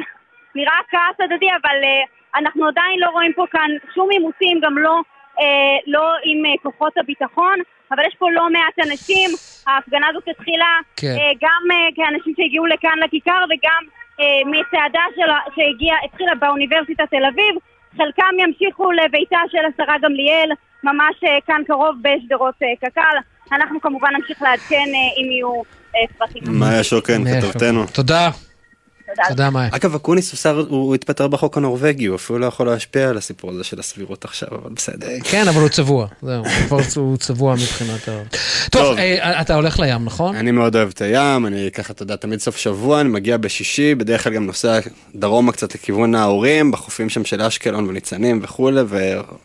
נראה 0.54 0.78
כעס 0.90 1.20
הדדי, 1.20 1.50
אבל 1.62 1.76
אה, 1.84 2.02
אנחנו 2.36 2.68
עדיין 2.68 3.00
לא 3.00 3.08
רואים 3.10 3.32
פה 3.32 3.44
כאן 3.50 3.70
שום 3.94 4.10
עימותים, 4.10 4.60
גם 4.60 4.78
לא, 4.78 5.00
אה, 5.40 5.76
לא 5.86 6.12
עם 6.24 6.46
אה, 6.46 6.50
כוחות 6.62 6.98
הביטחון, 6.98 7.58
אבל 7.92 8.02
יש 8.06 8.14
פה 8.18 8.30
לא 8.30 8.50
מעט 8.50 8.78
אנשים, 8.78 9.30
ההפגנה 9.66 10.06
הזאת 10.08 10.28
התחילה 10.28 10.78
כן. 10.96 11.06
אה, 11.06 11.32
גם 11.40 11.62
אה, 11.70 11.88
כאנשים 11.96 12.34
שהגיעו 12.36 12.66
לכאן 12.66 12.98
לכיכר 13.04 13.44
וגם 13.44 13.82
אה, 14.20 14.40
מצעדה 14.46 15.02
שהגיעה, 15.56 15.96
התחילה 16.04 16.34
באוניברסיטת 16.34 17.10
תל 17.10 17.24
אביב. 17.24 17.54
חלקם 17.98 18.34
ימשיכו 18.38 18.92
לביתה 18.92 19.38
של 19.50 19.58
השרה 19.58 19.94
גמליאל, 20.02 20.50
ממש 20.84 21.14
אה, 21.24 21.38
כאן 21.46 21.62
קרוב 21.66 21.94
בשדרות 22.02 22.54
אה, 22.62 22.88
קק"ל. 22.88 23.16
אנחנו 23.52 23.80
כמובן 23.80 24.08
נמשיך 24.16 24.42
לעדכן 24.42 24.76
אה, 24.76 25.22
אם 25.22 25.30
יהיו 25.30 25.62
פרטים. 26.18 26.42
מאיה 26.46 26.84
שוקן, 26.84 27.22
כתבתנו. 27.24 27.86
תודה. 27.94 28.30
תודה. 29.08 29.28
תודה, 29.28 29.50
מאיה. 29.50 29.68
אגב, 29.72 29.94
אקוניס 29.94 30.32
הוא 30.32 30.38
שר- 30.38 30.66
הוא 30.68 30.94
התפטר 30.94 31.28
בחוק 31.28 31.56
הנורבגי, 31.56 32.06
הוא 32.06 32.16
אפילו 32.16 32.38
לא 32.38 32.46
יכול 32.46 32.66
להשפיע 32.66 33.08
על 33.08 33.16
הסיפור 33.16 33.50
הזה 33.50 33.64
של 33.64 33.80
הסבירות 33.80 34.24
עכשיו, 34.24 34.48
אבל 34.52 34.70
בסדר. 34.76 35.06
כן, 35.24 35.48
אבל 35.48 35.60
הוא 35.60 35.68
צבוע. 35.68 36.06
זהו, 36.22 36.44
הוא 36.96 37.16
צבוע 37.16 37.54
מבחינת 37.54 38.08
ה... 38.08 38.12
טוב, 38.70 38.98
אה, 38.98 39.40
אתה 39.40 39.54
הולך 39.54 39.80
לים, 39.80 40.04
נכון? 40.04 40.36
אני 40.36 40.50
מאוד 40.50 40.76
אוהב 40.76 40.88
את 40.88 41.00
הים, 41.00 41.46
אני 41.46 41.70
ככה, 41.74 41.92
אתה 41.92 42.02
יודע, 42.02 42.16
תמיד 42.16 42.40
סוף 42.40 42.56
שבוע, 42.56 43.00
אני 43.00 43.08
מגיע 43.08 43.36
בשישי, 43.36 43.94
בדרך 43.94 44.24
כלל 44.24 44.34
גם 44.34 44.46
נוסע 44.46 44.78
דרומה 45.14 45.52
קצת 45.52 45.74
לכיוון 45.74 46.14
ההורים, 46.14 46.70
בחופים 46.70 47.08
שם 47.08 47.24
של 47.24 47.42
אשקלון 47.42 47.88
וניצנים 47.88 48.40
וכולי, 48.42 48.80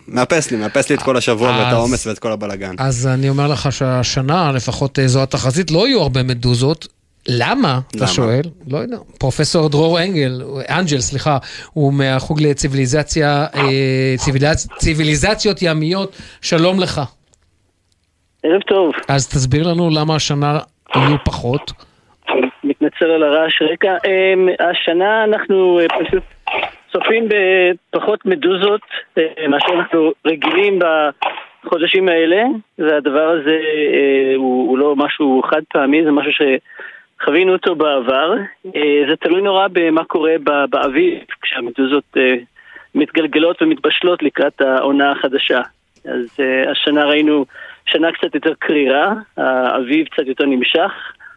ומאפס 0.07 0.51
לי, 0.51 0.57
מאפס 0.57 0.89
לי 0.89 0.95
את 0.95 1.01
כל 1.01 1.17
השבוע 1.17 1.49
ואת 1.49 1.73
העומס 1.73 2.07
ואת 2.07 2.19
כל 2.19 2.31
הבלאגן. 2.31 2.75
אז 2.77 3.07
אני 3.07 3.29
אומר 3.29 3.47
לך 3.47 3.71
שהשנה, 3.71 4.51
לפחות 4.51 4.99
אה, 4.99 5.07
זו 5.07 5.23
התחזית, 5.23 5.71
לא 5.71 5.87
יהיו 5.87 6.01
הרבה 6.01 6.23
מדוזות. 6.23 6.87
למה? 7.29 7.79
אתה? 7.97 8.07
שואל? 8.07 8.41
לא 8.67 8.77
יודע. 8.77 8.97
פרופסור 9.19 9.69
דרור 9.69 9.99
אנגל, 9.99 10.41
אנג'ל, 10.69 10.97
סליחה, 10.99 11.37
הוא 11.73 11.93
מהחוג 11.93 12.41
לציוויליזציה, 12.41 13.45
אה, 13.55 13.59
ציוויליז- 14.17 14.67
ציוויליזציות 14.77 15.57
ימיות. 15.61 16.15
שלום 16.41 16.79
לך. 16.79 17.01
ערב 18.43 18.61
טוב. 18.61 18.91
אז 19.09 19.27
תסביר 19.27 19.67
לנו 19.67 19.89
למה 19.89 20.15
השנה 20.15 20.59
יהיו 20.95 21.15
פחות. 21.25 21.71
מתנצל 22.63 23.05
על 23.05 23.23
הרעש 23.23 23.61
רקע. 23.73 23.91
אמ, 24.05 24.47
השנה 24.71 25.23
אנחנו 25.23 25.79
אה, 25.79 25.85
פשוט 25.89 26.23
צופים 26.91 27.29
בפחות 27.29 28.25
מדוזות 28.25 28.81
אה, 29.17 29.47
מאשר 29.47 29.73
אנחנו 29.79 30.11
רגילים 30.27 30.79
בחודשים 31.65 32.09
האלה, 32.09 32.43
והדבר 32.79 33.27
הזה 33.39 33.57
הוא, 34.35 34.69
הוא 34.69 34.77
לא 34.77 34.95
משהו 34.95 35.41
חד 35.49 35.61
פעמי, 35.73 36.03
זה 36.05 36.11
משהו 36.11 36.31
שחווינו 37.23 37.53
אותו 37.53 37.75
בעבר. 37.75 38.33
אה, 38.75 39.03
זה 39.09 39.15
תלוי 39.15 39.41
נורא 39.41 39.67
במה 39.71 40.03
קורה 40.03 40.33
באביב, 40.69 41.19
כשהמדוזות 41.41 42.03
אה, 42.17 42.35
מתגלגלות 42.95 43.61
ומתבשלות 43.61 44.23
לקראת 44.23 44.61
העונה 44.61 45.11
החדשה. 45.11 45.61
אז 46.05 46.25
uh, 46.37 46.69
השנה 46.71 47.05
ראינו 47.05 47.45
שנה 47.85 48.11
קצת 48.11 48.35
יותר 48.35 48.53
קרירה, 48.59 49.13
האביב 49.37 50.07
קצת 50.07 50.27
יותר 50.27 50.45
נמשך, 50.45 50.91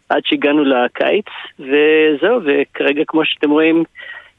עד 0.08 0.22
שהגענו 0.24 0.64
לקיץ, 0.64 1.24
וזהו, 1.58 2.40
וכרגע 2.44 3.02
כמו 3.06 3.20
שאתם 3.24 3.50
רואים, 3.50 3.84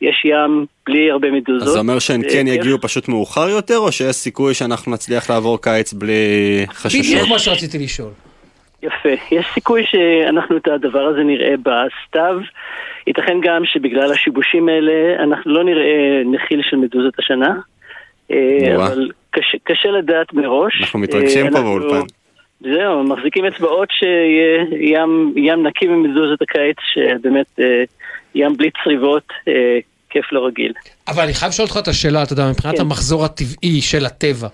יש 0.02 0.26
ים 0.26 0.66
בלי 0.86 1.12
הרבה 1.12 1.32
מדוזות. 1.32 1.68
אז 1.68 1.74
זה 1.74 1.80
אומר 1.80 2.00
שהן 2.00 2.22
כן 2.32 2.48
יגיעו 2.48 2.82
פשוט 2.82 3.08
מאוחר 3.08 3.50
יותר, 3.50 3.78
או 3.78 3.92
שיש 3.92 4.16
סיכוי 4.16 4.54
שאנחנו 4.54 4.92
נצליח 4.92 5.30
לעבור 5.30 5.62
קיץ 5.62 5.94
בלי 5.94 6.66
חששות? 6.74 7.02
בדיוק 7.06 7.30
מה 7.30 7.40
שרציתי 7.40 7.78
לשאול. 7.78 8.27
יפה. 8.88 9.36
יש 9.36 9.46
סיכוי 9.54 9.86
שאנחנו 9.86 10.58
את 10.58 10.68
הדבר 10.68 11.06
הזה 11.06 11.24
נראה 11.24 11.56
בסתיו. 11.58 12.40
ייתכן 13.08 13.38
גם 13.42 13.66
שבגלל 13.66 14.12
השיבושים 14.12 14.70
האלה 14.70 15.24
אנחנו 15.24 15.54
לא 15.54 15.64
נראה 15.64 16.22
נחיל 16.26 16.62
של 16.64 16.78
מדוזות 16.78 17.20
השנה. 17.20 17.56
אה, 18.32 18.76
אבל 18.76 19.12
קשה, 19.32 19.58
קשה 19.64 19.90
לדעת 19.90 20.34
מראש. 20.34 20.82
אנחנו 20.82 21.00
מתרגשים 21.00 21.46
אה, 21.46 21.52
פה 21.52 21.62
באולפן. 21.62 22.06
זהו, 22.62 23.04
מחזיקים 23.04 23.46
אצבעות 23.46 23.90
שיהיה 23.92 24.66
ים, 24.72 25.34
ים 25.36 25.68
נקי 25.68 25.88
ממדוזות 25.88 26.42
הקיץ, 26.42 26.78
שבאמת 26.94 27.60
אה, 27.60 27.84
ים 28.36 28.58
בלי 28.58 28.70
צריבות, 28.84 29.34
כיף 30.10 30.26
לא 30.32 30.46
רגיל. 30.48 30.74
אבל 31.08 31.24
אני 31.24 31.34
חייב 31.34 31.50
לשאול 31.50 31.68
אותך 31.68 31.80
את 31.84 31.88
השאלה, 31.88 32.24
אתה 32.24 32.34
יודע, 32.34 32.50
מבחינת 32.50 32.76
כן. 32.76 32.82
המחזור 32.82 33.26
הטבעי 33.26 33.82
של 33.82 34.06
הטבע. 34.06 34.48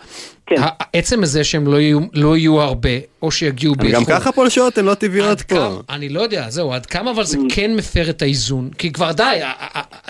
כן. 0.45 0.55
עצם 0.93 1.23
הזה 1.23 1.43
שהם 1.43 1.67
לא 1.67 1.77
יהיו, 1.77 1.99
לא 2.13 2.37
יהיו 2.37 2.61
הרבה, 2.61 2.89
או 3.21 3.31
שיגיעו 3.31 3.75
באיחור. 3.75 3.99
גם 3.99 4.19
ככה 4.19 4.31
פולשות 4.31 4.77
הן 4.77 4.85
לא 4.85 4.93
טבעיות 4.93 5.41
פה. 5.41 5.55
כמה, 5.55 5.95
אני 5.95 6.09
לא 6.09 6.21
יודע, 6.21 6.49
זהו, 6.49 6.73
עד 6.73 6.85
כמה 6.85 7.11
אבל 7.11 7.23
זה 7.23 7.37
mm. 7.37 7.55
כן 7.55 7.75
מפר 7.75 8.09
את 8.09 8.21
האיזון? 8.21 8.69
כי 8.77 8.93
כבר 8.93 9.11
די. 9.11 9.39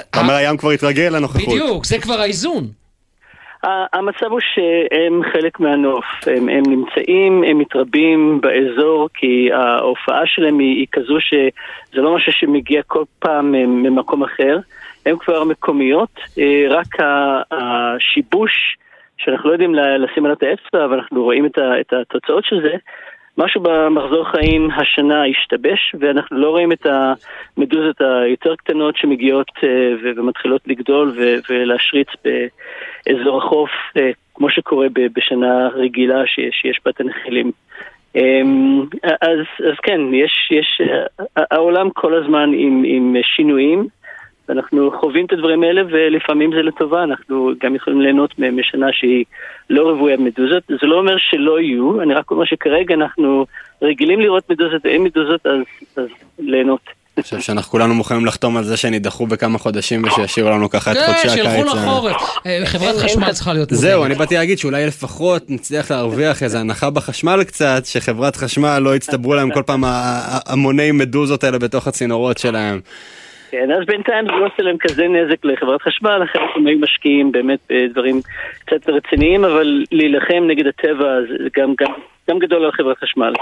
אתה 0.09 0.19
אומר 0.19 0.33
הים 0.33 0.57
כבר 0.57 0.71
התרגל 0.71 1.09
לנוכחות. 1.15 1.53
בדיוק, 1.53 1.85
זה 1.85 1.99
כבר 1.99 2.19
האיזון. 2.19 2.67
המצב 3.93 4.25
הוא 4.29 4.39
שהם 4.39 5.21
חלק 5.33 5.59
מהנוף, 5.59 6.05
הם, 6.27 6.49
הם 6.49 6.63
נמצאים, 6.67 7.43
הם 7.43 7.57
מתרבים 7.57 8.41
באזור 8.41 9.09
כי 9.13 9.49
ההופעה 9.53 10.21
שלהם 10.25 10.59
היא, 10.59 10.77
היא 10.77 10.87
כזו 10.91 11.17
שזה 11.19 12.01
לא 12.01 12.15
משהו 12.15 12.31
שמגיע 12.31 12.81
כל 12.87 13.03
פעם 13.19 13.51
ממקום 13.51 14.23
אחר, 14.23 14.57
הם 15.05 15.17
כבר 15.17 15.43
מקומיות, 15.43 16.19
אה, 16.39 16.65
רק 16.69 16.87
השיבוש 17.51 18.77
שאנחנו 19.17 19.49
לא 19.49 19.53
יודעים 19.53 19.75
לשים 19.75 20.25
עליו 20.25 20.37
את 20.37 20.43
האצבע, 20.43 20.85
אבל 20.85 20.93
אנחנו 20.93 21.23
רואים 21.23 21.45
את 21.45 21.93
התוצאות 21.93 22.45
של 22.45 22.61
זה, 22.61 22.75
משהו 23.37 23.61
במחזור 23.61 24.25
חיים 24.31 24.69
השנה 24.71 25.25
השתבש, 25.25 25.95
ואנחנו 25.99 26.37
לא 26.37 26.49
רואים 26.49 26.71
את 26.71 26.85
המדוזות 26.85 28.01
היותר 28.01 28.55
קטנות 28.55 28.97
שמגיעות 28.97 29.51
אה, 29.63 29.93
ומתחילות 30.15 30.61
לגדול 30.67 31.17
ולהשריץ 31.49 32.07
באזור 32.25 33.37
החוף, 33.37 33.69
אה, 33.97 34.11
כמו 34.35 34.49
שקורה 34.49 34.87
בשנה 35.15 35.69
רגילה 35.73 36.23
שיש 36.27 36.79
בה 36.85 36.91
את 36.91 37.01
הנחילים. 37.01 37.51
אמ, 38.15 38.81
אז, 39.21 39.39
אז 39.59 39.75
כן, 39.83 40.01
יש, 40.13 40.49
יש, 40.51 40.81
העולם 41.35 41.89
כל 41.89 42.13
הזמן 42.13 42.51
עם, 42.53 42.83
עם 42.85 43.15
שינויים. 43.23 43.87
ואנחנו 44.49 44.91
חווים 44.99 45.25
את 45.25 45.33
הדברים 45.33 45.63
האלה, 45.63 45.81
ולפעמים 45.91 46.51
זה 46.55 46.61
לטובה, 46.61 47.03
אנחנו 47.03 47.51
גם 47.63 47.75
יכולים 47.75 48.01
ליהנות 48.01 48.39
משנה 48.39 48.87
שהיא 48.91 49.25
לא 49.69 49.89
רוויה 49.89 50.17
מדוזות. 50.17 50.63
זה 50.67 50.87
לא 50.87 50.99
אומר 50.99 51.15
שלא 51.17 51.59
יהיו, 51.59 52.01
אני 52.01 52.13
רק 52.13 52.31
אומר 52.31 52.45
שכרגע 52.45 52.95
אנחנו 52.95 53.45
רגילים 53.81 54.19
לראות 54.19 54.49
מדוזות 54.49 54.81
ואין 54.85 55.03
מדוזות, 55.03 55.45
אז, 55.45 55.61
אז 55.95 56.07
ליהנות. 56.39 56.81
אני 57.17 57.23
חושב 57.23 57.39
שאנחנו 57.39 57.71
כולנו 57.71 57.93
מוכנים 57.93 58.25
לחתום 58.25 58.57
על 58.57 58.63
זה 58.63 58.77
שהן 58.77 58.93
יידחו 58.93 59.27
בכמה 59.27 59.59
חודשים 59.59 60.03
ושישאירו 60.03 60.49
לנו 60.49 60.69
ככה 60.69 60.91
את 60.91 60.97
כן, 60.97 61.05
חודשי 61.05 61.27
הקיץ. 61.27 61.45
כן, 61.45 61.57
שילכו 61.57 61.75
לחורף. 61.77 62.21
אה, 62.45 62.61
חברת 62.65 62.95
חשמל 62.95 63.31
צריכה 63.31 63.53
להיות 63.53 63.71
מודדת. 63.71 63.81
זהו, 63.81 64.05
אני 64.05 64.15
באתי 64.15 64.35
להגיד 64.35 64.57
שאולי 64.57 64.87
לפחות 64.87 65.49
נצליח 65.49 65.91
להרוויח 65.91 66.43
איזו 66.43 66.57
הנחה 66.57 66.89
בחשמל 66.89 67.43
קצת, 67.43 67.85
שחברת 67.85 68.35
חשמל 68.35 68.79
לא 68.79 68.95
יצטברו 68.95 69.35
להם 69.35 69.51
כל 69.51 69.63
פעם 69.65 69.83
המוני 70.47 70.91
מדוזות 70.91 71.43
האלה 71.43 71.59
בתוך 71.59 71.87
הצינורות 71.87 72.37
שלהם. 72.37 72.79
כן, 73.53 73.71
אז 73.71 73.85
בינתיים 73.87 74.25
זה 74.25 74.31
לא 74.31 74.45
עושה 74.45 74.63
להם 74.63 74.77
כזה 74.79 75.03
נזק 75.07 75.45
לחברת 75.45 75.81
חשמל, 75.81 76.23
אחרת 76.23 76.49
הם 76.55 76.67
היו 76.67 76.79
משקיעים 76.79 77.31
באמת 77.31 77.59
בדברים 77.69 78.21
קצת 78.65 78.89
רציניים, 78.89 79.45
אבל 79.45 79.83
להילחם 79.91 80.43
נגד 80.47 80.67
הטבע 80.67 81.07
זה 81.27 81.47
גם, 81.57 81.73
גם, 81.81 81.93
גם 82.29 82.39
גדול 82.39 82.65
על 82.65 82.71
חברת 82.71 82.97
חשמל. 82.97 83.33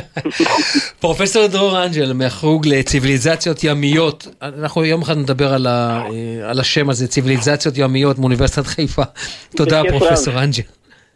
פרופסור 1.00 1.46
דרור 1.46 1.84
אנג'ל 1.84 2.12
מהחוג 2.12 2.66
לציוויליזציות 2.68 3.64
ימיות, 3.64 4.26
אנחנו 4.42 4.84
יום 4.84 5.02
אחד 5.02 5.16
נדבר 5.16 5.54
על, 5.54 5.66
ה, 5.66 6.02
אה, 6.10 6.50
על 6.50 6.60
השם 6.60 6.90
הזה, 6.90 7.08
ציוויליזציות 7.08 7.74
ימיות 7.78 8.18
מאוניברסיטת 8.18 8.66
חיפה. 8.66 9.02
תודה 9.56 9.82
פרופסור 9.88 10.34
אנג'ל. 10.34 10.62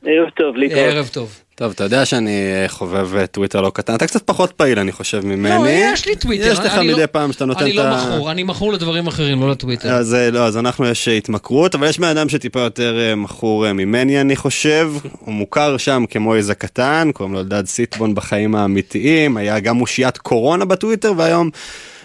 ערב 0.07 0.31
טוב, 0.31 0.57
להתראות. 0.57 0.89
ערב 0.89 1.09
טוב. 1.13 1.44
טוב, 1.57 1.73
אתה 1.73 1.85
יודע 1.85 2.05
שאני 2.05 2.53
אה, 2.53 2.69
חובב 2.69 3.17
אה, 3.17 3.27
טוויטר 3.27 3.61
לא 3.61 3.71
קטן, 3.75 3.95
אתה 3.95 4.07
קצת 4.07 4.23
פחות 4.23 4.53
פעיל 4.53 4.79
אני 4.79 4.93
חושב 4.93 5.27
ממני. 5.27 5.65
לא, 5.65 5.93
יש 5.93 6.07
לי 6.07 6.17
טוויטר. 6.17 6.47
יש 6.53 6.59
לך 6.59 6.79
מדי 6.79 7.01
לא, 7.01 7.07
פעם 7.07 7.33
שאתה 7.33 7.45
נותן 7.45 7.61
את 7.61 7.63
ה... 7.63 7.67
אני 7.67 7.73
לא 7.77 7.85
מכור, 7.97 8.31
אני 8.31 8.43
מכור 8.43 8.73
לדברים 8.73 9.07
אחרים, 9.07 9.41
לא 9.41 9.51
לטוויטר. 9.51 9.89
אז 9.89 10.15
אה, 10.15 10.31
לא, 10.31 10.47
אז 10.47 10.57
אנחנו 10.59 10.87
יש 10.87 11.09
התמכרות, 11.09 11.75
אבל 11.75 11.89
יש 11.89 11.99
בן 11.99 12.09
אדם 12.09 12.29
שטיפה 12.29 12.61
יותר 12.61 13.15
מכור 13.17 13.73
ממני 13.73 14.21
אני 14.21 14.37
חושב, 14.37 14.91
הוא 15.19 15.35
מוכר 15.35 15.77
שם 15.77 16.05
כמו 16.11 16.35
איזה 16.35 16.55
קטן, 16.55 17.11
קוראים 17.13 17.35
לו 17.35 17.41
אלדד 17.41 17.67
סיטבון 17.67 18.15
בחיים 18.15 18.55
האמיתיים, 18.55 19.37
היה 19.37 19.61
גם 19.61 19.81
אושיית 19.81 20.19
קורונה 20.19 20.65
בטוויטר, 20.65 21.13
והיום 21.17 21.51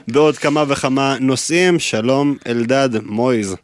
בעוד 0.08 0.38
כמה 0.38 0.64
וכמה 0.68 1.16
נושאים, 1.20 1.80
שלום 1.80 2.36
אלדד 2.48 2.90
מויז. 3.04 3.56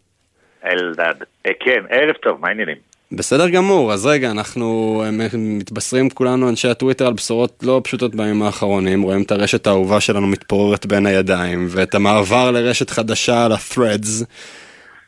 אלדד, 0.66 1.14
כן, 1.44 1.84
ערב 1.90 2.16
טוב, 2.22 2.42
מה 2.42 2.48
העניינים? 2.48 2.95
בסדר 3.12 3.50
גמור, 3.50 3.94
אז 3.94 4.06
רגע, 4.06 4.32
אנחנו 4.32 5.04
מתבשרים 5.34 6.10
כולנו, 6.10 6.50
אנשי 6.50 6.68
הטוויטר, 6.68 7.08
על 7.08 7.14
בשורות 7.14 7.64
לא 7.64 7.82
פשוטות 7.84 8.16
בימים 8.16 8.44
האחרונים, 8.44 9.02
רואים 9.02 9.22
את 9.22 9.32
הרשת 9.32 9.68
האהובה 9.68 10.02
שלנו 10.02 10.28
מתפוררת 10.28 10.86
בין 10.86 11.06
הידיים, 11.06 11.68
ואת 11.70 11.96
המעבר 11.96 12.52
לרשת 12.52 12.90
חדשה, 12.90 13.48
ל-threads. 13.48 14.26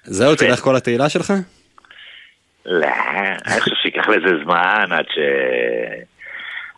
זהו, 0.04 0.36
הלכה 0.36 0.60
כל 0.60 0.76
התהילה 0.76 1.10
שלך? 1.10 1.34
לא, 2.66 2.88
אני 3.46 3.62
חושב 3.62 3.76
שייקח 3.82 4.08
לזה 4.08 4.44
זמן 4.44 4.86
עד 4.92 5.06
ש... 5.10 5.18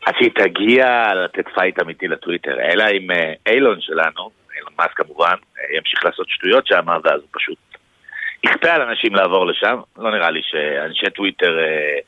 עד 0.05 0.13
שהיא 0.17 0.31
תגיע 0.35 1.13
לתת 1.23 1.45
fight 1.55 1.79
אמיתי 1.81 2.07
לטוויטר, 2.07 2.59
אלא 2.71 2.83
אם 2.83 3.11
אה, 3.11 3.33
אילון 3.47 3.77
שלנו, 3.81 4.29
אילון 4.57 4.73
מאסק 4.79 4.93
כמובן, 4.95 5.25
אה, 5.59 5.77
ימשיך 5.77 6.05
לעשות 6.05 6.29
שטויות 6.29 6.67
שם, 6.67 6.87
ואז 6.87 7.21
הוא 7.21 7.29
פשוט 7.31 7.57
יכפה 8.43 8.69
על 8.71 8.81
אנשים 8.81 9.15
לעבור 9.15 9.47
לשם, 9.47 9.79
לא 9.97 10.11
נראה 10.11 10.31
לי 10.31 10.39
שאנשי 10.43 11.09
טוויטר 11.09 11.59
אה, 11.59 11.99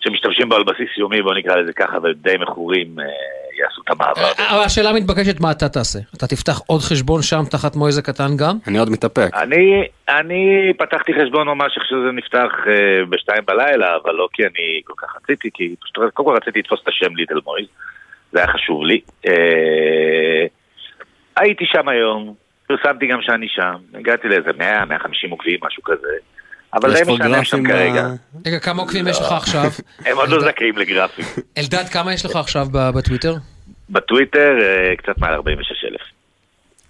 שמשתמשים 0.00 0.48
בו 0.48 0.54
על 0.54 0.64
בסיס 0.64 0.98
יומי, 0.98 1.22
בוא 1.22 1.34
נקרא 1.34 1.56
לזה 1.56 1.72
ככה, 1.72 1.96
ודי 2.02 2.36
מכורים, 2.40 3.00
אה, 3.00 3.04
יעשו 3.58 3.82
את 3.82 3.90
המעבר. 3.90 4.32
אה, 4.38 4.54
אבל 4.54 4.64
השאלה 4.64 4.92
מתבקשת 4.92 5.40
מה 5.40 5.50
אתה 5.50 5.68
תעשה. 5.68 5.98
אתה 6.16 6.26
תפתח 6.26 6.60
עוד 6.66 6.80
חשבון 6.80 7.22
שם 7.22 7.42
תחת 7.50 7.76
מויזה 7.76 8.02
קטן 8.02 8.36
גם? 8.36 8.56
אני 8.66 8.78
עוד 8.78 8.90
מתאפק. 8.90 9.30
אני, 9.34 9.86
אני 10.08 10.72
פתחתי 10.78 11.12
חשבון 11.22 11.46
ממש 11.46 11.72
איך 11.76 11.84
שזה 11.84 12.12
נפתח 12.12 12.52
אה, 12.66 13.04
בשתיים 13.10 13.42
בלילה, 13.46 13.96
אבל 14.02 14.14
לא 14.14 14.28
כי 14.32 14.42
אני 14.42 14.80
כל 14.84 14.94
כך 14.96 15.16
רציתי, 15.16 15.50
כי 15.54 15.74
פשוט 15.80 15.96
קודם 16.14 16.28
כל 16.28 16.36
רציתי 16.36 16.58
לתפוס 16.58 16.80
את 16.82 16.88
השם 16.88 17.16
לידל 17.16 17.40
מויז, 17.44 17.66
זה 18.32 18.38
היה 18.38 18.48
חשוב 18.48 18.84
לי. 18.84 19.00
אה, 19.26 20.46
הייתי 21.36 21.64
שם 21.66 21.88
היום, 21.88 22.34
פרסמתי 22.68 23.06
גם 23.06 23.18
שאני 23.22 23.46
שם, 23.48 23.74
הגעתי 23.94 24.28
לאיזה 24.28 24.50
100, 24.58 24.84
150 24.84 25.30
עוקבים, 25.30 25.58
משהו 25.62 25.82
כזה. 25.82 26.08
אבל 26.74 26.96
זה 26.96 27.04
משנה 27.12 27.44
שם 27.44 27.64
כרגע. 27.64 28.08
רגע, 28.46 28.58
כמה 28.58 28.82
עוקבים 28.82 29.08
יש 29.08 29.18
לך 29.20 29.32
עכשיו? 29.32 29.64
הם 30.06 30.16
עוד 30.16 30.28
לא 30.28 30.40
זכאים 30.40 30.78
לגרפים. 30.78 31.24
אלדד, 31.58 31.88
כמה 31.92 32.12
יש 32.12 32.24
לך 32.24 32.36
עכשיו 32.36 32.66
בטוויטר? 32.72 33.34
בטוויטר 33.90 34.58
אה, 34.60 34.96
קצת 34.96 35.18
מעל 35.18 35.34
46 35.34 35.84
אלף. 35.84 36.00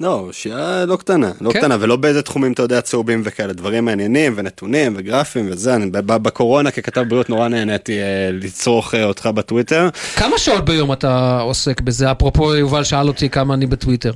לא, 0.01 0.29
שעה 0.33 0.85
לא 0.87 0.97
קטנה, 0.97 1.31
לא 1.41 1.53
כן. 1.53 1.59
קטנה, 1.59 1.77
ולא 1.81 1.97
באיזה 1.97 2.23
תחומים, 2.23 2.53
אתה 2.53 2.63
יודע, 2.63 2.81
צהובים 2.81 3.23
וכאלה, 3.25 3.53
דברים 3.53 3.85
מעניינים, 3.85 4.33
ונתונים, 4.37 4.95
וגרפים, 4.97 5.49
וזה, 5.51 5.75
אני 5.75 5.91
בקורונה 6.03 6.71
ככתב 6.71 7.05
בריאות 7.09 7.31
נורא 7.31 7.49
נהניתי 7.49 7.99
אה, 7.99 8.31
לצרוך 8.33 8.95
אה, 8.95 9.05
אותך 9.05 9.27
בטוויטר. 9.27 9.89
כמה 10.17 10.39
שעות 10.39 10.65
ביום 10.65 10.93
אתה 10.93 11.41
עוסק 11.41 11.81
בזה? 11.81 12.13
אפרופו 12.13 12.55
יובל 12.55 12.85
שאל 12.85 13.09
אותי 13.09 13.29
כמה 13.31 13.55
אני 13.55 13.67
בטוויטר. 13.67 14.13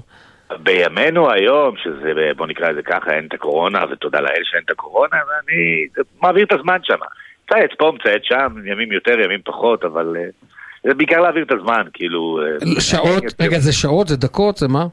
בימינו 0.61 1.31
היום, 1.31 1.74
שזה, 1.77 2.12
בוא 2.37 2.47
נקרא 2.47 2.69
לזה 2.69 2.83
ככה, 2.83 3.11
אין 3.11 3.27
את 3.27 3.35
הקורונה, 3.35 3.85
ותודה 3.91 4.20
לאל 4.20 4.43
שאין 4.43 4.62
את 4.65 4.70
הקורונה, 4.70 5.16
ואני 5.29 5.87
מעביר 6.23 6.45
את 6.45 6.53
הזמן 6.53 6.79
שם. 6.83 6.99
מצייץ 7.45 7.70
פה, 7.79 7.93
מצייץ 7.95 8.23
שם, 8.24 8.55
ימים 8.65 8.93
יותר, 8.93 9.20
ימים 9.20 9.41
פחות, 9.45 9.85
אבל 9.85 10.16
אה, 10.16 10.29
זה 10.85 10.95
בעיקר 10.95 11.20
להעביר 11.20 11.45
את 11.45 11.53
הזמן, 11.53 11.83
כאילו... 11.93 12.41
אה, 12.77 12.81
שעות, 12.81 13.24
רגע, 13.41 13.59
זה 13.59 13.73
שעות, 13.73 14.09
זה 14.09 14.16
דקות, 14.16 14.57
זה 14.57 14.69
מה? 14.69 14.87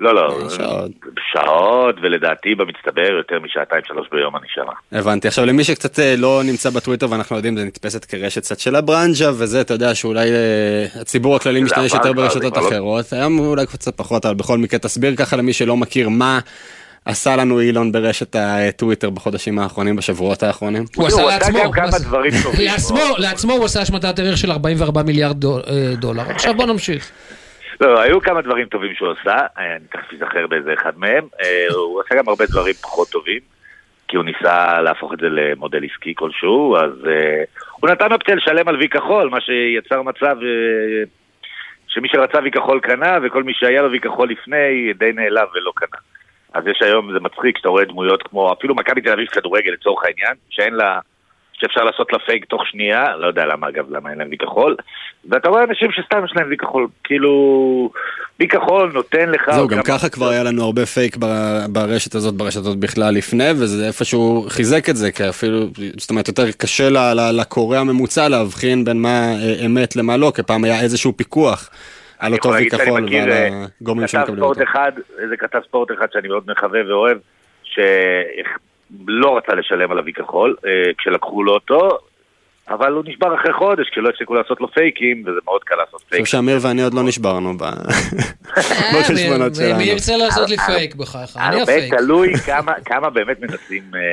לא, 0.00 0.14
לא, 0.14 0.50
שעות. 0.50 0.90
שעות, 1.32 1.94
ולדעתי 2.02 2.54
במצטבר 2.54 3.10
יותר 3.18 3.38
משעתיים 3.44 3.82
שלוש 3.86 4.06
ביום 4.12 4.36
אני 4.36 4.46
שמה. 4.54 4.72
הבנתי. 5.00 5.28
עכשיו 5.28 5.46
למי 5.46 5.64
שקצת 5.64 5.98
אה, 5.98 6.14
לא 6.18 6.42
נמצא 6.44 6.70
בטוויטר 6.70 7.06
ואנחנו 7.10 7.36
יודעים, 7.36 7.56
זה 7.56 7.64
נתפסת 7.64 8.04
כרשת 8.04 8.42
קצת 8.42 8.58
של 8.58 8.76
הברנז'ה 8.76 9.30
וזה, 9.34 9.60
אתה 9.60 9.74
יודע 9.74 9.94
שאולי 9.94 10.30
אה, 10.30 11.00
הציבור 11.00 11.36
הכללי 11.36 11.60
משתמש 11.62 11.94
יותר 11.94 12.12
ברשתות 12.12 12.56
לא- 12.56 12.68
אחרות, 12.68 13.12
היום 13.12 13.38
אולי 13.38 13.66
קצת 13.66 13.96
פחות, 13.96 14.26
אבל 14.26 14.34
בכל 14.34 14.58
מקרה 14.58 14.78
תסביר 14.80 15.16
ככה 15.16 15.36
למי 15.36 15.52
שלא 15.52 15.76
מכיר 15.76 16.08
מה 16.08 16.38
עשה 17.04 17.36
לנו 17.36 17.60
אילון 17.60 17.92
ברשת 17.92 18.36
הטוויטר 18.38 19.10
בחודשים 19.10 19.58
האחרונים, 19.58 19.96
בשבועות 19.96 20.42
האחרונים? 20.42 20.84
הוא 20.96 21.06
עשה 21.06 21.22
הוא 21.22 21.30
עשה 21.30 21.38
לעצמו, 21.38 21.58
גם 21.64 21.72
כמה 21.72 21.82
הוא 21.84 21.88
עשה- 21.88 22.04
דברים 22.08 22.32
טובים. 22.42 22.68
לעצמו, 23.18 23.52
הוא 23.52 23.64
עשה 23.64 23.80
השמטת 23.80 24.18
ערך 24.18 24.38
של 24.38 24.50
44 24.52 25.02
מיליארד 25.02 25.36
דול- 25.40 25.62
אה, 25.68 25.94
דולר. 25.96 26.22
עכשיו 26.22 26.54
בוא 26.54 26.66
נמשיך. 26.66 27.10
לא, 27.80 28.00
היו 28.00 28.20
כמה 28.20 28.42
דברים 28.42 28.66
טובים 28.66 28.94
שהוא 28.94 29.08
עשה, 29.20 29.36
אה, 29.58 29.76
אני 29.76 29.84
תכף 29.92 30.12
אזכר 30.12 30.46
באיזה 30.46 30.74
אחד 30.74 30.98
מהם. 30.98 31.24
אה, 31.42 31.66
הוא 31.74 32.00
עשה 32.00 32.14
גם 32.14 32.28
הרבה 32.28 32.46
דברים 32.46 32.74
פחות 32.74 33.08
טובים, 33.08 33.40
כי 34.08 34.16
הוא 34.16 34.24
ניסה 34.24 34.80
להפוך 34.80 35.12
את 35.12 35.18
זה 35.18 35.28
למודל 35.28 35.84
עסקי 35.84 36.14
כלשהו, 36.16 36.76
אז 36.76 37.06
אה, 37.06 37.42
הוא 37.80 37.90
נתן 37.90 38.12
אופציה 38.12 38.34
לשלם 38.34 38.68
על 38.68 38.76
וי 38.76 38.88
כחול, 38.88 39.28
מה 39.28 39.40
שיצר 39.40 40.02
מצב 40.02 40.36
שמי 41.88 42.08
שרצה 42.08 42.38
וי 42.42 42.50
כחול 42.50 42.80
קנה, 42.80 43.18
וכל 43.22 43.42
מי 43.42 43.52
שהיה 43.54 43.82
לו 43.82 43.90
וי 43.90 44.00
כחול 44.00 44.30
לפני 44.30 44.92
די 44.98 45.12
נעלב 45.12 45.48
ולא 45.54 45.72
קנה. 45.74 46.00
אז 46.54 46.66
יש 46.66 46.82
היום, 46.82 47.12
זה 47.12 47.20
מצחיק 47.20 47.58
שאתה 47.58 47.68
רואה 47.68 47.84
דמויות 47.84 48.22
כמו, 48.22 48.52
אפילו 48.52 48.74
מכבי 48.74 49.00
תל 49.00 49.12
אביב 49.12 49.26
כדורגל 49.28 49.72
לצורך 49.72 50.04
העניין, 50.04 50.34
שאין 50.50 50.74
לה, 50.74 50.98
שאפשר 51.52 51.84
לעשות 51.84 52.12
לה 52.12 52.18
פייק 52.18 52.44
תוך 52.44 52.66
שנייה, 52.66 53.16
לא 53.16 53.26
יודע 53.26 53.46
למה 53.46 53.68
אגב, 53.68 53.90
למה 53.90 54.10
אין 54.10 54.18
להם 54.18 54.28
וי 54.30 54.38
כחול, 54.38 54.76
ואתה 55.28 55.48
רואה 55.48 55.64
אנשים 55.64 55.90
שסתם 55.92 56.24
יש 56.24 56.32
להם 56.36 56.48
וי 56.48 56.56
כחול, 56.56 56.86
כאילו, 57.04 57.90
וי 58.40 58.48
כחול 58.48 58.90
נותן 58.94 59.28
לך... 59.30 59.50
זהו, 59.50 59.68
גם 59.68 59.82
ככה 59.82 60.08
כבר 60.08 60.28
היה 60.28 60.42
לנו 60.42 60.64
הרבה 60.64 60.86
פייק 60.86 61.16
ב- 61.16 61.64
ברשת 61.68 62.14
הזאת, 62.14 62.34
ברשתות 62.34 62.80
בכלל 62.80 63.14
לפני, 63.14 63.50
וזה 63.50 63.86
איפשהו 63.86 64.46
חיזק 64.48 64.88
את 64.88 64.96
זה, 64.96 65.12
כי 65.12 65.28
אפילו, 65.28 65.58
זאת 65.96 66.10
אומרת, 66.10 66.28
יותר 66.28 66.52
קשה 66.52 66.88
ל- 66.90 66.98
ל- 66.98 67.40
לקורא 67.40 67.78
הממוצע 67.78 68.28
להבחין 68.28 68.84
בין 68.84 69.02
מה 69.02 69.32
אה, 69.32 69.66
אמת 69.66 69.96
למה 69.96 70.16
לא, 70.16 70.32
כי 70.34 70.42
פעם 70.42 70.64
היה 70.64 70.80
איזשהו 70.80 71.16
פיקוח 71.16 71.70
על 72.18 72.32
אותו 72.32 72.48
וי 72.48 72.70
כחול 72.70 73.08
ועל 73.12 73.32
אה, 73.32 73.64
הגורמים 73.80 74.08
שמקבלים 74.08 74.42
אותו. 74.42 74.62
אחד, 74.62 74.92
איזה 75.18 75.36
כתב 75.36 75.60
ספורט 75.68 75.88
אחד 75.98 76.06
שאני 76.12 76.28
מאוד 76.28 76.42
מחבב 76.46 76.84
ואוהב, 76.88 77.18
שלא 77.64 79.36
רצה 79.36 79.54
לשלם 79.54 79.90
על 79.90 79.98
הוי 79.98 80.12
כחול, 80.12 80.56
אה, 80.66 80.70
כשלקחו 80.98 81.42
לו 81.42 81.52
אותו, 81.52 81.98
אבל 82.70 82.92
הוא 82.92 83.04
נשבר 83.06 83.34
אחרי 83.40 83.52
חודש, 83.52 83.88
כשלא 83.90 84.08
הפסיקו 84.08 84.34
לעשות 84.34 84.60
לו 84.60 84.70
פייקים, 84.72 85.22
וזה 85.26 85.38
מאוד 85.44 85.64
קל 85.64 85.74
לעשות 85.74 86.00
אני 86.00 86.08
פייקים. 86.08 86.24
חושב 86.24 86.36
שאמיר 86.36 86.58
ואני 86.62 86.82
עוד 86.82 86.94
לא 86.94 87.02
נשברנו 87.02 87.58
ב- 87.58 87.64
בחשבונות 88.94 89.52
מי- 89.58 89.64
מי 89.64 89.68
שלנו. 89.68 89.80
ירצה 89.80 90.16
לעשות 90.16 90.50
לי 90.50 90.56
הר- 90.58 90.66
פייק 90.66 90.94
בחייך? 90.94 91.36
אני 91.36 91.44
הרבה 91.60 91.62
הפייק. 91.62 91.94
תלוי 91.94 92.32
כמה, 92.84 93.10
באמת 93.10 93.40
מנסים 93.40 93.82
אה, 93.94 93.98
אה, 94.00 94.04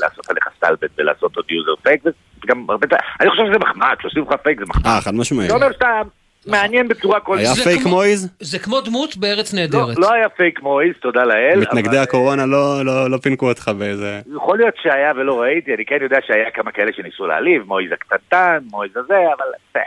לעשות 0.00 0.30
עליך 0.30 0.44
סטלבט 0.56 0.90
ולעשות 0.98 1.36
עוד 1.36 1.44
יוזר 1.50 1.82
פייק, 1.82 2.02
וגם 2.44 2.66
הרבה, 2.68 2.86
אני 3.20 3.30
חושב 3.30 3.42
שזה 3.48 3.58
מחמאה, 3.58 3.96
כשעושים 3.98 4.22
לך 4.22 4.34
פייק 4.42 4.58
זה 4.58 4.64
מחמאה. 4.68 4.94
אה, 4.96 5.00
חד 5.00 5.14
משמעית. 5.14 5.48
זה 5.48 5.54
אומר 5.54 5.72
שאתה 5.72 6.00
מעניין 6.46 6.88
בצורה 6.88 7.20
כלשהי. 7.20 7.44
היה 7.46 7.54
זה 7.54 7.64
פייק 7.64 7.86
מויז? 7.86 8.28
זה 8.40 8.58
כמו 8.58 8.80
דמות 8.80 9.16
בארץ 9.16 9.54
לא, 9.54 9.60
נהדרת. 9.60 9.98
לא 9.98 10.12
היה 10.12 10.28
פייק 10.28 10.62
מויז, 10.62 10.92
תודה 11.00 11.24
לאל. 11.24 11.58
מתנגדי 11.60 11.88
אבל- 11.96 11.98
הקורונה 12.02 12.46
לא- 12.46 12.84
לא 12.84 13.10
לא 13.10 13.16
פינקו 13.16 13.48
אותך 13.48 13.70
באיזה... 13.78 14.20
יכול 14.36 14.58
להיות 14.58 14.74
שהיה 14.82 15.12
ולא 15.16 15.40
ראיתי, 15.42 15.74
אני 15.74 15.84
כן 15.84 15.98
יודע 16.00 16.18
שהיה 16.26 16.50
כמה 16.50 16.72
כאלה 16.72 16.90
שניסו 16.96 17.26
להעליב, 17.26 17.62
מויז 17.66 17.92
הקטנטן, 17.92 18.58
מויז 18.70 18.96
הזה, 18.96 19.14
אבל 19.14 19.46
בסדר, 19.70 19.82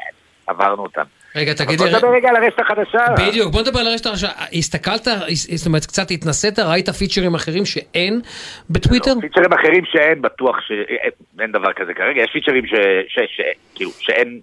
עברנו 0.48 0.84
אותם. 0.84 1.04
רגע, 1.36 1.54
תגיד 1.54 1.78
בוא 1.78 1.86
לי... 1.88 1.94
נדבר 1.94 2.08
רגע 2.16 2.30
על 2.30 2.36
הרשת 2.36 2.60
החדשה. 2.60 3.06
בדיוק, 3.28 3.52
בוא 3.54 3.62
נדבר 3.62 3.80
על 3.80 3.88
הרשת 3.88 4.06
החדשה. 4.06 4.28
הסתכלת, 4.54 5.08
זאת 5.56 5.68
אומרת, 5.68 5.86
קצת 5.86 6.12
התנסית, 6.12 6.60
ראית 6.60 6.90
featureים 6.90 7.36
אחרים 7.36 7.66
שאין 7.66 8.22
בטוויטר? 8.70 9.14
פיצ'רים 9.22 9.54
אחרים 9.54 9.84
שאין, 9.86 10.22
בטוח 10.22 10.56
שאין 10.68 11.52
דבר 11.52 11.74
כזה 11.74 11.94
כרגע, 11.94 12.22
יש 12.22 12.30
פיצ'רים. 12.34 12.64
כאילו, 13.76 13.92
שאין 14.00 14.40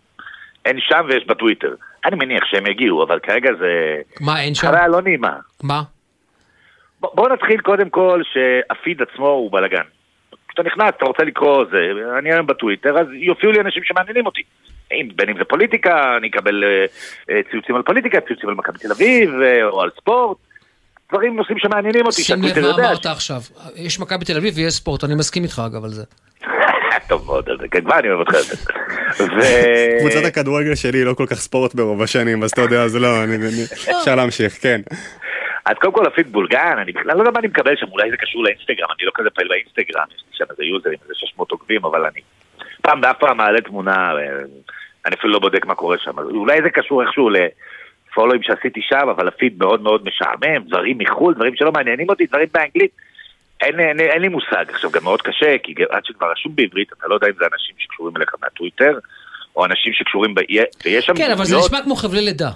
אין 0.64 0.76
שם 0.80 1.04
ויש 1.08 1.26
בטוויטר. 1.26 1.74
אני 2.04 2.16
מניח 2.16 2.44
שהם 2.44 2.66
יגיעו, 2.66 3.02
אבל 3.02 3.18
כרגע 3.18 3.50
זה... 3.58 3.96
מה 4.20 4.42
אין 4.42 4.54
שם? 4.54 4.66
חוויה 4.66 4.88
לא 4.88 5.02
נעימה. 5.02 5.36
מה? 5.62 5.82
ב- 7.00 7.06
בוא 7.14 7.28
נתחיל 7.28 7.60
קודם 7.60 7.90
כל 7.90 8.22
שהפיד 8.32 9.02
עצמו 9.02 9.28
הוא 9.28 9.52
בלאגן. 9.52 9.84
כשאתה 10.48 10.62
נכנס, 10.62 10.88
אתה 10.96 11.04
רוצה 11.04 11.22
לקרוא 11.22 11.64
זה, 11.70 11.78
אני 12.18 12.32
היום 12.32 12.46
בטוויטר, 12.46 12.98
אז 12.98 13.06
יופיעו 13.12 13.52
לי 13.52 13.60
אנשים 13.60 13.82
שמעניינים 13.84 14.26
אותי. 14.26 14.42
אם, 14.92 15.08
בין 15.16 15.28
אם 15.28 15.38
זה 15.38 15.44
פוליטיקה, 15.44 16.16
אני 16.16 16.28
אקבל 16.28 16.64
אה, 16.64 16.84
אה, 17.30 17.40
ציוצים 17.50 17.76
על 17.76 17.82
פוליטיקה, 17.82 18.20
ציוצים 18.20 18.48
על 18.48 18.54
מכבי 18.54 18.78
תל 18.78 18.92
אביב, 18.92 19.30
אה, 19.42 19.64
או 19.64 19.82
על 19.82 19.90
ספורט. 20.00 20.38
דברים, 21.12 21.36
נושאים 21.36 21.58
שמעניינים 21.58 22.06
אותי, 22.06 22.22
שים 22.22 22.42
לב 22.42 22.60
מה. 22.60 22.74
אמרת 22.74 23.06
עכשיו. 23.06 23.40
יש 23.76 24.00
מכבי 24.00 24.24
תל 24.24 24.36
אביב 24.36 24.54
ויש 24.56 24.74
ספורט, 24.74 25.04
אני 25.04 25.14
מסכים 25.14 25.42
איתך 25.42 25.62
אגב 25.66 25.84
על 25.84 25.90
זה. 25.90 26.04
טוב 27.08 27.26
מאוד, 27.26 27.48
אז 27.48 27.56
כן, 27.70 27.80
כבר 27.84 27.98
אני 27.98 28.08
אוהב 28.08 28.18
אותך 28.20 28.34
יותר. 28.34 28.72
ו... 29.36 29.40
קבוצת 30.00 30.24
הכדורגל 30.26 30.74
שלי 30.74 30.98
היא 30.98 31.06
לא 31.06 31.14
כל 31.14 31.26
כך 31.26 31.34
ספורט 31.36 31.74
ברוב 31.74 32.02
השנים, 32.02 32.42
אז 32.42 32.50
אתה 32.50 32.60
יודע, 32.62 32.88
זה 32.88 32.98
לא, 33.00 33.24
אני- 33.24 33.36
אפשר 34.00 34.14
להמשיך, 34.14 34.52
כן. 34.62 34.80
אז 35.64 35.76
קודם 35.80 35.92
כל 35.92 36.06
הפיד 36.06 36.32
בולגן, 36.32 36.74
אני 36.82 36.92
בכלל 36.92 37.14
לא 37.16 37.20
יודע 37.20 37.30
מה 37.30 37.38
אני 37.38 37.48
מקבל 37.48 37.76
שם, 37.76 37.86
אולי 37.92 38.10
זה 38.10 38.16
קשור 38.16 38.44
לאינסטגרם, 38.44 38.88
אני 38.98 39.06
לא 39.06 39.10
כזה 39.14 39.30
פעיל 39.30 39.48
באינסטגרם, 39.48 40.04
יש 40.16 40.22
לי 40.30 40.36
שם 40.38 40.44
איזה 40.50 40.64
יוזרים, 40.64 40.98
איזה 41.02 41.14
600 41.16 41.50
עוקבים, 41.50 41.84
אבל 41.84 42.04
אני 42.04 42.20
פעם 42.82 43.00
באף 43.00 43.18
פעם 43.18 43.36
מעלה 43.36 43.60
תמונה, 43.60 44.12
אה, 44.16 44.28
אני 45.06 45.14
אפילו 45.14 45.32
לא 45.32 45.38
בודק 45.38 45.66
מה 45.66 45.74
קורה 45.74 45.96
שם, 45.98 46.18
אז 46.18 46.26
אולי 46.26 46.62
זה 46.62 46.70
קשור 46.70 47.02
איכשהו 47.02 47.30
לפולואים 47.30 48.42
שעשיתי 48.42 48.80
שם, 48.82 49.08
אבל 49.16 49.28
הפיד 49.28 49.58
מאוד 49.58 49.82
מאוד 49.82 50.04
משעמם, 50.04 50.64
דברים 50.68 50.98
מחו"ל, 50.98 51.34
דברים 51.34 51.56
שלא 51.56 51.72
מעניינים 51.72 52.08
אותי, 52.08 52.26
דברים 52.26 52.48
באנגלית. 52.54 52.90
אין, 53.62 53.80
אין, 53.80 54.00
אין 54.00 54.22
לי 54.22 54.28
מושג, 54.28 54.64
עכשיו 54.68 54.90
גם 54.90 55.04
מאוד 55.04 55.22
קשה, 55.22 55.56
כי 55.62 55.74
עד 55.90 56.04
שכבר 56.04 56.30
רשום 56.32 56.56
בעברית, 56.56 56.88
אתה 56.98 57.08
לא 57.08 57.14
יודע 57.14 57.26
אם 57.26 57.32
זה 57.38 57.44
אנשים 57.52 57.74
שקשורים 57.78 58.16
אליך 58.16 58.34
מהטוויטר, 58.42 58.98
או 59.56 59.64
אנשים 59.64 59.92
שקשורים, 59.92 60.34
ב... 60.34 60.40
ויש 60.84 61.04
שם 61.04 61.14
כן, 61.16 61.30
אבל 61.30 61.44
זה 61.44 61.56
נשמע 61.56 61.82
כמו 61.82 61.96
חבלי 61.96 62.20
לידה. 62.20 62.50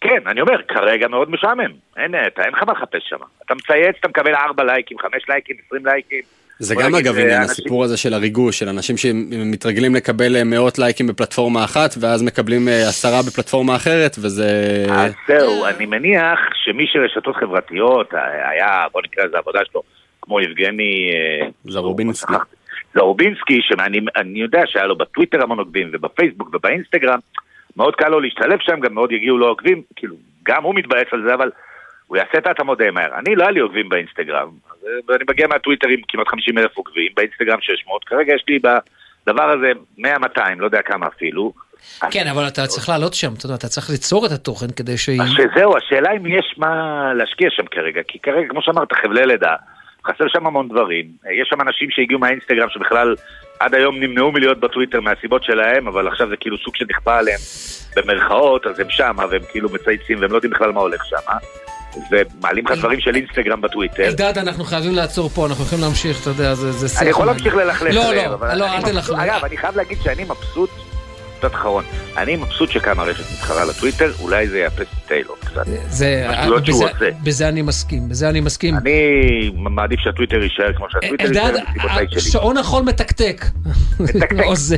כן, 0.00 0.20
אני 0.26 0.40
אומר, 0.40 0.62
כרגע 0.68 1.08
מאוד 1.08 1.30
משעמם. 1.30 1.72
אין, 1.96 2.14
אתה, 2.26 2.42
אין 2.42 2.52
לך 2.52 2.62
מה 2.66 2.72
לחפש 2.72 3.02
שם. 3.08 3.16
אתה 3.46 3.54
מצייץ, 3.54 3.96
אתה 4.00 4.08
מקבל 4.08 4.34
4 4.34 4.64
לייקים, 4.64 4.98
5 4.98 5.10
לייקים, 5.28 5.56
20 5.66 5.86
לייקים. 5.86 6.20
זה 6.58 6.74
גם 6.74 6.94
אגב 6.94 7.14
זה 7.14 7.20
עניין, 7.20 7.40
אנשים- 7.40 7.50
הסיפור 7.52 7.84
הזה 7.84 7.96
של 7.96 8.14
הריגוש, 8.14 8.58
של 8.58 8.68
אנשים 8.68 8.96
שמתרגלים 8.96 9.94
לקבל 9.94 10.36
אה, 10.36 10.44
מאות 10.44 10.78
לייקים 10.78 11.06
בפלטפורמה 11.06 11.64
אחת, 11.64 11.94
ואז 12.00 12.22
מקבלים 12.22 12.68
אה, 12.68 12.88
עשרה 12.88 13.22
בפלטפורמה 13.26 13.76
אחרת, 13.76 14.16
וזה... 14.18 14.48
אז 14.90 15.12
זהו, 15.28 15.66
אני 15.66 15.86
מניח 15.86 16.38
שמי 16.64 16.84
שרשתות 16.86 17.36
חברתיות, 17.36 18.14
אה, 18.14 18.50
היה, 18.50 18.86
בוא 18.92 19.00
נקרא 19.04 19.24
לזה 19.24 19.38
עבודה 19.38 19.58
שלו, 19.72 19.82
כמו 20.24 20.40
יבגני... 20.40 21.10
אה, 21.12 21.48
זרובינסקי. 21.64 22.32
זרובינסקי, 22.94 23.60
שאני 23.62 24.00
אני 24.16 24.38
יודע 24.38 24.62
שהיה 24.66 24.86
לו 24.86 24.96
בטוויטר 24.96 25.42
המון 25.42 25.58
עוקבים, 25.58 25.90
ובפייסבוק 25.92 26.54
ובאינסטגרם, 26.54 27.18
מאוד 27.76 27.96
קל 27.96 28.08
לו 28.08 28.20
להשתלב 28.20 28.58
שם, 28.60 28.80
גם 28.80 28.94
מאוד 28.94 29.12
יגיעו 29.12 29.38
לו 29.38 29.46
עוקבים, 29.46 29.82
כאילו, 29.96 30.16
גם 30.42 30.62
הוא 30.62 30.74
מתבאס 30.74 31.06
על 31.12 31.22
זה, 31.26 31.34
אבל 31.34 31.50
הוא 32.06 32.16
יעשה 32.16 32.38
את 32.38 32.46
ההתאמות 32.46 32.78
די 32.78 32.90
מהר. 32.90 33.18
אני, 33.18 33.36
לא 33.36 33.42
היה 33.42 33.50
לי 33.50 33.60
עוקבים 33.60 33.88
באינסטגרם, 33.88 34.48
אז, 34.70 34.88
אה, 35.10 35.16
מגיע 35.28 35.46
מהטוויטר 35.46 35.88
עם 35.88 36.00
כמעט 36.08 36.28
50 36.28 36.58
אלף 36.58 36.76
עוקבים, 36.76 37.08
באינסטגרם 37.16 37.58
600, 37.60 38.04
כרגע 38.04 38.34
יש 38.34 38.44
לי 38.48 38.58
בדבר 38.58 39.50
הזה 39.50 39.72
100-200, 39.98 40.04
לא 40.58 40.64
יודע 40.64 40.82
כמה 40.82 41.06
אפילו. 41.06 41.52
כן, 42.10 42.26
אבל 42.26 42.48
אתה 42.48 42.66
צריך 42.66 42.88
לעלות 42.88 43.14
שם, 43.14 43.32
אתה 43.38 43.46
יודע, 43.46 43.54
אתה 43.54 43.68
צריך 43.68 43.90
ליצור 43.90 44.26
את 44.26 44.30
התוכן 44.30 44.70
כדי 44.76 44.98
ש... 44.98 45.10
שזהו, 45.10 45.76
השאלה 45.76 46.10
אם 46.16 46.26
יש 46.26 46.54
מה 46.56 47.12
להשקיע 47.14 47.48
שם 47.50 47.66
כרגע, 47.66 48.00
כי 48.08 48.18
כרגע, 48.18 48.48
כמו 48.48 48.62
שאמרת, 48.62 48.92
חבלי 48.92 49.26
לידה, 49.26 49.54
חסר 50.06 50.24
שם 50.28 50.46
המון 50.46 50.68
דברים. 50.68 51.04
יש 51.42 51.48
שם 51.48 51.60
אנשים 51.60 51.90
שהגיעו 51.90 52.20
מהאינסטגרם 52.20 52.68
שבכלל 52.70 53.14
עד 53.60 53.74
היום 53.74 54.00
נמנעו 54.00 54.32
מלהיות 54.32 54.60
בטוויטר 54.60 55.00
מהסיבות 55.00 55.44
שלהם, 55.44 55.88
אבל 55.88 56.08
עכשיו 56.08 56.28
זה 56.28 56.36
כאילו 56.36 56.58
סוג 56.58 56.76
שנכפה 56.76 57.18
עליהם 57.18 57.40
במרכאות, 57.96 58.66
אז 58.66 58.80
הם 58.80 58.90
שם, 58.90 59.16
והם 59.30 59.42
כאילו 59.50 59.68
מצייצים, 59.72 60.20
והם 60.20 60.30
לא 60.30 60.36
יודעים 60.36 60.52
בכלל 60.52 60.72
מה 60.72 60.80
הולך 60.80 61.04
שם. 61.04 61.16
ומעלים 62.10 62.66
לך 62.66 62.78
דברים 62.78 63.00
של 63.00 63.14
אינסטגרם 63.14 63.60
בטוויטר. 63.60 64.06
אלדד, 64.06 64.38
אנחנו 64.38 64.64
חייבים 64.64 64.94
לעצור 64.94 65.28
פה, 65.28 65.46
אנחנו 65.46 65.64
יכולים 65.64 65.84
להמשיך, 65.84 66.22
אתה 66.22 66.30
יודע, 66.30 66.54
זה 66.54 66.88
שיח. 66.88 67.02
אני 67.02 67.10
יכול. 67.10 67.26
להמשיך 67.26 67.54
ללכלך 67.54 67.94
לא, 67.94 68.14
לא, 68.14 68.54
לא, 68.54 68.74
אל 68.74 68.82
תלכלך. 68.82 69.18
אגב, 69.18 69.44
אני 69.44 69.56
חייב 69.56 69.76
להגיד 69.76 69.98
שאני 70.02 70.24
מבסוט, 70.24 70.70
קצת 71.44 71.54
אחרון, 71.54 71.84
אני 72.16 72.36
מבסוט 72.36 72.70
שקמה 72.70 73.02
רשת 73.02 73.32
מתחרה 73.32 73.64
לטוויטר, 73.64 74.12
אולי 74.20 74.48
זה 74.48 74.58
יאפס 74.58 74.80
את 74.80 75.08
טיילור 75.08 75.36
קצת. 75.40 75.62
זה, 75.88 76.26
שהוא 76.64 76.86
בזה- 77.24 77.48
אני 77.48 77.62
מסכים, 77.62 78.08
בזה 78.08 78.28
אני 78.28 78.40
מסכים. 78.40 78.76
אני 78.76 78.92
מעדיף 79.54 80.00
שהטוויטר 80.00 80.36
יישאר 80.42 80.72
כמו 80.76 80.86
שהטוויטר 80.90 81.24
יישאר, 81.28 81.50
מסיבותיי 81.76 82.06
שלי. 82.10 82.20
שעון 82.20 82.56
החול 82.56 82.82
מתקתק. 82.82 83.44
זה. 84.54 84.76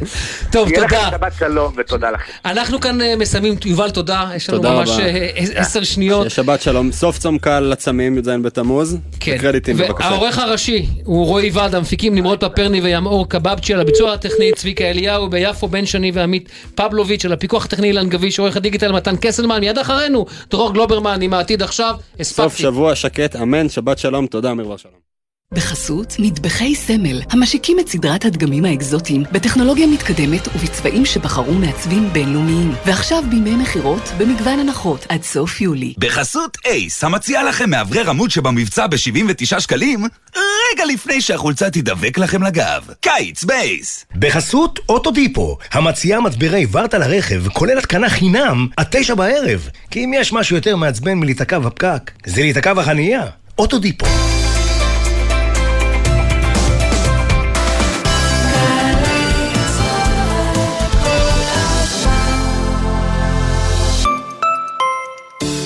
טוב, 0.52 0.68
תודה. 0.74 0.86
לכם 0.86 0.96
שבת 1.10 1.32
שלום 1.38 1.72
ותודה 1.76 2.10
לכם. 2.10 2.32
אנחנו 2.44 2.80
כאן 2.80 3.00
אה, 3.00 3.16
מסיימים, 3.16 3.54
יובל, 3.64 3.90
תודה. 3.90 4.30
יש 4.36 4.50
לנו 4.50 4.58
תודה 4.58 4.74
ממש 4.74 4.90
רבה. 4.90 5.02
אה, 5.04 5.28
עשר 5.54 5.82
שניות. 5.82 6.30
שבת 6.30 6.62
שלום, 6.62 6.92
סוף 6.92 7.18
צום 7.18 7.38
קל 7.38 7.60
לצמים, 7.60 8.18
י"ז 8.18 8.28
בתמוז. 8.42 8.98
כן. 9.20 9.38
קרדיטים 9.38 9.76
בבקשה. 9.76 10.08
והעורך 10.08 10.38
הראשי 10.38 10.86
הוא 11.04 11.26
רועי 11.26 11.50
ועד, 11.52 11.74
המפיקים 11.74 12.14
נמרוד 12.14 12.44
פפרני 12.44 12.80
וימאור 12.80 13.28
קבבצ'י, 13.28 13.74
על 13.74 13.80
הביצוע 13.80 14.12
הטכני 14.12 14.52
צביקה 14.56 14.84
אליהו, 14.84 15.30
ביפו 15.30 15.68
בן 15.68 15.86
שני 15.86 16.10
ועמית 16.14 16.48
פבלוביץ', 16.74 17.24
על 17.24 17.32
הפיקוח 17.32 17.64
הטכני 17.64 17.86
אילן 17.86 18.08
גביש, 18.08 18.38
עורך 18.38 18.56
הדיגיטל 18.56 18.92
מתן 18.92 19.16
קסלמן, 19.20 19.60
מיד 19.60 19.78
אחרינו 19.78 20.26
דרור 20.50 20.72
גלוברמן 20.72 21.22
עם 21.22 21.34
העתיד 21.34 21.62
עכשיו. 21.62 21.94
סוף 21.98 22.20
הספקתי. 22.20 22.62
שבוע 22.62 22.94
שקט, 22.94 23.36
אמן, 23.36 23.68
שבת 23.68 23.98
שלום, 23.98 24.26
תודה, 24.26 24.50
אמיר 24.50 24.68
בר 24.68 24.76
שלום. 24.76 25.15
בחסות 25.54 26.16
מטבחי 26.18 26.74
סמל, 26.74 27.22
המשיקים 27.30 27.80
את 27.80 27.88
סדרת 27.88 28.24
הדגמים 28.24 28.64
האקזוטיים 28.64 29.22
בטכנולוגיה 29.32 29.86
מתקדמת 29.86 30.48
ובצבעים 30.48 31.04
שבחרו 31.04 31.54
מעצבים 31.54 32.08
בינלאומיים. 32.12 32.72
ועכשיו 32.86 33.24
בימי 33.30 33.56
מכירות 33.56 34.02
במגוון 34.18 34.58
הנחות 34.58 35.06
עד 35.08 35.22
סוף 35.22 35.60
יולי. 35.60 35.94
בחסות 35.98 36.56
אייס, 36.64 37.04
המציע 37.04 37.44
לכם 37.44 37.70
מאוורר 37.70 38.10
עמוד 38.10 38.30
שבמבצע 38.30 38.86
ב-79 38.86 39.60
שקלים, 39.60 40.04
רגע 40.36 40.84
לפני 40.84 41.20
שהחולצה 41.20 41.70
תדבק 41.70 42.18
לכם 42.18 42.42
לגב. 42.42 42.82
קיץ 43.00 43.44
בייס! 43.44 44.06
בחסות 44.16 44.78
אוטודיפו, 44.88 45.58
המציעה 45.72 46.20
מצברי 46.20 46.66
ורטה 46.72 46.98
לרכב, 46.98 47.48
כולל 47.48 47.78
התקנה 47.78 48.08
חינם, 48.08 48.66
עד 48.76 48.86
תשע 48.90 49.14
בערב. 49.14 49.68
כי 49.90 50.04
אם 50.04 50.12
יש 50.14 50.32
משהו 50.32 50.56
יותר 50.56 50.76
מעצבן 50.76 51.14
מלהיתקע 51.14 51.58
בפקק, 51.58 52.10
זה 52.26 52.42
להיתקע 52.42 52.74
בחנייה. 52.74 53.26
אוטודיפו. 53.58 54.06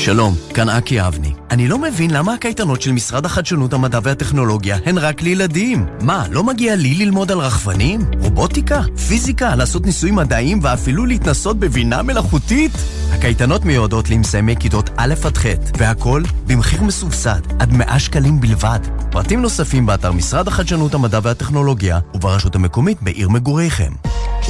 שלום, 0.00 0.34
כאן 0.54 0.68
אקי 0.68 1.06
אבני. 1.06 1.32
אני 1.50 1.68
לא 1.68 1.78
מבין 1.78 2.10
למה 2.10 2.34
הקייטנות 2.34 2.82
של 2.82 2.92
משרד 2.92 3.26
החדשנות, 3.26 3.72
המדע 3.72 3.98
והטכנולוגיה 4.02 4.78
הן 4.84 4.98
רק 4.98 5.22
לילדים. 5.22 5.86
מה, 6.00 6.24
לא 6.30 6.44
מגיע 6.44 6.76
לי 6.76 6.94
ללמוד 6.94 7.32
על 7.32 7.38
רחפנים? 7.38 8.00
רובוטיקה? 8.20 8.80
פיזיקה? 9.08 9.54
לעשות 9.54 9.86
ניסויים 9.86 10.14
מדעיים 10.14 10.58
ואפילו 10.62 11.06
להתנסות 11.06 11.58
בבינה 11.58 12.02
מלאכותית? 12.02 12.72
הקייטנות 13.12 13.64
מיועדות 13.64 14.10
למסיימי 14.10 14.56
כיתות 14.56 14.90
א' 14.96 15.14
עד 15.24 15.38
ח', 15.38 15.46
והכל 15.78 16.22
במחיר 16.46 16.82
מסובסד, 16.82 17.40
עד 17.58 17.72
100 17.72 17.98
שקלים 17.98 18.40
בלבד. 18.40 18.80
פרטים 19.10 19.42
נוספים 19.42 19.86
באתר 19.86 20.12
משרד 20.12 20.48
החדשנות, 20.48 20.94
המדע 20.94 21.18
והטכנולוגיה 21.22 21.98
וברשות 22.14 22.54
המקומית 22.54 23.02
בעיר 23.02 23.28
מגוריכם. 23.28 23.92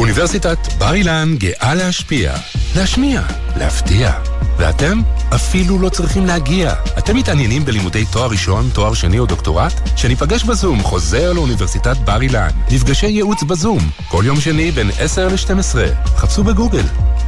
אוניברסיטת 0.01 0.59
בר 0.79 0.95
אילן 0.95 1.35
גאה 1.39 1.75
להשפיע, 1.75 2.33
להשמיע, 2.77 3.23
להפתיע. 3.57 4.13
ואתם 4.59 4.99
אפילו 5.35 5.79
לא 5.79 5.89
צריכים 5.89 6.27
להגיע. 6.27 6.75
אתם 6.99 7.17
מתעניינים 7.17 7.65
בלימודי 7.65 8.05
תואר 8.13 8.31
ראשון, 8.31 8.71
תואר 8.75 8.95
שני 8.95 9.19
או 9.19 9.27
דוקטורט? 9.27 9.73
שניפגש 9.97 10.45
בזום 10.45 10.83
חוזר 10.83 11.33
לאוניברסיטת 11.33 11.97
בר 11.97 12.23
אילן. 12.23 12.49
נפגשי 12.71 13.07
ייעוץ 13.07 13.43
בזום, 13.43 13.91
כל 14.09 14.23
יום 14.27 14.41
שני 14.41 14.71
בין 14.71 14.91
10 14.99 15.29
ל-12. 15.29 15.77
חפשו 16.17 16.45
בגוגל. 16.45 16.85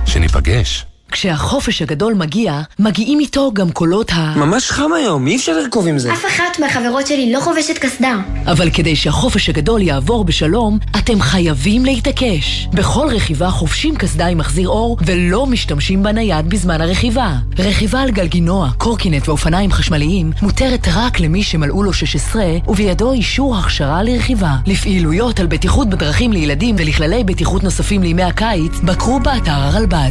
שניפגש. 0.07 0.92
כשהחופש 1.13 1.83
הגדול 1.83 2.15
מגיע, 2.15 2.61
מגיעים 2.79 3.21
איתו 3.21 3.51
גם 3.55 3.71
קולות 3.71 4.11
ה... 4.13 4.35
ממש 4.37 4.71
חם 4.71 4.93
היום, 4.97 5.27
אי 5.27 5.37
אפשר 5.37 5.59
לרכוב 5.59 5.87
עם 5.87 5.99
זה. 5.99 6.13
אף 6.13 6.25
אחת 6.27 6.59
מהחברות 6.61 7.07
שלי 7.07 7.33
לא 7.33 7.41
חובשת 7.41 7.79
קסדה. 7.79 8.17
אבל 8.47 8.71
כדי 8.71 8.97
שהחופש 8.97 9.49
הגדול 9.49 9.83
יעבור 9.83 10.25
בשלום, 10.25 10.79
אתם 10.99 11.21
חייבים 11.21 11.85
להתעקש. 11.85 12.69
בכל 12.73 13.09
רכיבה 13.11 13.51
חובשים 13.51 13.97
קסדה 13.97 14.27
עם 14.27 14.39
מחזיר 14.39 14.69
אור, 14.69 14.97
ולא 15.07 15.47
משתמשים 15.47 16.03
בנייד 16.03 16.49
בזמן 16.49 16.81
הרכיבה. 16.81 17.33
רכיבה 17.59 18.01
על 18.01 18.11
גלגינוע, 18.11 18.71
קורקינט 18.79 19.29
ואופניים 19.29 19.73
חשמליים 19.73 20.33
מותרת 20.43 20.89
רק 20.95 21.21
למי 21.21 21.43
שמלאו 21.43 21.83
לו 21.83 21.93
16, 21.93 22.45
ובידו 22.69 23.13
אישור 23.13 23.57
הכשרה 23.57 24.03
לרכיבה. 24.03 24.57
לפעילויות 24.67 25.41
על 25.41 25.47
בטיחות 25.47 25.91
בדרכים 25.91 26.33
לילדים 26.33 26.77
ולכללי 26.79 27.25
בטיחות 27.25 27.65
נוספים 27.65 28.03
לימי 28.03 28.23
הקיץ, 28.23 28.73
בקרו 28.85 29.21
באתר 29.21 29.53
הרלב"ד. 29.53 30.11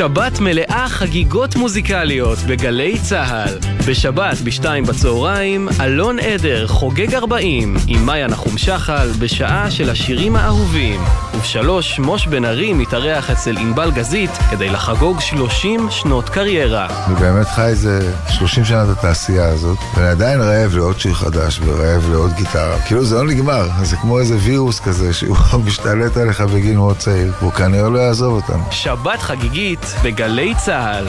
שבת 0.00 0.40
מלאה 0.40 0.86
חגיגות 0.88 1.56
מוזיקליות 1.56 2.38
בגלי 2.38 2.98
צה"ל. 2.98 3.58
בשבת 3.88 4.40
בשתיים 4.44 4.84
בצהריים, 4.84 5.68
אלון 5.80 6.18
עדר 6.18 6.66
חוגג 6.66 7.14
40 7.14 7.76
עם 7.86 8.06
מאיה 8.06 8.26
נחום 8.26 8.58
שחל 8.58 9.08
בשעה 9.18 9.70
של 9.70 9.90
השירים 9.90 10.36
האהובים. 10.36 11.00
ובשלוש, 11.34 11.98
מוש 11.98 12.26
בן 12.26 12.44
ארי 12.44 12.72
מתארח 12.72 13.30
אצל 13.30 13.58
ענבל 13.58 13.90
גזית 13.90 14.30
כדי 14.50 14.68
לחגוג 14.68 15.20
30 15.20 15.86
שנות 15.90 16.28
קריירה. 16.28 16.88
אני 17.06 17.14
באמת 17.14 17.46
חי 17.46 17.66
איזה 17.66 18.12
30 18.28 18.64
שנה 18.64 18.84
את 18.84 18.98
התעשייה 18.98 19.48
הזאת, 19.48 19.78
ואני 19.94 20.08
עדיין 20.08 20.40
רעב 20.40 20.76
לעוד 20.76 21.00
שיר 21.00 21.14
חדש 21.14 21.60
ורעב 21.64 22.10
לעוד 22.10 22.32
גיטרה. 22.36 22.78
כאילו 22.86 23.04
זה 23.04 23.16
לא 23.16 23.26
נגמר, 23.26 23.68
זה 23.82 23.96
כמו 23.96 24.18
איזה 24.18 24.36
וירוס 24.40 24.80
כזה 24.80 25.12
שהוא 25.12 25.36
משתלט 25.66 26.16
עליך 26.16 26.40
בגיל 26.40 26.76
מאוד 26.76 26.96
צעיר, 26.96 27.32
והוא 27.40 27.52
כנראה 27.52 27.88
לא 27.88 27.98
יעזוב 27.98 28.34
אותנו. 28.34 28.62
שבת 28.70 29.18
חגיגית 29.18 29.89
בגלי 30.04 30.54
צה"ל. 30.64 31.06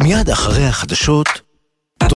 מיד 0.00 0.30
אחרי 0.30 0.66
החדשות 0.66 1.45